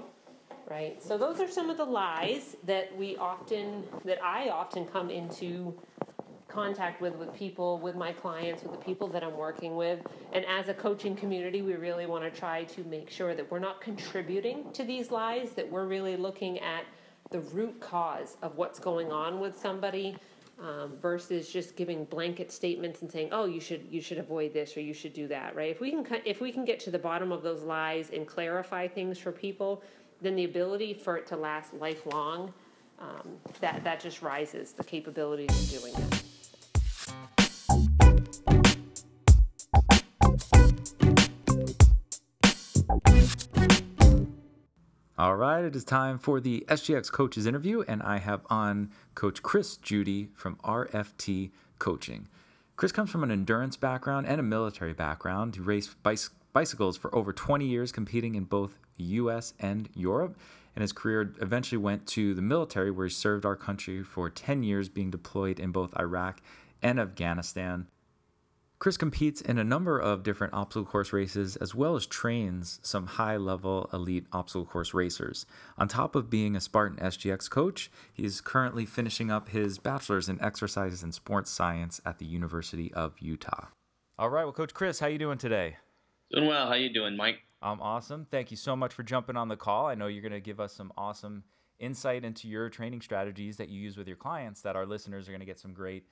Right? 0.69 1.01
So 1.01 1.17
those 1.17 1.39
are 1.39 1.49
some 1.49 1.69
of 1.69 1.77
the 1.77 1.85
lies 1.85 2.55
that 2.65 2.95
we 2.95 3.17
often 3.17 3.85
that 4.05 4.23
I 4.23 4.49
often 4.49 4.85
come 4.85 5.09
into 5.09 5.73
contact 6.49 6.99
with 6.99 7.15
with 7.15 7.33
people 7.33 7.79
with 7.79 7.95
my 7.95 8.11
clients 8.11 8.63
with 8.63 8.71
the 8.71 8.77
people 8.77 9.07
that 9.07 9.23
i'm 9.23 9.37
working 9.37 9.75
with. 9.75 9.99
And 10.33 10.43
as 10.45 10.67
a 10.67 10.73
coaching 10.73 11.15
community 11.15 11.61
we 11.61 11.75
really 11.75 12.05
want 12.05 12.23
to 12.23 12.39
try 12.39 12.63
to 12.65 12.83
make 12.85 13.09
sure 13.09 13.35
that 13.35 13.49
we're 13.49 13.59
not 13.59 13.79
contributing 13.81 14.71
to 14.73 14.83
these 14.83 15.11
lies 15.11 15.51
that 15.51 15.69
we're 15.69 15.85
really 15.85 16.17
looking 16.17 16.59
at 16.59 16.83
the 17.31 17.39
root 17.39 17.79
cause 17.79 18.37
of 18.41 18.57
what's 18.57 18.79
going 18.79 19.11
on 19.11 19.39
with 19.39 19.57
somebody 19.57 20.17
um, 20.59 20.97
versus 20.99 21.49
just 21.49 21.75
giving 21.77 22.03
blanket 22.05 22.51
statements 22.51 23.01
and 23.01 23.11
saying 23.11 23.29
oh 23.31 23.45
you 23.45 23.59
should 23.59 23.87
you 23.89 24.01
should 24.01 24.17
avoid 24.17 24.53
this 24.53 24.75
or 24.75 24.81
you 24.81 24.93
should 24.93 25.13
do 25.13 25.27
that 25.27 25.55
right? 25.55 25.69
If 25.69 25.79
we 25.79 25.91
can 25.91 26.05
if 26.25 26.41
we 26.41 26.51
can 26.51 26.65
get 26.65 26.79
to 26.81 26.91
the 26.91 26.99
bottom 26.99 27.31
of 27.31 27.43
those 27.43 27.61
lies 27.61 28.09
and 28.09 28.27
clarify 28.27 28.87
things 28.87 29.19
for 29.19 29.31
people 29.31 29.83
then 30.21 30.35
the 30.35 30.45
ability 30.45 30.93
for 30.93 31.15
it 31.15 31.27
to 31.27 31.37
last 31.37 31.73
lifelong 31.73 32.53
um, 32.99 33.37
that 33.61 33.83
that 33.83 33.99
just 33.99 34.21
rises 34.21 34.73
the 34.73 34.83
capabilities 34.83 35.49
of 35.49 35.81
doing 35.81 35.93
it 35.95 36.28
All 45.20 45.36
right, 45.36 45.65
it 45.65 45.76
is 45.76 45.84
time 45.84 46.17
for 46.17 46.39
the 46.39 46.63
SGX 46.70 47.11
Coaches 47.11 47.45
interview, 47.45 47.84
and 47.89 48.01
I 48.01 48.20
have 48.20 48.39
on 48.49 48.89
Coach 49.15 49.43
Chris 49.43 49.76
Judy 49.76 50.30
from 50.34 50.55
RFT 50.63 51.51
Coaching. 51.78 52.30
Chris 52.78 52.93
comes 52.93 53.09
from 53.09 53.24
an 53.24 53.30
endurance 53.30 53.76
background 53.76 54.28
and 54.28 54.39
a 54.39 54.43
military 54.43 54.93
background. 54.93 55.55
He 55.55 55.61
raced 55.61 56.01
bicy- 56.03 56.30
bicycles 56.53 56.95
for 56.95 57.13
over 57.13 57.34
20 57.34 57.65
years, 57.65 57.91
competing 57.91 58.36
in 58.36 58.45
both 58.45 58.78
US 58.95 59.53
and 59.59 59.89
Europe, 59.93 60.38
and 60.74 60.84
his 60.84 60.93
career 60.93 61.34
eventually 61.41 61.80
went 61.80 62.07
to 62.07 62.34
the 62.34 62.41
military, 62.41 62.89
where 62.89 63.07
he 63.07 63.11
served 63.11 63.43
our 63.43 63.57
country 63.57 64.01
for 64.01 64.30
10 64.30 64.63
years, 64.63 64.88
being 64.88 65.11
deployed 65.11 65.59
in 65.59 65.74
both 65.74 65.93
Iraq 65.99 66.39
and 66.82 66.97
Afghanistan. 66.97 67.88
Chris 68.80 68.95
competes 68.95 69.41
in 69.41 69.57
a 69.57 69.63
number 69.63 69.99
of 69.99 70.23
different 70.23 70.53
obstacle 70.53 70.86
course 70.86 71.11
races 71.11 71.57
as 71.57 71.75
well 71.75 71.97
as 71.97 72.05
trains 72.05 72.80
some 72.82 73.05
high 73.05 73.36
level 73.36 73.89
elite 73.91 74.25
obstacle 74.32 74.65
course 74.65 74.93
racers. 74.93 75.45
On 75.77 75.89
top 75.89 76.15
of 76.15 76.30
being 76.30 76.55
a 76.55 76.61
Spartan 76.61 76.97
SGX 76.97 77.49
coach, 77.49 77.91
he 78.13 78.23
is 78.23 78.39
currently 78.39 78.86
finishing 78.86 79.30
up 79.30 79.49
his 79.49 79.77
bachelor's 79.77 80.30
in 80.30 80.41
exercise 80.41 81.03
and 81.03 81.13
sports 81.13 81.51
science 81.51 81.99
at 82.05 82.19
the 82.19 82.25
University 82.25 82.93
of 82.93 83.19
Utah. 83.19 83.67
All 84.17 84.30
right, 84.30 84.45
well, 84.45 84.53
Coach 84.53 84.73
Chris, 84.73 85.01
how 85.01 85.07
you 85.07 85.17
doing 85.17 85.38
today? 85.38 85.75
Doing 86.32 86.47
well. 86.47 86.67
How 86.67 86.75
you 86.75 86.93
doing, 86.93 87.17
Mike? 87.17 87.39
I'm 87.61 87.82
awesome. 87.82 88.27
Thank 88.32 88.49
you 88.49 88.55
so 88.55 88.77
much 88.77 88.93
for 88.93 89.03
jumping 89.03 89.36
on 89.36 89.49
the 89.49 89.57
call. 89.57 89.88
I 89.88 89.95
know 89.95 90.07
you're 90.07 90.21
going 90.21 90.32
to 90.32 90.39
give 90.39 90.61
us 90.61 90.71
some 90.71 90.93
awesome 90.95 91.43
insight 91.80 92.23
into 92.23 92.47
your 92.47 92.69
training 92.69 93.01
strategies 93.01 93.57
that 93.57 93.67
you 93.67 93.82
use 93.82 93.97
with 93.97 94.07
your 94.07 94.15
clients 94.15 94.61
that 94.61 94.77
our 94.77 94.86
listeners 94.86 95.27
are 95.27 95.32
going 95.32 95.41
to 95.41 95.45
get 95.45 95.59
some 95.59 95.73
great 95.73 96.05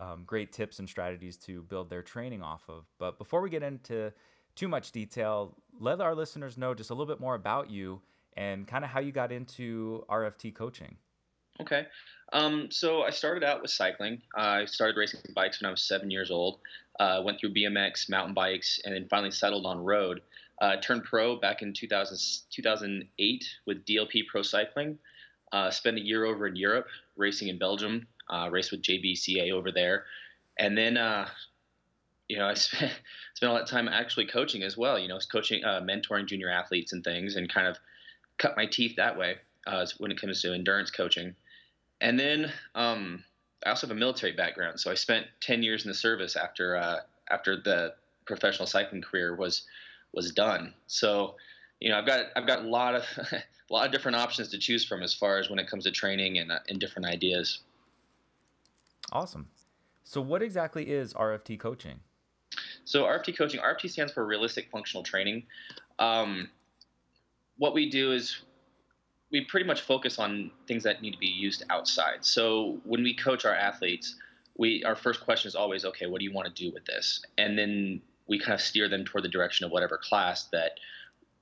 um, 0.00 0.24
great 0.26 0.52
tips 0.52 0.78
and 0.78 0.88
strategies 0.88 1.36
to 1.38 1.62
build 1.62 1.90
their 1.90 2.02
training 2.02 2.42
off 2.42 2.62
of. 2.68 2.84
But 2.98 3.18
before 3.18 3.40
we 3.40 3.50
get 3.50 3.62
into 3.62 4.12
too 4.54 4.68
much 4.68 4.92
detail, 4.92 5.56
let 5.78 6.00
our 6.00 6.14
listeners 6.14 6.56
know 6.56 6.74
just 6.74 6.90
a 6.90 6.94
little 6.94 7.12
bit 7.12 7.20
more 7.20 7.34
about 7.34 7.70
you 7.70 8.00
and 8.36 8.66
kind 8.66 8.84
of 8.84 8.90
how 8.90 9.00
you 9.00 9.12
got 9.12 9.32
into 9.32 10.04
RFT 10.08 10.54
coaching. 10.54 10.96
Okay. 11.60 11.86
Um, 12.32 12.68
so 12.70 13.02
I 13.02 13.10
started 13.10 13.44
out 13.44 13.62
with 13.62 13.70
cycling. 13.70 14.20
I 14.34 14.64
started 14.64 14.96
racing 14.96 15.20
bikes 15.34 15.62
when 15.62 15.68
I 15.68 15.70
was 15.70 15.82
seven 15.82 16.10
years 16.10 16.30
old. 16.30 16.58
Uh, 16.98 17.22
went 17.24 17.38
through 17.38 17.54
BMX, 17.54 18.10
mountain 18.10 18.34
bikes, 18.34 18.80
and 18.84 18.94
then 18.94 19.06
finally 19.08 19.30
settled 19.30 19.66
on 19.66 19.78
road. 19.78 20.20
Uh, 20.60 20.76
turned 20.76 21.04
pro 21.04 21.36
back 21.36 21.62
in 21.62 21.72
2000, 21.72 22.16
2008 22.50 23.44
with 23.66 23.84
DLP 23.84 24.26
Pro 24.28 24.42
Cycling. 24.42 24.98
Uh, 25.52 25.70
spent 25.70 25.96
a 25.96 26.00
year 26.00 26.24
over 26.24 26.46
in 26.48 26.56
Europe 26.56 26.86
racing 27.16 27.48
in 27.48 27.58
Belgium, 27.58 28.06
uh, 28.28 28.48
raced 28.50 28.70
with 28.70 28.82
JBCA 28.82 29.52
over 29.52 29.70
there, 29.70 30.04
and 30.58 30.76
then 30.76 30.96
uh, 30.96 31.28
you 32.28 32.38
know 32.38 32.46
I 32.46 32.54
spent 32.54 32.92
spent 33.34 33.50
a 33.50 33.52
lot 33.52 33.62
of 33.62 33.68
time 33.68 33.88
actually 33.88 34.26
coaching 34.26 34.62
as 34.62 34.76
well. 34.76 34.98
You 34.98 35.08
know, 35.08 35.18
coaching, 35.30 35.64
uh, 35.64 35.80
mentoring 35.80 36.26
junior 36.26 36.50
athletes 36.50 36.92
and 36.92 37.02
things, 37.04 37.36
and 37.36 37.52
kind 37.52 37.66
of 37.66 37.78
cut 38.38 38.56
my 38.56 38.66
teeth 38.66 38.96
that 38.96 39.16
way 39.16 39.36
uh, 39.66 39.86
when 39.98 40.10
it 40.10 40.20
comes 40.20 40.42
to 40.42 40.54
endurance 40.54 40.90
coaching. 40.90 41.34
And 42.00 42.18
then 42.18 42.52
um, 42.74 43.24
I 43.64 43.70
also 43.70 43.86
have 43.86 43.96
a 43.96 43.98
military 43.98 44.32
background, 44.32 44.80
so 44.80 44.90
I 44.90 44.94
spent 44.94 45.26
ten 45.40 45.62
years 45.62 45.84
in 45.84 45.88
the 45.88 45.94
service 45.94 46.36
after 46.36 46.76
uh, 46.76 47.00
after 47.30 47.56
the 47.56 47.94
professional 48.26 48.66
cycling 48.66 49.02
career 49.02 49.34
was 49.34 49.66
was 50.12 50.32
done. 50.32 50.74
So 50.86 51.36
you 51.80 51.90
know, 51.90 51.98
I've 51.98 52.06
got 52.06 52.26
I've 52.36 52.46
got 52.46 52.60
a 52.60 52.68
lot 52.68 52.94
of 52.94 53.04
a 53.70 53.72
lot 53.72 53.86
of 53.86 53.92
different 53.92 54.16
options 54.16 54.48
to 54.48 54.58
choose 54.58 54.84
from 54.84 55.02
as 55.02 55.14
far 55.14 55.38
as 55.38 55.48
when 55.50 55.58
it 55.58 55.66
comes 55.66 55.84
to 55.84 55.90
training 55.90 56.38
and, 56.38 56.52
uh, 56.52 56.58
and 56.68 56.78
different 56.78 57.06
ideas. 57.06 57.60
Awesome. 59.12 59.48
So, 60.04 60.20
what 60.20 60.42
exactly 60.42 60.90
is 60.90 61.14
RFT 61.14 61.58
coaching? 61.58 62.00
So, 62.84 63.04
RFT 63.04 63.36
coaching, 63.36 63.60
RFT 63.60 63.90
stands 63.90 64.12
for 64.12 64.24
Realistic 64.24 64.68
Functional 64.70 65.02
Training. 65.02 65.44
Um, 65.98 66.48
what 67.56 67.74
we 67.74 67.88
do 67.88 68.12
is 68.12 68.42
we 69.30 69.44
pretty 69.44 69.66
much 69.66 69.80
focus 69.80 70.18
on 70.18 70.50
things 70.68 70.82
that 70.84 71.02
need 71.02 71.12
to 71.12 71.18
be 71.18 71.26
used 71.26 71.64
outside. 71.70 72.24
So, 72.24 72.80
when 72.84 73.02
we 73.02 73.14
coach 73.14 73.44
our 73.44 73.54
athletes, 73.54 74.16
we 74.56 74.84
our 74.84 74.94
first 74.94 75.20
question 75.20 75.48
is 75.48 75.54
always, 75.54 75.84
okay, 75.84 76.06
what 76.06 76.18
do 76.18 76.24
you 76.24 76.32
want 76.32 76.54
to 76.54 76.54
do 76.54 76.72
with 76.72 76.84
this? 76.84 77.22
And 77.38 77.58
then 77.58 78.02
we 78.26 78.38
kind 78.38 78.54
of 78.54 78.60
steer 78.60 78.88
them 78.88 79.04
toward 79.04 79.24
the 79.24 79.28
direction 79.28 79.66
of 79.66 79.72
whatever 79.72 79.98
class 79.98 80.44
that 80.52 80.72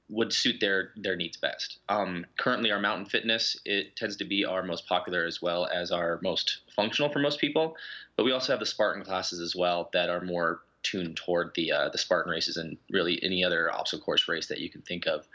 would 0.09 0.32
suit 0.32 0.61
their 0.61 0.90
their 0.96 1.16
needs 1.16 1.36
best. 1.36 1.78
Um, 1.88 2.26
currently, 2.38 2.70
our 2.70 2.80
mountain 2.80 3.07
fitness 3.07 3.57
it 3.64 3.96
tends 3.96 4.16
to 4.16 4.24
be 4.24 4.44
our 4.44 4.62
most 4.62 4.86
popular 4.86 5.24
as 5.24 5.40
well 5.40 5.66
as 5.66 5.90
our 5.90 6.20
most 6.22 6.59
functional 6.74 7.11
for 7.11 7.18
most 7.18 7.40
people. 7.40 7.76
But 8.16 8.24
we 8.24 8.32
also 8.32 8.53
have 8.53 8.61
the 8.61 8.66
Spartan 8.66 9.05
classes 9.05 9.40
as 9.40 9.57
well 9.57 9.88
that 9.92 10.11
are 10.11 10.20
more 10.20 10.61
tuned 10.82 11.16
toward 11.16 11.53
the 11.55 11.72
uh, 11.72 11.88
the 11.88 11.98
Spartan 11.98 12.30
races 12.30 12.57
and 12.57 12.76
really 12.90 13.22
any 13.22 13.44
other 13.44 13.72
obstacle 13.72 14.05
course 14.05 14.28
race 14.28 14.48
that 14.48 14.61
you 14.61 14.68
can 14.68 14.82
think 14.82 15.07
of. 15.07 15.26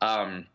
Um, 0.00 0.46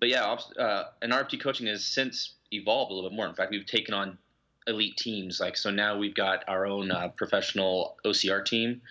but 0.00 0.08
yeah, 0.08 0.36
uh, 0.58 0.84
and 1.00 1.12
RFT 1.12 1.40
coaching 1.40 1.68
has 1.68 1.84
since 1.84 2.34
evolved 2.50 2.90
a 2.90 2.94
little 2.94 3.08
bit 3.08 3.16
more. 3.16 3.26
In 3.26 3.34
fact, 3.34 3.50
we've 3.50 3.64
taken 3.64 3.94
on 3.94 4.18
elite 4.66 4.96
teams. 4.96 5.40
Like 5.40 5.56
so 5.56 5.70
now 5.70 5.96
we've 5.96 6.14
got 6.14 6.44
our 6.48 6.66
own 6.66 6.90
uh, 6.90 7.08
professional 7.08 7.96
OCR 8.04 8.44
team 8.44 8.82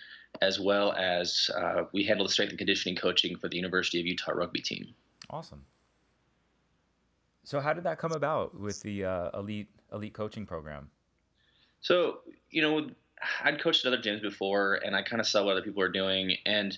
as 0.42 0.60
well 0.60 0.94
as 0.94 1.50
uh, 1.56 1.84
we 1.94 2.04
handle 2.04 2.26
the 2.26 2.32
strength 2.32 2.52
and 2.52 2.58
conditioning 2.58 2.96
coaching 2.96 3.38
for 3.38 3.48
the 3.48 3.58
University 3.58 4.00
of 4.00 4.06
Utah 4.06 4.32
rugby 4.32 4.62
team. 4.62 4.94
Awesome. 5.30 5.64
So, 7.44 7.60
how 7.60 7.74
did 7.74 7.84
that 7.84 7.98
come 7.98 8.12
about 8.12 8.60
with 8.60 8.82
the 8.82 9.06
uh, 9.06 9.40
elite 9.40 9.70
elite 9.92 10.14
coaching 10.14 10.46
program? 10.46 10.90
So, 11.82 12.20
you 12.50 12.62
know, 12.62 12.90
I'd 13.44 13.62
coached 13.62 13.86
at 13.86 13.94
other 13.94 14.02
gyms 14.02 14.22
before, 14.22 14.76
and 14.86 14.96
I 14.96 15.02
kind 15.02 15.20
of 15.20 15.28
saw 15.28 15.44
what 15.44 15.54
other 15.54 15.62
people 15.62 15.80
were 15.80 15.90
doing, 15.90 16.38
and 16.46 16.78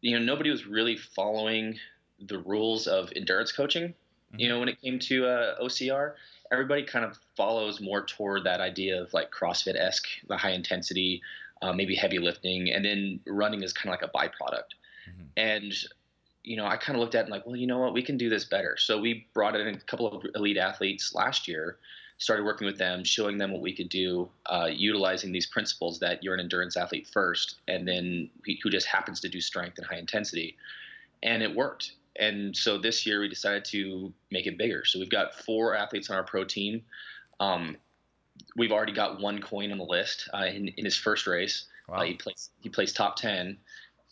you 0.00 0.18
know, 0.18 0.24
nobody 0.24 0.50
was 0.50 0.66
really 0.66 0.96
following 0.96 1.78
the 2.20 2.38
rules 2.38 2.86
of 2.86 3.12
endurance 3.16 3.52
coaching. 3.52 3.88
Mm-hmm. 3.88 4.40
You 4.40 4.48
know, 4.48 4.60
when 4.60 4.68
it 4.68 4.80
came 4.80 4.98
to 5.00 5.26
uh, 5.26 5.62
OCR, 5.62 6.14
everybody 6.52 6.82
kind 6.82 7.04
of 7.04 7.18
follows 7.36 7.80
more 7.80 8.04
toward 8.04 8.44
that 8.44 8.60
idea 8.60 9.02
of 9.02 9.12
like 9.12 9.30
CrossFit 9.30 9.76
esque, 9.76 10.06
the 10.28 10.36
high 10.36 10.52
intensity, 10.52 11.22
uh, 11.62 11.72
maybe 11.72 11.94
heavy 11.94 12.18
lifting, 12.18 12.70
and 12.70 12.84
then 12.84 13.20
running 13.26 13.62
is 13.62 13.72
kind 13.72 13.94
of 13.94 14.00
like 14.00 14.08
a 14.08 14.16
byproduct. 14.16 14.74
Mm-hmm. 15.08 15.24
And 15.36 15.74
you 16.42 16.56
know, 16.56 16.66
I 16.66 16.78
kind 16.78 16.96
of 16.96 17.00
looked 17.00 17.14
at 17.14 17.20
it 17.20 17.22
and 17.24 17.30
like, 17.30 17.46
well, 17.46 17.56
you 17.56 17.66
know 17.66 17.78
what, 17.78 17.92
we 17.92 18.02
can 18.02 18.16
do 18.16 18.30
this 18.30 18.44
better. 18.44 18.76
So 18.78 18.98
we 18.98 19.26
brought 19.34 19.54
in 19.54 19.74
a 19.74 19.78
couple 19.80 20.06
of 20.06 20.24
elite 20.34 20.56
athletes 20.56 21.14
last 21.14 21.46
year 21.46 21.76
started 22.20 22.44
working 22.44 22.66
with 22.66 22.76
them, 22.76 23.02
showing 23.02 23.38
them 23.38 23.50
what 23.50 23.62
we 23.62 23.74
could 23.74 23.88
do, 23.88 24.28
uh, 24.46 24.68
utilizing 24.70 25.32
these 25.32 25.46
principles 25.46 25.98
that 25.98 26.22
you're 26.22 26.34
an 26.34 26.40
endurance 26.40 26.76
athlete 26.76 27.08
first, 27.10 27.56
and 27.66 27.88
then 27.88 28.28
who 28.62 28.68
just 28.68 28.86
happens 28.86 29.20
to 29.20 29.28
do 29.28 29.40
strength 29.40 29.78
and 29.78 29.86
high 29.86 29.96
intensity, 29.96 30.56
and 31.22 31.42
it 31.42 31.56
worked. 31.56 31.92
And 32.16 32.54
so 32.54 32.76
this 32.76 33.06
year 33.06 33.20
we 33.20 33.28
decided 33.28 33.64
to 33.66 34.12
make 34.30 34.46
it 34.46 34.58
bigger. 34.58 34.84
So 34.84 34.98
we've 34.98 35.08
got 35.08 35.34
four 35.34 35.74
athletes 35.74 36.10
on 36.10 36.16
our 36.16 36.22
pro 36.22 36.44
team. 36.44 36.82
Um, 37.40 37.78
we've 38.56 38.72
already 38.72 38.92
got 38.92 39.20
one 39.20 39.40
coin 39.40 39.72
on 39.72 39.78
the 39.78 39.84
list 39.84 40.28
uh, 40.34 40.44
in, 40.44 40.68
in 40.68 40.84
his 40.84 40.96
first 40.96 41.26
race. 41.26 41.66
Uh, 41.88 41.92
wow. 41.92 41.98
Uh, 41.98 42.04
he 42.04 42.14
plays 42.14 42.50
he 42.60 42.68
plays 42.68 42.92
top 42.92 43.16
ten, 43.16 43.58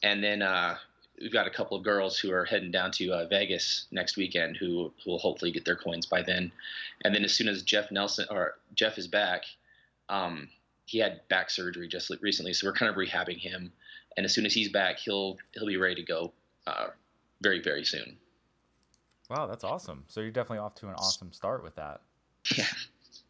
and 0.03 0.23
then 0.23 0.43
uh, 0.43 0.77
we've 1.21 1.33
got 1.33 1.47
a 1.47 1.51
couple 1.51 1.77
of 1.77 1.85
girls 1.85 2.19
who 2.19 2.33
are 2.33 2.45
heading 2.45 2.71
down 2.71 2.91
to 2.93 3.13
uh, 3.13 3.27
Vegas 3.29 3.87
next 3.91 4.17
weekend 4.17 4.57
who 4.57 4.93
who 5.05 5.11
will 5.11 5.19
hopefully 5.19 5.51
get 5.51 5.65
their 5.65 5.77
coins 5.77 6.07
by 6.07 6.23
then. 6.23 6.53
And 7.05 7.15
then 7.15 7.25
as 7.25 7.35
soon 7.35 7.49
as 7.49 7.63
Jeff 7.63 7.91
Nelson 7.91 8.27
or 8.31 8.57
Jeff 8.75 8.99
is 8.99 9.07
back, 9.07 9.45
um, 10.09 10.49
he 10.87 10.99
had 10.99 11.27
back 11.29 11.51
surgery 11.51 11.89
just 11.89 12.11
recently, 12.21 12.53
so 12.53 12.67
we're 12.67 12.73
kind 12.73 12.91
of 12.91 12.97
rehabbing 12.97 13.39
him. 13.39 13.73
And 14.17 14.25
as 14.25 14.35
soon 14.35 14.47
as 14.47 14.53
he's 14.53 14.69
back, 14.69 14.99
he'll 14.99 15.39
he'll 15.53 15.67
be 15.67 15.77
ready 15.77 15.97
to 15.97 16.03
go 16.03 16.33
uh, 16.67 16.89
very 17.41 17.61
very 17.63 17.85
soon. 17.85 18.17
Wow, 19.31 19.47
that's 19.47 19.65
awesome. 19.65 20.05
So 20.09 20.21
you're 20.21 20.31
definitely 20.31 20.59
off 20.59 20.75
to 20.77 20.89
an 20.89 20.95
awesome 20.95 21.33
start 21.33 21.63
with 21.63 21.77
that. 21.77 22.01
Yeah. 22.57 22.65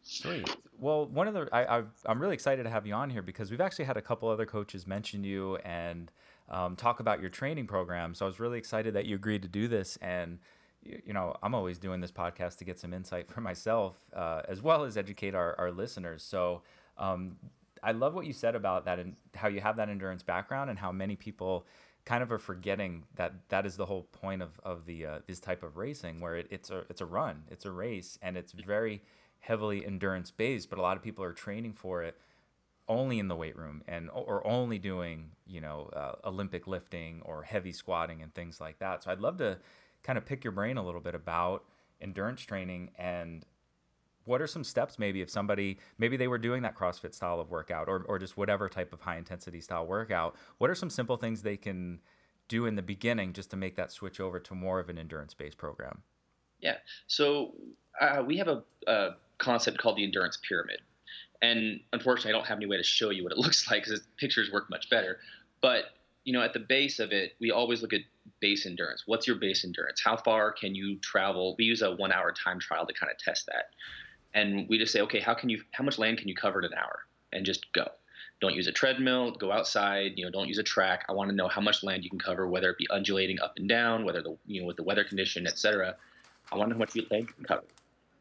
Sweet. 0.09 0.49
Well, 0.79 1.05
one 1.05 1.27
of 1.27 1.35
the 1.35 1.47
I, 1.51 1.79
I 1.79 1.83
am 2.07 2.19
really 2.19 2.33
excited 2.33 2.63
to 2.63 2.69
have 2.69 2.87
you 2.87 2.95
on 2.95 3.11
here 3.11 3.21
because 3.21 3.51
we've 3.51 3.61
actually 3.61 3.85
had 3.85 3.95
a 3.95 4.01
couple 4.01 4.27
other 4.27 4.45
coaches 4.45 4.87
mention 4.87 5.23
you 5.23 5.57
and 5.57 6.11
um, 6.49 6.75
talk 6.75 6.99
about 6.99 7.21
your 7.21 7.29
training 7.29 7.67
program. 7.67 8.15
So 8.15 8.25
I 8.25 8.27
was 8.27 8.39
really 8.39 8.57
excited 8.57 8.95
that 8.95 9.05
you 9.05 9.15
agreed 9.15 9.43
to 9.43 9.47
do 9.47 9.67
this. 9.67 9.99
And 10.01 10.39
you, 10.81 10.99
you 11.05 11.13
know, 11.13 11.35
I'm 11.43 11.53
always 11.53 11.77
doing 11.77 12.01
this 12.01 12.11
podcast 12.11 12.57
to 12.57 12.65
get 12.65 12.79
some 12.79 12.91
insight 12.91 13.29
for 13.29 13.41
myself 13.41 13.97
uh, 14.15 14.41
as 14.49 14.63
well 14.63 14.83
as 14.83 14.97
educate 14.97 15.35
our, 15.35 15.53
our 15.59 15.71
listeners. 15.71 16.23
So 16.23 16.63
um, 16.97 17.35
I 17.83 17.91
love 17.91 18.15
what 18.15 18.25
you 18.25 18.33
said 18.33 18.55
about 18.55 18.85
that 18.85 18.97
and 18.97 19.15
how 19.35 19.47
you 19.47 19.61
have 19.61 19.75
that 19.75 19.89
endurance 19.89 20.23
background 20.23 20.71
and 20.71 20.79
how 20.79 20.91
many 20.91 21.17
people 21.17 21.67
kind 22.05 22.23
of 22.23 22.31
are 22.31 22.39
forgetting 22.39 23.03
that 23.13 23.33
that 23.49 23.67
is 23.67 23.77
the 23.77 23.85
whole 23.85 24.07
point 24.11 24.41
of, 24.41 24.59
of 24.63 24.87
the 24.87 25.05
uh, 25.05 25.19
this 25.27 25.39
type 25.39 25.61
of 25.61 25.77
racing 25.77 26.19
where 26.19 26.35
it, 26.37 26.47
it's 26.49 26.71
a 26.71 26.83
it's 26.89 27.01
a 27.01 27.05
run 27.05 27.43
it's 27.51 27.65
a 27.65 27.71
race 27.71 28.17
and 28.23 28.35
it's 28.35 28.53
very 28.53 29.03
heavily 29.39 29.85
endurance 29.85 30.31
based, 30.31 30.69
but 30.69 30.79
a 30.79 30.81
lot 30.81 30.97
of 30.97 31.03
people 31.03 31.23
are 31.23 31.33
training 31.33 31.73
for 31.73 32.03
it 32.03 32.17
only 32.87 33.19
in 33.19 33.27
the 33.27 33.35
weight 33.35 33.55
room 33.55 33.83
and 33.87 34.09
or 34.11 34.45
only 34.47 34.79
doing 34.79 35.29
you 35.45 35.61
know 35.61 35.89
uh, 35.95 36.13
Olympic 36.27 36.65
lifting 36.65 37.21
or 37.23 37.43
heavy 37.43 37.71
squatting 37.71 38.21
and 38.21 38.33
things 38.33 38.59
like 38.59 38.79
that. 38.79 39.03
So 39.03 39.11
I'd 39.11 39.19
love 39.19 39.37
to 39.37 39.57
kind 40.03 40.17
of 40.17 40.25
pick 40.25 40.43
your 40.43 40.51
brain 40.51 40.77
a 40.77 40.83
little 40.83 41.01
bit 41.01 41.15
about 41.15 41.65
endurance 42.01 42.41
training 42.41 42.89
and 42.97 43.45
what 44.25 44.41
are 44.41 44.47
some 44.47 44.63
steps 44.63 44.97
maybe 44.99 45.21
if 45.21 45.29
somebody 45.29 45.79
maybe 45.97 46.17
they 46.17 46.27
were 46.27 46.37
doing 46.37 46.61
that 46.63 46.75
CrossFit 46.75 47.13
style 47.13 47.39
of 47.39 47.49
workout 47.51 47.87
or 47.87 48.03
or 48.07 48.17
just 48.17 48.37
whatever 48.37 48.67
type 48.67 48.91
of 48.91 49.01
high 49.01 49.17
intensity 49.17 49.61
style 49.61 49.85
workout. 49.85 50.35
What 50.57 50.69
are 50.69 50.75
some 50.75 50.89
simple 50.89 51.17
things 51.17 51.41
they 51.41 51.57
can 51.57 51.99
do 52.47 52.65
in 52.65 52.75
the 52.75 52.81
beginning 52.81 53.33
just 53.33 53.51
to 53.51 53.57
make 53.57 53.75
that 53.75 53.91
switch 53.91 54.19
over 54.19 54.39
to 54.39 54.55
more 54.55 54.79
of 54.79 54.89
an 54.89 54.97
endurance 54.97 55.33
based 55.33 55.57
program? 55.57 56.01
Yeah. 56.59 56.77
So 57.07 57.53
uh, 58.01 58.23
we 58.25 58.37
have 58.37 58.47
a, 58.47 58.63
a 58.87 59.09
concept 59.39 59.77
called 59.79 59.97
the 59.97 60.03
endurance 60.03 60.37
pyramid. 60.47 60.79
And 61.41 61.79
unfortunately, 61.93 62.31
I 62.31 62.37
don't 62.37 62.47
have 62.47 62.57
any 62.57 62.65
way 62.65 62.77
to 62.77 62.83
show 62.83 63.09
you 63.09 63.23
what 63.23 63.31
it 63.31 63.37
looks 63.39 63.69
like 63.69 63.85
because 63.85 64.01
pictures 64.17 64.51
work 64.51 64.69
much 64.69 64.89
better. 64.89 65.19
But 65.61 65.85
you 66.25 66.33
know, 66.33 66.41
at 66.41 66.53
the 66.53 66.59
base 66.59 66.99
of 66.99 67.11
it, 67.11 67.33
we 67.39 67.49
always 67.49 67.81
look 67.81 67.93
at 67.93 68.01
base 68.39 68.65
endurance. 68.65 69.03
What's 69.05 69.25
your 69.25 69.37
base 69.37 69.65
endurance? 69.65 70.01
How 70.03 70.17
far 70.17 70.51
can 70.51 70.75
you 70.75 70.97
travel? 70.99 71.55
We 71.57 71.65
use 71.65 71.81
a 71.81 71.95
one-hour 71.95 72.33
time 72.33 72.59
trial 72.59 72.85
to 72.85 72.93
kind 72.93 73.11
of 73.11 73.17
test 73.17 73.47
that, 73.47 73.69
and 74.33 74.67
we 74.69 74.77
just 74.77 74.93
say, 74.93 75.01
okay, 75.01 75.19
how 75.19 75.33
can 75.33 75.49
you, 75.49 75.63
how 75.71 75.83
much 75.83 75.97
land 75.97 76.17
can 76.17 76.27
you 76.27 76.35
cover 76.35 76.59
in 76.59 76.65
an 76.65 76.77
hour, 76.77 76.99
and 77.33 77.45
just 77.45 77.71
go. 77.73 77.87
Don't 78.41 78.53
use 78.53 78.67
a 78.67 78.71
treadmill. 78.71 79.31
Go 79.31 79.51
outside. 79.51 80.13
You 80.15 80.25
know, 80.25 80.31
don't 80.31 80.47
use 80.47 80.59
a 80.59 80.63
track. 80.63 81.05
I 81.09 81.13
want 81.13 81.29
to 81.29 81.35
know 81.35 81.47
how 81.47 81.61
much 81.61 81.83
land 81.83 82.03
you 82.03 82.09
can 82.09 82.19
cover, 82.19 82.47
whether 82.47 82.69
it 82.69 82.77
be 82.77 82.87
undulating 82.89 83.39
up 83.41 83.53
and 83.57 83.67
down, 83.67 84.05
whether 84.05 84.21
the 84.21 84.37
you 84.45 84.61
know 84.61 84.67
with 84.67 84.77
the 84.77 84.83
weather 84.83 85.03
condition, 85.03 85.47
etc. 85.47 85.95
I 86.51 86.57
want 86.57 86.69
to 86.69 86.73
know 86.73 86.75
how 86.75 86.79
much 86.79 86.95
land 86.95 87.27
you 87.27 87.33
can 87.33 87.45
cover 87.45 87.63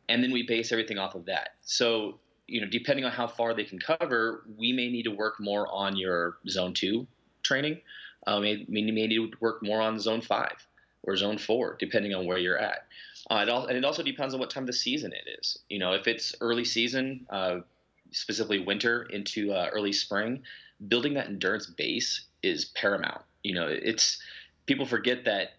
and 0.08 0.22
then 0.22 0.32
we 0.32 0.42
base 0.42 0.72
everything 0.72 0.98
off 0.98 1.14
of 1.14 1.26
that. 1.26 1.50
So, 1.62 2.18
you 2.46 2.60
know, 2.60 2.66
depending 2.66 3.04
on 3.04 3.12
how 3.12 3.26
far 3.26 3.54
they 3.54 3.64
can 3.64 3.78
cover, 3.78 4.44
we 4.56 4.72
may 4.72 4.88
need 4.88 5.04
to 5.04 5.10
work 5.10 5.38
more 5.38 5.66
on 5.72 5.96
your 5.96 6.38
zone 6.48 6.74
two 6.74 7.06
training. 7.42 7.80
Um, 8.26 8.42
we 8.42 8.66
may 8.68 8.82
need 8.82 9.16
to 9.16 9.30
work 9.40 9.62
more 9.62 9.80
on 9.80 9.98
zone 9.98 10.20
five 10.20 10.66
or 11.02 11.16
zone 11.16 11.38
four, 11.38 11.76
depending 11.78 12.14
on 12.14 12.26
where 12.26 12.38
you're 12.38 12.58
at. 12.58 12.86
Uh, 13.30 13.40
it 13.42 13.48
all, 13.48 13.66
and 13.66 13.76
it 13.76 13.84
also 13.84 14.02
depends 14.02 14.34
on 14.34 14.40
what 14.40 14.50
time 14.50 14.64
of 14.64 14.68
the 14.68 14.72
season 14.72 15.12
it 15.12 15.38
is. 15.38 15.58
You 15.68 15.78
know, 15.78 15.92
if 15.92 16.06
it's 16.06 16.34
early 16.40 16.64
season, 16.64 17.26
uh, 17.30 17.60
specifically 18.10 18.58
winter 18.58 19.02
into 19.04 19.52
uh, 19.52 19.68
early 19.72 19.92
spring, 19.92 20.42
building 20.88 21.14
that 21.14 21.26
endurance 21.26 21.66
base 21.66 22.22
is 22.42 22.66
paramount. 22.66 23.22
You 23.42 23.54
know, 23.54 23.68
it's 23.68 24.20
people 24.66 24.86
forget 24.86 25.24
that 25.24 25.52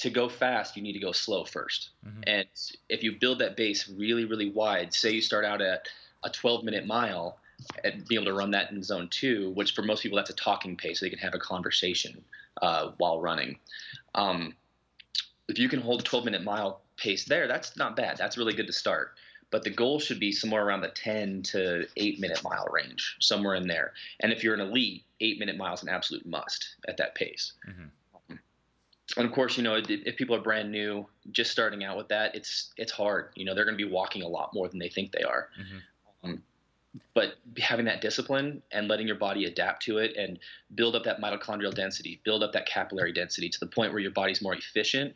to 0.00 0.10
go 0.10 0.28
fast, 0.28 0.76
you 0.76 0.82
need 0.82 0.94
to 0.94 0.98
go 0.98 1.12
slow 1.12 1.44
1st 1.44 1.88
mm-hmm. 2.06 2.22
And 2.26 2.48
if 2.88 3.02
you 3.02 3.12
build 3.12 3.40
that 3.40 3.56
base 3.56 3.88
really, 3.88 4.24
really 4.24 4.50
wide, 4.50 4.94
say 4.94 5.12
you 5.12 5.20
start 5.20 5.44
out 5.44 5.60
at 5.60 5.88
a 6.24 6.30
12 6.30 6.64
minute 6.64 6.86
mile 6.86 7.38
and 7.84 8.06
be 8.08 8.14
able 8.14 8.24
to 8.26 8.32
run 8.32 8.52
that 8.52 8.70
in 8.70 8.82
zone 8.82 9.08
two, 9.10 9.50
which 9.50 9.72
for 9.72 9.82
most 9.82 10.02
people 10.02 10.16
that's 10.16 10.30
a 10.30 10.34
talking 10.34 10.76
pace, 10.76 11.00
so 11.00 11.06
they 11.06 11.10
can 11.10 11.18
have 11.18 11.34
a 11.34 11.38
conversation 11.38 12.24
uh, 12.62 12.90
while 12.96 13.20
running. 13.20 13.58
Um, 14.14 14.54
if 15.48 15.58
you 15.58 15.68
can 15.68 15.80
hold 15.80 16.00
a 16.00 16.04
12 16.04 16.24
minute 16.24 16.42
mile 16.42 16.80
pace 16.96 17.24
there, 17.24 17.46
that's 17.46 17.76
not 17.76 17.96
bad. 17.96 18.16
That's 18.16 18.38
really 18.38 18.54
good 18.54 18.66
to 18.66 18.72
start. 18.72 19.12
But 19.50 19.64
the 19.64 19.70
goal 19.70 19.98
should 19.98 20.20
be 20.20 20.30
somewhere 20.32 20.64
around 20.64 20.82
the 20.82 20.88
10 20.88 21.42
to 21.42 21.86
8 21.96 22.20
minute 22.20 22.42
mile 22.44 22.68
range, 22.70 23.16
somewhere 23.20 23.56
in 23.56 23.66
there. 23.66 23.92
And 24.20 24.32
if 24.32 24.44
you're 24.44 24.54
an 24.54 24.60
elite, 24.60 25.04
8 25.20 25.38
minute 25.38 25.56
mile 25.56 25.74
is 25.74 25.82
an 25.82 25.88
absolute 25.88 26.24
must 26.24 26.76
at 26.88 26.96
that 26.98 27.14
pace. 27.14 27.52
Mm-hmm 27.68 27.88
and 29.16 29.26
of 29.26 29.32
course, 29.32 29.56
you 29.56 29.62
know, 29.62 29.80
if 29.88 30.16
people 30.16 30.36
are 30.36 30.40
brand 30.40 30.70
new, 30.70 31.06
just 31.32 31.50
starting 31.50 31.84
out 31.84 31.96
with 31.96 32.08
that, 32.08 32.34
it's 32.34 32.72
it's 32.76 32.92
hard. 32.92 33.30
You 33.34 33.44
know, 33.44 33.54
they're 33.54 33.64
going 33.64 33.76
to 33.76 33.84
be 33.84 33.90
walking 33.90 34.22
a 34.22 34.28
lot 34.28 34.54
more 34.54 34.68
than 34.68 34.78
they 34.78 34.88
think 34.88 35.12
they 35.12 35.22
are. 35.22 35.48
Mm-hmm. 35.60 36.30
Um, 36.30 36.42
but 37.14 37.34
having 37.58 37.86
that 37.86 38.00
discipline 38.00 38.62
and 38.72 38.88
letting 38.88 39.06
your 39.06 39.16
body 39.16 39.44
adapt 39.44 39.82
to 39.84 39.98
it 39.98 40.16
and 40.16 40.38
build 40.74 40.96
up 40.96 41.04
that 41.04 41.20
mitochondrial 41.20 41.74
density, 41.74 42.20
build 42.24 42.42
up 42.42 42.52
that 42.52 42.66
capillary 42.66 43.12
density 43.12 43.48
to 43.48 43.60
the 43.60 43.66
point 43.66 43.92
where 43.92 44.00
your 44.00 44.10
body's 44.10 44.42
more 44.42 44.54
efficient. 44.54 45.14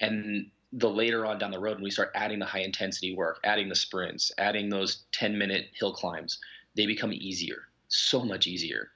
And 0.00 0.50
the 0.72 0.90
later 0.90 1.24
on 1.24 1.38
down 1.38 1.52
the 1.52 1.58
road, 1.58 1.76
when 1.76 1.84
we 1.84 1.90
start 1.90 2.10
adding 2.14 2.40
the 2.40 2.46
high 2.46 2.60
intensity 2.60 3.14
work, 3.14 3.38
adding 3.44 3.68
the 3.68 3.76
sprints, 3.76 4.32
adding 4.38 4.68
those 4.68 5.04
10 5.12 5.38
minute 5.38 5.66
hill 5.72 5.92
climbs, 5.92 6.40
they 6.74 6.86
become 6.86 7.12
easier, 7.12 7.68
so 7.88 8.24
much 8.24 8.48
easier. 8.48 8.90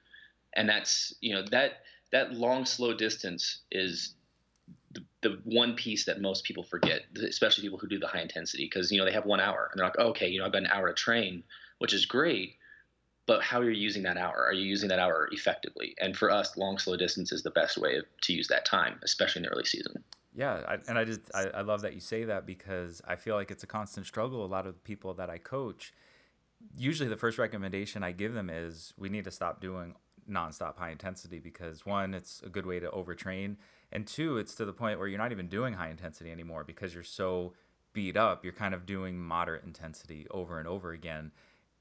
And 0.55 0.69
that's, 0.69 1.15
you 1.21 1.35
know, 1.35 1.45
that, 1.51 1.83
that 2.11 2.33
long, 2.33 2.65
slow 2.65 2.95
distance 2.95 3.61
is 3.71 4.15
the, 4.93 5.05
the 5.23 5.41
one 5.45 5.75
piece 5.75 6.05
that 6.07 6.21
most 6.21 6.45
people 6.45 6.63
forget, 6.63 7.03
especially 7.27 7.63
people 7.63 7.79
who 7.79 7.89
do 7.89 7.99
the 7.99 8.07
high 8.07 8.23
intensity, 8.23 8.65
because 8.65 8.91
you 8.91 8.99
know 8.99 9.05
they 9.05 9.13
have 9.13 9.27
one 9.27 9.41
hour 9.41 9.69
and 9.71 9.79
they're 9.79 9.87
like, 9.87 9.99
okay, 9.99 10.29
you 10.29 10.39
know, 10.39 10.47
I've 10.47 10.53
got 10.53 10.63
an 10.63 10.69
hour 10.69 10.89
to 10.89 10.95
train, 10.95 11.43
which 11.79 11.93
is 11.93 12.07
great, 12.07 12.57
but 13.27 13.43
how 13.43 13.61
are 13.61 13.71
you 13.71 13.79
using 13.79 14.03
that 14.05 14.17
hour? 14.17 14.47
Are 14.47 14.55
you 14.55 14.65
using 14.65 14.89
that 14.89 14.99
hour 14.99 15.29
effectively? 15.33 15.95
And 16.01 16.17
for 16.17 16.31
us, 16.31 16.57
long 16.57 16.79
slow 16.79 16.97
distance 16.97 17.31
is 17.31 17.43
the 17.43 17.51
best 17.51 17.77
way 17.77 18.01
to 18.23 18.33
use 18.33 18.49
that 18.49 18.65
time, 18.65 18.99
especially 19.03 19.41
in 19.41 19.45
the 19.45 19.51
early 19.51 19.65
season. 19.65 20.03
Yeah, 20.35 20.63
I, 20.67 20.79
and 20.89 20.99
I 20.99 21.05
just 21.05 21.21
I, 21.35 21.49
I 21.49 21.61
love 21.63 21.83
that 21.83 21.95
you 21.95 22.01
say 22.01 22.25
that 22.25 22.47
because 22.47 23.03
I 23.07 23.17
feel 23.17 23.35
like 23.35 23.51
it's 23.51 23.65
a 23.65 23.67
constant 23.67 24.07
struggle. 24.07 24.45
A 24.45 24.47
lot 24.47 24.67
of 24.67 24.83
people 24.85 25.13
that 25.15 25.29
I 25.29 25.39
coach, 25.39 25.93
usually 26.77 27.09
the 27.09 27.17
first 27.17 27.39
recommendation 27.39 28.03
I 28.03 28.13
give 28.13 28.33
them 28.35 28.49
is 28.49 28.95
we 28.97 29.09
need 29.09 29.25
to 29.25 29.31
stop 29.31 29.61
doing 29.61 29.95
nonstop 30.29 30.77
high 30.77 30.91
intensity 30.91 31.39
because 31.39 31.87
one, 31.87 32.15
it's 32.15 32.43
a 32.45 32.49
good 32.49 32.67
way 32.67 32.79
to 32.81 32.89
overtrain 32.91 33.57
and 33.93 34.07
two 34.07 34.39
it's 34.39 34.55
to 34.57 34.65
the 34.65 34.73
point 34.73 34.99
where 34.99 35.09
you're 35.09 35.19
not 35.19 35.33
even 35.33 35.49
doing 35.49 35.75
high 35.75 35.89
intensity 35.91 36.31
anymore 36.31 36.65
because 36.65 36.95
you're 36.95 37.03
so 37.03 37.55
beat 37.93 38.17
up. 38.17 38.45
You're 38.45 38.53
kind 38.53 38.75
of 38.75 38.87
doing 38.87 39.19
moderate 39.19 39.65
intensity 39.65 40.27
over 40.31 40.59
and 40.59 40.69
over 40.69 40.93
again 40.93 41.33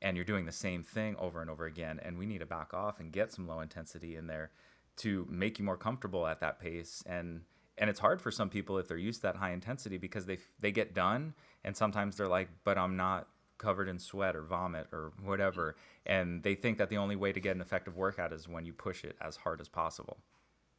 and 0.02 0.16
you're 0.16 0.26
doing 0.26 0.46
the 0.46 0.52
same 0.52 0.84
thing 0.84 1.16
over 1.18 1.42
and 1.42 1.50
over 1.50 1.66
again 1.66 2.00
and 2.04 2.18
we 2.18 2.26
need 2.26 2.40
to 2.40 2.46
back 2.46 2.74
off 2.74 3.00
and 3.00 3.12
get 3.12 3.32
some 3.32 3.48
low 3.48 3.60
intensity 3.60 4.16
in 4.16 4.28
there 4.28 4.52
to 4.98 5.28
make 5.30 5.60
you 5.60 5.66
more 5.66 5.78
comfortable 5.78 6.28
at 6.28 6.40
that 6.40 6.60
pace 6.60 7.04
and 7.06 7.42
and 7.80 7.90
it's 7.90 8.00
hard 8.00 8.20
for 8.22 8.32
some 8.32 8.50
people 8.50 8.78
if 8.80 8.88
they're 8.88 8.98
used 8.98 9.22
to 9.22 9.28
that 9.28 9.36
high 9.36 9.52
intensity 9.52 9.98
because 9.98 10.26
they 10.26 10.38
they 10.60 10.72
get 10.72 10.94
done 10.94 11.34
and 11.64 11.76
sometimes 11.76 12.16
they're 12.16 12.28
like 12.28 12.50
but 12.64 12.78
I'm 12.78 12.96
not 12.96 13.28
covered 13.58 13.88
in 13.88 14.00
sweat 14.00 14.36
or 14.36 14.42
vomit 14.42 14.88
or 14.92 15.12
whatever 15.24 15.76
and 16.06 16.44
they 16.44 16.56
think 16.56 16.78
that 16.78 16.90
the 16.90 16.98
only 16.98 17.16
way 17.16 17.32
to 17.32 17.40
get 17.40 17.56
an 17.56 17.62
effective 17.62 17.96
workout 17.96 18.32
is 18.34 18.48
when 18.48 18.66
you 18.66 18.74
push 18.74 19.04
it 19.04 19.16
as 19.22 19.36
hard 19.36 19.60
as 19.62 19.68
possible 19.68 20.18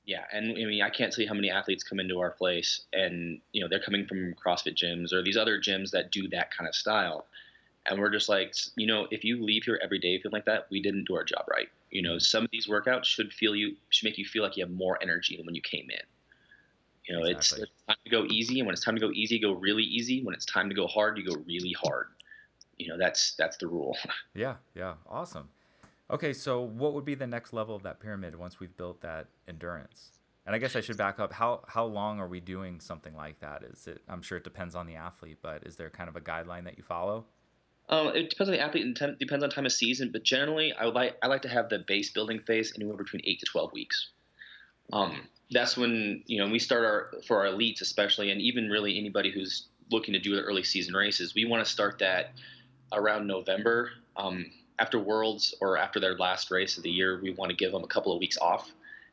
yeah, 0.08 0.24
and 0.32 0.52
I 0.52 0.64
mean, 0.64 0.80
I 0.80 0.88
can't 0.88 1.12
tell 1.12 1.20
you 1.22 1.28
how 1.28 1.34
many 1.34 1.50
athletes 1.50 1.84
come 1.84 2.00
into 2.00 2.18
our 2.18 2.30
place, 2.30 2.80
and 2.94 3.42
you 3.52 3.60
know, 3.60 3.68
they're 3.68 3.78
coming 3.78 4.06
from 4.06 4.34
CrossFit 4.42 4.74
gyms 4.74 5.12
or 5.12 5.22
these 5.22 5.36
other 5.36 5.60
gyms 5.60 5.90
that 5.90 6.10
do 6.10 6.26
that 6.28 6.50
kind 6.50 6.66
of 6.66 6.74
style, 6.74 7.26
and 7.84 8.00
we're 8.00 8.08
just 8.08 8.26
like, 8.26 8.54
you 8.74 8.86
know, 8.86 9.06
if 9.10 9.22
you 9.22 9.44
leave 9.44 9.64
here 9.64 9.78
every 9.82 9.98
day 9.98 10.18
feeling 10.18 10.32
like 10.32 10.46
that, 10.46 10.66
we 10.70 10.80
didn't 10.80 11.04
do 11.04 11.14
our 11.14 11.24
job 11.24 11.44
right. 11.50 11.68
You 11.90 12.00
know, 12.00 12.18
some 12.18 12.42
of 12.42 12.50
these 12.50 12.66
workouts 12.66 13.04
should 13.04 13.34
feel 13.34 13.54
you 13.54 13.76
should 13.90 14.06
make 14.06 14.16
you 14.16 14.24
feel 14.24 14.42
like 14.42 14.56
you 14.56 14.64
have 14.64 14.72
more 14.72 14.98
energy 15.02 15.36
than 15.36 15.44
when 15.44 15.54
you 15.54 15.60
came 15.60 15.88
in. 15.90 16.00
You 17.06 17.14
know, 17.14 17.26
exactly. 17.26 17.64
it's, 17.64 17.70
it's 17.70 17.86
time 17.86 17.96
to 18.04 18.10
go 18.10 18.24
easy, 18.30 18.60
and 18.60 18.66
when 18.66 18.72
it's 18.72 18.84
time 18.84 18.94
to 18.94 19.00
go 19.02 19.10
easy, 19.12 19.38
go 19.38 19.52
really 19.52 19.84
easy. 19.84 20.22
When 20.22 20.34
it's 20.34 20.46
time 20.46 20.70
to 20.70 20.74
go 20.74 20.86
hard, 20.86 21.18
you 21.18 21.24
go 21.24 21.36
really 21.46 21.74
hard. 21.78 22.06
You 22.78 22.88
know 22.88 22.98
that's 22.98 23.34
that's 23.38 23.56
the 23.56 23.66
rule. 23.66 23.96
Yeah, 24.34 24.56
yeah, 24.74 24.94
awesome. 25.08 25.48
Okay, 26.10 26.32
so 26.32 26.62
what 26.62 26.94
would 26.94 27.04
be 27.04 27.14
the 27.14 27.26
next 27.26 27.52
level 27.52 27.74
of 27.74 27.82
that 27.82 28.00
pyramid 28.00 28.34
once 28.34 28.60
we've 28.60 28.74
built 28.76 29.00
that 29.02 29.26
endurance? 29.46 30.12
And 30.46 30.54
I 30.54 30.58
guess 30.58 30.74
I 30.74 30.80
should 30.80 30.96
back 30.96 31.18
up. 31.20 31.32
How 31.32 31.60
how 31.66 31.84
long 31.84 32.20
are 32.20 32.28
we 32.28 32.40
doing 32.40 32.80
something 32.80 33.14
like 33.14 33.40
that? 33.40 33.62
Is 33.64 33.86
it? 33.86 34.00
I'm 34.08 34.22
sure 34.22 34.38
it 34.38 34.44
depends 34.44 34.74
on 34.74 34.86
the 34.86 34.94
athlete, 34.94 35.38
but 35.42 35.66
is 35.66 35.76
there 35.76 35.90
kind 35.90 36.08
of 36.08 36.16
a 36.16 36.20
guideline 36.20 36.64
that 36.64 36.78
you 36.78 36.84
follow? 36.84 37.26
Um, 37.90 38.08
it 38.08 38.30
depends 38.30 38.48
on 38.48 38.52
the 38.52 38.60
athlete 38.60 38.84
and 38.84 38.96
tem- 38.96 39.16
depends 39.18 39.42
on 39.42 39.50
time 39.50 39.66
of 39.66 39.72
season, 39.72 40.10
but 40.12 40.22
generally, 40.22 40.72
I 40.72 40.84
would 40.84 40.94
like 40.94 41.16
I 41.22 41.26
like 41.26 41.42
to 41.42 41.48
have 41.48 41.68
the 41.68 41.80
base 41.86 42.10
building 42.10 42.40
phase 42.46 42.72
anywhere 42.76 42.96
between 42.96 43.22
eight 43.24 43.40
to 43.40 43.46
twelve 43.46 43.72
weeks. 43.72 44.10
Um, 44.92 45.28
that's 45.50 45.76
when 45.76 46.22
you 46.26 46.38
know 46.38 46.50
we 46.50 46.58
start 46.58 46.84
our 46.84 47.12
for 47.26 47.46
our 47.46 47.52
elites 47.52 47.80
especially, 47.80 48.30
and 48.30 48.40
even 48.40 48.68
really 48.68 48.98
anybody 48.98 49.30
who's 49.30 49.68
looking 49.90 50.14
to 50.14 50.20
do 50.20 50.34
the 50.34 50.42
early 50.42 50.62
season 50.62 50.94
races. 50.94 51.34
We 51.34 51.44
want 51.44 51.64
to 51.64 51.70
start 51.70 51.98
that 51.98 52.32
around 52.92 53.26
November. 53.26 53.90
Um, 54.16 54.46
after 54.78 54.98
Worlds 54.98 55.54
or 55.60 55.76
after 55.76 55.98
their 55.98 56.16
last 56.16 56.50
race 56.50 56.76
of 56.76 56.82
the 56.82 56.90
year, 56.90 57.20
we 57.20 57.30
want 57.30 57.50
to 57.50 57.56
give 57.56 57.72
them 57.72 57.82
a 57.82 57.88
couple 57.88 58.12
of 58.12 58.20
weeks 58.20 58.38
off, 58.38 58.70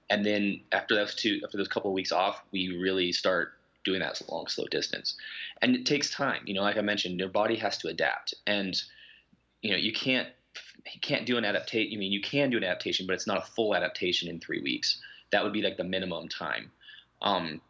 and 0.09 0.25
then 0.25 0.61
after 0.71 0.95
those 0.95 1.15
two, 1.15 1.41
after 1.43 1.57
those 1.57 1.67
couple 1.67 1.89
of 1.89 1.95
weeks 1.95 2.11
off, 2.11 2.43
we 2.51 2.77
really 2.77 3.11
start 3.11 3.53
doing 3.83 3.99
that 3.99 4.21
long, 4.29 4.47
slow 4.47 4.65
distance, 4.67 5.15
and 5.61 5.75
it 5.75 5.85
takes 5.85 6.09
time. 6.11 6.41
You 6.45 6.53
know, 6.53 6.61
like 6.61 6.77
I 6.77 6.81
mentioned, 6.81 7.19
your 7.19 7.29
body 7.29 7.55
has 7.55 7.77
to 7.79 7.87
adapt, 7.87 8.33
and 8.45 8.79
you 9.61 9.71
know 9.71 9.77
you 9.77 9.91
can't 9.91 10.27
you 10.93 10.99
can't 11.01 11.25
do 11.25 11.37
an 11.37 11.45
adaptation. 11.45 11.97
I 11.97 11.99
mean, 11.99 12.11
you 12.11 12.21
can 12.21 12.49
do 12.49 12.57
an 12.57 12.63
adaptation, 12.63 13.07
but 13.07 13.13
it's 13.13 13.27
not 13.27 13.37
a 13.37 13.45
full 13.51 13.75
adaptation 13.75 14.29
in 14.29 14.39
three 14.39 14.61
weeks. 14.61 15.01
That 15.31 15.43
would 15.43 15.53
be 15.53 15.61
like 15.61 15.77
the 15.77 15.83
minimum 15.83 16.29
time. 16.29 16.71
Um, 17.21 17.61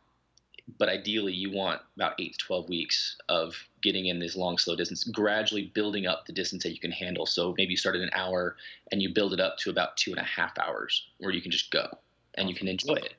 but 0.78 0.89
ideally 0.89 1.34
you 1.34 1.51
want 1.51 1.82
about 1.95 2.14
eight 2.20 2.34
to 2.34 2.45
12 2.45 2.70
weeks 2.70 3.18
of 3.30 3.56
getting 3.86 4.07
in 4.07 4.17
this 4.17 4.36
long 4.36 4.57
slow 4.57 4.75
distance 4.75 5.03
gradually 5.03 5.71
building 5.75 6.07
up 6.07 6.25
the 6.25 6.33
distance 6.33 6.63
that 6.63 6.73
you 6.73 6.79
can 6.79 6.91
handle. 6.91 7.27
So 7.27 7.53
maybe 7.55 7.69
you 7.69 7.77
start 7.77 7.95
at 7.95 8.01
an 8.01 8.09
hour 8.13 8.57
and 8.91 8.99
you 8.99 9.13
build 9.13 9.31
it 9.31 9.39
up 9.39 9.57
to 9.59 9.69
about 9.69 9.95
two 9.95 10.09
and 10.09 10.19
a 10.19 10.23
half 10.23 10.57
hours 10.57 11.07
where 11.19 11.31
you 11.31 11.39
can 11.39 11.51
just 11.51 11.69
go 11.69 11.88
and 12.33 12.49
you 12.49 12.55
can 12.55 12.67
enjoy 12.67 12.95
it. 12.95 13.13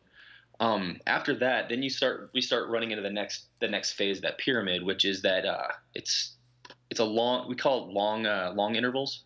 Um, 0.58 0.98
after 1.06 1.34
that 1.36 1.68
then 1.68 1.82
you 1.84 1.88
start 1.88 2.30
we 2.34 2.40
start 2.40 2.68
running 2.68 2.90
into 2.90 3.02
the 3.02 3.10
next 3.10 3.46
the 3.60 3.68
next 3.68 3.92
phase 3.92 4.18
of 4.18 4.22
that 4.22 4.38
pyramid 4.38 4.82
which 4.82 5.04
is 5.04 5.22
that 5.22 5.44
uh, 5.44 5.68
it's 5.94 6.34
it's 6.90 6.98
a 6.98 7.04
long 7.04 7.48
we 7.48 7.54
call 7.54 7.84
it 7.84 7.92
long 7.92 8.26
uh, 8.26 8.52
long 8.54 8.74
intervals. 8.74 9.22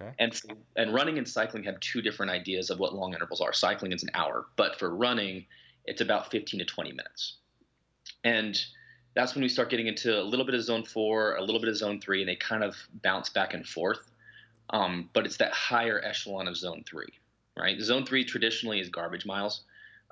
Okay. 0.00 0.12
and 0.18 0.40
and 0.76 0.94
running 0.94 1.18
and 1.18 1.28
cycling 1.28 1.64
have 1.64 1.78
two 1.80 2.00
different 2.00 2.30
ideas 2.30 2.70
of 2.70 2.78
what 2.78 2.94
long 2.94 3.12
intervals 3.12 3.40
are. 3.42 3.52
Cycling 3.52 3.92
is 3.92 4.02
an 4.02 4.10
hour 4.14 4.46
but 4.56 4.78
for 4.78 4.94
running 4.94 5.44
it's 5.84 6.00
about 6.00 6.30
15 6.30 6.60
to 6.60 6.64
20 6.64 6.92
minutes. 6.92 7.36
And 8.24 8.60
that's 9.18 9.34
when 9.34 9.42
we 9.42 9.48
start 9.48 9.68
getting 9.68 9.88
into 9.88 10.16
a 10.16 10.22
little 10.22 10.46
bit 10.46 10.54
of 10.54 10.62
zone 10.62 10.84
four, 10.84 11.34
a 11.34 11.42
little 11.42 11.60
bit 11.60 11.68
of 11.68 11.76
zone 11.76 12.00
three, 12.00 12.20
and 12.20 12.28
they 12.28 12.36
kind 12.36 12.62
of 12.62 12.76
bounce 13.02 13.28
back 13.28 13.52
and 13.52 13.66
forth. 13.66 14.12
Um, 14.70 15.10
but 15.12 15.26
it's 15.26 15.38
that 15.38 15.50
higher 15.50 16.00
echelon 16.04 16.46
of 16.46 16.56
zone 16.56 16.84
three, 16.88 17.12
right? 17.58 17.80
Zone 17.80 18.06
three 18.06 18.24
traditionally 18.24 18.78
is 18.78 18.88
garbage 18.88 19.26
miles. 19.26 19.62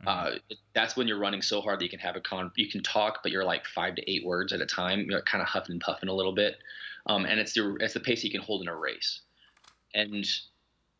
Uh, 0.05 0.33
that's 0.75 0.97
when 0.97 1.07
you're 1.07 1.21
running 1.21 1.41
so 1.41 1.61
hard 1.61 1.79
that 1.79 1.85
you 1.85 1.89
can 1.89 2.01
have 2.01 2.17
a 2.17 2.21
con, 2.21 2.51
you 2.57 2.69
can 2.69 2.83
talk, 2.83 3.21
but 3.23 3.31
you're 3.31 3.45
like 3.45 3.65
five 3.67 3.95
to 3.95 4.11
eight 4.11 4.27
words 4.27 4.53
at 4.53 4.61
a 4.61 4.67
time. 4.67 5.07
You're 5.09 5.23
kind 5.23 5.41
of 5.41 5.47
huffing 5.47 5.75
and 5.75 5.81
puffing 5.81 6.09
a 6.09 6.13
little 6.13 6.35
bit, 6.35 6.57
um, 7.07 7.27
and 7.27 7.39
it's 7.39 7.53
the 7.53 7.77
it's 7.79 7.95
the 7.95 8.01
pace 8.01 8.25
you 8.25 8.31
can 8.33 8.41
hold 8.41 8.63
in 8.63 8.69
a 8.69 8.75
race, 8.75 9.21
and 9.95 10.27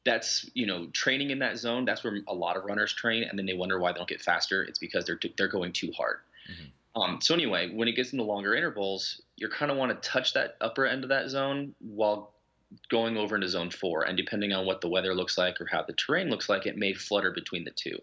that's 0.05 0.49
you 0.55 0.67
know 0.67 0.87
training 0.93 1.31
in 1.31 1.41
that 1.41 1.59
zone. 1.59 1.85
That's 1.85 2.05
where 2.05 2.21
a 2.29 2.35
lot 2.35 2.57
of 2.57 2.67
runners 2.67 2.93
train, 2.93 3.25
and 3.25 3.37
then 3.37 3.47
they 3.47 3.55
wonder 3.55 3.81
why 3.81 3.91
they 3.91 3.99
don't 3.99 4.09
get 4.09 4.23
faster. 4.23 4.63
It's 4.63 4.79
because 4.79 5.05
they're 5.05 5.19
they're 5.37 5.49
going 5.49 5.73
too 5.73 5.91
hard. 5.91 6.19
Um, 6.97 7.21
so 7.21 7.35
anyway, 7.35 7.71
when 7.73 7.89
it 7.89 7.93
gets 7.93 8.13
into 8.13 8.25
longer 8.25 8.55
intervals, 8.55 9.21
you're 9.37 9.51
kind 9.51 9.71
of 9.71 9.77
want 9.77 10.03
to 10.03 10.09
touch 10.09 10.33
that 10.33 10.57
upper 10.63 10.87
end 10.87 11.05
of 11.05 11.11
that 11.11 11.29
zone 11.29 11.75
while 11.81 12.33
going 12.89 13.19
over 13.19 13.35
into 13.37 13.49
zone 13.49 13.71
four. 13.71 14.05
And 14.05 14.17
depending 14.17 14.53
on 14.53 14.65
what 14.65 14.81
the 14.81 14.89
weather 14.89 15.15
looks 15.15 15.37
like 15.37 15.61
or 15.61 15.67
how 15.67 15.83
the 15.83 15.93
terrain 15.93 16.31
looks 16.31 16.49
like, 16.49 16.65
it 16.67 16.79
may 16.79 16.95
flutter 16.95 17.31
between 17.31 17.65
the 17.65 17.71
two. 17.71 17.99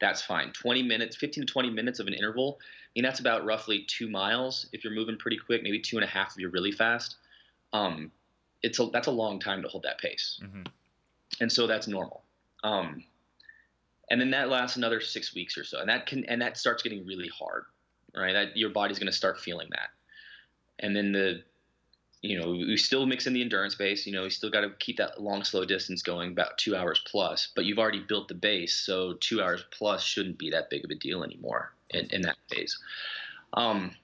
That's 0.00 0.20
fine. 0.22 0.52
20 0.52 0.82
minutes, 0.82 1.16
15 1.16 1.46
to 1.46 1.52
20 1.52 1.70
minutes 1.70 1.98
of 2.00 2.06
an 2.06 2.12
interval. 2.12 2.58
I 2.60 2.90
mean, 2.94 3.04
that's 3.04 3.20
about 3.20 3.46
roughly 3.46 3.86
two 3.88 4.08
miles 4.08 4.66
if 4.72 4.84
you're 4.84 4.92
moving 4.92 5.16
pretty 5.16 5.38
quick, 5.38 5.62
maybe 5.62 5.80
two 5.80 5.96
and 5.96 6.04
a 6.04 6.08
half 6.08 6.32
if 6.32 6.38
you're 6.38 6.50
really 6.50 6.72
fast. 6.72 7.16
Um, 7.72 8.12
it's 8.62 8.78
a, 8.78 8.86
that's 8.92 9.08
a 9.08 9.12
long 9.12 9.40
time 9.40 9.62
to 9.62 9.68
hold 9.68 9.84
that 9.84 9.98
pace. 9.98 10.38
Mhm. 10.42 10.66
And 11.40 11.50
so 11.50 11.66
that's 11.66 11.88
normal. 11.88 12.22
Um, 12.62 13.04
and 14.10 14.20
then 14.20 14.30
that 14.30 14.50
lasts 14.50 14.76
another 14.76 15.00
six 15.00 15.34
weeks 15.34 15.56
or 15.56 15.64
so. 15.64 15.80
And 15.80 15.88
that 15.88 16.06
can, 16.06 16.24
and 16.26 16.40
that 16.42 16.56
starts 16.58 16.82
getting 16.82 17.04
really 17.06 17.28
hard 17.28 17.64
right? 18.16 18.32
That 18.32 18.56
your 18.56 18.70
body's 18.70 18.98
going 18.98 19.10
to 19.10 19.16
start 19.16 19.40
feeling 19.40 19.68
that. 19.70 19.90
And 20.80 20.94
then 20.94 21.12
the, 21.12 21.42
you 22.22 22.40
know, 22.40 22.50
we 22.50 22.76
still 22.76 23.06
mix 23.06 23.26
in 23.26 23.32
the 23.34 23.42
endurance 23.42 23.74
base. 23.74 24.06
You 24.06 24.12
know, 24.12 24.22
we 24.22 24.30
still 24.30 24.50
got 24.50 24.62
to 24.62 24.70
keep 24.78 24.96
that 24.96 25.20
long, 25.20 25.44
slow 25.44 25.64
distance 25.64 26.02
going, 26.02 26.32
about 26.32 26.58
two 26.58 26.74
hours 26.74 27.02
plus. 27.06 27.52
But 27.54 27.64
you've 27.64 27.78
already 27.78 28.00
built 28.00 28.28
the 28.28 28.34
base, 28.34 28.74
so 28.74 29.14
two 29.20 29.42
hours 29.42 29.64
plus 29.70 30.02
shouldn't 30.02 30.38
be 30.38 30.50
that 30.50 30.70
big 30.70 30.84
of 30.84 30.90
a 30.90 30.94
deal 30.94 31.22
anymore 31.22 31.74
in, 31.90 32.06
in 32.10 32.22
that 32.22 32.36
phase. 32.50 32.78
Um, 33.52 33.94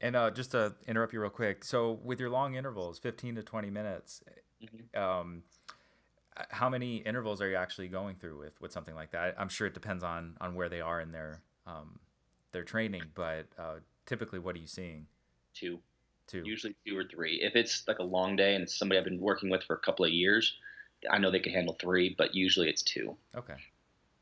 And 0.00 0.14
uh, 0.14 0.30
just 0.30 0.50
to 0.50 0.74
interrupt 0.86 1.12
you 1.12 1.20
real 1.20 1.30
quick, 1.30 1.64
so 1.64 1.92
with 2.04 2.20
your 2.20 2.28
long 2.28 2.54
intervals, 2.54 2.98
15 2.98 3.36
to 3.36 3.42
20 3.42 3.70
minutes, 3.70 4.22
Mhm. 4.62 4.94
um, 4.98 5.42
how 6.50 6.68
many 6.68 6.98
intervals 6.98 7.40
are 7.40 7.48
you 7.48 7.56
actually 7.56 7.88
going 7.88 8.16
through 8.16 8.38
with 8.38 8.60
with 8.60 8.72
something 8.72 8.94
like 8.94 9.10
that? 9.12 9.34
I'm 9.38 9.48
sure 9.48 9.66
it 9.66 9.74
depends 9.74 10.02
on 10.04 10.36
on 10.40 10.54
where 10.54 10.68
they 10.68 10.80
are 10.80 11.00
in 11.00 11.12
their 11.12 11.42
um, 11.66 11.98
their 12.56 12.64
training, 12.64 13.02
but 13.14 13.44
uh, 13.58 13.74
typically, 14.06 14.38
what 14.38 14.56
are 14.56 14.58
you 14.58 14.66
seeing? 14.66 15.06
two, 15.54 15.78
Two. 16.26 16.42
usually 16.44 16.74
two 16.86 16.96
or 16.98 17.04
three. 17.04 17.40
If 17.42 17.54
it's 17.54 17.84
like 17.86 17.98
a 17.98 18.02
long 18.02 18.34
day 18.36 18.54
and 18.54 18.62
it's 18.64 18.74
somebody 18.78 18.98
I've 18.98 19.04
been 19.04 19.20
working 19.20 19.48
with 19.50 19.62
for 19.62 19.74
a 19.74 19.78
couple 19.78 20.04
of 20.04 20.10
years, 20.12 20.54
I 21.10 21.18
know 21.18 21.30
they 21.30 21.38
can 21.38 21.52
handle 21.52 21.76
three, 21.80 22.14
but 22.16 22.34
usually 22.34 22.68
it's 22.68 22.82
two. 22.82 23.16
Okay. 23.36 23.54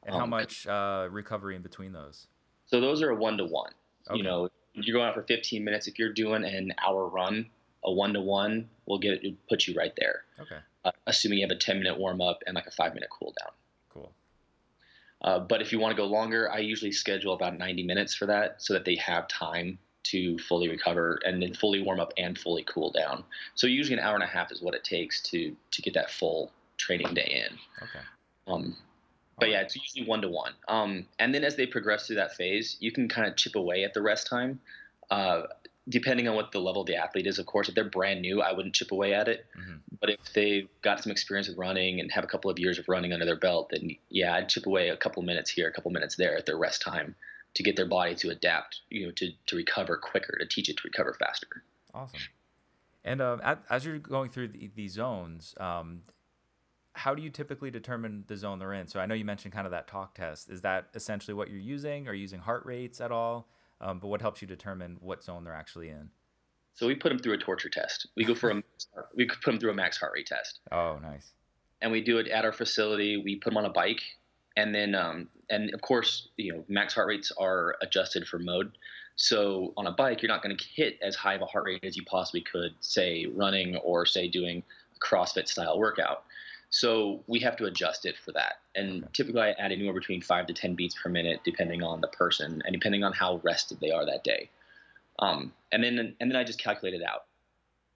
And 0.05 0.15
how 0.15 0.25
Um, 0.25 0.31
much 0.31 0.67
uh, 0.67 1.09
recovery 1.11 1.57
in 1.57 1.63
between 1.63 1.93
those? 1.93 2.27
So 2.67 2.81
those 2.81 3.03
are 3.03 3.11
a 3.11 3.15
one 3.17 3.37
to 3.39 3.45
one. 3.45 3.73
You 4.13 4.23
know, 4.23 4.51
you're 4.75 4.95
going 4.95 5.09
out 5.09 5.15
for 5.15 5.23
15 5.23 5.65
minutes. 5.65 5.87
If 5.89 5.99
you're 5.99 6.13
doing 6.13 6.45
an 6.45 6.75
hour 6.85 7.09
run, 7.09 7.47
a 7.85 7.91
one 7.93 8.13
to 8.15 8.21
one 8.21 8.69
will 8.87 8.99
get 8.99 9.25
it 9.25 9.35
put 9.49 9.67
you 9.67 9.75
right 9.75 9.93
there. 9.97 10.25
Okay. 10.41 10.59
Uh, 10.85 10.91
assuming 11.07 11.39
you 11.39 11.47
have 11.49 11.57
a 11.57 11.59
10 11.59 11.79
minute 11.79 11.99
warm 11.99 12.21
up 12.21 12.43
and 12.47 12.55
like 12.55 12.67
a 12.67 12.71
five 12.71 12.93
minute 12.95 13.09
cool 13.11 13.33
down. 13.43 13.53
Uh, 15.25 15.39
but 15.39 15.63
if 15.63 15.73
you 15.73 15.79
want 15.79 15.91
to 15.91 16.01
go 16.01 16.07
longer, 16.07 16.51
I 16.53 16.59
usually 16.59 16.93
schedule 16.93 17.33
about 17.33 17.59
90 17.59 17.83
minutes 17.83 18.15
for 18.15 18.27
that 18.27 18.63
so 18.63 18.75
that 18.75 18.85
they 18.85 18.95
have 18.97 19.27
time 19.27 19.79
to 20.05 20.39
fully 20.39 20.69
recover 20.69 21.19
and 21.25 21.43
then 21.43 21.55
fully 21.55 21.83
warm 21.83 21.99
up 21.99 22.13
and 22.19 22.39
fully 22.39 22.63
cool 22.65 22.93
down. 22.93 23.25
So 23.55 23.67
usually 23.67 23.99
an 23.99 24.05
hour 24.05 24.15
and 24.15 24.23
a 24.23 24.27
half 24.27 24.53
is 24.53 24.61
what 24.61 24.75
it 24.75 24.85
takes 24.85 25.23
to 25.31 25.57
to 25.71 25.83
get 25.83 25.95
that 25.95 26.11
full 26.11 26.53
training 26.77 27.15
day 27.15 27.47
in. 27.47 27.59
Okay. 27.83 28.05
Um, 28.47 28.77
but 29.39 29.49
yeah, 29.49 29.63
it's 29.63 29.75
usually 29.75 30.07
one 30.07 30.21
to 30.21 30.29
one. 30.29 30.53
Um, 30.69 31.07
and 31.19 31.35
then 31.35 31.43
as 31.43 31.57
they 31.57 31.67
progress 31.67 32.07
through 32.07 32.17
that 32.17 32.37
phase, 32.37 32.77
you 32.81 32.93
can 32.93 33.09
kind 33.09 33.27
of 33.27 33.35
chip 33.37 33.57
away 33.57 33.83
at 33.83 33.95
the 33.95 34.03
rest 34.03 34.27
time, 34.27 34.61
uh, 35.11 35.43
depending 35.89 36.29
on 36.29 36.35
what 36.35 36.53
the 36.53 36.61
level 36.61 36.81
of 36.83 36.87
the 36.87 36.97
athlete 36.97 37.27
is. 37.27 37.39
Of 37.39 37.47
course, 37.47 37.69
if 37.69 37.75
they're 37.75 37.85
brand 37.85 38.23
new, 38.23 38.41
I 38.41 38.53
wouldn't 38.53 38.75
chip 38.75 38.91
away 38.91 39.13
at 39.13 39.29
it. 39.29 39.47
Mhm. 39.57 39.81
But 40.01 40.11
if 40.11 40.33
they've 40.33 40.69
got 40.83 41.03
some 41.03 41.13
experience 41.13 41.49
with 41.49 41.59
running 41.59 42.01
and 42.01 42.11
have 42.13 42.25
a 42.25 42.27
couple 42.27 42.51
of 42.51 42.59
years 42.59 42.79
of 42.79 42.89
running 42.89 43.13
under 43.13 43.27
their 43.27 43.37
belt, 43.37 43.69
then 43.71 43.97
yeah, 44.09 44.35
I'd 44.35 44.49
chip 44.49 44.67
away 44.67 44.89
a 44.89 44.97
couple 44.97 45.23
minutes 45.23 45.51
here, 45.51 45.69
a 45.69 45.73
couple 45.73 45.91
minutes 45.91 46.17
there 46.17 46.37
at 46.37 46.47
their 46.47 46.57
rest 46.57 46.81
time 46.83 47.15
to 47.55 47.63
get 47.63 47.77
their 47.77 47.87
body 47.87 48.15
to 48.17 48.31
adapt, 48.31 48.81
you 48.91 49.07
know, 49.07 49.13
to, 49.13 49.31
to 49.47 49.57
recover 49.57 49.97
quicker, 49.97 50.37
to 50.39 50.47
teach 50.47 50.69
it 50.69 50.77
to 50.79 50.83
recover 50.85 51.15
faster. 51.15 51.63
Awesome. 51.93 52.21
And 53.05 53.21
um, 53.21 53.41
at, 53.45 53.63
as 53.71 53.85
you're 53.85 53.99
going 53.99 54.31
through 54.31 54.49
the, 54.49 54.71
these 54.75 54.93
zones, 54.93 55.55
um, 55.61 56.03
how 56.95 57.15
do 57.15 57.23
you 57.23 57.31
typically 57.31 57.71
determine 57.71 58.25
the 58.27 58.37
zone 58.37 58.59
they're 58.59 58.73
in? 58.73 58.87
So 58.87 59.01
I 59.01 59.07
know 59.07 59.15
you 59.15 59.25
mentioned 59.25 59.53
kind 59.53 59.67
of 59.67 59.73
that 59.73 59.87
talk 59.87 60.15
test. 60.15 60.49
Is 60.49 60.63
that 60.63 60.87
essentially 60.95 61.35
what 61.35 61.51
you're 61.51 61.61
using? 61.61 62.09
Are 62.09 62.15
you 62.15 62.23
using 62.23 62.41
heart 62.41 62.65
rates 62.65 63.01
at 63.01 63.13
all? 63.13 63.49
Um, 63.81 63.99
but 63.99 64.09
what 64.09 64.21
helps 64.21 64.41
you 64.41 64.49
determine 64.49 64.97
what 65.01 65.23
zone 65.23 65.45
they're 65.45 65.55
actually 65.55 65.91
in? 65.91 66.11
So 66.75 66.87
we 66.87 66.95
put 66.95 67.11
them 67.11 67.19
through 67.19 67.35
a 67.35 67.39
torture 67.39 67.69
test. 67.69 68.09
We 68.17 68.25
go 68.25 68.35
for 68.35 68.51
a 68.51 68.63
we 69.15 69.27
put 69.27 69.43
them 69.45 69.59
through 69.61 69.71
a 69.71 69.75
max 69.75 69.97
heart 69.97 70.13
rate 70.15 70.27
test. 70.27 70.61
Oh, 70.73 70.99
nice. 71.01 71.33
and 71.83 71.93
we 71.93 72.01
do 72.01 72.19
it 72.19 72.29
at 72.29 72.45
our 72.45 72.53
facility. 72.53 73.17
We 73.17 73.37
put 73.37 73.51
them 73.51 73.59
on 73.59 73.65
a 73.67 73.71
bike, 73.71 74.03
and 74.57 74.75
then 74.75 74.95
um, 74.95 75.29
and 75.51 75.73
of 75.75 75.81
course, 75.83 76.29
you 76.37 76.53
know, 76.53 76.65
max 76.69 76.95
heart 76.95 77.09
rates 77.09 77.31
are 77.39 77.77
adjusted 77.83 78.27
for 78.27 78.39
mode. 78.39 78.73
So 79.17 79.73
on 79.77 79.87
a 79.87 79.93
bike, 79.93 80.23
you're 80.23 80.29
not 80.29 80.43
going 80.43 80.57
to 80.57 80.65
hit 80.75 80.99
as 81.01 81.15
high 81.15 81.35
of 81.35 81.43
a 81.43 81.47
heart 81.47 81.65
rate 81.67 81.85
as 81.85 81.97
you 81.97 82.05
possibly 82.05 82.41
could, 82.41 82.73
say 82.81 83.27
running 83.27 83.77
or 83.77 84.07
say 84.07 84.29
doing 84.29 84.63
a 84.97 85.07
CrossFit 85.07 85.47
style 85.47 85.79
workout. 85.79 86.25
So 86.75 87.23
we 87.29 87.39
have 87.39 87.57
to 87.59 87.67
adjust 87.67 88.05
it 88.05 88.17
for 88.19 88.33
that. 88.33 88.55
And 88.75 89.05
Okay. 89.05 89.13
typically, 89.13 89.43
I 89.43 89.51
add 89.53 89.71
anywhere 89.71 89.95
between 89.95 90.21
five 90.21 90.45
to 90.49 90.53
ten 90.53 90.75
beats 90.75 90.97
per 91.01 91.09
minute, 91.09 91.41
depending 91.45 91.85
on 91.85 92.01
the 92.01 92.09
person 92.09 92.63
and 92.65 92.73
depending 92.73 93.05
on 93.05 93.13
how 93.13 93.37
rested 93.45 93.79
they 93.79 93.93
are 93.93 94.05
that 94.05 94.25
day. 94.25 94.51
Um, 95.21 95.53
and 95.71 95.85
then 95.85 96.17
and 96.19 96.29
then 96.29 96.35
I 96.35 96.43
just 96.43 96.59
calculate 96.59 97.01
it 97.01 97.05
out. 97.05 97.27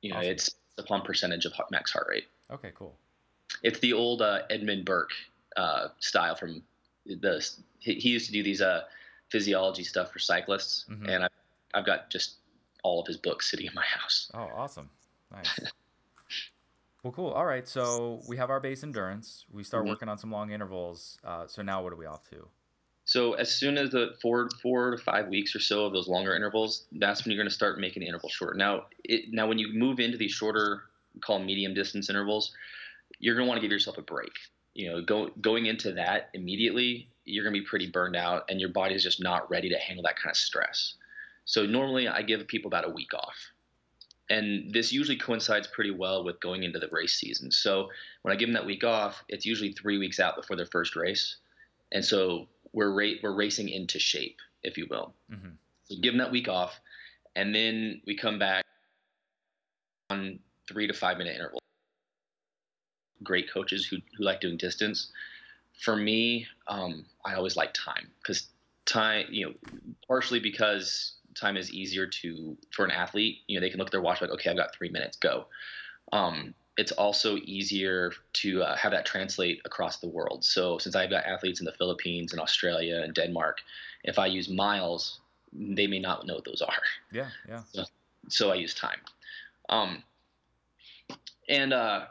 You 0.01 0.13
know, 0.13 0.19
Awesome. 0.19 0.31
it's 0.31 0.55
upon 0.79 1.03
percentage 1.03 1.45
of 1.45 1.55
max 1.73 1.91
heart 1.93 2.07
rate 2.09 2.29
Okay, 2.53 2.71
cool. 2.73 2.95
it's 3.65 3.81
the 3.81 3.93
old 3.93 4.23
uh, 4.23 4.43
Edmund 4.49 4.85
Burke 4.85 5.11
uh, 5.57 5.89
style 5.99 6.37
from 6.37 6.63
the 7.05 7.45
he, 7.81 7.95
he 7.95 8.11
used 8.11 8.27
to 8.27 8.33
do 8.33 8.45
these 8.45 8.63
uh, 8.63 8.83
physiology 9.29 9.83
stuff 9.83 10.13
for 10.13 10.21
cyclists, 10.21 10.85
Mhm. 10.89 11.09
and 11.09 11.25
I've, 11.25 11.31
I've 11.75 11.85
got 11.85 12.11
just 12.11 12.37
all 12.85 13.01
of 13.01 13.09
his 13.09 13.17
books 13.17 13.51
sitting 13.51 13.67
in 13.67 13.75
my 13.75 13.85
house. 13.85 14.31
Oh, 14.35 14.51
awesome. 14.55 14.89
Nice. 15.33 15.59
Well, 17.03 17.13
cool. 17.13 17.31
All 17.31 17.47
right. 17.47 17.67
So 17.67 18.23
we 18.27 18.37
have 18.37 18.51
our 18.51 18.61
base 18.61 18.83
endurance. 18.83 19.47
We 19.51 19.63
start 19.63 19.85
Mhm. 19.85 19.89
working 19.89 20.09
on 20.09 20.19
some 20.19 20.31
long 20.33 20.51
intervals. 20.51 21.19
Uh, 21.23 21.47
so 21.47 21.63
now 21.63 21.83
what 21.83 21.93
are 21.93 21.97
we 21.97 22.07
off 22.07 22.25
to? 22.31 22.51
So 23.05 23.33
as 23.35 23.55
soon 23.55 23.79
as 23.79 23.91
the 23.91 24.17
four 24.21 24.51
four 24.61 24.91
to 24.91 24.99
five 24.99 25.29
weeks 25.29 25.55
or 25.55 25.61
so 25.61 25.87
of 25.87 25.93
those 25.95 26.09
longer 26.09 26.35
intervals, 26.37 26.87
that's 26.93 27.25
when 27.25 27.33
you're 27.33 27.39
going 27.43 27.49
to 27.49 27.55
start 27.55 27.79
making 27.79 28.01
the 28.01 28.07
interval 28.07 28.29
short. 28.29 28.57
Now, 28.57 28.87
it, 29.05 29.33
now 29.33 29.47
when 29.49 29.59
you 29.59 29.73
move 29.73 29.99
into 29.99 30.19
these 30.19 30.33
shorter, 30.33 30.83
call 31.23 31.39
medium 31.39 31.73
distance 31.73 32.11
intervals, 32.11 32.55
you're 33.19 33.35
going 33.35 33.47
to 33.47 33.49
want 33.49 33.59
to 33.59 33.63
give 33.63 33.73
yourself 33.73 33.97
a 33.97 34.03
break. 34.03 34.33
You 34.75 34.91
know, 34.91 35.01
go, 35.03 35.29
going 35.41 35.67
into 35.67 35.93
that 35.93 36.29
immediately, 36.35 37.09
you're 37.25 37.45
going 37.45 37.55
to 37.55 37.61
be 37.61 37.67
pretty 37.67 37.91
burned 37.91 38.15
out, 38.17 38.45
and 38.51 38.61
your 38.61 38.69
body 38.71 38.95
is 38.95 39.03
just 39.03 39.23
not 39.23 39.49
ready 39.51 39.71
to 39.71 39.79
handle 39.79 40.03
that 40.05 40.17
kind 40.17 40.31
of 40.31 40.37
stress. 40.37 40.95
So 41.47 41.65
normally, 41.65 42.09
I 42.09 42.23
give 42.23 42.47
people 42.47 42.69
about 42.69 42.87
a 42.87 42.91
week 42.91 43.15
off, 43.15 43.37
and 44.31 44.73
this 44.73 44.93
usually 44.93 45.17
coincides 45.17 45.67
pretty 45.69 45.91
well 45.91 46.25
with 46.25 46.41
going 46.41 46.63
into 46.63 46.79
the 46.79 46.89
race 46.91 47.15
season. 47.15 47.51
So 47.51 47.89
when 48.23 48.33
I 48.33 48.37
give 48.37 48.49
them 48.49 48.55
that 48.55 48.67
week 48.67 48.85
off, 48.85 49.23
it's 49.29 49.47
usually 49.47 49.73
three 49.73 49.99
weeks 49.99 50.21
out 50.21 50.37
before 50.37 50.57
their 50.57 50.67
first 50.67 50.97
race, 50.97 51.37
and 51.93 52.05
so 52.05 52.49
we're 52.73 52.91
ra- 52.91 53.19
we're 53.23 53.35
racing 53.35 53.69
into 53.69 53.99
shape, 53.99 54.37
if 54.63 54.77
you 54.77 54.87
will. 54.91 55.15
hmm 55.31 55.51
So 55.85 55.97
give 56.01 56.13
them 56.13 56.19
that 56.19 56.31
week 56.31 56.49
off, 56.49 56.79
and 57.37 57.55
then 57.55 58.03
we 58.07 58.17
come 58.17 58.39
back 58.39 58.65
on 60.11 60.39
three 60.69 60.87
to 60.87 60.93
five 60.95 61.19
minute 61.19 61.35
intervals. 61.35 61.61
Great 63.23 63.51
coaches 63.51 63.87
who 63.87 63.97
who 64.17 64.25
like 64.25 64.41
doing 64.41 64.57
distance. 64.57 65.11
For 65.83 65.97
me, 65.97 66.47
um, 66.67 67.07
I 67.25 67.35
always 67.35 67.57
like 67.57 67.73
time 67.73 68.11
because 68.23 68.49
time, 68.85 69.27
you 69.31 69.47
know, 69.47 69.55
partially 70.07 70.41
because 70.41 71.18
time 71.39 71.57
is 71.57 71.73
easier 71.73 72.07
to 72.07 72.57
for 72.71 72.85
an 72.85 72.91
athlete. 72.91 73.39
You 73.47 73.57
know, 73.57 73.61
they 73.61 73.71
can 73.71 73.79
look 73.79 73.89
at 73.89 73.93
their 73.93 74.01
watch 74.01 74.21
like, 74.21 74.31
okay, 74.31 74.51
I've 74.51 74.57
got 74.57 74.75
three 74.75 74.89
minutes, 74.89 75.17
go. 75.17 75.47
Um, 76.13 76.55
it's 76.77 76.93
also 76.93 77.37
easier 77.39 78.13
to 78.35 78.63
uh, 78.63 78.77
have 78.77 78.93
that 78.93 79.05
translate 79.05 79.61
across 79.65 79.99
the 79.99 80.09
world. 80.09 80.45
So 80.45 80.79
since 80.79 80.95
I've 80.95 81.11
got 81.11 81.25
athletes 81.25 81.59
in 81.61 81.67
the 81.67 81.73
Philippines 81.73 82.33
and 82.33 82.41
Australia 82.41 83.01
and 83.03 83.13
Denmark, 83.13 83.59
if 84.05 84.19
I 84.19 84.27
use 84.27 84.49
miles, 84.49 85.21
they 85.53 85.89
may 85.89 85.99
not 85.99 86.25
know 86.25 86.37
what 86.37 86.45
those 86.45 86.63
are. 86.63 86.83
Yeah. 87.11 87.29
Yeah. 87.49 87.63
So 88.29 88.53
I 88.53 88.55
use 88.55 88.75
time. 88.75 89.01
Um, 89.69 90.03
and 91.49 91.73
uh, 91.73 92.07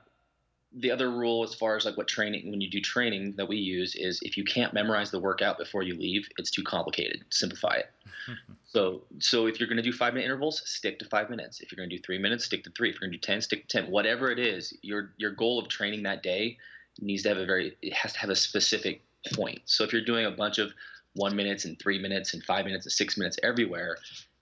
the 0.79 0.91
other 0.91 1.09
rule, 1.09 1.43
as 1.43 1.55
far 1.55 1.75
as 1.75 1.85
like 1.85 1.97
what 1.97 2.07
training, 2.07 2.51
when 2.51 2.61
you 2.61 2.69
do 2.69 2.79
training 2.79 3.33
that 3.37 3.47
we 3.47 3.57
use, 3.57 3.95
is 3.95 4.19
if 4.21 4.37
you 4.37 4.43
can't 4.43 4.73
memorize 4.73 5.09
the 5.11 5.19
workout 5.19 5.57
before 5.57 5.83
you 5.83 5.95
leave, 5.95 6.27
it's 6.37 6.51
too 6.51 6.63
complicated. 6.63 7.23
Simplify 7.29 7.75
it. 7.75 7.91
So, 8.69 9.03
so 9.19 9.47
if 9.47 9.59
you're 9.59 9.69
going 9.69 9.77
to 9.77 9.81
do 9.83 9.93
five 9.93 10.13
minute 10.13 10.25
intervals, 10.25 10.61
stick 10.65 10.99
to 10.99 11.05
five 11.05 11.29
minutes. 11.29 11.61
If 11.61 11.71
you're 11.71 11.77
going 11.77 11.89
to 11.89 11.95
do 11.95 12.01
three 12.01 12.17
minutes, 12.17 12.43
stick 12.43 12.65
to 12.65 12.69
three. 12.71 12.89
If 12.89 12.95
you're 12.95 13.07
going 13.07 13.13
to 13.13 13.17
do 13.17 13.21
ten, 13.21 13.41
stick 13.41 13.65
to 13.65 13.81
ten. 13.81 13.89
Whatever 13.89 14.29
it 14.29 14.37
is, 14.37 14.77
your 14.81 15.13
your 15.15 15.31
goal 15.31 15.57
of 15.57 15.69
training 15.69 16.03
that 16.03 16.21
day 16.21 16.57
needs 16.99 17.23
to 17.23 17.29
have 17.29 17.37
a 17.37 17.45
very 17.45 17.77
it 17.81 17.93
has 17.93 18.11
to 18.13 18.19
have 18.19 18.29
a 18.29 18.35
specific 18.35 19.01
point. 19.33 19.61
So 19.65 19.85
if 19.85 19.93
you're 19.93 20.03
doing 20.03 20.25
a 20.25 20.31
bunch 20.31 20.57
of 20.57 20.73
one 21.13 21.35
minutes 21.35 21.63
and 21.63 21.79
three 21.79 21.97
minutes 21.97 22.33
and 22.33 22.43
five 22.43 22.65
minutes 22.65 22.85
and 22.85 22.91
six 22.91 23.17
minutes 23.17 23.37
everywhere, 23.41 23.97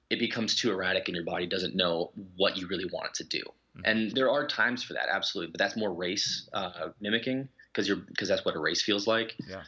it 0.10 0.20
becomes 0.20 0.56
too 0.56 0.72
erratic 0.72 1.08
and 1.08 1.16
your 1.16 1.24
body 1.24 1.46
doesn't 1.46 1.76
know 1.76 2.12
what 2.36 2.58
you 2.58 2.68
really 2.68 2.90
want 2.92 3.08
it 3.08 3.14
to 3.16 3.24
do. 3.24 3.44
Mhm. 3.76 3.82
And 3.84 4.12
there 4.12 4.30
are 4.30 4.48
times 4.48 4.84
for 4.84 4.94
that, 4.94 5.10
absolutely, 5.10 5.52
but 5.52 5.60
that's 5.60 5.76
more 5.76 5.94
race 5.94 6.50
uh, 6.54 6.90
mimicking 7.00 7.50
because 7.72 7.88
you're 7.88 7.98
because 7.98 8.28
that's 8.28 8.46
what 8.46 8.56
a 8.56 8.60
race 8.60 8.82
feels 8.82 9.08
like. 9.08 9.36
Yeah. 9.48 9.64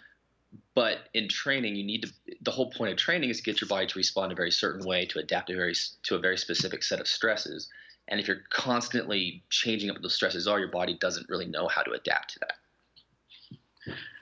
But 0.74 1.10
in 1.14 1.28
training, 1.28 1.76
you 1.76 1.84
need 1.84 2.04
to. 2.04 2.36
The 2.42 2.52
whole 2.52 2.72
point 2.72 2.92
of 2.92 2.98
training 2.98 3.30
is 3.30 3.38
to 3.38 3.44
get 3.44 3.60
your 3.60 3.68
body 3.68 3.88
to 3.88 3.98
respond 3.98 4.32
a 4.32 4.36
very 4.36 4.52
certain 4.52 4.86
way 4.86 5.06
to 5.08 5.20
adapt 5.20 5.50
a 5.50 5.56
very 5.56 5.76
to 6.04 6.16
a 6.16 6.20
very 6.20 6.38
specific 6.38 6.84
set 6.84 7.00
of 7.00 7.08
stresses. 7.08 7.70
And 8.08 8.20
if 8.20 8.28
you're 8.28 8.44
constantly 8.50 9.44
changing 9.50 9.90
up 9.90 9.98
what 9.98 10.04
those 10.04 10.16
stresses 10.16 10.48
are, 10.48 10.60
your 10.60 10.70
body 10.70 10.98
doesn't 10.98 11.28
really 11.28 11.46
know 11.46 11.68
how 11.68 11.82
to 11.82 11.92
adapt 11.92 12.34
to 12.34 12.40
that. 12.40 12.54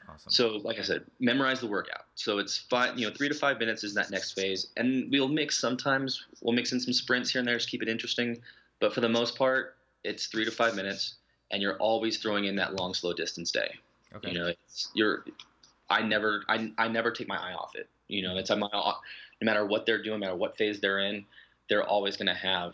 Awesome. 0.09 0.31
So, 0.31 0.47
like 0.63 0.79
I 0.79 0.81
said, 0.81 1.05
memorize 1.19 1.59
the 1.59 1.67
workout. 1.67 2.05
So 2.15 2.39
it's 2.39 2.57
five, 2.57 2.97
you 2.97 3.07
know, 3.07 3.13
three 3.15 3.29
to 3.29 3.36
five 3.36 3.59
minutes 3.59 3.83
is 3.83 3.93
that 3.93 4.09
next 4.09 4.31
phase, 4.31 4.67
and 4.77 5.11
we'll 5.11 5.27
mix 5.27 5.59
sometimes. 5.59 6.25
We'll 6.41 6.55
mix 6.55 6.71
in 6.71 6.79
some 6.79 6.93
sprints 6.93 7.29
here 7.29 7.39
and 7.39 7.47
there, 7.47 7.57
just 7.57 7.69
keep 7.69 7.83
it 7.83 7.89
interesting. 7.89 8.41
But 8.80 8.93
for 8.93 9.01
the 9.01 9.09
most 9.09 9.38
part, 9.38 9.76
it's 10.03 10.28
three 10.28 10.45
to 10.45 10.51
five 10.51 10.76
minutes, 10.76 11.15
and 11.51 11.61
you're 11.61 11.78
always 11.78 12.17
throwing 12.17 12.45
in 12.45 12.55
that 12.57 12.76
long, 12.76 12.93
slow 12.93 13.13
distance 13.13 13.51
day. 13.51 13.73
okay. 14.15 14.32
You 14.32 14.39
know, 14.39 14.47
it's, 14.47 14.89
you're. 14.93 15.26
I 15.89 16.01
never, 16.01 16.43
I, 16.49 16.71
I 16.78 16.88
never 16.88 17.11
take 17.11 17.28
my 17.28 17.38
eye 17.38 17.53
off 17.53 17.76
it. 17.76 17.88
You 18.07 18.23
know, 18.23 18.38
it's 18.38 18.49
my, 18.49 18.67
no 19.41 19.45
matter 19.45 19.65
what 19.65 19.86
they're 19.86 20.01
doing, 20.01 20.19
no 20.19 20.26
matter 20.26 20.36
what 20.36 20.57
phase 20.57 20.80
they're 20.80 20.99
in, 20.99 21.26
they're 21.69 21.84
always 21.84 22.17
going 22.17 22.28
to 22.28 22.34
have 22.34 22.73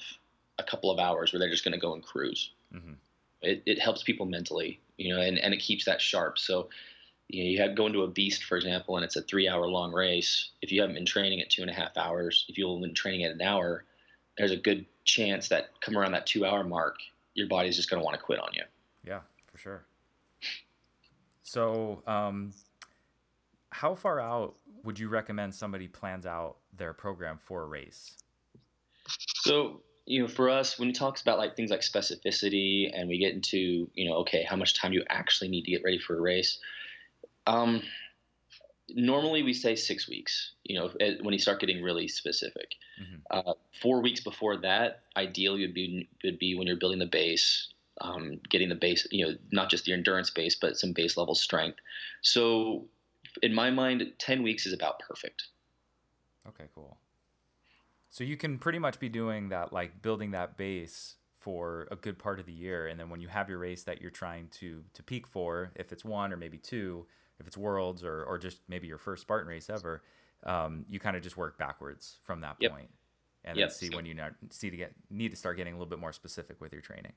a 0.59 0.63
couple 0.63 0.91
of 0.91 0.99
hours 0.99 1.33
where 1.33 1.39
they're 1.39 1.49
just 1.49 1.63
going 1.63 1.73
to 1.73 1.79
go 1.79 1.93
and 1.93 2.03
cruise. 2.03 2.51
Mm-hmm. 2.73 2.93
It, 3.41 3.63
it 3.65 3.79
helps 3.79 4.03
people 4.03 4.25
mentally, 4.25 4.79
you 4.97 5.13
know, 5.13 5.21
and, 5.21 5.37
and 5.39 5.53
it 5.53 5.57
keeps 5.57 5.85
that 5.85 5.99
sharp. 5.99 6.37
So, 6.37 6.69
you 7.27 7.43
know, 7.43 7.49
you 7.49 7.61
have 7.61 7.75
go 7.75 7.87
into 7.87 8.03
a 8.03 8.07
beast, 8.07 8.43
for 8.43 8.55
example, 8.57 8.97
and 8.97 9.03
it's 9.05 9.15
a 9.15 9.21
three 9.21 9.47
hour 9.47 9.67
long 9.67 9.91
race. 9.91 10.51
If 10.61 10.71
you 10.71 10.81
haven't 10.81 10.95
been 10.95 11.05
training 11.05 11.41
at 11.41 11.49
two 11.49 11.61
and 11.61 11.71
a 11.71 11.73
half 11.73 11.97
hours, 11.97 12.45
if 12.49 12.57
you've 12.57 12.81
been 12.81 12.93
training 12.93 13.23
at 13.23 13.31
an 13.31 13.41
hour, 13.41 13.85
there's 14.41 14.51
a 14.51 14.57
good 14.57 14.87
chance 15.03 15.49
that 15.49 15.69
come 15.81 15.95
around 15.95 16.13
that 16.13 16.25
two 16.25 16.43
hour 16.43 16.63
mark, 16.63 16.95
your 17.35 17.47
body's 17.47 17.75
just 17.75 17.91
going 17.91 18.01
to 18.01 18.03
want 18.03 18.17
to 18.17 18.23
quit 18.23 18.39
on 18.39 18.49
you. 18.53 18.63
Yeah, 19.05 19.19
for 19.51 19.59
sure. 19.59 19.85
So, 21.43 22.01
um, 22.07 22.51
how 23.69 23.93
far 23.93 24.19
out 24.19 24.55
would 24.83 24.97
you 24.97 25.09
recommend 25.09 25.53
somebody 25.53 25.87
plans 25.87 26.25
out 26.25 26.57
their 26.75 26.91
program 26.91 27.37
for 27.37 27.61
a 27.61 27.67
race? 27.67 28.17
So, 29.43 29.81
you 30.07 30.23
know, 30.23 30.27
for 30.27 30.49
us, 30.49 30.79
when 30.79 30.87
we 30.87 30.93
talks 30.93 31.21
about 31.21 31.37
like 31.37 31.55
things 31.55 31.69
like 31.69 31.81
specificity 31.81 32.89
and 32.91 33.07
we 33.07 33.19
get 33.19 33.33
into, 33.33 33.91
you 33.93 34.09
know, 34.09 34.15
okay, 34.17 34.43
how 34.43 34.55
much 34.55 34.73
time 34.73 34.91
you 34.91 35.03
actually 35.07 35.49
need 35.49 35.65
to 35.65 35.71
get 35.71 35.83
ready 35.85 35.99
for 35.99 36.17
a 36.17 36.21
race, 36.21 36.57
um, 37.45 37.83
normally 38.95 39.43
we 39.43 39.53
say 39.53 39.75
six 39.75 40.07
weeks, 40.07 40.53
you 40.63 40.77
know, 40.77 40.91
eh, 40.99 41.15
when 41.21 41.33
you 41.33 41.39
start 41.39 41.59
getting 41.59 41.83
really 41.83 42.07
specific. 42.07 42.75
Mhm. 42.99 43.21
Uh, 43.29 43.53
four 43.81 44.01
weeks 44.01 44.21
before 44.21 44.57
that, 44.57 45.03
ideally 45.15 45.61
would 45.61 45.73
be, 45.73 46.09
would 46.23 46.39
be 46.39 46.55
when 46.55 46.67
you're 46.67 46.77
building 46.77 46.99
the 46.99 47.05
base, 47.05 47.73
um, 48.01 48.39
getting 48.49 48.69
the 48.69 48.75
base, 48.75 49.07
you 49.11 49.25
know, 49.25 49.37
not 49.51 49.69
just 49.69 49.85
the 49.85 49.93
endurance 49.93 50.29
base, 50.29 50.55
but 50.55 50.77
some 50.77 50.93
base 50.93 51.17
level 51.17 51.35
strength. 51.35 51.79
So 52.21 52.87
in 53.41 53.53
my 53.53 53.69
mind, 53.69 54.13
10 54.19 54.43
weeks 54.43 54.65
is 54.65 54.73
about 54.73 54.99
perfect. 54.99 55.47
Okay, 56.47 56.65
cool. 56.73 56.97
So 58.09 58.23
you 58.23 58.35
can 58.35 58.57
pretty 58.57 58.79
much 58.79 58.99
be 58.99 59.09
doing 59.09 59.49
that, 59.49 59.71
like 59.71 60.01
building 60.01 60.31
that 60.31 60.57
base 60.57 61.15
for 61.33 61.87
a 61.89 61.95
good 61.95 62.19
part 62.19 62.39
of 62.39 62.45
the 62.45 62.53
year, 62.53 62.87
and 62.87 62.99
then 62.99 63.09
when 63.09 63.19
you 63.19 63.27
have 63.27 63.49
your 63.49 63.57
race 63.57 63.83
that 63.83 64.01
you're 64.01 64.11
trying 64.11 64.47
to 64.59 64.83
to 64.93 65.01
peak 65.01 65.25
for, 65.25 65.71
if 65.75 65.91
it's 65.91 66.05
one 66.05 66.31
or 66.31 66.37
maybe 66.37 66.57
two, 66.57 67.07
if 67.39 67.47
it's 67.47 67.57
worlds 67.57 68.03
or 68.03 68.23
or 68.23 68.37
just 68.37 68.61
maybe 68.67 68.87
your 68.87 68.97
first 68.97 69.21
Spartan 69.23 69.47
race 69.47 69.69
ever, 69.69 70.03
um, 70.43 70.85
you 70.89 70.99
kind 70.99 71.15
of 71.15 71.23
just 71.23 71.37
work 71.37 71.57
backwards 71.57 72.19
from 72.23 72.41
that 72.41 72.59
Yep. 72.59 72.71
point, 72.71 72.89
and 73.43 73.57
Yep. 73.57 73.69
then 73.69 73.69
see 73.69 73.89
when 73.89 74.05
you 74.05 74.15
see 74.49 74.69
to 74.69 74.77
get 74.77 74.93
need 75.09 75.31
to 75.31 75.37
start 75.37 75.57
getting 75.57 75.73
a 75.73 75.77
little 75.77 75.89
bit 75.89 75.99
more 75.99 76.13
specific 76.13 76.59
with 76.61 76.73
your 76.73 76.81
training. 76.81 77.13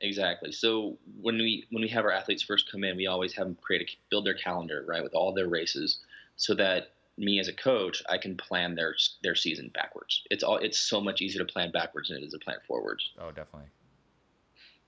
Exactly. 0.00 0.50
So 0.52 0.98
when 1.20 1.36
we 1.38 1.66
when 1.70 1.82
we 1.82 1.88
have 1.88 2.04
our 2.04 2.10
athletes 2.10 2.42
first 2.42 2.70
come 2.70 2.84
in, 2.84 2.96
we 2.96 3.06
always 3.06 3.34
have 3.34 3.46
them 3.46 3.56
create 3.56 3.82
a 3.82 3.96
build 4.08 4.24
their 4.26 4.34
calendar 4.34 4.84
right 4.86 5.02
with 5.02 5.14
all 5.14 5.32
their 5.34 5.48
races, 5.48 6.00
so 6.36 6.54
that 6.54 6.92
me 7.18 7.38
as 7.38 7.48
a 7.48 7.52
coach, 7.52 8.02
I 8.08 8.16
can 8.18 8.36
plan 8.36 8.74
their 8.74 8.96
their 9.22 9.34
season 9.34 9.68
backwards. 9.68 10.22
It's 10.30 10.42
all 10.42 10.56
it's 10.56 10.78
so 10.78 11.00
much 11.00 11.20
easier 11.20 11.44
to 11.44 11.52
plan 11.52 11.70
backwards 11.70 12.08
than 12.08 12.18
it 12.18 12.24
is 12.24 12.32
to 12.32 12.38
plan 12.38 12.58
forwards. 12.66 13.12
Oh, 13.18 13.30
definitely. 13.30 13.70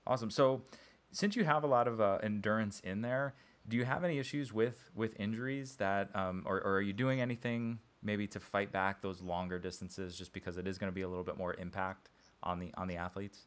Awesome. 0.05 0.29
So, 0.29 0.63
since 1.11 1.35
you 1.35 1.43
have 1.45 1.63
a 1.63 1.67
lot 1.67 1.87
of 1.87 2.01
uh, 2.01 2.19
endurance 2.23 2.79
in 2.79 3.01
there, 3.01 3.35
do 3.67 3.77
you 3.77 3.85
have 3.85 4.03
any 4.03 4.19
issues 4.19 4.51
with 4.51 4.91
with 4.95 5.19
injuries 5.19 5.75
that, 5.77 6.15
um, 6.15 6.43
or, 6.45 6.57
or 6.61 6.75
are 6.75 6.81
you 6.81 6.93
doing 6.93 7.21
anything 7.21 7.79
maybe 8.01 8.27
to 8.27 8.39
fight 8.39 8.71
back 8.71 9.01
those 9.01 9.21
longer 9.21 9.59
distances, 9.59 10.17
just 10.17 10.33
because 10.33 10.57
it 10.57 10.67
is 10.67 10.77
going 10.77 10.91
to 10.91 10.95
be 10.95 11.03
a 11.03 11.07
little 11.07 11.23
bit 11.23 11.37
more 11.37 11.53
impact 11.55 12.09
on 12.43 12.59
the 12.59 12.71
on 12.75 12.87
the 12.87 12.97
athletes? 12.97 13.45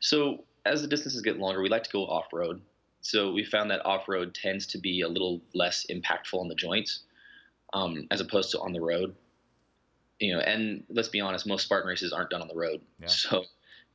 So 0.00 0.44
as 0.64 0.80
the 0.80 0.88
distances 0.88 1.20
get 1.20 1.38
longer, 1.38 1.60
we 1.60 1.68
like 1.68 1.84
to 1.84 1.90
go 1.90 2.06
off 2.06 2.26
road. 2.32 2.62
So 3.02 3.32
we 3.32 3.44
found 3.44 3.70
that 3.70 3.84
off 3.84 4.08
road 4.08 4.34
tends 4.34 4.66
to 4.68 4.78
be 4.78 5.02
a 5.02 5.08
little 5.08 5.42
less 5.52 5.84
impactful 5.90 6.40
on 6.40 6.48
the 6.48 6.54
joints, 6.54 7.00
um, 7.74 8.06
as 8.10 8.22
opposed 8.22 8.50
to 8.52 8.60
on 8.60 8.72
the 8.72 8.80
road. 8.80 9.14
You 10.20 10.34
know, 10.34 10.40
and 10.40 10.84
let's 10.88 11.08
be 11.08 11.20
honest, 11.20 11.46
most 11.46 11.64
Spartan 11.64 11.88
races 11.88 12.14
aren't 12.14 12.30
done 12.30 12.40
on 12.40 12.48
the 12.48 12.54
road. 12.54 12.80
Yeah. 12.98 13.08
So, 13.08 13.44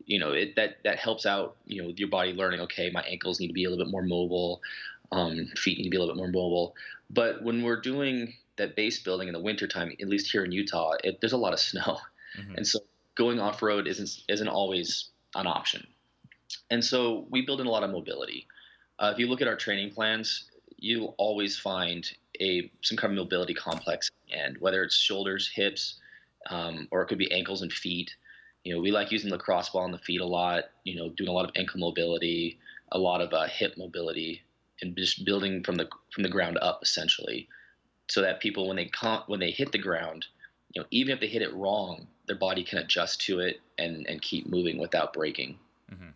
you 0.05 0.19
know, 0.19 0.33
it 0.33 0.55
that 0.57 0.77
that 0.83 0.99
helps 0.99 1.25
out. 1.25 1.55
You 1.65 1.81
know, 1.81 1.87
with 1.87 1.97
your 1.97 2.09
body 2.09 2.33
learning. 2.33 2.59
Okay, 2.59 2.91
my 2.91 3.01
ankles 3.01 3.39
need 3.39 3.47
to 3.47 3.53
be 3.53 3.63
a 3.63 3.69
little 3.69 3.83
bit 3.83 3.91
more 3.91 4.03
mobile. 4.03 4.61
Um, 5.11 5.47
feet 5.55 5.77
need 5.77 5.85
to 5.85 5.89
be 5.89 5.97
a 5.97 5.99
little 5.99 6.13
bit 6.13 6.19
more 6.19 6.27
mobile. 6.27 6.75
But 7.09 7.43
when 7.43 7.63
we're 7.63 7.81
doing 7.81 8.33
that 8.57 8.75
base 8.75 9.01
building 9.01 9.27
in 9.27 9.33
the 9.33 9.39
wintertime, 9.39 9.91
at 9.99 10.07
least 10.07 10.31
here 10.31 10.43
in 10.43 10.51
Utah, 10.51 10.93
it, 11.03 11.19
there's 11.19 11.33
a 11.33 11.37
lot 11.37 11.53
of 11.53 11.59
snow. 11.71 11.99
Mhm. 12.37 12.57
And 12.57 12.67
so 12.67 12.79
going 13.15 13.39
off 13.39 13.61
road 13.63 13.87
isn't 13.87 14.23
isn't 14.27 14.47
always 14.47 15.09
an 15.35 15.47
option. 15.47 15.87
And 16.69 16.83
so 16.83 17.27
we 17.29 17.41
build 17.41 17.61
in 17.61 17.67
a 17.67 17.71
lot 17.71 17.83
of 17.83 17.89
mobility. 17.89 18.47
Uh, 18.99 19.11
if 19.13 19.19
you 19.19 19.27
look 19.27 19.41
at 19.41 19.47
our 19.47 19.55
training 19.55 19.91
plans, 19.91 20.45
you'll 20.77 21.15
always 21.17 21.57
find 21.57 22.09
a 22.39 22.71
some 22.81 22.97
kind 22.97 23.13
of 23.13 23.17
mobility 23.17 23.53
complex, 23.53 24.11
and 24.31 24.57
whether 24.59 24.83
it's 24.83 24.95
shoulders, 24.95 25.49
hips, 25.53 25.95
um, 26.49 26.87
or 26.91 27.01
it 27.01 27.07
could 27.07 27.17
be 27.17 27.31
ankles 27.31 27.61
and 27.61 27.71
feet. 27.71 28.15
You 28.63 28.75
know, 28.75 28.81
we 28.81 28.91
like 28.91 29.11
using 29.11 29.29
the 29.29 29.37
lacrosse 29.37 29.69
ball 29.69 29.83
on 29.83 29.91
the 29.91 29.97
feet 29.97 30.21
a 30.21 30.25
lot. 30.25 30.65
You 30.83 30.95
know, 30.97 31.09
doing 31.09 31.29
a 31.29 31.33
lot 31.33 31.45
of 31.45 31.51
ankle 31.55 31.79
mobility, 31.79 32.59
a 32.91 32.99
lot 32.99 33.21
of 33.21 33.33
uh, 33.33 33.47
hip 33.47 33.75
mobility, 33.77 34.41
and 34.81 34.95
just 34.95 35.25
building 35.25 35.63
from 35.63 35.75
the 35.75 35.87
from 36.13 36.23
the 36.23 36.29
ground 36.29 36.57
up 36.61 36.79
essentially, 36.81 37.47
so 38.07 38.21
that 38.21 38.39
people 38.39 38.67
when 38.67 38.77
they 38.77 38.85
con- 38.85 39.23
when 39.27 39.39
they 39.39 39.51
hit 39.51 39.71
the 39.71 39.77
ground, 39.77 40.25
you 40.73 40.81
know, 40.81 40.87
even 40.91 41.13
if 41.13 41.19
they 41.19 41.27
hit 41.27 41.41
it 41.41 41.53
wrong, 41.53 42.07
their 42.27 42.37
body 42.37 42.63
can 42.63 42.79
adjust 42.79 43.21
to 43.21 43.39
it 43.39 43.59
and 43.77 44.05
and 44.07 44.21
keep 44.21 44.47
moving 44.47 44.77
without 44.77 45.13
breaking. 45.13 45.57
Mm-hmm. 45.91 46.09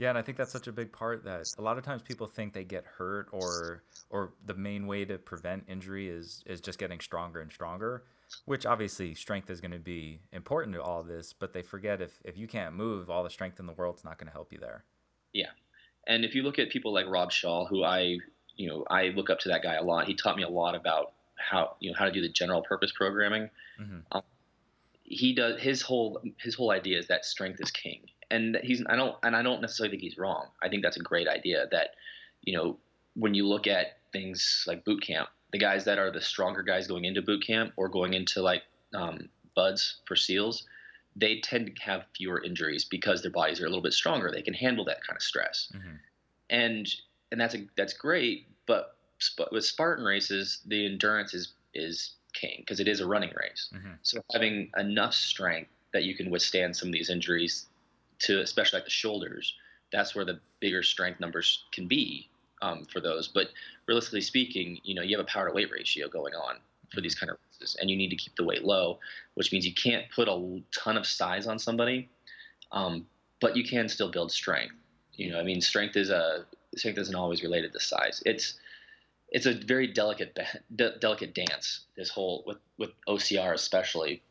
Yeah, 0.00 0.08
and 0.08 0.16
I 0.16 0.22
think 0.22 0.38
that's 0.38 0.50
such 0.50 0.66
a 0.66 0.72
big 0.72 0.92
part 0.92 1.24
that 1.24 1.46
a 1.58 1.62
lot 1.62 1.76
of 1.76 1.84
times 1.84 2.00
people 2.00 2.26
think 2.26 2.54
they 2.54 2.64
get 2.64 2.84
hurt 2.86 3.28
or 3.32 3.82
or 4.08 4.32
the 4.46 4.54
main 4.54 4.86
way 4.86 5.04
to 5.04 5.18
prevent 5.18 5.64
injury 5.68 6.08
is 6.08 6.42
is 6.46 6.62
just 6.62 6.78
getting 6.78 7.00
stronger 7.00 7.42
and 7.42 7.52
stronger, 7.52 8.04
which 8.46 8.64
obviously 8.64 9.14
strength 9.14 9.50
is 9.50 9.60
going 9.60 9.72
to 9.72 9.78
be 9.78 10.20
important 10.32 10.74
to 10.74 10.82
all 10.82 11.02
this, 11.02 11.34
but 11.34 11.52
they 11.52 11.60
forget 11.60 12.00
if 12.00 12.18
if 12.24 12.38
you 12.38 12.46
can't 12.46 12.74
move, 12.74 13.10
all 13.10 13.22
the 13.22 13.28
strength 13.28 13.60
in 13.60 13.66
the 13.66 13.74
world's 13.74 14.02
not 14.02 14.18
going 14.18 14.26
to 14.26 14.32
help 14.32 14.52
you 14.52 14.58
there. 14.58 14.84
Yeah. 15.34 15.50
And 16.06 16.24
if 16.24 16.34
you 16.34 16.42
look 16.42 16.58
at 16.58 16.70
people 16.70 16.92
like 16.92 17.06
Rob 17.08 17.30
Shaul, 17.30 17.68
who 17.68 17.84
I, 17.84 18.18
you 18.56 18.68
know, 18.68 18.84
I 18.90 19.08
look 19.08 19.30
up 19.30 19.38
to 19.40 19.48
that 19.50 19.62
guy 19.62 19.74
a 19.74 19.82
lot. 19.82 20.06
He 20.06 20.14
taught 20.14 20.36
me 20.36 20.42
a 20.42 20.48
lot 20.48 20.74
about 20.74 21.12
how, 21.36 21.76
you 21.80 21.90
know, 21.90 21.96
how 21.98 22.04
to 22.04 22.12
do 22.12 22.20
the 22.20 22.28
general 22.28 22.62
purpose 22.62 22.92
programming. 22.92 23.50
Mm-hmm. 23.80 23.98
Um, 24.12 24.22
he 25.02 25.34
does 25.34 25.60
his 25.60 25.82
whole 25.82 26.22
his 26.38 26.54
whole 26.54 26.70
idea 26.70 26.96
is 26.96 27.08
that 27.08 27.24
strength 27.24 27.60
is 27.60 27.72
king 27.72 28.02
and 28.30 28.56
he's 28.62 28.82
I 28.88 28.96
don't 28.96 29.16
and 29.22 29.36
I 29.36 29.42
don't 29.42 29.60
necessarily 29.60 29.90
think 29.90 30.02
he's 30.02 30.16
wrong. 30.16 30.46
I 30.62 30.68
think 30.68 30.82
that's 30.82 30.96
a 30.96 31.02
great 31.02 31.28
idea 31.28 31.66
that 31.72 31.90
you 32.42 32.56
know 32.56 32.78
when 33.14 33.34
you 33.34 33.46
look 33.46 33.66
at 33.66 33.98
things 34.12 34.64
like 34.66 34.84
boot 34.84 35.02
camp, 35.02 35.28
the 35.52 35.58
guys 35.58 35.84
that 35.84 35.98
are 35.98 36.10
the 36.10 36.20
stronger 36.20 36.62
guys 36.62 36.86
going 36.86 37.04
into 37.04 37.22
boot 37.22 37.44
camp 37.44 37.72
or 37.76 37.88
going 37.88 38.14
into 38.14 38.40
like 38.40 38.62
um, 38.94 39.28
BUD/S 39.56 39.96
for 40.06 40.16
SEALs, 40.16 40.64
they 41.20 41.40
tend 41.40 41.76
to 41.76 41.82
have 41.82 42.04
fewer 42.16 42.42
injuries 42.42 42.84
because 42.84 43.22
their 43.22 43.30
bodies 43.30 43.60
are 43.60 43.66
a 43.66 43.68
little 43.68 43.82
bit 43.82 43.92
stronger. 43.92 44.30
They 44.30 44.42
can 44.42 44.54
handle 44.54 44.84
that 44.86 45.04
kind 45.06 45.16
of 45.16 45.22
stress, 45.22 45.70
mm-hmm. 45.74 45.96
and 46.48 46.88
and 47.30 47.40
that's 47.40 47.54
a, 47.54 47.66
that's 47.76 47.92
great. 47.92 48.46
But 48.66 48.96
with 49.52 49.64
Spartan 49.64 50.04
races, 50.04 50.60
the 50.66 50.86
endurance 50.86 51.34
is 51.34 51.52
is 51.74 52.14
king 52.32 52.56
because 52.58 52.80
it 52.80 52.88
is 52.88 53.00
a 53.00 53.06
running 53.06 53.30
race. 53.30 53.70
Mm-hmm. 53.74 53.92
So 54.02 54.20
having 54.32 54.70
enough 54.78 55.14
strength 55.14 55.70
that 55.92 56.04
you 56.04 56.14
can 56.14 56.30
withstand 56.30 56.76
some 56.76 56.88
of 56.88 56.92
these 56.92 57.10
injuries 57.10 57.66
to 58.20 58.40
especially 58.40 58.78
like 58.78 58.84
the 58.84 58.90
shoulders, 58.90 59.54
that's 59.92 60.14
where 60.14 60.24
the 60.24 60.40
bigger 60.60 60.82
strength 60.82 61.20
numbers 61.20 61.64
can 61.72 61.86
be 61.86 62.28
um, 62.62 62.84
for 62.84 63.00
those. 63.00 63.28
But 63.28 63.48
realistically 63.86 64.20
speaking, 64.20 64.78
you 64.84 64.94
know, 64.94 65.02
you 65.02 65.16
have 65.16 65.24
a 65.24 65.28
power 65.28 65.48
to 65.48 65.54
weight 65.54 65.70
ratio 65.72 66.08
going 66.08 66.34
on 66.34 66.56
for 66.94 67.00
these 67.00 67.14
kind 67.14 67.30
of 67.30 67.38
and 67.80 67.90
you 67.90 67.96
need 67.96 68.10
to 68.10 68.16
keep 68.16 68.34
the 68.36 68.44
weight 68.44 68.64
low, 68.64 68.98
which 69.34 69.52
means 69.52 69.66
you 69.66 69.74
can't 69.74 70.04
put 70.14 70.28
a 70.28 70.62
ton 70.74 70.96
of 70.96 71.06
size 71.06 71.46
on 71.46 71.58
somebody, 71.58 72.08
um, 72.72 73.06
but 73.40 73.56
you 73.56 73.64
can 73.64 73.88
still 73.88 74.10
build 74.10 74.30
strength. 74.32 74.74
You 75.14 75.32
know, 75.32 75.38
I 75.38 75.42
mean, 75.42 75.60
strength 75.60 75.96
is 75.96 76.10
a 76.10 76.44
strength 76.76 76.98
isn't 76.98 77.14
always 77.14 77.42
related 77.42 77.72
to 77.72 77.80
size. 77.80 78.22
It's 78.24 78.54
it's 79.28 79.46
a 79.46 79.54
very 79.54 79.86
delicate 79.86 80.38
de- 80.74 80.98
delicate 80.98 81.34
dance. 81.34 81.80
This 81.96 82.10
whole 82.10 82.44
with 82.46 82.58
with 82.78 82.90
OCR 83.08 83.52
especially. 83.52 84.22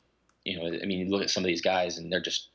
You 0.46 0.58
know, 0.58 0.80
I 0.82 0.86
mean, 0.86 1.00
you 1.00 1.10
look 1.10 1.22
at 1.22 1.30
some 1.30 1.44
of 1.44 1.48
these 1.48 1.62
guys 1.62 1.98
and 1.98 2.12
they're 2.12 2.22
just 2.22 2.50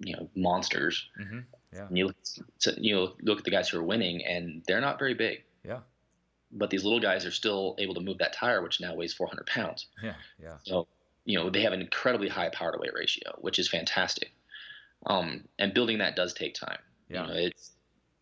you 0.00 0.16
know 0.16 0.28
monsters. 0.34 1.08
Mm-hmm. 1.20 1.38
Yeah. 1.74 1.86
And 1.88 1.98
you 1.98 2.06
look, 2.06 2.16
you 2.78 3.12
look 3.22 3.38
at 3.38 3.44
the 3.44 3.50
guys 3.50 3.68
who 3.68 3.78
are 3.78 3.82
winning, 3.82 4.24
and 4.24 4.62
they're 4.66 4.80
not 4.80 4.98
very 4.98 5.14
big. 5.14 5.44
Yeah. 5.64 5.80
But 6.58 6.70
these 6.70 6.84
little 6.84 7.00
guys 7.00 7.26
are 7.26 7.30
still 7.30 7.76
able 7.78 7.94
to 7.94 8.00
move 8.00 8.18
that 8.18 8.32
tire, 8.32 8.62
which 8.62 8.80
now 8.80 8.94
weighs 8.94 9.12
400 9.12 9.46
pounds. 9.46 9.86
Yeah, 10.02 10.14
yeah. 10.42 10.56
So, 10.64 10.86
you 11.24 11.38
know, 11.38 11.50
they 11.50 11.62
have 11.62 11.72
an 11.72 11.80
incredibly 11.80 12.28
high 12.28 12.48
power 12.48 12.72
to 12.72 12.78
weight 12.78 12.94
ratio, 12.94 13.36
which 13.38 13.58
is 13.58 13.68
fantastic. 13.68 14.32
Um, 15.06 15.44
and 15.58 15.74
building 15.74 15.98
that 15.98 16.16
does 16.16 16.32
take 16.32 16.54
time. 16.54 16.78
Yeah. 17.08 17.22
You 17.22 17.28
know, 17.28 17.34
it's 17.34 17.72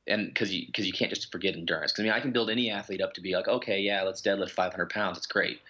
and 0.06 0.26
because 0.26 0.52
you 0.52 0.66
because 0.66 0.86
you 0.86 0.92
can't 0.92 1.10
just 1.10 1.32
forget 1.32 1.54
endurance. 1.54 1.92
Because 1.92 2.02
I 2.02 2.04
mean, 2.04 2.12
I 2.12 2.20
can 2.20 2.32
build 2.32 2.50
any 2.50 2.70
athlete 2.70 3.00
up 3.00 3.14
to 3.14 3.20
be 3.20 3.34
like, 3.34 3.48
okay, 3.48 3.80
yeah, 3.80 4.02
let's 4.02 4.20
deadlift 4.20 4.50
500 4.50 4.90
pounds. 4.90 5.16
It's 5.16 5.26
great, 5.26 5.60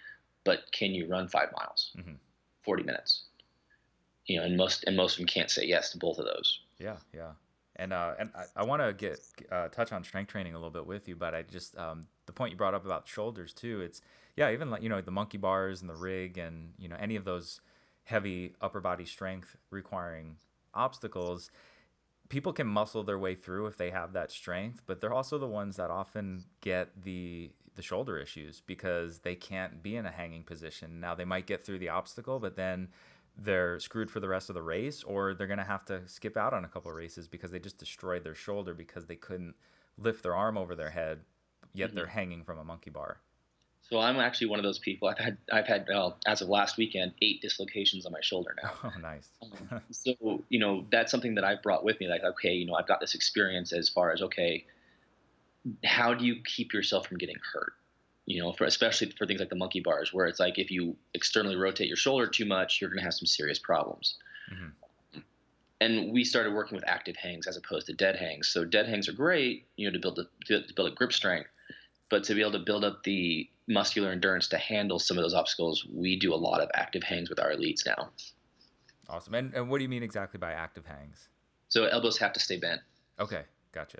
but 0.42 0.60
can 0.72 0.92
you 0.92 1.06
run 1.06 1.28
five 1.28 1.50
miles, 1.56 1.92
mm-hmm. 1.96 2.14
40 2.64 2.82
minutes? 2.82 3.24
you 4.26 4.38
know, 4.38 4.44
and 4.44 4.56
most 4.56 4.84
and 4.86 4.96
most 4.96 5.14
of 5.14 5.18
them 5.18 5.26
can't 5.26 5.50
say 5.50 5.64
yes 5.64 5.90
to 5.90 5.98
both 5.98 6.18
of 6.18 6.24
those. 6.24 6.60
Yeah, 6.78 6.96
yeah. 7.12 7.32
And 7.76 7.92
uh, 7.92 8.14
and 8.18 8.30
I, 8.36 8.44
I 8.56 8.64
want 8.64 8.82
to 8.82 8.92
get 8.92 9.20
uh, 9.50 9.68
touch 9.68 9.92
on 9.92 10.04
strength 10.04 10.30
training 10.30 10.54
a 10.54 10.58
little 10.58 10.70
bit 10.70 10.86
with 10.86 11.08
you, 11.08 11.16
but 11.16 11.34
I 11.34 11.42
just 11.42 11.76
um, 11.76 12.06
the 12.26 12.32
point 12.32 12.52
you 12.52 12.56
brought 12.56 12.74
up 12.74 12.84
about 12.84 13.08
shoulders 13.08 13.52
too. 13.52 13.80
It's 13.80 14.00
yeah, 14.36 14.50
even 14.52 14.70
like 14.70 14.82
you 14.82 14.88
know 14.88 15.00
the 15.00 15.10
monkey 15.10 15.38
bars 15.38 15.80
and 15.80 15.90
the 15.90 15.96
rig 15.96 16.38
and 16.38 16.72
you 16.78 16.88
know 16.88 16.96
any 17.00 17.16
of 17.16 17.24
those 17.24 17.60
heavy 18.04 18.54
upper 18.60 18.80
body 18.80 19.04
strength 19.04 19.56
requiring 19.70 20.36
obstacles. 20.72 21.50
People 22.28 22.52
can 22.52 22.66
muscle 22.66 23.02
their 23.02 23.18
way 23.18 23.34
through 23.34 23.66
if 23.66 23.76
they 23.76 23.90
have 23.90 24.12
that 24.14 24.30
strength, 24.30 24.82
but 24.86 25.00
they're 25.00 25.12
also 25.12 25.38
the 25.38 25.46
ones 25.46 25.76
that 25.76 25.90
often 25.90 26.44
get 26.60 27.02
the 27.02 27.50
the 27.74 27.82
shoulder 27.82 28.18
issues 28.18 28.60
because 28.60 29.18
they 29.20 29.34
can't 29.34 29.82
be 29.82 29.96
in 29.96 30.06
a 30.06 30.10
hanging 30.10 30.44
position. 30.44 31.00
Now 31.00 31.14
they 31.14 31.24
might 31.24 31.46
get 31.46 31.64
through 31.64 31.80
the 31.80 31.88
obstacle, 31.88 32.38
but 32.38 32.56
then 32.56 32.88
they're 33.36 33.78
screwed 33.80 34.10
for 34.10 34.20
the 34.20 34.28
rest 34.28 34.48
of 34.48 34.54
the 34.54 34.62
race 34.62 35.02
or 35.02 35.34
they're 35.34 35.46
going 35.46 35.58
to 35.58 35.64
have 35.64 35.84
to 35.84 36.06
skip 36.06 36.36
out 36.36 36.54
on 36.54 36.64
a 36.64 36.68
couple 36.68 36.90
of 36.90 36.96
races 36.96 37.26
because 37.26 37.50
they 37.50 37.58
just 37.58 37.78
destroyed 37.78 38.22
their 38.22 38.34
shoulder 38.34 38.74
because 38.74 39.06
they 39.06 39.16
couldn't 39.16 39.54
lift 39.98 40.22
their 40.22 40.34
arm 40.34 40.56
over 40.56 40.74
their 40.74 40.90
head 40.90 41.20
yet 41.74 41.88
mm-hmm. 41.88 41.96
they're 41.96 42.06
hanging 42.06 42.44
from 42.44 42.58
a 42.58 42.64
monkey 42.64 42.90
bar. 42.90 43.18
So 43.82 43.98
i'm 43.98 44.16
actually 44.16 44.46
one 44.46 44.58
of 44.58 44.62
those 44.62 44.78
people 44.78 45.08
i've 45.08 45.18
had 45.18 45.36
i've 45.52 45.66
had 45.66 45.84
well, 45.88 46.16
as 46.26 46.40
of 46.40 46.48
last 46.48 46.78
weekend 46.78 47.12
eight 47.20 47.42
dislocations 47.42 48.06
on 48.06 48.12
my 48.12 48.20
shoulder 48.22 48.54
now. 48.62 48.72
Oh 48.84 48.98
nice. 49.00 49.28
Um, 49.42 49.82
so 49.90 50.14
you 50.48 50.58
know 50.58 50.86
that's 50.90 51.10
something 51.10 51.34
that 51.34 51.44
i've 51.44 51.62
brought 51.62 51.84
with 51.84 52.00
me 52.00 52.08
like 52.08 52.24
okay 52.24 52.52
you 52.52 52.66
know 52.66 52.74
i've 52.74 52.86
got 52.86 53.00
this 53.00 53.14
experience 53.14 53.72
as 53.72 53.90
far 53.90 54.10
as 54.12 54.22
okay 54.22 54.64
how 55.84 56.14
do 56.14 56.24
you 56.24 56.36
keep 56.44 56.72
yourself 56.72 57.06
from 57.06 57.18
getting 57.18 57.36
hurt 57.52 57.74
you 58.26 58.42
know, 58.42 58.52
for 58.52 58.64
especially 58.64 59.12
for 59.18 59.26
things 59.26 59.40
like 59.40 59.50
the 59.50 59.56
monkey 59.56 59.80
bars, 59.80 60.12
where 60.12 60.26
it's 60.26 60.40
like 60.40 60.58
if 60.58 60.70
you 60.70 60.96
externally 61.12 61.56
rotate 61.56 61.88
your 61.88 61.96
shoulder 61.96 62.26
too 62.26 62.44
much, 62.44 62.80
you're 62.80 62.90
going 62.90 62.98
to 62.98 63.04
have 63.04 63.14
some 63.14 63.26
serious 63.26 63.58
problems. 63.58 64.16
Mm-hmm. 64.52 65.20
And 65.80 66.12
we 66.12 66.24
started 66.24 66.54
working 66.54 66.76
with 66.76 66.84
active 66.88 67.16
hangs 67.16 67.46
as 67.46 67.56
opposed 67.56 67.86
to 67.86 67.92
dead 67.92 68.16
hangs. 68.16 68.48
So 68.48 68.64
dead 68.64 68.88
hangs 68.88 69.08
are 69.08 69.12
great, 69.12 69.66
you 69.76 69.86
know, 69.86 69.92
to 69.92 69.98
build 69.98 70.18
a, 70.18 70.24
to 70.46 70.62
build 70.74 70.92
a 70.92 70.94
grip 70.94 71.12
strength, 71.12 71.50
but 72.08 72.24
to 72.24 72.34
be 72.34 72.40
able 72.40 72.52
to 72.52 72.60
build 72.60 72.84
up 72.84 73.02
the 73.02 73.50
muscular 73.66 74.10
endurance 74.10 74.48
to 74.48 74.56
handle 74.56 74.98
some 74.98 75.18
of 75.18 75.24
those 75.24 75.34
obstacles, 75.34 75.86
we 75.92 76.18
do 76.18 76.32
a 76.32 76.36
lot 76.36 76.60
of 76.60 76.70
active 76.74 77.02
hangs 77.02 77.28
with 77.28 77.40
our 77.40 77.50
elites 77.50 77.84
now. 77.84 78.10
Awesome. 79.08 79.34
And, 79.34 79.52
and 79.52 79.68
what 79.68 79.78
do 79.78 79.82
you 79.82 79.88
mean 79.90 80.02
exactly 80.02 80.38
by 80.38 80.52
active 80.52 80.86
hangs? 80.86 81.28
So 81.68 81.84
elbows 81.84 82.16
have 82.18 82.32
to 82.34 82.40
stay 82.40 82.56
bent. 82.56 82.80
Okay, 83.20 83.42
gotcha. 83.72 83.98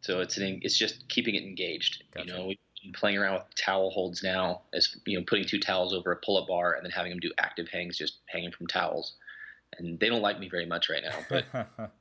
So 0.00 0.20
it's 0.20 0.36
an, 0.36 0.60
it's 0.62 0.78
just 0.78 1.08
keeping 1.08 1.34
it 1.34 1.42
engaged. 1.42 2.04
Gotcha. 2.14 2.26
You 2.26 2.32
know, 2.32 2.46
we, 2.46 2.58
playing 2.94 3.18
around 3.18 3.34
with 3.34 3.54
towel 3.54 3.90
holds 3.90 4.22
now 4.22 4.62
as 4.72 4.96
you 5.04 5.18
know 5.18 5.24
putting 5.26 5.44
two 5.44 5.58
towels 5.58 5.92
over 5.92 6.12
a 6.12 6.16
pull-up 6.16 6.48
bar 6.48 6.74
and 6.74 6.84
then 6.84 6.90
having 6.90 7.10
them 7.10 7.20
do 7.20 7.32
active 7.38 7.68
hangs 7.68 7.96
just 7.96 8.18
hanging 8.26 8.52
from 8.52 8.66
towels. 8.66 9.14
And 9.78 10.00
they 10.00 10.08
don't 10.08 10.22
like 10.22 10.40
me 10.40 10.48
very 10.48 10.64
much 10.64 10.88
right 10.88 11.02
now 11.02 11.18
but 11.28 11.92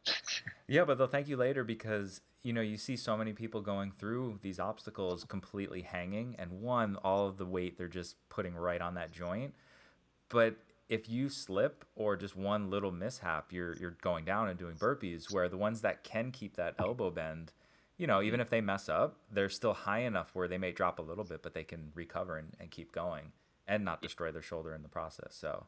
yeah 0.68 0.86
but 0.86 0.98
they'll 0.98 1.08
thank 1.08 1.28
you 1.28 1.36
later 1.36 1.66
because 1.66 2.22
you 2.42 2.54
know 2.54 2.62
you 2.62 2.78
see 2.78 2.96
so 2.96 3.18
many 3.18 3.34
people 3.34 3.60
going 3.60 3.92
through 3.92 4.40
these 4.42 4.58
obstacles 4.58 5.26
completely 5.26 5.82
hanging 5.82 6.36
and 6.40 6.50
one 6.62 6.96
all 7.04 7.28
of 7.28 7.38
the 7.38 7.46
weight 7.46 7.78
they're 7.78 7.90
just 7.90 8.16
putting 8.30 8.56
right 8.56 8.82
on 8.82 8.94
that 8.96 9.12
joint. 9.12 9.54
But 10.30 10.56
if 10.88 11.10
you 11.10 11.28
slip 11.28 11.84
or 11.98 12.16
just 12.16 12.38
one 12.38 12.70
little 12.70 12.92
mishap 12.92 13.52
you're 13.52 13.76
you're 13.76 13.98
going 14.02 14.24
down 14.24 14.48
and 14.48 14.58
doing 14.58 14.76
burpees 14.76 15.32
where 15.34 15.50
the 15.50 15.58
ones 15.58 15.82
that 15.82 16.06
can 16.06 16.32
keep 16.32 16.56
that 16.56 16.76
elbow 16.80 17.10
bend 17.10 17.52
you 17.98 18.08
know, 18.08 18.22
even 18.22 18.39
if 18.39 18.50
they 18.50 18.62
mess 18.62 18.89
up, 18.89 19.18
they're 19.32 19.50
still 19.50 19.74
high 19.74 20.02
enough 20.02 20.30
where 20.34 20.48
they 20.48 20.58
may 20.58 20.72
drop 20.72 21.00
a 21.00 21.02
little 21.02 21.24
bit, 21.24 21.41
but 21.41 21.54
they 21.54 21.64
can 21.64 21.91
recover 21.95 22.38
and, 22.38 22.56
and 22.60 22.70
keep 22.72 22.91
going 22.91 23.32
and 23.68 23.84
not 23.84 24.02
destroy 24.02 24.32
their 24.32 24.41
shoulder 24.41 24.74
in 24.74 24.84
the 24.84 24.89
process. 24.89 25.36
So 25.36 25.66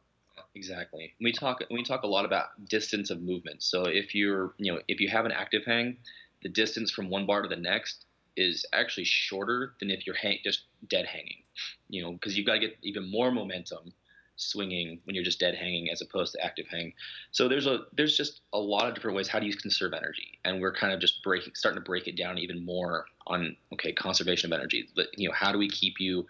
exactly. 0.54 1.12
We 1.20 1.32
talk 1.32 1.62
we 1.70 1.82
talk 1.82 2.02
a 2.04 2.06
lot 2.06 2.24
about 2.24 2.64
distance 2.68 3.10
of 3.10 3.20
movement. 3.20 3.62
So 3.62 3.84
if 3.84 4.14
you're 4.14 4.54
you 4.58 4.72
know 4.72 4.80
if 4.88 5.00
you 5.00 5.08
have 5.08 5.26
an 5.26 5.32
active 5.32 5.62
hang, 5.66 5.96
the 6.42 6.48
distance 6.48 6.90
from 6.90 7.10
one 7.10 7.26
bar 7.26 7.42
to 7.42 7.48
the 7.48 7.56
next 7.56 8.06
is 8.36 8.64
actually 8.72 9.04
shorter 9.04 9.74
than 9.80 9.90
if 9.90 10.06
you're 10.06 10.16
hang, 10.16 10.38
just 10.44 10.62
dead 10.88 11.04
hanging. 11.06 11.42
You 11.88 12.02
know, 12.02 12.12
because 12.12 12.36
you've 12.36 12.46
got 12.46 12.54
to 12.54 12.60
get 12.60 12.76
even 12.82 13.10
more 13.10 13.30
momentum 13.32 13.92
swinging 14.40 15.00
when 15.04 15.14
you're 15.14 15.24
just 15.24 15.40
dead 15.40 15.54
hanging 15.54 15.90
as 15.90 16.00
opposed 16.00 16.32
to 16.32 16.44
active 16.44 16.66
hang. 16.70 16.92
So 17.30 17.48
there's 17.48 17.66
a 17.66 17.80
there's 17.92 18.16
just 18.16 18.42
a 18.52 18.58
lot 18.58 18.88
of 18.88 18.94
different 18.94 19.16
ways 19.16 19.28
how 19.28 19.38
do 19.38 19.46
you 19.46 19.54
conserve 19.54 19.92
energy, 19.92 20.38
and 20.44 20.60
we're 20.60 20.74
kind 20.74 20.92
of 20.92 21.00
just 21.00 21.22
breaking 21.22 21.52
starting 21.54 21.80
to 21.80 21.84
break 21.84 22.08
it 22.08 22.16
down 22.16 22.38
even 22.38 22.64
more 22.64 23.06
on 23.26 23.56
okay 23.72 23.92
conservation 23.92 24.52
of 24.52 24.58
energy. 24.58 24.88
But 24.94 25.06
you 25.16 25.28
know 25.28 25.34
how 25.34 25.52
do 25.52 25.58
we 25.58 25.68
keep 25.68 26.00
you 26.00 26.26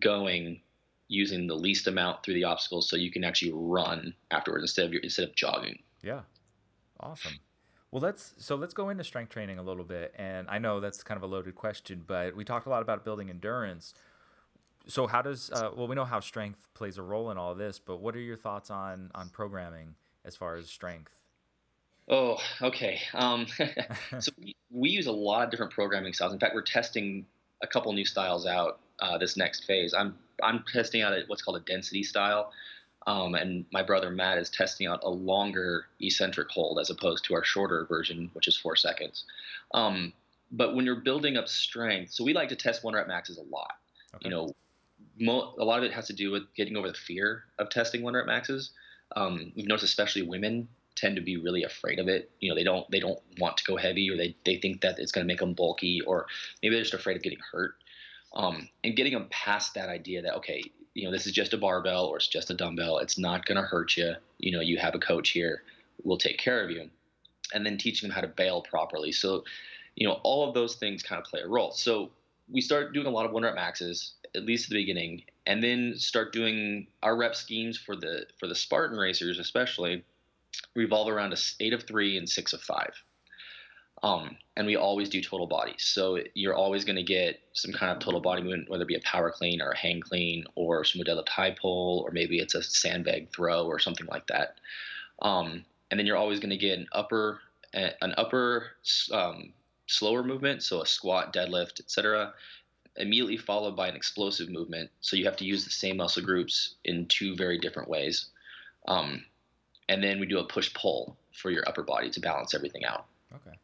going 0.00 0.60
using 1.08 1.46
the 1.46 1.54
least 1.54 1.86
amount 1.86 2.22
through 2.22 2.34
the 2.34 2.44
obstacles 2.44 2.88
so 2.88 2.96
you 2.96 3.10
can 3.10 3.24
actually 3.24 3.52
run 3.54 4.14
afterwards 4.30 4.64
instead 4.64 4.86
of 4.86 4.92
your, 4.92 5.02
instead 5.02 5.28
of 5.28 5.34
jogging. 5.34 5.78
Yeah, 6.02 6.22
awesome. 7.00 7.38
Well, 7.90 8.00
let's 8.00 8.34
so 8.38 8.56
let's 8.56 8.74
go 8.74 8.88
into 8.88 9.04
strength 9.04 9.30
training 9.30 9.58
a 9.58 9.62
little 9.62 9.84
bit, 9.84 10.12
and 10.16 10.48
I 10.50 10.58
know 10.58 10.80
that's 10.80 11.02
kind 11.02 11.16
of 11.16 11.22
a 11.22 11.26
loaded 11.26 11.54
question, 11.54 12.02
but 12.06 12.34
we 12.34 12.44
talked 12.44 12.66
a 12.66 12.70
lot 12.70 12.82
about 12.82 13.04
building 13.04 13.30
endurance 13.30 13.94
so 14.86 15.06
how 15.06 15.22
does 15.22 15.50
uh, 15.50 15.70
well 15.76 15.86
we 15.86 15.94
know 15.94 16.04
how 16.04 16.20
strength 16.20 16.66
plays 16.74 16.98
a 16.98 17.02
role 17.02 17.30
in 17.30 17.38
all 17.38 17.54
this, 17.54 17.78
but 17.78 18.00
what 18.00 18.14
are 18.14 18.20
your 18.20 18.36
thoughts 18.36 18.70
on 18.70 19.10
on 19.14 19.28
programming 19.28 19.94
as 20.24 20.36
far 20.36 20.56
as 20.56 20.68
strength? 20.68 21.12
Oh, 22.08 22.36
okay. 22.60 23.00
Um, 23.14 23.46
so 24.18 24.32
we, 24.38 24.56
we 24.70 24.90
use 24.90 25.06
a 25.06 25.12
lot 25.12 25.44
of 25.44 25.50
different 25.50 25.72
programming 25.72 26.12
styles. 26.12 26.32
In 26.32 26.38
fact, 26.38 26.54
we're 26.54 26.62
testing 26.62 27.26
a 27.62 27.66
couple 27.66 27.92
new 27.92 28.04
styles 28.04 28.46
out 28.46 28.80
uh, 29.00 29.18
this 29.18 29.36
next 29.36 29.64
phase. 29.64 29.94
I'm 29.94 30.16
I'm 30.42 30.64
testing 30.72 31.02
out 31.02 31.12
a, 31.12 31.22
what's 31.26 31.42
called 31.42 31.56
a 31.56 31.60
density 31.60 32.02
style, 32.02 32.52
um, 33.06 33.34
and 33.34 33.64
my 33.72 33.82
brother 33.82 34.10
Matt 34.10 34.38
is 34.38 34.50
testing 34.50 34.86
out 34.86 35.00
a 35.02 35.10
longer 35.10 35.86
eccentric 36.00 36.48
hold 36.50 36.78
as 36.78 36.90
opposed 36.90 37.24
to 37.26 37.34
our 37.34 37.44
shorter 37.44 37.86
version, 37.86 38.30
which 38.34 38.48
is 38.48 38.56
four 38.56 38.76
seconds. 38.76 39.24
Um, 39.72 40.12
but 40.52 40.74
when 40.74 40.84
you're 40.84 41.00
building 41.00 41.36
up 41.36 41.48
strength, 41.48 42.12
so 42.12 42.24
we 42.24 42.32
like 42.32 42.48
to 42.50 42.56
test 42.56 42.84
one 42.84 42.94
rep 42.94 43.08
maxes 43.08 43.38
a 43.38 43.42
lot. 43.42 43.74
Okay. 44.14 44.28
You 44.28 44.30
know, 44.30 44.54
mo- 45.18 45.54
a 45.58 45.64
lot 45.64 45.78
of 45.78 45.84
it 45.84 45.92
has 45.92 46.06
to 46.08 46.12
do 46.12 46.30
with 46.30 46.42
getting 46.56 46.76
over 46.76 46.88
the 46.88 46.94
fear 46.94 47.44
of 47.58 47.70
testing 47.70 48.02
one 48.02 48.14
rep 48.14 48.26
maxes. 48.26 48.70
Um, 49.16 49.52
we've 49.56 49.66
noticed, 49.66 49.84
especially 49.84 50.22
women 50.22 50.68
tend 50.96 51.16
to 51.16 51.22
be 51.22 51.36
really 51.36 51.64
afraid 51.64 51.98
of 51.98 52.08
it. 52.08 52.30
You 52.40 52.50
know, 52.50 52.54
they 52.54 52.64
don't 52.64 52.88
they 52.90 53.00
don't 53.00 53.20
want 53.38 53.56
to 53.58 53.64
go 53.64 53.76
heavy, 53.76 54.10
or 54.10 54.16
they 54.16 54.36
they 54.44 54.56
think 54.56 54.80
that 54.82 54.98
it's 54.98 55.12
going 55.12 55.26
to 55.26 55.32
make 55.32 55.40
them 55.40 55.54
bulky, 55.54 56.00
or 56.06 56.26
maybe 56.62 56.74
they're 56.74 56.82
just 56.82 56.94
afraid 56.94 57.16
of 57.16 57.22
getting 57.22 57.40
hurt. 57.52 57.74
Um, 58.34 58.68
and 58.82 58.96
getting 58.96 59.12
them 59.12 59.28
past 59.30 59.74
that 59.74 59.88
idea 59.88 60.22
that 60.22 60.34
okay, 60.36 60.62
you 60.94 61.04
know, 61.04 61.10
this 61.10 61.26
is 61.26 61.32
just 61.32 61.52
a 61.52 61.58
barbell 61.58 62.06
or 62.06 62.16
it's 62.16 62.28
just 62.28 62.50
a 62.50 62.54
dumbbell. 62.54 62.98
It's 62.98 63.18
not 63.18 63.44
going 63.44 63.56
to 63.56 63.62
hurt 63.62 63.96
you. 63.96 64.14
You 64.38 64.52
know, 64.52 64.60
you 64.60 64.78
have 64.78 64.94
a 64.94 64.98
coach 64.98 65.30
here. 65.30 65.62
We'll 66.02 66.18
take 66.18 66.38
care 66.38 66.64
of 66.64 66.70
you. 66.70 66.88
And 67.52 67.66
then 67.66 67.76
teaching 67.78 68.08
them 68.08 68.14
how 68.14 68.22
to 68.22 68.28
bail 68.28 68.62
properly. 68.62 69.12
So, 69.12 69.44
you 69.96 70.06
know, 70.06 70.20
all 70.22 70.48
of 70.48 70.54
those 70.54 70.76
things 70.76 71.02
kind 71.02 71.20
of 71.20 71.26
play 71.26 71.40
a 71.40 71.48
role. 71.48 71.72
So 71.72 72.10
we 72.50 72.60
start 72.60 72.94
doing 72.94 73.06
a 73.06 73.10
lot 73.10 73.26
of 73.26 73.32
one 73.32 73.42
rep 73.42 73.54
maxes, 73.54 74.14
at 74.34 74.44
least 74.44 74.66
at 74.66 74.70
the 74.70 74.82
beginning, 74.82 75.22
and 75.46 75.62
then 75.62 75.94
start 75.96 76.32
doing 76.32 76.86
our 77.02 77.16
rep 77.16 77.34
schemes 77.34 77.78
for 77.78 77.96
the 77.96 78.26
for 78.38 78.46
the 78.46 78.54
Spartan 78.54 78.98
racers, 78.98 79.38
especially 79.38 80.04
revolve 80.74 81.08
around 81.08 81.32
a 81.32 81.36
eight 81.60 81.72
of 81.72 81.82
three 81.84 82.16
and 82.16 82.28
six 82.28 82.52
of 82.52 82.60
five. 82.60 82.92
Um, 84.02 84.36
and 84.56 84.66
we 84.66 84.76
always 84.76 85.08
do 85.08 85.22
total 85.22 85.46
body. 85.46 85.74
So 85.78 86.18
you're 86.34 86.54
always 86.54 86.84
going 86.84 86.96
to 86.96 87.02
get 87.02 87.40
some 87.54 87.72
kind 87.72 87.90
of 87.90 88.00
total 88.00 88.20
body 88.20 88.42
movement, 88.42 88.68
whether 88.68 88.82
it 88.82 88.88
be 88.88 88.96
a 88.96 89.00
power 89.00 89.30
clean 89.30 89.62
or 89.62 89.70
a 89.70 89.76
hang 89.76 90.02
clean 90.02 90.44
or 90.56 90.84
some 90.84 91.00
deadlift 91.02 91.30
high 91.30 91.52
pull, 91.58 92.04
or 92.06 92.10
maybe 92.10 92.38
it's 92.38 92.54
a 92.54 92.62
sandbag 92.62 93.32
throw 93.32 93.64
or 93.64 93.78
something 93.78 94.06
like 94.08 94.26
that. 94.26 94.58
Um, 95.22 95.64
and 95.90 95.98
then 95.98 96.06
you're 96.06 96.18
always 96.18 96.38
going 96.38 96.50
to 96.50 96.58
get 96.58 96.78
an 96.78 96.86
upper, 96.92 97.40
an 97.72 98.12
upper 98.18 98.72
um, 99.10 99.54
slower 99.86 100.22
movement, 100.22 100.62
so 100.62 100.82
a 100.82 100.86
squat, 100.86 101.32
deadlift, 101.32 101.80
etc. 101.80 102.34
Immediately 102.96 103.38
followed 103.38 103.76
by 103.76 103.88
an 103.88 103.96
explosive 103.96 104.48
movement. 104.48 104.90
So 105.00 105.16
you 105.16 105.24
have 105.24 105.36
to 105.38 105.44
use 105.44 105.64
the 105.64 105.70
same 105.70 105.96
muscle 105.96 106.22
groups 106.22 106.76
in 106.84 107.06
two 107.06 107.34
very 107.36 107.58
different 107.58 107.88
ways. 107.88 108.26
Um, 108.86 109.24
and 109.88 110.02
then 110.02 110.20
we 110.20 110.26
do 110.26 110.38
a 110.38 110.44
push 110.44 110.72
pull 110.74 111.16
for 111.32 111.50
your 111.50 111.68
upper 111.68 111.82
body 111.82 112.10
to 112.10 112.20
balance 112.20 112.54
everything 112.54 112.84
out. 112.84 113.06
Okay 113.34 113.58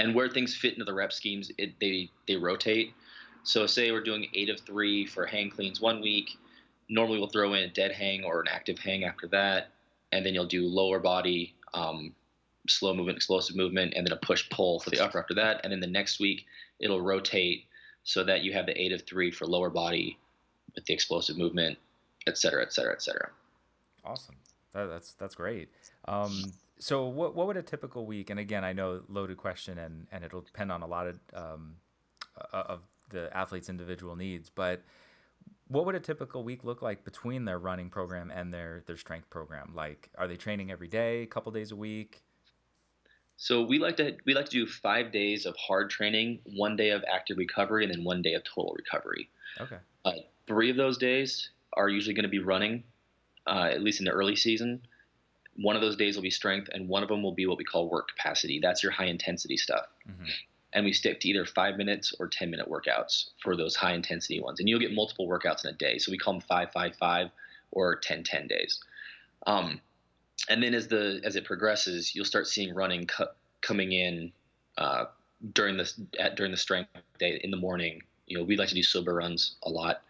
and 0.00 0.14
where 0.14 0.28
things 0.28 0.56
fit 0.56 0.72
into 0.72 0.84
the 0.84 0.94
rep 0.94 1.12
schemes, 1.12 1.52
it, 1.58 1.78
they 1.78 2.10
they 2.26 2.36
rotate. 2.36 2.94
So 3.42 3.66
say 3.66 3.92
we're 3.92 4.02
doing 4.02 4.26
eight 4.34 4.48
of 4.48 4.60
three 4.60 5.06
for 5.06 5.26
hang 5.26 5.50
cleans 5.50 5.80
one 5.80 6.00
week. 6.00 6.30
Normally 6.88 7.18
we'll 7.18 7.28
throw 7.28 7.52
in 7.54 7.62
a 7.62 7.68
dead 7.68 7.92
hang 7.92 8.24
or 8.24 8.40
an 8.40 8.48
active 8.48 8.78
hang 8.78 9.04
after 9.04 9.28
that, 9.28 9.68
and 10.12 10.24
then 10.24 10.34
you'll 10.34 10.46
do 10.46 10.66
lower 10.66 10.98
body, 10.98 11.54
um, 11.74 12.14
slow 12.66 12.94
movement, 12.94 13.16
explosive 13.16 13.56
movement, 13.56 13.92
and 13.94 14.06
then 14.06 14.12
a 14.12 14.16
push 14.16 14.48
pull 14.50 14.80
for 14.80 14.90
the 14.90 15.00
upper 15.00 15.18
after 15.18 15.34
that. 15.34 15.60
And 15.62 15.72
then 15.72 15.80
the 15.80 15.86
next 15.86 16.18
week 16.18 16.46
it'll 16.80 17.02
rotate 17.02 17.66
so 18.02 18.24
that 18.24 18.42
you 18.42 18.52
have 18.52 18.66
the 18.66 18.80
eight 18.80 18.92
of 18.92 19.02
three 19.06 19.30
for 19.30 19.46
lower 19.46 19.70
body 19.70 20.18
with 20.74 20.84
the 20.86 20.94
explosive 20.94 21.36
movement, 21.36 21.78
et 22.26 22.38
cetera, 22.38 22.62
et 22.62 22.72
cetera, 22.72 22.92
et 22.92 23.02
cetera. 23.02 23.30
Awesome. 24.04 24.36
That, 24.72 24.86
that's 24.86 25.12
that's 25.12 25.34
great. 25.34 25.68
Um, 26.06 26.52
so 26.78 27.06
what 27.06 27.34
what 27.34 27.46
would 27.46 27.56
a 27.56 27.62
typical 27.62 28.06
week? 28.06 28.30
And 28.30 28.40
again, 28.40 28.64
I 28.64 28.72
know 28.72 29.02
loaded 29.08 29.36
question, 29.36 29.78
and 29.78 30.06
and 30.12 30.24
it'll 30.24 30.40
depend 30.40 30.72
on 30.72 30.82
a 30.82 30.86
lot 30.86 31.06
of 31.06 31.20
um, 31.34 31.76
of 32.52 32.80
the 33.10 33.34
athlete's 33.36 33.68
individual 33.68 34.16
needs, 34.16 34.48
but 34.48 34.82
what 35.68 35.86
would 35.86 35.94
a 35.94 36.00
typical 36.00 36.42
week 36.42 36.64
look 36.64 36.82
like 36.82 37.04
between 37.04 37.44
their 37.44 37.58
running 37.58 37.90
program 37.90 38.30
and 38.30 38.52
their 38.52 38.82
their 38.86 38.96
strength 38.96 39.30
program? 39.30 39.72
Like, 39.74 40.10
are 40.16 40.26
they 40.26 40.36
training 40.36 40.70
every 40.70 40.88
day, 40.88 41.22
a 41.22 41.26
couple 41.26 41.52
days 41.52 41.70
a 41.70 41.76
week? 41.76 42.22
So 43.40 43.62
we 43.62 43.78
like 43.78 43.96
to 43.96 44.18
we 44.26 44.34
like 44.34 44.44
to 44.44 44.50
do 44.50 44.66
five 44.66 45.12
days 45.12 45.46
of 45.46 45.56
hard 45.56 45.88
training, 45.88 46.40
one 46.44 46.76
day 46.76 46.90
of 46.90 47.02
active 47.10 47.38
recovery, 47.38 47.84
and 47.84 47.92
then 47.92 48.04
one 48.04 48.20
day 48.20 48.34
of 48.34 48.44
total 48.44 48.76
recovery. 48.76 49.30
Okay. 49.58 49.78
Uh, 50.04 50.12
three 50.46 50.68
of 50.68 50.76
those 50.76 50.98
days 50.98 51.48
are 51.72 51.88
usually 51.88 52.12
going 52.12 52.24
to 52.24 52.28
be 52.28 52.38
running, 52.38 52.84
uh, 53.46 53.70
at 53.72 53.80
least 53.80 53.98
in 53.98 54.04
the 54.04 54.10
early 54.10 54.36
season. 54.36 54.82
One 55.56 55.74
of 55.74 55.80
those 55.80 55.96
days 55.96 56.16
will 56.16 56.22
be 56.22 56.30
strength, 56.30 56.68
and 56.74 56.86
one 56.86 57.02
of 57.02 57.08
them 57.08 57.22
will 57.22 57.32
be 57.32 57.46
what 57.46 57.56
we 57.56 57.64
call 57.64 57.88
work 57.88 58.08
capacity. 58.14 58.60
That's 58.60 58.82
your 58.82 58.92
high 58.92 59.06
intensity 59.06 59.56
stuff. 59.56 59.86
Mm-hmm. 60.06 60.24
And 60.74 60.84
we 60.84 60.92
stick 60.92 61.20
to 61.20 61.28
either 61.30 61.46
five 61.46 61.78
minutes 61.78 62.14
or 62.20 62.28
10 62.28 62.50
minute 62.50 62.68
workouts 62.68 63.30
for 63.42 63.56
those 63.56 63.74
high 63.74 63.94
intensity 63.94 64.38
ones. 64.38 64.60
And 64.60 64.68
you'll 64.68 64.80
get 64.80 64.92
multiple 64.92 65.26
workouts 65.26 65.64
in 65.64 65.70
a 65.70 65.76
day. 65.76 65.96
So 65.96 66.12
we 66.12 66.18
call 66.18 66.34
them 66.34 66.42
5 66.42 66.72
5 66.72 66.94
5 66.94 67.30
or 67.70 67.96
10 67.96 68.22
10 68.22 68.48
days. 68.48 68.80
Um, 69.46 69.80
and 70.48 70.62
then 70.62 70.74
as 70.74 70.88
the 70.88 71.20
as 71.24 71.36
it 71.36 71.44
progresses, 71.44 72.14
you'll 72.14 72.24
start 72.24 72.46
seeing 72.46 72.74
running 72.74 73.08
coming 73.60 73.92
in 73.92 74.32
uh, 74.78 75.06
during 75.52 75.76
the 75.76 75.92
at, 76.18 76.36
during 76.36 76.52
the 76.52 76.58
strength 76.58 76.90
day 77.18 77.40
in 77.42 77.50
the 77.50 77.56
morning. 77.56 78.02
You 78.26 78.38
know, 78.38 78.44
we 78.44 78.56
like 78.56 78.68
to 78.68 78.74
do 78.74 78.82
sober 78.82 79.14
runs 79.14 79.56
a 79.64 79.70
lot, 79.70 80.02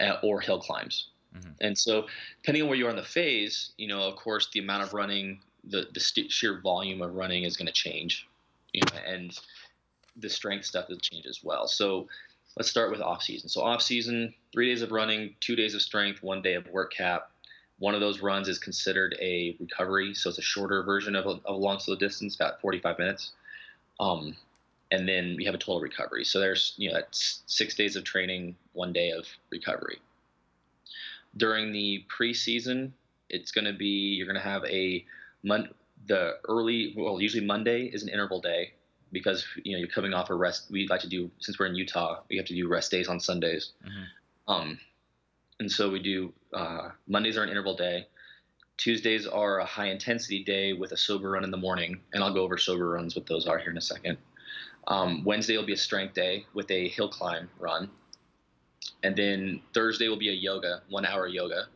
uh, 0.00 0.16
or 0.22 0.40
hill 0.40 0.60
climbs. 0.60 1.08
Mm-hmm. 1.36 1.50
And 1.60 1.78
so, 1.78 2.06
depending 2.42 2.62
on 2.62 2.68
where 2.68 2.78
you 2.78 2.86
are 2.86 2.90
in 2.90 2.96
the 2.96 3.02
phase, 3.02 3.72
you 3.76 3.88
know, 3.88 4.00
of 4.02 4.16
course, 4.16 4.48
the 4.52 4.60
amount 4.60 4.82
of 4.82 4.94
running, 4.94 5.40
the 5.64 5.86
the 5.92 6.00
st- 6.00 6.32
sheer 6.32 6.60
volume 6.60 7.02
of 7.02 7.14
running 7.14 7.44
is 7.44 7.56
going 7.56 7.66
to 7.66 7.72
change, 7.72 8.26
you 8.72 8.80
know, 8.80 9.00
and 9.06 9.38
the 10.16 10.28
strength 10.28 10.64
stuff 10.64 10.88
will 10.88 10.98
change 10.98 11.26
as 11.26 11.44
well. 11.44 11.68
So, 11.68 12.08
let's 12.56 12.70
start 12.70 12.90
with 12.90 13.00
off 13.00 13.22
season. 13.22 13.48
So, 13.48 13.60
off 13.60 13.82
season, 13.82 14.32
three 14.52 14.68
days 14.68 14.82
of 14.82 14.90
running, 14.90 15.34
two 15.40 15.54
days 15.54 15.74
of 15.74 15.82
strength, 15.82 16.22
one 16.22 16.40
day 16.40 16.54
of 16.54 16.66
work 16.68 16.92
cap. 16.92 17.30
One 17.78 17.94
of 17.94 18.00
those 18.00 18.20
runs 18.20 18.48
is 18.48 18.58
considered 18.58 19.16
a 19.20 19.56
recovery, 19.60 20.14
so 20.14 20.30
it's 20.30 20.38
a 20.38 20.42
shorter 20.42 20.82
version 20.82 21.14
of 21.14 21.26
a, 21.26 21.30
of 21.30 21.40
a 21.46 21.52
long 21.52 21.78
slow 21.78 21.96
distance, 21.96 22.34
about 22.34 22.60
45 22.60 22.98
minutes. 22.98 23.32
Um, 24.00 24.36
and 24.90 25.08
then 25.08 25.34
we 25.36 25.44
have 25.44 25.54
a 25.54 25.58
total 25.58 25.80
recovery. 25.80 26.24
So 26.24 26.40
there's 26.40 26.74
you 26.76 26.88
know 26.88 26.94
that's 26.94 27.42
six 27.46 27.74
days 27.74 27.94
of 27.96 28.04
training, 28.04 28.56
one 28.72 28.92
day 28.92 29.10
of 29.10 29.26
recovery 29.50 29.98
during 31.36 31.72
the 31.72 32.04
preseason, 32.08 32.92
it's 33.28 33.52
going 33.52 33.64
to 33.64 33.72
be 33.72 34.14
you're 34.16 34.26
going 34.26 34.40
to 34.40 34.48
have 34.48 34.64
a 34.64 35.04
mon- 35.42 35.72
the 36.06 36.36
early 36.48 36.94
well 36.96 37.20
usually 37.20 37.44
Monday 37.44 37.84
is 37.84 38.02
an 38.02 38.08
interval 38.08 38.40
day 38.40 38.72
because 39.12 39.44
you 39.64 39.72
know 39.72 39.78
you're 39.78 39.88
coming 39.88 40.14
off 40.14 40.30
a 40.30 40.34
rest. 40.34 40.70
We 40.70 40.86
like 40.88 41.00
to 41.00 41.08
do 41.08 41.30
since 41.38 41.58
we're 41.58 41.66
in 41.66 41.74
Utah, 41.74 42.20
we 42.28 42.36
have 42.36 42.46
to 42.46 42.54
do 42.54 42.68
rest 42.68 42.90
days 42.90 43.08
on 43.08 43.20
Sundays. 43.20 43.72
Mm-hmm. 43.84 44.52
Um, 44.52 44.78
and 45.60 45.70
so 45.70 45.90
we 45.90 46.00
do 46.00 46.32
uh, 46.52 46.90
Mondays 47.06 47.36
are 47.36 47.42
an 47.42 47.48
interval 47.48 47.76
day. 47.76 48.06
Tuesdays 48.76 49.26
are 49.26 49.58
a 49.58 49.64
high 49.64 49.88
intensity 49.88 50.44
day 50.44 50.72
with 50.72 50.92
a 50.92 50.96
sober 50.96 51.30
run 51.30 51.42
in 51.42 51.50
the 51.50 51.56
morning, 51.56 52.00
and 52.12 52.22
I'll 52.22 52.32
go 52.32 52.42
over 52.42 52.56
sober 52.56 52.88
runs 52.88 53.16
what 53.16 53.26
those 53.26 53.46
are 53.46 53.58
here 53.58 53.70
in 53.70 53.76
a 53.76 53.82
second. 53.82 54.18
Um, 54.86 55.24
Wednesday 55.24 55.56
will 55.56 55.66
be 55.66 55.72
a 55.72 55.78
strength 55.78 56.14
day 56.14 56.46
with 56.54 56.70
a 56.70 56.88
hill 56.88 57.08
climb 57.08 57.50
run 57.58 57.90
and 59.02 59.16
then 59.16 59.60
Thursday 59.74 60.08
will 60.08 60.18
be 60.18 60.28
a 60.28 60.34
yoga, 60.34 60.82
one 60.88 61.06
hour 61.06 61.26
yoga. 61.26 61.66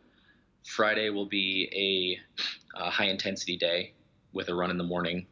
Friday 0.65 1.11
will 1.11 1.27
be 1.27 2.19
a, 2.77 2.81
a 2.81 2.91
high 2.91 3.07
intensity 3.07 3.57
day 3.57 3.93
with 4.33 4.49
a 4.49 4.55
run 4.55 4.71
in 4.71 4.79
the 4.79 4.85
morning, 4.85 5.27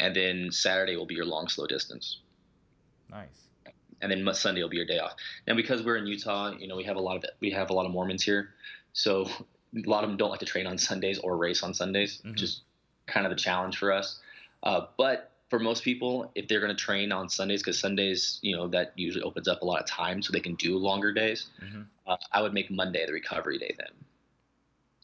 and 0.00 0.14
then 0.14 0.50
Saturday 0.50 0.96
will 0.96 1.06
be 1.06 1.14
your 1.14 1.24
long 1.24 1.48
slow 1.48 1.66
distance. 1.66 2.20
Nice. 3.10 3.48
And 4.02 4.10
then 4.10 4.34
Sunday 4.34 4.62
will 4.62 4.68
be 4.68 4.76
your 4.76 4.86
day 4.86 4.98
off. 4.98 5.14
Now, 5.46 5.54
because 5.54 5.82
we're 5.82 5.96
in 5.96 6.06
Utah, 6.06 6.52
you 6.58 6.66
know 6.66 6.76
we 6.76 6.84
have 6.84 6.96
a 6.96 7.00
lot 7.00 7.16
of 7.16 7.24
we 7.40 7.50
have 7.52 7.70
a 7.70 7.72
lot 7.72 7.86
of 7.86 7.92
Mormons 7.92 8.22
here, 8.22 8.50
so 8.92 9.26
a 9.76 9.88
lot 9.88 10.04
of 10.04 10.10
them 10.10 10.16
don't 10.16 10.30
like 10.30 10.40
to 10.40 10.46
train 10.46 10.66
on 10.66 10.76
Sundays 10.76 11.18
or 11.18 11.36
race 11.36 11.62
on 11.62 11.72
Sundays, 11.72 12.18
mm-hmm. 12.18 12.32
which 12.32 12.42
is 12.42 12.62
kind 13.06 13.26
of 13.26 13.32
a 13.32 13.36
challenge 13.36 13.78
for 13.78 13.92
us. 13.92 14.20
Uh, 14.62 14.86
but 14.96 15.32
for 15.50 15.58
most 15.58 15.82
people, 15.82 16.30
if 16.34 16.48
they're 16.48 16.60
going 16.60 16.74
to 16.74 16.82
train 16.82 17.12
on 17.12 17.28
Sundays, 17.28 17.62
because 17.62 17.78
Sundays, 17.78 18.38
you 18.42 18.56
know, 18.56 18.68
that 18.68 18.92
usually 18.96 19.22
opens 19.22 19.48
up 19.48 19.62
a 19.62 19.64
lot 19.64 19.80
of 19.80 19.86
time 19.86 20.22
so 20.22 20.32
they 20.32 20.40
can 20.40 20.54
do 20.54 20.78
longer 20.78 21.12
days. 21.12 21.50
Mm-hmm. 21.62 21.82
Uh, 22.06 22.16
I 22.32 22.40
would 22.42 22.54
make 22.54 22.70
Monday 22.70 23.04
the 23.04 23.12
recovery 23.12 23.58
day 23.58 23.74
then. 23.76 23.88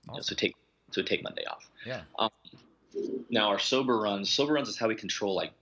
Awesome. 0.09 0.14
You 0.14 0.14
know, 0.14 0.22
so 0.22 0.34
take 0.34 0.57
so 0.90 1.03
take 1.03 1.22
Monday 1.22 1.44
off. 1.44 1.68
Yeah. 1.84 2.01
Um, 2.18 2.30
now 3.30 3.49
our 3.49 3.59
sober 3.59 3.99
runs, 3.99 4.30
sober 4.30 4.55
runs 4.55 4.68
is 4.68 4.78
how 4.78 4.88
we 4.88 4.94
control 4.94 5.34
like 5.34 5.53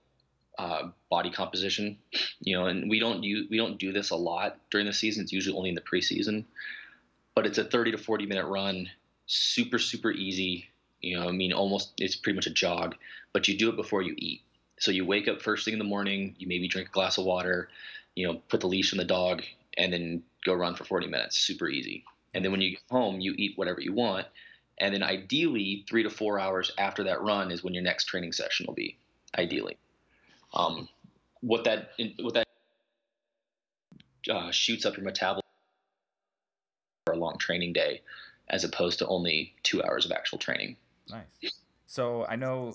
uh, 0.57 0.89
body 1.09 1.29
composition. 1.29 1.97
You 2.41 2.57
know, 2.57 2.65
and 2.67 2.89
we 2.89 2.99
don't 2.99 3.21
we 3.21 3.57
don't 3.57 3.77
do 3.77 3.91
this 3.91 4.09
a 4.09 4.15
lot 4.15 4.57
during 4.71 4.87
the 4.87 4.93
season. 4.93 5.23
It's 5.23 5.33
usually 5.33 5.57
only 5.57 5.69
in 5.69 5.75
the 5.75 5.81
preseason. 5.81 6.45
But 7.35 7.45
it's 7.45 7.59
a 7.59 7.63
30 7.63 7.91
to 7.91 7.97
40 7.97 8.25
minute 8.25 8.47
run, 8.47 8.89
super 9.25 9.79
super 9.79 10.11
easy. 10.11 10.65
You 11.01 11.19
know, 11.19 11.27
I 11.27 11.31
mean, 11.31 11.53
almost 11.53 11.93
it's 11.97 12.15
pretty 12.15 12.35
much 12.35 12.47
a 12.47 12.53
jog, 12.53 12.95
but 13.33 13.47
you 13.47 13.57
do 13.57 13.69
it 13.69 13.75
before 13.75 14.01
you 14.01 14.15
eat. 14.17 14.41
So 14.79 14.91
you 14.91 15.05
wake 15.05 15.27
up 15.27 15.41
first 15.41 15.65
thing 15.65 15.73
in 15.73 15.79
the 15.79 15.85
morning, 15.85 16.35
you 16.37 16.47
maybe 16.47 16.67
drink 16.67 16.89
a 16.89 16.91
glass 16.91 17.17
of 17.17 17.25
water, 17.25 17.69
you 18.15 18.27
know, 18.27 18.41
put 18.49 18.61
the 18.61 18.67
leash 18.67 18.93
on 18.93 18.97
the 18.97 19.05
dog, 19.05 19.43
and 19.77 19.91
then 19.91 20.23
go 20.45 20.53
run 20.53 20.75
for 20.75 20.83
40 20.83 21.07
minutes. 21.07 21.37
Super 21.37 21.67
easy. 21.67 22.03
And 22.33 22.43
then 22.43 22.51
when 22.51 22.61
you 22.61 22.71
get 22.71 22.81
home, 22.89 23.19
you 23.19 23.33
eat 23.37 23.57
whatever 23.57 23.81
you 23.81 23.93
want, 23.93 24.27
and 24.79 24.93
then 24.93 25.03
ideally 25.03 25.85
three 25.89 26.03
to 26.03 26.09
four 26.09 26.39
hours 26.39 26.71
after 26.77 27.03
that 27.05 27.21
run 27.21 27.51
is 27.51 27.63
when 27.63 27.73
your 27.73 27.83
next 27.83 28.05
training 28.05 28.31
session 28.31 28.65
will 28.67 28.75
be. 28.75 28.97
Ideally, 29.37 29.77
um, 30.53 30.87
what 31.41 31.63
that 31.65 31.91
what 32.19 32.33
that 32.33 32.47
uh, 34.29 34.51
shoots 34.51 34.85
up 34.85 34.95
your 34.97 35.05
metabolism 35.05 35.43
for 37.05 37.13
a 37.13 37.17
long 37.17 37.37
training 37.37 37.73
day, 37.73 38.01
as 38.49 38.63
opposed 38.63 38.99
to 38.99 39.07
only 39.07 39.53
two 39.63 39.83
hours 39.83 40.05
of 40.05 40.11
actual 40.11 40.37
training. 40.37 40.75
Nice. 41.09 41.53
So 41.85 42.25
I 42.27 42.35
know 42.35 42.73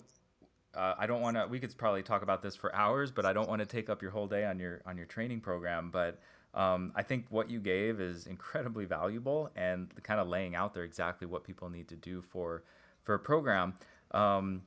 uh, 0.75 0.95
I 0.99 1.07
don't 1.07 1.21
want 1.21 1.37
to. 1.37 1.47
We 1.47 1.61
could 1.61 1.77
probably 1.77 2.03
talk 2.03 2.23
about 2.23 2.43
this 2.43 2.57
for 2.57 2.75
hours, 2.75 3.11
but 3.11 3.27
I 3.27 3.33
don't 3.33 3.49
want 3.49 3.61
to 3.61 3.67
take 3.67 3.91
up 3.91 4.01
your 4.01 4.11
whole 4.11 4.27
day 4.27 4.45
on 4.45 4.59
your 4.59 4.81
on 4.87 4.97
your 4.97 5.07
training 5.07 5.41
program. 5.41 5.91
But 5.91 6.19
um, 6.55 6.93
I 6.95 7.03
think 7.03 7.27
what 7.29 7.51
you 7.51 7.61
gave 7.61 8.01
is 8.01 8.27
incredibly 8.27 8.85
valuable, 8.85 9.51
and 9.55 9.91
the 9.95 10.01
kind 10.01 10.21
of 10.21 10.29
laying 10.29 10.55
out 10.55 10.73
there 10.75 10.85
exactly 10.85 11.27
what 11.27 11.45
people 11.45 11.69
need 11.69 11.89
to 11.89 11.97
do 11.97 12.23
for 12.23 12.63
for 13.05 13.15
a 13.15 13.19
program. 13.19 13.75
Um, 14.13 14.63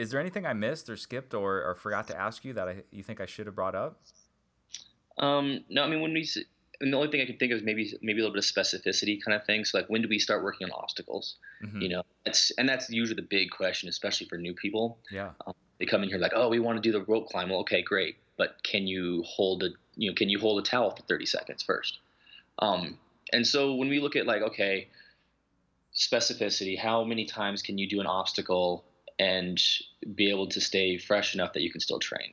is 0.00 0.10
there 0.10 0.18
anything 0.18 0.46
I 0.46 0.54
missed 0.54 0.88
or 0.88 0.96
skipped 0.96 1.34
or, 1.34 1.62
or 1.62 1.74
forgot 1.74 2.08
to 2.08 2.18
ask 2.18 2.42
you 2.42 2.54
that 2.54 2.68
I, 2.68 2.76
you 2.90 3.02
think 3.02 3.20
I 3.20 3.26
should 3.26 3.44
have 3.44 3.54
brought 3.54 3.74
up? 3.74 4.00
Um, 5.18 5.64
no, 5.68 5.84
I 5.84 5.88
mean 5.88 6.00
when 6.00 6.14
we 6.14 6.26
and 6.80 6.90
the 6.90 6.96
only 6.96 7.10
thing 7.10 7.20
I 7.20 7.26
can 7.26 7.36
think 7.36 7.52
of 7.52 7.58
is 7.58 7.64
maybe 7.64 7.92
maybe 8.00 8.20
a 8.20 8.22
little 8.22 8.34
bit 8.34 8.42
of 8.42 8.50
specificity 8.50 9.22
kind 9.22 9.38
of 9.38 9.44
thing. 9.44 9.66
So 9.66 9.76
like 9.76 9.88
when 9.88 10.00
do 10.00 10.08
we 10.08 10.18
start 10.18 10.42
working 10.42 10.64
on 10.64 10.70
obstacles? 10.72 11.36
Mm-hmm. 11.62 11.80
You 11.82 11.88
know, 11.90 12.02
it's 12.24 12.50
and 12.52 12.66
that's 12.66 12.88
usually 12.88 13.16
the 13.16 13.28
big 13.28 13.50
question, 13.50 13.90
especially 13.90 14.26
for 14.26 14.38
new 14.38 14.54
people. 14.54 14.98
Yeah. 15.10 15.30
Um, 15.46 15.52
they 15.78 15.84
come 15.84 16.02
in 16.02 16.08
here 16.08 16.18
like, 16.18 16.32
oh, 16.34 16.48
we 16.48 16.60
want 16.60 16.82
to 16.82 16.82
do 16.82 16.92
the 16.92 17.04
rope 17.04 17.28
climb. 17.28 17.50
Well, 17.50 17.60
okay, 17.60 17.82
great, 17.82 18.16
but 18.38 18.62
can 18.62 18.86
you 18.86 19.22
hold 19.26 19.62
a 19.62 19.68
you 19.96 20.10
know 20.10 20.14
can 20.14 20.30
you 20.30 20.38
hold 20.38 20.58
a 20.58 20.62
towel 20.62 20.96
for 20.96 21.02
30 21.02 21.26
seconds 21.26 21.62
first? 21.62 21.98
Um, 22.58 22.98
and 23.34 23.46
so 23.46 23.74
when 23.74 23.90
we 23.90 24.00
look 24.00 24.16
at 24.16 24.24
like 24.24 24.40
okay, 24.40 24.88
specificity, 25.94 26.78
how 26.78 27.04
many 27.04 27.26
times 27.26 27.60
can 27.60 27.76
you 27.76 27.86
do 27.86 28.00
an 28.00 28.06
obstacle 28.06 28.84
and 29.20 29.62
be 30.14 30.30
able 30.30 30.48
to 30.48 30.60
stay 30.60 30.98
fresh 30.98 31.34
enough 31.34 31.52
that 31.52 31.62
you 31.62 31.70
can 31.70 31.80
still 31.80 31.98
train? 32.00 32.32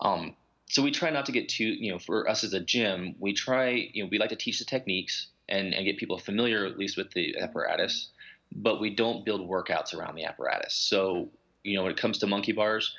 Um, 0.00 0.36
so 0.72 0.80
we 0.82 0.90
try 0.90 1.10
not 1.10 1.26
to 1.26 1.32
get 1.32 1.50
too 1.50 1.66
you 1.66 1.92
know 1.92 1.98
for 1.98 2.28
us 2.28 2.42
as 2.42 2.54
a 2.54 2.60
gym 2.60 3.14
we 3.20 3.32
try 3.32 3.90
you 3.92 4.02
know 4.02 4.08
we 4.10 4.18
like 4.18 4.30
to 4.30 4.36
teach 4.36 4.58
the 4.58 4.64
techniques 4.64 5.28
and, 5.48 5.74
and 5.74 5.84
get 5.84 5.98
people 5.98 6.18
familiar 6.18 6.64
at 6.64 6.78
least 6.78 6.96
with 6.96 7.10
the 7.12 7.38
apparatus 7.38 8.08
but 8.56 8.80
we 8.80 8.94
don't 8.94 9.24
build 9.24 9.48
workouts 9.48 9.94
around 9.94 10.14
the 10.14 10.24
apparatus 10.24 10.74
so 10.74 11.28
you 11.62 11.76
know 11.76 11.82
when 11.82 11.92
it 11.92 11.98
comes 11.98 12.18
to 12.18 12.26
monkey 12.26 12.52
bars 12.52 12.96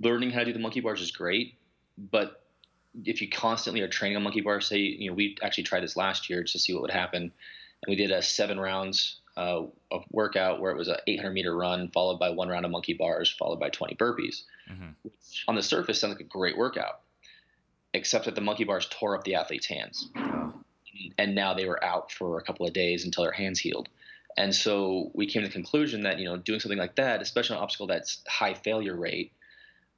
learning 0.00 0.30
how 0.30 0.40
to 0.40 0.46
do 0.46 0.52
the 0.52 0.58
monkey 0.60 0.80
bars 0.80 1.00
is 1.00 1.10
great 1.10 1.54
but 2.10 2.44
if 3.04 3.20
you 3.20 3.28
constantly 3.28 3.80
are 3.80 3.88
training 3.88 4.16
on 4.16 4.22
monkey 4.22 4.40
bars 4.40 4.68
say 4.68 4.78
you 4.78 5.10
know 5.10 5.14
we 5.14 5.36
actually 5.42 5.64
tried 5.64 5.82
this 5.82 5.96
last 5.96 6.30
year 6.30 6.44
to 6.44 6.58
see 6.58 6.72
what 6.72 6.82
would 6.82 6.90
happen 6.90 7.22
and 7.22 7.32
we 7.88 7.96
did 7.96 8.12
a 8.12 8.22
seven 8.22 8.60
rounds 8.60 9.20
uh, 9.38 9.62
of 9.90 10.04
workout 10.10 10.60
where 10.60 10.72
it 10.72 10.76
was 10.76 10.88
an 10.88 10.96
800 11.06 11.32
meter 11.32 11.56
run 11.56 11.90
followed 11.90 12.18
by 12.18 12.30
one 12.30 12.48
round 12.48 12.64
of 12.64 12.70
monkey 12.70 12.94
bars 12.94 13.34
followed 13.38 13.60
by 13.60 13.70
20 13.70 13.94
burpees 13.94 14.42
mm-hmm. 14.70 14.88
which 15.02 15.44
on 15.46 15.54
the 15.54 15.62
surface 15.62 16.00
sounds 16.00 16.14
like 16.14 16.20
a 16.20 16.24
great 16.24 16.58
workout 16.58 17.00
except 17.94 18.26
that 18.26 18.34
the 18.34 18.40
monkey 18.40 18.64
bars 18.64 18.88
tore 18.90 19.16
up 19.16 19.24
the 19.24 19.34
athlete's 19.34 19.66
hands. 19.66 20.08
And 21.16 21.34
now 21.34 21.54
they 21.54 21.66
were 21.66 21.82
out 21.82 22.12
for 22.12 22.38
a 22.38 22.42
couple 22.42 22.66
of 22.66 22.72
days 22.72 23.04
until 23.04 23.24
their 23.24 23.32
hands 23.32 23.58
healed. 23.58 23.88
And 24.36 24.54
so 24.54 25.10
we 25.14 25.26
came 25.26 25.42
to 25.42 25.48
the 25.48 25.52
conclusion 25.52 26.02
that, 26.02 26.18
you 26.18 26.24
know, 26.24 26.36
doing 26.36 26.60
something 26.60 26.78
like 26.78 26.96
that, 26.96 27.22
especially 27.22 27.56
an 27.56 27.62
obstacle 27.62 27.86
that's 27.86 28.22
high 28.28 28.54
failure 28.54 28.96
rate, 28.96 29.32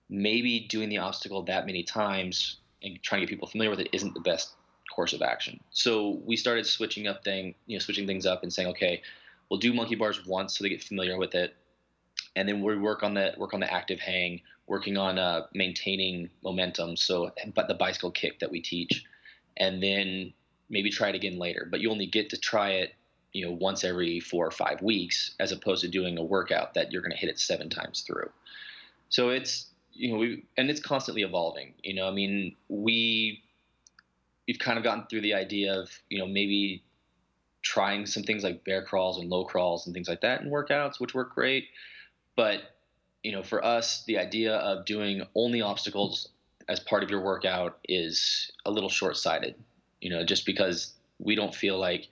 maybe 0.09 0.61
doing 0.61 0.89
the 0.89 0.99
obstacle 0.99 1.43
that 1.45 1.67
many 1.67 1.83
times 1.83 2.59
and 2.83 3.03
trying 3.03 3.21
to 3.21 3.27
get 3.27 3.31
people 3.31 3.49
familiar 3.49 3.71
with 3.71 3.81
it 3.81 3.89
isn't 3.93 4.15
the 4.15 4.21
best 4.21 4.53
course 4.95 5.13
of 5.13 5.21
action. 5.21 5.61
So 5.71 6.21
we 6.25 6.37
started 6.37 6.67
switching 6.67 7.07
up 7.07 7.23
thing, 7.23 7.55
you 7.67 7.77
know, 7.77 7.81
switching 7.81 8.07
things 8.07 8.25
up 8.25 8.43
and 8.43 8.53
saying, 8.53 8.69
okay, 8.69 9.03
we'll 9.51 9.61
do 9.61 9.75
monkey 9.75 9.97
bars 9.97 10.25
once 10.27 10.57
so 10.57 10.65
they 10.65 10.71
get 10.71 10.83
familiar 10.83 11.19
with 11.19 11.35
it. 11.35 11.55
And 12.37 12.49
then 12.49 12.63
we 12.63 12.77
work 12.77 13.03
on 13.03 13.15
the 13.15 13.35
work 13.37 13.53
on 13.53 13.61
the 13.61 13.73
active 13.73 13.99
hang, 13.99 14.41
working 14.67 14.97
on 14.97 15.19
uh, 15.19 15.47
maintaining 15.53 16.31
momentum. 16.43 16.97
So, 16.97 17.33
but 17.55 17.67
the 17.67 17.75
bicycle 17.75 18.11
kick 18.11 18.39
that 18.39 18.51
we 18.51 18.61
teach, 18.61 19.05
and 19.57 19.83
then 19.83 20.33
maybe 20.69 20.91
try 20.91 21.09
it 21.09 21.17
again 21.17 21.39
later. 21.39 21.67
But 21.69 21.81
you 21.81 21.91
only 21.91 22.07
get 22.07 22.31
to 22.31 22.37
try 22.37 22.71
it, 22.71 22.95
you 23.33 23.45
know, 23.45 23.53
once 23.53 23.83
every 23.83 24.21
four 24.21 24.47
or 24.47 24.53
five 24.53 24.81
weeks, 24.81 25.35
as 25.41 25.51
opposed 25.51 25.83
to 25.83 25.89
doing 25.89 26.19
a 26.19 26.23
workout 26.23 26.75
that 26.75 26.93
you're 26.93 27.03
going 27.03 27.13
to 27.13 27.19
hit 27.19 27.29
it 27.29 27.41
seven 27.41 27.69
times 27.69 28.03
through. 28.03 28.31
So 29.09 29.31
it's 29.31 29.67
you 29.93 30.13
know 30.13 30.19
we 30.19 30.45
and 30.57 30.71
it's 30.71 30.81
constantly 30.81 31.23
evolving. 31.23 31.75
You 31.83 31.95
know, 31.95 32.07
I 32.07 32.13
mean 32.13 32.55
we 32.69 33.43
we've 34.47 34.59
kind 34.59 34.79
of 34.79 34.85
gotten 34.85 35.07
through 35.09 35.23
the 35.23 35.35
idea 35.35 35.81
of 35.81 35.91
you 36.09 36.19
know 36.19 36.27
maybe 36.27 36.85
trying 37.63 38.07
some 38.07 38.23
things 38.23 38.45
like 38.45 38.65
bear 38.65 38.83
crawls 38.83 39.19
and 39.19 39.29
low 39.29 39.45
crawls 39.45 39.87
and 39.87 39.95
things 39.95 40.09
like 40.09 40.21
that 40.23 40.41
in 40.41 40.51
workouts, 40.51 40.99
which 40.99 41.15
work 41.15 41.35
great. 41.35 41.69
But 42.37 42.63
you 43.23 43.33
know, 43.33 43.43
for 43.43 43.65
us, 43.65 44.05
the 44.05 44.19
idea 44.19 44.57
of 44.57 44.87
doing 44.87 45.23
only 45.35 45.61
obstacles 45.61 46.29
as 46.69 46.81
part 46.81 47.03
of 47.03 47.11
your 47.11 47.21
workout 47.21 47.79
is 47.89 48.51
a 48.65 48.71
little 48.71 48.89
short 48.89 49.17
sighted, 49.17 49.55
you 50.01 50.11
know, 50.11 50.25
just 50.25 50.47
because 50.47 50.95
we 51.19 51.35
don't 51.35 51.55
feel 51.55 51.79
like 51.79 52.09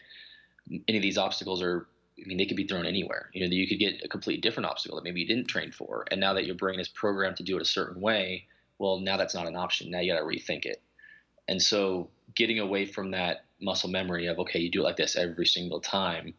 any 0.87 0.99
of 0.99 1.03
these 1.03 1.17
obstacles 1.17 1.63
are, 1.63 1.87
I 2.23 2.27
mean, 2.27 2.37
they 2.37 2.45
could 2.45 2.57
be 2.57 2.67
thrown 2.67 2.85
anywhere. 2.85 3.31
You 3.33 3.47
know, 3.47 3.55
you 3.55 3.67
could 3.67 3.79
get 3.79 4.05
a 4.05 4.09
completely 4.09 4.41
different 4.41 4.69
obstacle 4.69 4.97
that 4.97 5.05
maybe 5.05 5.21
you 5.21 5.27
didn't 5.27 5.47
train 5.47 5.73
for. 5.73 6.05
And 6.11 6.21
now 6.21 6.35
that 6.35 6.45
your 6.45 6.57
brain 6.57 6.81
is 6.81 6.89
programmed 6.89 7.37
to 7.37 7.43
do 7.43 7.57
it 7.57 7.63
a 7.63 7.67
certain 7.67 8.03
way, 8.03 8.47
well, 8.79 8.99
now 8.99 9.17
that's 9.17 9.35
not 9.35 9.47
an 9.47 9.57
option. 9.57 9.91
Now 9.91 10.01
you 10.01 10.13
got 10.13 10.19
to 10.19 10.27
rethink 10.27 10.67
it. 10.67 10.83
And 11.49 11.61
so 11.61 12.11
getting 12.35 12.59
away 12.59 12.87
from 12.87 13.11
that 13.13 13.45
muscle 13.61 13.91
memory 13.91 14.27
of, 14.27 14.39
okay, 14.39 14.59
you 14.59 14.71
do 14.71 14.81
it 14.81 14.85
like 14.85 14.97
this 14.97 15.17
every 15.17 15.47
single 15.47 15.81
time 15.81 16.35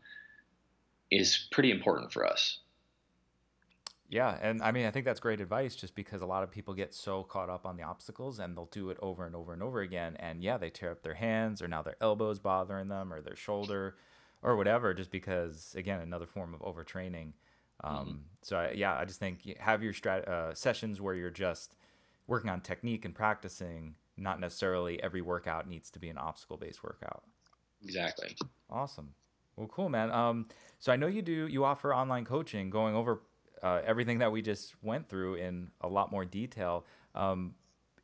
is 1.12 1.48
pretty 1.52 1.72
important 1.72 2.14
for 2.14 2.26
us. 2.26 2.60
Yeah, 4.12 4.38
and 4.42 4.64
I 4.64 4.72
mean, 4.72 4.88
I 4.88 4.92
think 4.92 5.06
that's 5.06 5.20
great 5.20 5.40
advice 5.40 5.76
just 5.76 5.94
because 5.94 6.24
a 6.24 6.26
lot 6.26 6.42
of 6.44 6.50
people 6.50 6.74
get 6.74 6.96
so 6.96 7.24
caught 7.24 7.50
up 7.50 7.68
on 7.68 7.78
the 7.78 7.84
obstacles 7.84 8.40
and 8.40 8.58
they'll 8.58 8.66
do 8.66 8.90
it 8.90 8.98
over 9.02 9.26
and 9.26 9.36
over 9.36 9.54
and 9.54 9.62
over 9.62 9.82
again. 9.82 10.16
And 10.20 10.44
yeah, 10.44 10.58
they 10.58 10.72
tear 10.72 10.92
up 10.92 11.04
their 11.04 11.14
hands 11.14 11.62
or 11.62 11.68
now 11.68 11.84
their 11.84 11.96
elbows 12.02 12.40
bothering 12.40 12.88
them 12.88 13.14
or 13.14 13.22
their 13.22 13.36
shoulder 13.36 13.98
or 14.42 14.56
whatever, 14.56 14.96
just 14.96 15.12
because, 15.12 15.76
again, 15.78 16.02
another 16.02 16.26
form 16.26 16.56
of 16.56 16.62
overtraining. 16.62 17.34
Um, 17.84 17.94
mm-hmm. 17.94 18.18
So, 18.42 18.58
I, 18.58 18.72
yeah, 18.72 18.98
I 18.98 19.06
just 19.06 19.20
think 19.20 19.58
have 19.60 19.84
your 19.84 19.94
strat- 19.94 20.28
uh, 20.28 20.56
sessions 20.56 21.00
where 21.00 21.14
you're 21.14 21.30
just 21.30 21.76
working 22.26 22.50
on 22.50 22.62
technique 22.62 23.06
and 23.06 23.14
practicing, 23.14 23.96
not 24.20 24.40
necessarily 24.40 25.02
every 25.02 25.22
workout 25.22 25.68
needs 25.68 25.90
to 25.92 26.00
be 26.00 26.10
an 26.10 26.18
obstacle 26.18 26.58
based 26.58 26.84
workout. 26.84 27.24
Exactly. 27.84 28.36
Awesome. 28.70 29.14
Well, 29.56 29.68
cool, 29.68 29.90
man. 29.90 30.12
Um, 30.12 30.48
so 30.80 30.92
I 30.92 30.96
know 30.96 31.08
you 31.08 31.22
do, 31.22 31.48
you 31.48 31.66
offer 31.66 31.94
online 31.94 32.26
coaching 32.26 32.70
going 32.70 32.96
over 32.96 33.22
uh, 33.62 33.82
everything 33.86 34.20
that 34.20 34.32
we 34.32 34.42
just 34.42 34.74
went 34.82 35.08
through 35.10 35.36
in 35.36 35.72
a 35.82 35.88
lot 35.88 36.12
more 36.12 36.26
detail. 36.26 36.86
Um, 37.16 37.56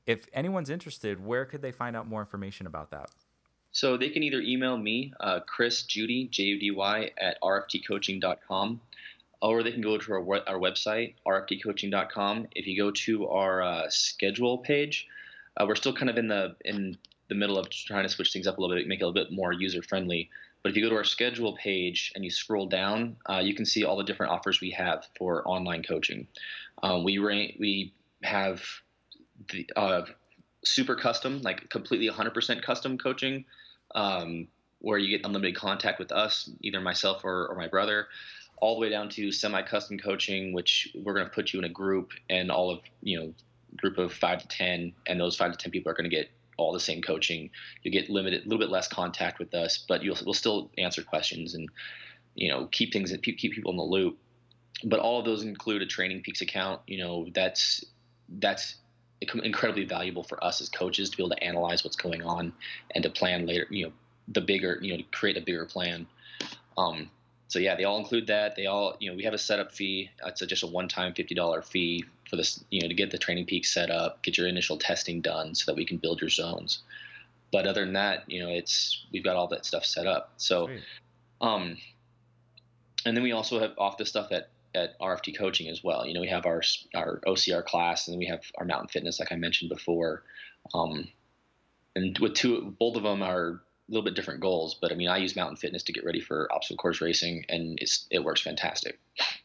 if 0.06 0.28
anyone's 0.34 0.70
interested, 0.70 1.24
where 1.26 1.46
could 1.46 1.62
they 1.62 1.72
find 1.72 1.96
out 1.96 2.08
more 2.08 2.20
information 2.20 2.68
about 2.68 2.92
that? 2.92 3.10
So 3.72 3.98
they 3.98 4.10
can 4.10 4.24
either 4.24 4.40
email 4.40 4.78
me, 4.78 5.14
uh, 5.20 5.42
Chris 5.42 5.84
Judy, 5.84 6.28
J 6.32 6.44
U 6.44 6.60
D 6.60 6.72
Y, 6.72 7.12
at 7.18 7.38
rftcoaching.com, 7.42 8.80
or 9.42 9.64
they 9.64 9.72
can 9.72 9.82
go 9.82 9.98
to 9.98 10.14
our, 10.14 10.48
our 10.48 10.60
website, 10.60 11.16
rftcoaching.com. 11.28 12.48
If 12.56 12.68
you 12.68 12.78
go 12.78 12.92
to 12.92 13.28
our 13.28 13.62
uh, 13.62 13.90
schedule 13.90 14.60
page, 14.60 15.08
uh, 15.58 15.66
we're 15.68 15.76
still 15.76 15.94
kind 15.94 16.10
of 16.10 16.18
in 16.18 16.28
the 16.28 16.56
in 16.66 16.98
the 17.28 17.36
middle 17.36 17.58
of 17.58 17.70
trying 17.70 18.04
to 18.04 18.10
switch 18.10 18.32
things 18.32 18.48
up 18.48 18.58
a 18.58 18.62
little 18.62 18.76
bit, 18.76 18.88
make 18.88 19.00
it 19.00 19.04
a 19.04 19.08
little 19.08 19.26
bit 19.26 19.34
more 19.34 19.52
user 19.52 19.82
friendly. 19.82 20.30
But 20.62 20.72
if 20.72 20.78
you 20.78 20.84
go 20.84 20.90
to 20.90 20.96
our 20.96 21.04
schedule 21.04 21.56
page 21.58 22.12
and 22.16 22.24
you 22.24 22.32
scroll 22.32 22.68
down, 22.68 23.18
uh, 23.30 23.40
you 23.40 23.54
can 23.54 23.66
see 23.66 23.84
all 23.84 23.98
the 23.98 24.04
different 24.04 24.32
offers 24.32 24.62
we 24.62 24.72
have 24.72 25.08
for 25.18 25.48
online 25.48 25.84
coaching. 25.84 26.28
Um, 26.82 27.04
we 27.04 27.20
we 27.20 27.94
have 28.24 28.64
the 29.52 29.70
uh, 29.76 30.06
super 30.64 30.96
custom, 30.96 31.42
like 31.42 31.70
completely 31.70 32.10
100% 32.10 32.62
custom 32.64 32.98
coaching, 32.98 33.46
um, 33.94 34.48
where 34.80 34.98
you 34.98 35.16
get 35.16 35.26
unlimited 35.26 35.56
contact 35.56 36.00
with 36.00 36.12
us, 36.12 36.50
either 36.62 36.82
myself 36.82 37.24
or, 37.24 37.48
or 37.48 37.56
my 37.56 37.68
brother, 37.68 38.08
all 38.58 38.76
the 38.76 38.82
way 38.82 38.90
down 38.90 39.10
to 39.10 39.32
semi-custom 39.32 40.00
coaching, 40.00 40.54
which 40.54 40.90
we're 40.96 41.14
going 41.14 41.26
to 41.26 41.32
put 41.32 41.54
you 41.54 41.60
in 41.60 41.66
a 41.66 41.70
group 41.70 42.12
and 42.30 42.52
all 42.52 42.72
of 42.72 42.80
you 43.02 43.20
know 43.20 43.34
group 43.78 43.98
of 43.98 44.14
five 44.14 44.40
to 44.42 44.48
ten, 44.48 44.94
and 45.08 45.20
those 45.20 45.36
five 45.36 45.52
to 45.52 45.58
ten 45.58 45.72
people 45.72 45.92
are 45.92 45.96
going 45.96 46.10
to 46.10 46.16
get 46.16 46.30
all 46.58 46.72
the 46.72 46.80
same 46.80 47.02
coaching. 47.02 47.50
You 47.84 47.92
get 47.92 48.10
limited, 48.10 48.42
a 48.42 48.44
little 48.44 48.60
bit 48.60 48.70
less 48.70 48.88
contact 48.88 49.40
with 49.40 49.54
us, 49.54 49.84
but 49.88 50.04
you'll 50.04 50.18
we'll 50.26 50.34
still 50.34 50.72
answer 50.78 51.04
questions 51.04 51.54
and 51.54 51.70
you 52.36 52.50
know 52.50 52.68
keep 52.72 52.94
things 52.94 53.14
keep 53.24 53.38
people 53.40 53.72
in 53.72 53.78
the 53.78 53.84
loop. 53.84 54.18
But 54.84 55.00
all 55.00 55.20
of 55.20 55.26
those 55.26 55.44
include 55.44 55.82
a 55.82 55.86
Training 55.86 56.22
Peaks 56.22 56.42
account. 56.42 56.82
You 56.88 57.00
know 57.00 57.28
that's 57.34 57.84
that's 58.40 58.76
incredibly 59.22 59.86
valuable 59.86 60.24
for 60.24 60.44
us 60.44 60.62
as 60.62 60.70
coaches 60.70 61.10
to 61.10 61.18
be 61.18 61.24
able 61.24 61.36
to 61.36 61.44
analyze 61.44 61.84
what's 61.84 61.96
going 61.96 62.22
on 62.22 62.54
and 62.94 63.04
to 63.04 63.10
plan 63.10 63.46
later. 63.46 63.68
You 63.70 63.88
know 63.88 63.94
the 64.28 64.42
bigger 64.42 64.80
you 64.82 64.92
know 64.92 64.98
to 64.98 65.04
create 65.12 65.38
a 65.38 65.42
bigger 65.42 65.66
plan. 65.66 66.08
Um, 66.78 67.10
so 67.48 67.60
yeah, 67.60 67.76
they 67.76 67.84
all 67.84 67.98
include 67.98 68.28
that. 68.28 68.56
They 68.56 68.66
all, 68.66 68.98
you 69.00 69.10
know, 69.10 69.16
we 69.16 69.24
have 69.24 69.34
a 69.34 69.38
setup 69.38 69.72
fee. 69.72 70.10
It's 70.26 70.42
a, 70.42 70.48
just 70.48 70.64
a 70.64 70.68
one-time 70.68 71.14
fifty 71.14 71.36
dollar 71.36 71.62
fee 71.62 72.04
for 72.30 72.36
this, 72.36 72.64
you 72.70 72.82
know, 72.82 72.88
to 72.88 72.94
get 72.94 73.12
the 73.12 73.18
training 73.18 73.46
peak 73.46 73.66
set 73.66 73.90
up, 73.90 74.24
get 74.24 74.38
your 74.38 74.48
initial 74.48 74.78
testing 74.78 75.22
done, 75.22 75.56
so 75.56 75.72
that 75.72 75.78
we 75.78 75.86
can 75.86 75.98
build 75.98 76.22
your 76.22 76.30
zones. 76.30 76.84
But 77.52 77.68
other 77.68 77.86
than 77.86 77.94
that, 77.94 78.24
you 78.28 78.42
know, 78.42 78.50
it's 78.50 79.06
we've 79.12 79.24
got 79.24 79.36
all 79.36 79.48
that 79.48 79.66
stuff 79.66 79.86
set 79.86 80.08
up. 80.08 80.34
So, 80.38 80.68
um, 81.42 81.78
and 83.06 83.16
then 83.16 83.24
we 83.24 83.32
also 83.32 83.60
have 83.60 83.72
off 83.78 83.98
the 83.98 84.06
stuff 84.06 84.32
at 84.32 84.50
at 84.74 85.00
RFT 85.00 85.38
coaching 85.38 85.70
as 85.70 85.84
well. 85.84 86.06
You 86.06 86.14
know, 86.14 86.22
we 86.22 86.28
have 86.28 86.46
our 86.46 86.62
our 86.96 87.22
OCR 87.26 87.64
class, 87.64 88.08
and 88.08 88.14
then 88.14 88.20
we 88.20 88.26
have 88.28 88.42
our 88.58 88.66
mountain 88.66 88.90
fitness, 88.90 89.20
like 89.20 89.32
I 89.32 89.36
mentioned 89.36 89.70
before. 89.70 90.24
Um, 90.74 91.08
and 91.96 92.18
with 92.20 92.34
two, 92.34 92.76
both 92.78 92.98
of 92.98 93.04
them 93.04 93.24
are 93.24 93.62
a 93.88 93.92
little 93.92 94.04
bit 94.04 94.16
different 94.16 94.40
goals. 94.40 94.76
But 94.82 94.92
I 94.92 94.96
mean, 94.96 95.08
I 95.08 95.18
use 95.18 95.36
mountain 95.36 95.58
fitness 95.58 95.84
to 95.84 95.94
get 95.94 96.06
ready 96.06 96.20
for 96.20 96.52
obstacle 96.52 96.78
course 96.78 97.02
racing, 97.02 97.46
and 97.50 97.78
it's 97.82 98.08
it 98.10 98.24
works 98.24 98.42
fantastic. 98.42 99.00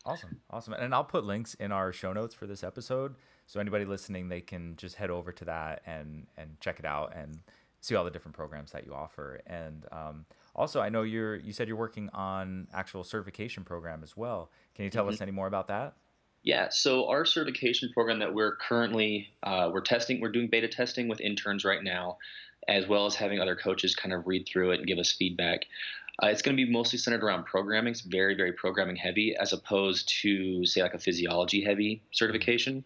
Awesome, 0.05 0.41
awesome. 0.51 0.73
And 0.75 0.95
I'll 0.95 1.05
put 1.05 1.25
links 1.25 1.55
in 1.55 1.73
our 1.73 1.93
show 1.93 2.13
notes 2.13 2.35
for 2.35 2.47
this 2.47 2.65
episode, 2.65 3.15
so 3.47 3.61
anybody 3.61 3.85
listening, 3.85 4.29
they 4.29 4.41
can 4.41 4.77
just 4.77 4.97
head 4.97 5.11
over 5.11 5.33
to 5.33 5.45
that 5.47 5.83
and 5.87 6.27
and 6.37 6.59
check 6.61 6.79
it 6.79 6.85
out 6.85 7.15
and 7.15 7.41
see 7.81 7.95
all 7.95 8.05
the 8.05 8.11
different 8.11 8.37
programs 8.37 8.73
that 8.73 8.87
you 8.87 8.95
offer. 8.95 9.41
And 9.47 9.87
um, 9.93 10.25
also, 10.55 10.81
I 10.81 10.89
know 10.89 11.03
you're 11.03 11.37
you 11.37 11.53
said 11.53 11.69
you're 11.69 11.77
working 11.77 12.09
on 12.13 12.69
actual 12.73 13.05
certification 13.05 13.65
program 13.65 14.03
as 14.03 14.17
well. 14.17 14.51
Can 14.75 14.85
you 14.85 14.91
tell 14.91 15.05
mm-hmm. 15.05 15.15
us 15.15 15.21
any 15.21 15.33
more 15.33 15.47
about 15.47 15.69
that? 15.69 15.95
Yeah, 16.43 16.69
so 16.71 17.07
our 17.09 17.27
certification 17.27 17.91
program 17.93 18.19
that 18.21 18.33
we're 18.33 18.57
currently 18.57 19.29
uh, 19.43 19.71
we're 19.73 19.83
testing, 19.83 20.21
we're 20.21 20.33
doing 20.33 20.49
beta 20.49 20.69
testing 20.69 21.07
with 21.07 21.21
interns 21.21 21.65
right 21.65 21.83
now, 21.83 22.17
as 22.69 22.87
well 22.87 23.07
as 23.07 23.15
having 23.15 23.41
other 23.41 23.57
coaches 23.57 23.95
kind 23.95 24.13
of 24.13 24.27
read 24.27 24.47
through 24.47 24.73
it 24.73 24.79
and 24.79 24.87
give 24.87 24.99
us 24.99 25.13
feedback. 25.13 25.67
Uh, 26.23 26.27
it's 26.27 26.43
going 26.43 26.57
to 26.57 26.63
be 26.63 26.71
mostly 26.71 26.99
centered 26.99 27.25
around 27.25 27.47
programming. 27.47 27.93
It's 27.93 28.03
very, 28.03 28.35
very 28.35 28.53
programming 28.53 28.97
heavy, 28.97 29.35
as 29.37 29.53
opposed 29.53 30.09
to 30.23 30.67
say 30.67 30.83
like 30.83 30.95
a 30.95 30.99
physiology 30.99 31.65
heavy 31.65 32.03
certification. 32.11 32.85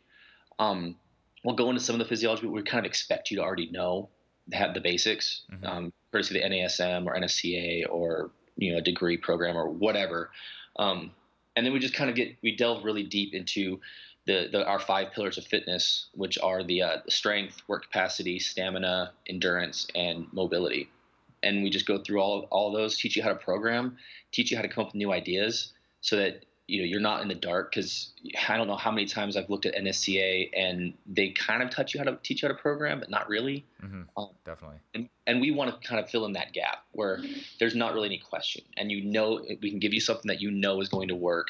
Um, 0.58 0.96
we'll 1.44 1.56
go 1.56 1.68
into 1.68 1.80
some 1.80 1.94
of 1.94 1.98
the 1.98 2.04
physiology, 2.04 2.42
but 2.42 2.52
we 2.52 2.62
kind 2.62 2.84
of 2.84 2.88
expect 2.88 3.30
you 3.30 3.38
to 3.38 3.42
already 3.42 3.70
know 3.70 4.08
have 4.52 4.74
the 4.74 4.80
basics, 4.80 5.42
mm-hmm. 5.52 5.66
um, 5.66 5.92
courtesy 6.12 6.34
the 6.34 6.44
NASM 6.46 7.06
or 7.06 7.16
NSCA 7.16 7.84
or 7.90 8.30
you 8.56 8.72
know 8.72 8.78
a 8.78 8.82
degree 8.82 9.16
program 9.16 9.56
or 9.56 9.68
whatever. 9.68 10.30
Um, 10.76 11.10
and 11.56 11.64
then 11.64 11.72
we 11.72 11.78
just 11.78 11.94
kind 11.94 12.10
of 12.10 12.16
get 12.16 12.36
we 12.42 12.56
delve 12.56 12.84
really 12.84 13.04
deep 13.04 13.34
into 13.34 13.80
the, 14.26 14.48
the 14.50 14.66
our 14.66 14.80
five 14.80 15.12
pillars 15.12 15.38
of 15.38 15.44
fitness, 15.44 16.06
which 16.14 16.38
are 16.38 16.62
the, 16.62 16.82
uh, 16.82 16.96
the 17.04 17.10
strength, 17.10 17.62
work 17.68 17.84
capacity, 17.84 18.38
stamina, 18.38 19.12
endurance, 19.28 19.86
and 19.94 20.26
mobility. 20.32 20.88
And 21.42 21.62
we 21.62 21.70
just 21.70 21.86
go 21.86 21.98
through 21.98 22.20
all 22.20 22.48
all 22.50 22.72
those, 22.72 22.98
teach 22.98 23.16
you 23.16 23.22
how 23.22 23.28
to 23.28 23.34
program, 23.34 23.98
teach 24.32 24.50
you 24.50 24.56
how 24.56 24.62
to 24.62 24.68
come 24.68 24.82
up 24.82 24.88
with 24.88 24.94
new 24.94 25.12
ideas, 25.12 25.72
so 26.00 26.16
that 26.16 26.46
you 26.66 26.80
know 26.80 26.86
you're 26.86 27.00
not 27.00 27.20
in 27.20 27.28
the 27.28 27.34
dark 27.34 27.70
because 27.70 28.12
I 28.48 28.56
don't 28.56 28.66
know 28.66 28.76
how 28.76 28.90
many 28.90 29.04
times 29.04 29.36
I've 29.36 29.50
looked 29.50 29.66
at 29.66 29.74
NSCA 29.74 30.48
and 30.56 30.94
they 31.06 31.30
kind 31.30 31.62
of 31.62 31.68
touch 31.68 31.92
you 31.92 32.00
how 32.00 32.04
to 32.04 32.18
teach 32.22 32.42
you 32.42 32.48
how 32.48 32.54
to 32.54 32.60
program, 32.60 32.98
but 32.98 33.10
not 33.10 33.28
really. 33.28 33.66
Mm-hmm. 33.84 34.02
Um, 34.16 34.30
Definitely. 34.46 34.78
And, 34.94 35.10
and 35.26 35.42
we 35.42 35.50
want 35.50 35.70
to 35.70 35.86
kind 35.86 36.02
of 36.02 36.08
fill 36.08 36.24
in 36.24 36.32
that 36.32 36.54
gap 36.54 36.84
where 36.92 37.20
there's 37.58 37.74
not 37.74 37.92
really 37.92 38.06
any 38.06 38.18
question, 38.18 38.64
and 38.78 38.90
you 38.90 39.04
know 39.04 39.44
we 39.60 39.68
can 39.68 39.80
give 39.80 39.92
you 39.92 40.00
something 40.00 40.28
that 40.28 40.40
you 40.40 40.50
know 40.50 40.80
is 40.80 40.88
going 40.88 41.08
to 41.08 41.14
work, 41.14 41.48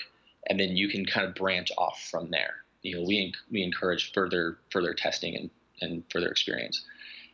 and 0.48 0.59
then 0.59 0.76
you 0.76 0.88
can 0.88 1.06
kind 1.06 1.24
of 1.24 1.36
branch 1.36 1.70
off 1.78 2.09
from 2.10 2.32
there. 2.32 2.64
You 2.85 2.97
know, 2.97 3.02
we 3.06 3.35
we 3.51 3.62
encourage 3.62 4.12
further 4.12 4.59
further 4.70 4.94
testing 4.94 5.35
and 5.36 5.51
and 5.81 6.05
further 6.11 6.28
experience. 6.28 6.85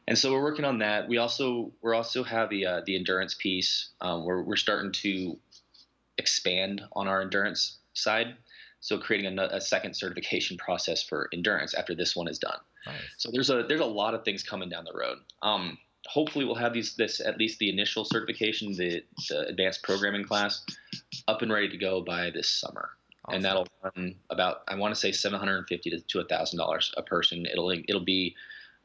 And 0.08 0.18
so 0.18 0.32
we're 0.32 0.42
working 0.42 0.64
on 0.64 0.78
that. 0.78 1.08
We 1.08 1.18
also 1.18 1.72
we're 1.82 1.94
also 1.94 2.24
have 2.24 2.48
the 2.48 2.66
uh, 2.66 2.80
the 2.86 2.96
endurance 2.96 3.34
piece. 3.34 3.90
Um, 4.00 4.24
we're 4.24 4.42
we're 4.42 4.56
starting 4.56 4.92
to 4.92 5.38
expand 6.16 6.82
on 6.92 7.08
our 7.08 7.20
endurance 7.20 7.78
side. 7.94 8.36
So 8.80 8.98
creating 8.98 9.38
a, 9.38 9.42
a, 9.42 9.60
second 9.60 9.94
certification 9.94 10.56
process 10.56 11.02
for 11.02 11.28
endurance 11.34 11.74
after 11.74 11.94
this 11.94 12.16
one 12.16 12.28
is 12.28 12.38
done. 12.38 12.56
Nice. 12.86 12.96
So 13.18 13.30
there's 13.30 13.50
a 13.50 13.64
there's 13.68 13.80
a 13.80 13.84
lot 13.84 14.14
of 14.14 14.24
things 14.24 14.42
coming 14.42 14.70
down 14.70 14.84
the 14.84 14.98
road. 14.98 15.18
Um, 15.42 15.76
hopefully 16.06 16.44
we'll 16.44 16.54
have 16.54 16.72
these 16.72 16.96
this 16.96 17.20
at 17.20 17.38
least 17.38 17.58
the 17.58 17.68
initial 17.68 18.04
certification, 18.04 18.72
the, 18.72 19.02
the 19.28 19.48
advanced 19.48 19.82
programming 19.82 20.24
class, 20.24 20.64
up 21.28 21.42
and 21.42 21.52
ready 21.52 21.68
to 21.68 21.76
go 21.76 22.00
by 22.00 22.30
this 22.30 22.48
summer. 22.48 22.90
Awesome. 23.24 23.36
And 23.36 23.44
that'll 23.44 23.68
run 23.82 24.14
about 24.30 24.62
I 24.68 24.76
want 24.76 24.94
to 24.94 25.00
say 25.00 25.12
750 25.12 25.90
to, 25.90 26.00
to 26.00 26.24
thousand 26.24 26.58
dollars 26.58 26.92
a 26.96 27.02
person. 27.02 27.46
It'll 27.46 27.70
it'll 27.70 28.04
be 28.04 28.34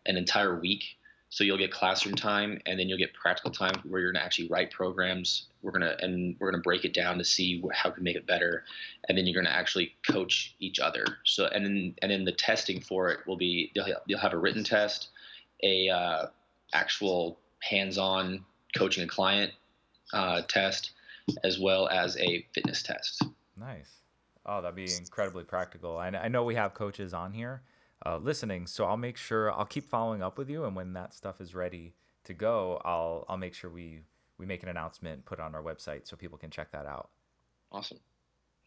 an 0.05 0.17
entire 0.17 0.59
week 0.59 0.97
so 1.35 1.43
you'll 1.43 1.57
get 1.57 1.69
classroom 1.69 2.15
time, 2.15 2.61
and 2.65 2.79
then 2.79 2.87
you'll 2.87 2.97
get 2.97 3.13
practical 3.13 3.51
time 3.51 3.73
where 3.89 3.99
you're 3.99 4.13
gonna 4.13 4.23
actually 4.23 4.47
write 4.47 4.71
programs. 4.71 5.47
We're 5.61 5.71
gonna 5.71 5.97
and 5.99 6.33
we're 6.39 6.49
gonna 6.49 6.61
break 6.61 6.85
it 6.85 6.93
down 6.93 7.17
to 7.17 7.25
see 7.25 7.61
how 7.73 7.89
we 7.89 7.95
can 7.95 8.03
make 8.05 8.15
it 8.15 8.25
better, 8.25 8.63
and 9.09 9.17
then 9.17 9.25
you're 9.25 9.41
gonna 9.41 9.53
actually 9.53 9.95
coach 10.09 10.55
each 10.61 10.79
other. 10.79 11.03
So 11.25 11.47
and 11.47 11.65
then 11.65 11.95
and 12.01 12.09
then 12.09 12.23
the 12.23 12.31
testing 12.31 12.79
for 12.79 13.09
it 13.09 13.19
will 13.27 13.35
be 13.35 13.69
you'll, 13.75 13.85
you'll 14.05 14.19
have 14.19 14.31
a 14.31 14.37
written 14.37 14.63
test, 14.63 15.09
a 15.61 15.89
uh, 15.89 16.27
actual 16.73 17.37
hands-on 17.59 18.45
coaching 18.77 19.03
a 19.03 19.07
client 19.07 19.51
uh, 20.13 20.41
test, 20.47 20.91
as 21.43 21.59
well 21.59 21.89
as 21.89 22.15
a 22.17 22.45
fitness 22.53 22.81
test. 22.81 23.23
Nice. 23.59 23.89
Oh, 24.45 24.61
that'd 24.61 24.75
be 24.75 24.93
incredibly 24.95 25.43
practical. 25.43 25.97
I, 25.97 26.07
I 26.09 26.27
know 26.27 26.43
we 26.43 26.55
have 26.55 26.73
coaches 26.73 27.13
on 27.13 27.33
here 27.33 27.63
uh, 28.05 28.17
listening. 28.17 28.67
So 28.67 28.85
I'll 28.85 28.97
make 28.97 29.17
sure 29.17 29.51
I'll 29.51 29.65
keep 29.65 29.89
following 29.89 30.21
up 30.23 30.37
with 30.37 30.49
you, 30.49 30.65
and 30.65 30.75
when 30.75 30.93
that 30.93 31.13
stuff 31.13 31.41
is 31.41 31.55
ready 31.55 31.93
to 32.25 32.33
go, 32.33 32.81
I'll 32.83 33.25
I'll 33.29 33.37
make 33.37 33.53
sure 33.53 33.69
we 33.69 34.01
we 34.37 34.45
make 34.45 34.63
an 34.63 34.69
announcement, 34.69 35.25
put 35.25 35.39
it 35.39 35.41
on 35.41 35.55
our 35.55 35.63
website, 35.63 36.07
so 36.07 36.15
people 36.15 36.37
can 36.37 36.49
check 36.49 36.71
that 36.71 36.85
out. 36.85 37.09
Awesome. 37.71 37.99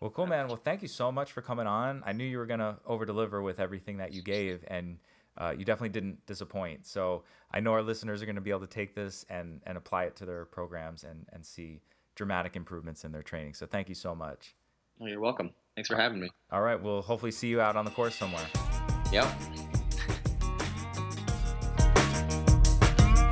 Well, 0.01 0.11
cool, 0.11 0.27
man. 0.27 0.47
Well, 0.47 0.57
thank 0.57 0.83
you 0.83 0.89
so 0.89 1.11
much 1.11 1.33
for 1.33 1.43
coming 1.43 1.67
on. 1.67 2.03
I 2.07 2.13
knew 2.13 2.25
you 2.25 2.39
were 2.39 2.47
gonna 2.47 2.79
over 2.87 3.05
deliver 3.05 3.43
with 3.43 3.61
everything 3.61 3.99
that 3.99 4.13
you 4.13 4.23
gave, 4.23 4.65
and 4.69 4.99
uh, 5.37 5.55
you 5.57 5.65
definitely 5.65 5.89
didn't 5.91 6.25
disappoint. 6.27 6.87
So 6.87 7.25
I 7.53 7.61
know 7.61 7.73
our 7.73 7.83
listeners 7.83 8.23
are 8.23 8.27
going 8.27 8.37
to 8.37 8.43
be 8.43 8.51
able 8.51 8.61
to 8.61 8.67
take 8.67 8.95
this 8.95 9.25
and 9.31 9.61
and 9.67 9.77
apply 9.77 10.05
it 10.05 10.17
to 10.17 10.27
their 10.27 10.45
programs 10.45 11.05
and 11.05 11.27
and 11.33 11.45
see 11.45 11.81
dramatic 12.15 12.57
improvements 12.57 13.05
in 13.05 13.13
their 13.13 13.23
training. 13.23 13.55
So 13.55 13.67
thank 13.67 13.89
you 13.89 13.95
so 13.95 14.15
much. 14.15 14.57
Oh, 15.01 15.07
you're 15.07 15.21
welcome. 15.21 15.53
Thanks 15.79 15.89
for 15.89 15.95
having 15.95 16.19
me. 16.19 16.29
All 16.51 16.61
right. 16.61 16.83
We'll 16.83 17.03
hopefully 17.03 17.31
see 17.31 17.47
you 17.47 17.61
out 17.61 17.77
on 17.77 17.85
the 17.85 17.93
course 17.93 18.17
somewhere. 18.17 18.45
Yep. 19.13 19.29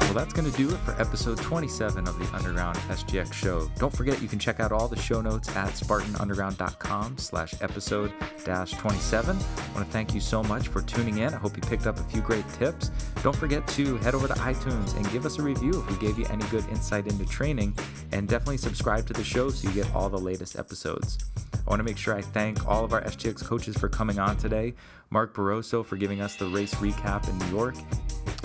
Well, 0.03 0.15
that's 0.15 0.33
going 0.33 0.49
to 0.49 0.57
do 0.57 0.69
it 0.69 0.79
for 0.79 0.93
episode 1.01 1.39
27 1.39 2.07
of 2.07 2.17
the 2.21 2.37
Underground 2.37 2.77
SGX 2.77 3.33
show. 3.33 3.69
Don't 3.81 3.93
forget 3.93 4.23
you 4.23 4.29
can 4.29 4.39
check 4.39 4.61
out 4.61 4.71
all 4.71 4.87
the 4.87 4.97
show 4.97 5.21
notes 5.21 5.49
at 5.57 5.71
spartanunderground.com 5.71 7.19
slash 7.19 7.61
episode 7.63 8.13
dash 8.45 8.71
27. 8.75 9.37
I 9.37 9.41
want 9.75 9.85
to 9.85 9.93
thank 9.93 10.15
you 10.15 10.21
so 10.21 10.45
much 10.45 10.69
for 10.69 10.83
tuning 10.83 11.19
in. 11.19 11.35
I 11.35 11.39
hope 11.39 11.57
you 11.57 11.63
picked 11.63 11.89
up 11.89 11.99
a 11.99 12.05
few 12.05 12.21
great 12.21 12.49
tips. 12.51 12.93
Don't 13.25 13.35
forget 13.35 13.67
to 13.71 13.97
head 13.97 14.15
over 14.15 14.29
to 14.29 14.35
iTunes 14.35 14.97
and 14.97 15.11
give 15.11 15.27
us 15.27 15.41
a 15.41 15.43
review 15.43 15.81
if 15.81 15.91
we 15.91 15.97
gave 15.97 16.17
you 16.17 16.27
any 16.27 16.45
good 16.45 16.65
insight 16.69 17.09
into 17.09 17.27
training. 17.27 17.77
And 18.13 18.29
definitely 18.29 18.59
subscribe 18.59 19.05
to 19.09 19.15
the 19.15 19.25
show 19.25 19.51
so 19.51 19.69
you 19.69 19.75
get 19.75 19.93
all 19.97 20.09
the 20.09 20.17
latest 20.17 20.57
episodes. 20.57 21.19
I 21.67 21.71
want 21.71 21.81
to 21.81 21.85
make 21.85 21.99
sure 21.99 22.15
I 22.15 22.23
thank 22.23 22.65
all 22.67 22.85
of 22.85 22.93
our 22.93 23.03
SGX 23.03 23.45
coaches 23.45 23.77
for 23.77 23.89
coming 23.89 24.21
on 24.21 24.37
today. 24.37 24.75
Mark 25.11 25.35
Barroso 25.35 25.85
for 25.85 25.97
giving 25.97 26.21
us 26.21 26.37
the 26.37 26.47
race 26.47 26.75
recap 26.77 27.29
in 27.29 27.37
New 27.39 27.57
York. 27.57 27.75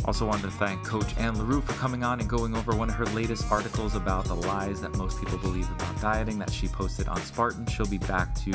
Also 0.05 0.25
wanted 0.25 0.41
to 0.41 0.51
thank 0.51 0.83
Coach 0.83 1.15
Anne 1.17 1.37
L'Heureux 1.37 1.61
for 1.61 1.73
coming 1.73 2.03
on 2.03 2.19
and 2.19 2.27
going 2.27 2.55
over 2.55 2.75
one 2.75 2.89
of 2.89 2.95
her 2.95 3.05
latest 3.07 3.51
articles 3.51 3.93
about 3.93 4.25
the 4.25 4.33
lies 4.33 4.81
that 4.81 4.97
most 4.97 5.19
people 5.19 5.37
believe 5.37 5.69
about 5.73 6.01
dieting 6.01 6.39
that 6.39 6.49
she 6.51 6.67
posted 6.67 7.07
on 7.07 7.21
Spartan. 7.21 7.67
She'll 7.67 7.85
be 7.85 7.99
back 7.99 8.33
to 8.43 8.51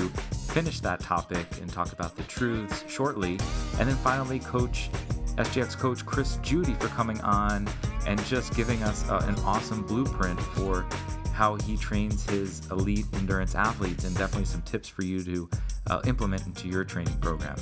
finish 0.49 0.81
that 0.81 0.99
topic 0.99 1.47
and 1.61 1.73
talk 1.73 1.93
about 1.93 2.17
the 2.17 2.25
truths 2.25 2.83
shortly. 2.89 3.39
And 3.79 3.89
then 3.89 3.97
finally, 3.97 4.41
Coach 4.41 4.91
SGX 5.37 5.77
coach 5.77 6.05
Chris 6.05 6.39
Judy 6.43 6.75
for 6.75 6.89
coming 6.89 7.21
on 7.21 7.69
and 8.07 8.25
just 8.25 8.55
giving 8.57 8.83
us 8.83 9.09
uh, 9.09 9.25
an 9.29 9.37
awesome 9.45 9.83
blueprint 9.83 10.41
for 10.41 10.85
how 11.37 11.57
he 11.57 11.77
trains 11.77 12.25
his 12.31 12.67
elite 12.71 13.05
endurance 13.13 13.55
athletes, 13.55 14.05
and 14.05 14.17
definitely 14.17 14.47
some 14.47 14.63
tips 14.63 14.89
for 14.89 15.05
you 15.05 15.23
to 15.23 15.51
uh, 15.91 16.01
implement 16.07 16.47
into 16.47 16.67
your 16.67 16.83
training 16.83 17.15
program. 17.19 17.57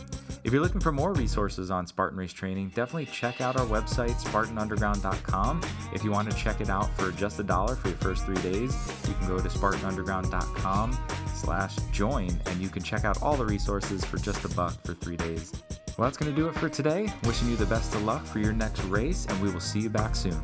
If 0.45 0.53
you're 0.53 0.63
looking 0.63 0.81
for 0.81 0.93
more 0.93 1.13
resources 1.13 1.73
on 1.73 1.85
Spartan 1.87 2.17
Race 2.17 2.33
Training, 2.33 2.69
definitely 2.69 3.07
check 3.07 3.41
out 3.41 3.57
our 3.57 3.67
website, 3.67 4.15
SpartanUnderground.com. 4.23 5.63
If 5.93 6.05
you 6.05 6.13
want 6.13 6.31
to 6.31 6.37
check 6.37 6.61
it 6.61 6.71
out 6.71 6.89
for 6.97 7.11
just 7.13 7.41
a 7.41 7.43
dollar 7.43 7.75
for 7.75 7.89
your 7.89 7.97
first 7.97 8.25
three 8.25 8.41
days, 8.43 8.77
you 9.09 9.15
can 9.15 9.27
go 9.27 9.39
to 9.39 9.49
SpartanUnderground.com 9.49 10.97
slash 11.35 11.75
join, 11.91 12.31
and 12.47 12.61
you 12.61 12.69
can 12.69 12.83
check 12.83 13.05
out 13.05 13.21
all 13.23 13.37
the 13.37 13.45
resources 13.45 14.05
for 14.05 14.19
just 14.19 14.45
a 14.45 14.49
buck 14.51 14.81
for 14.85 14.95
three 14.95 15.17
days. 15.17 15.53
Well, 15.99 16.07
that's 16.07 16.17
going 16.17 16.33
to 16.33 16.41
do 16.41 16.47
it 16.49 16.55
for 16.55 16.69
today. 16.69 17.09
Wishing 17.25 17.49
you 17.49 17.57
the 17.57 17.67
best 17.67 17.93
of 17.97 18.05
luck 18.05 18.25
for 18.25 18.39
your 18.39 18.53
next 18.53 18.85
race, 18.85 19.27
and 19.27 19.43
we 19.43 19.51
will 19.51 19.61
see 19.61 19.81
you 19.81 19.91
back 19.91 20.15
soon. 20.15 20.41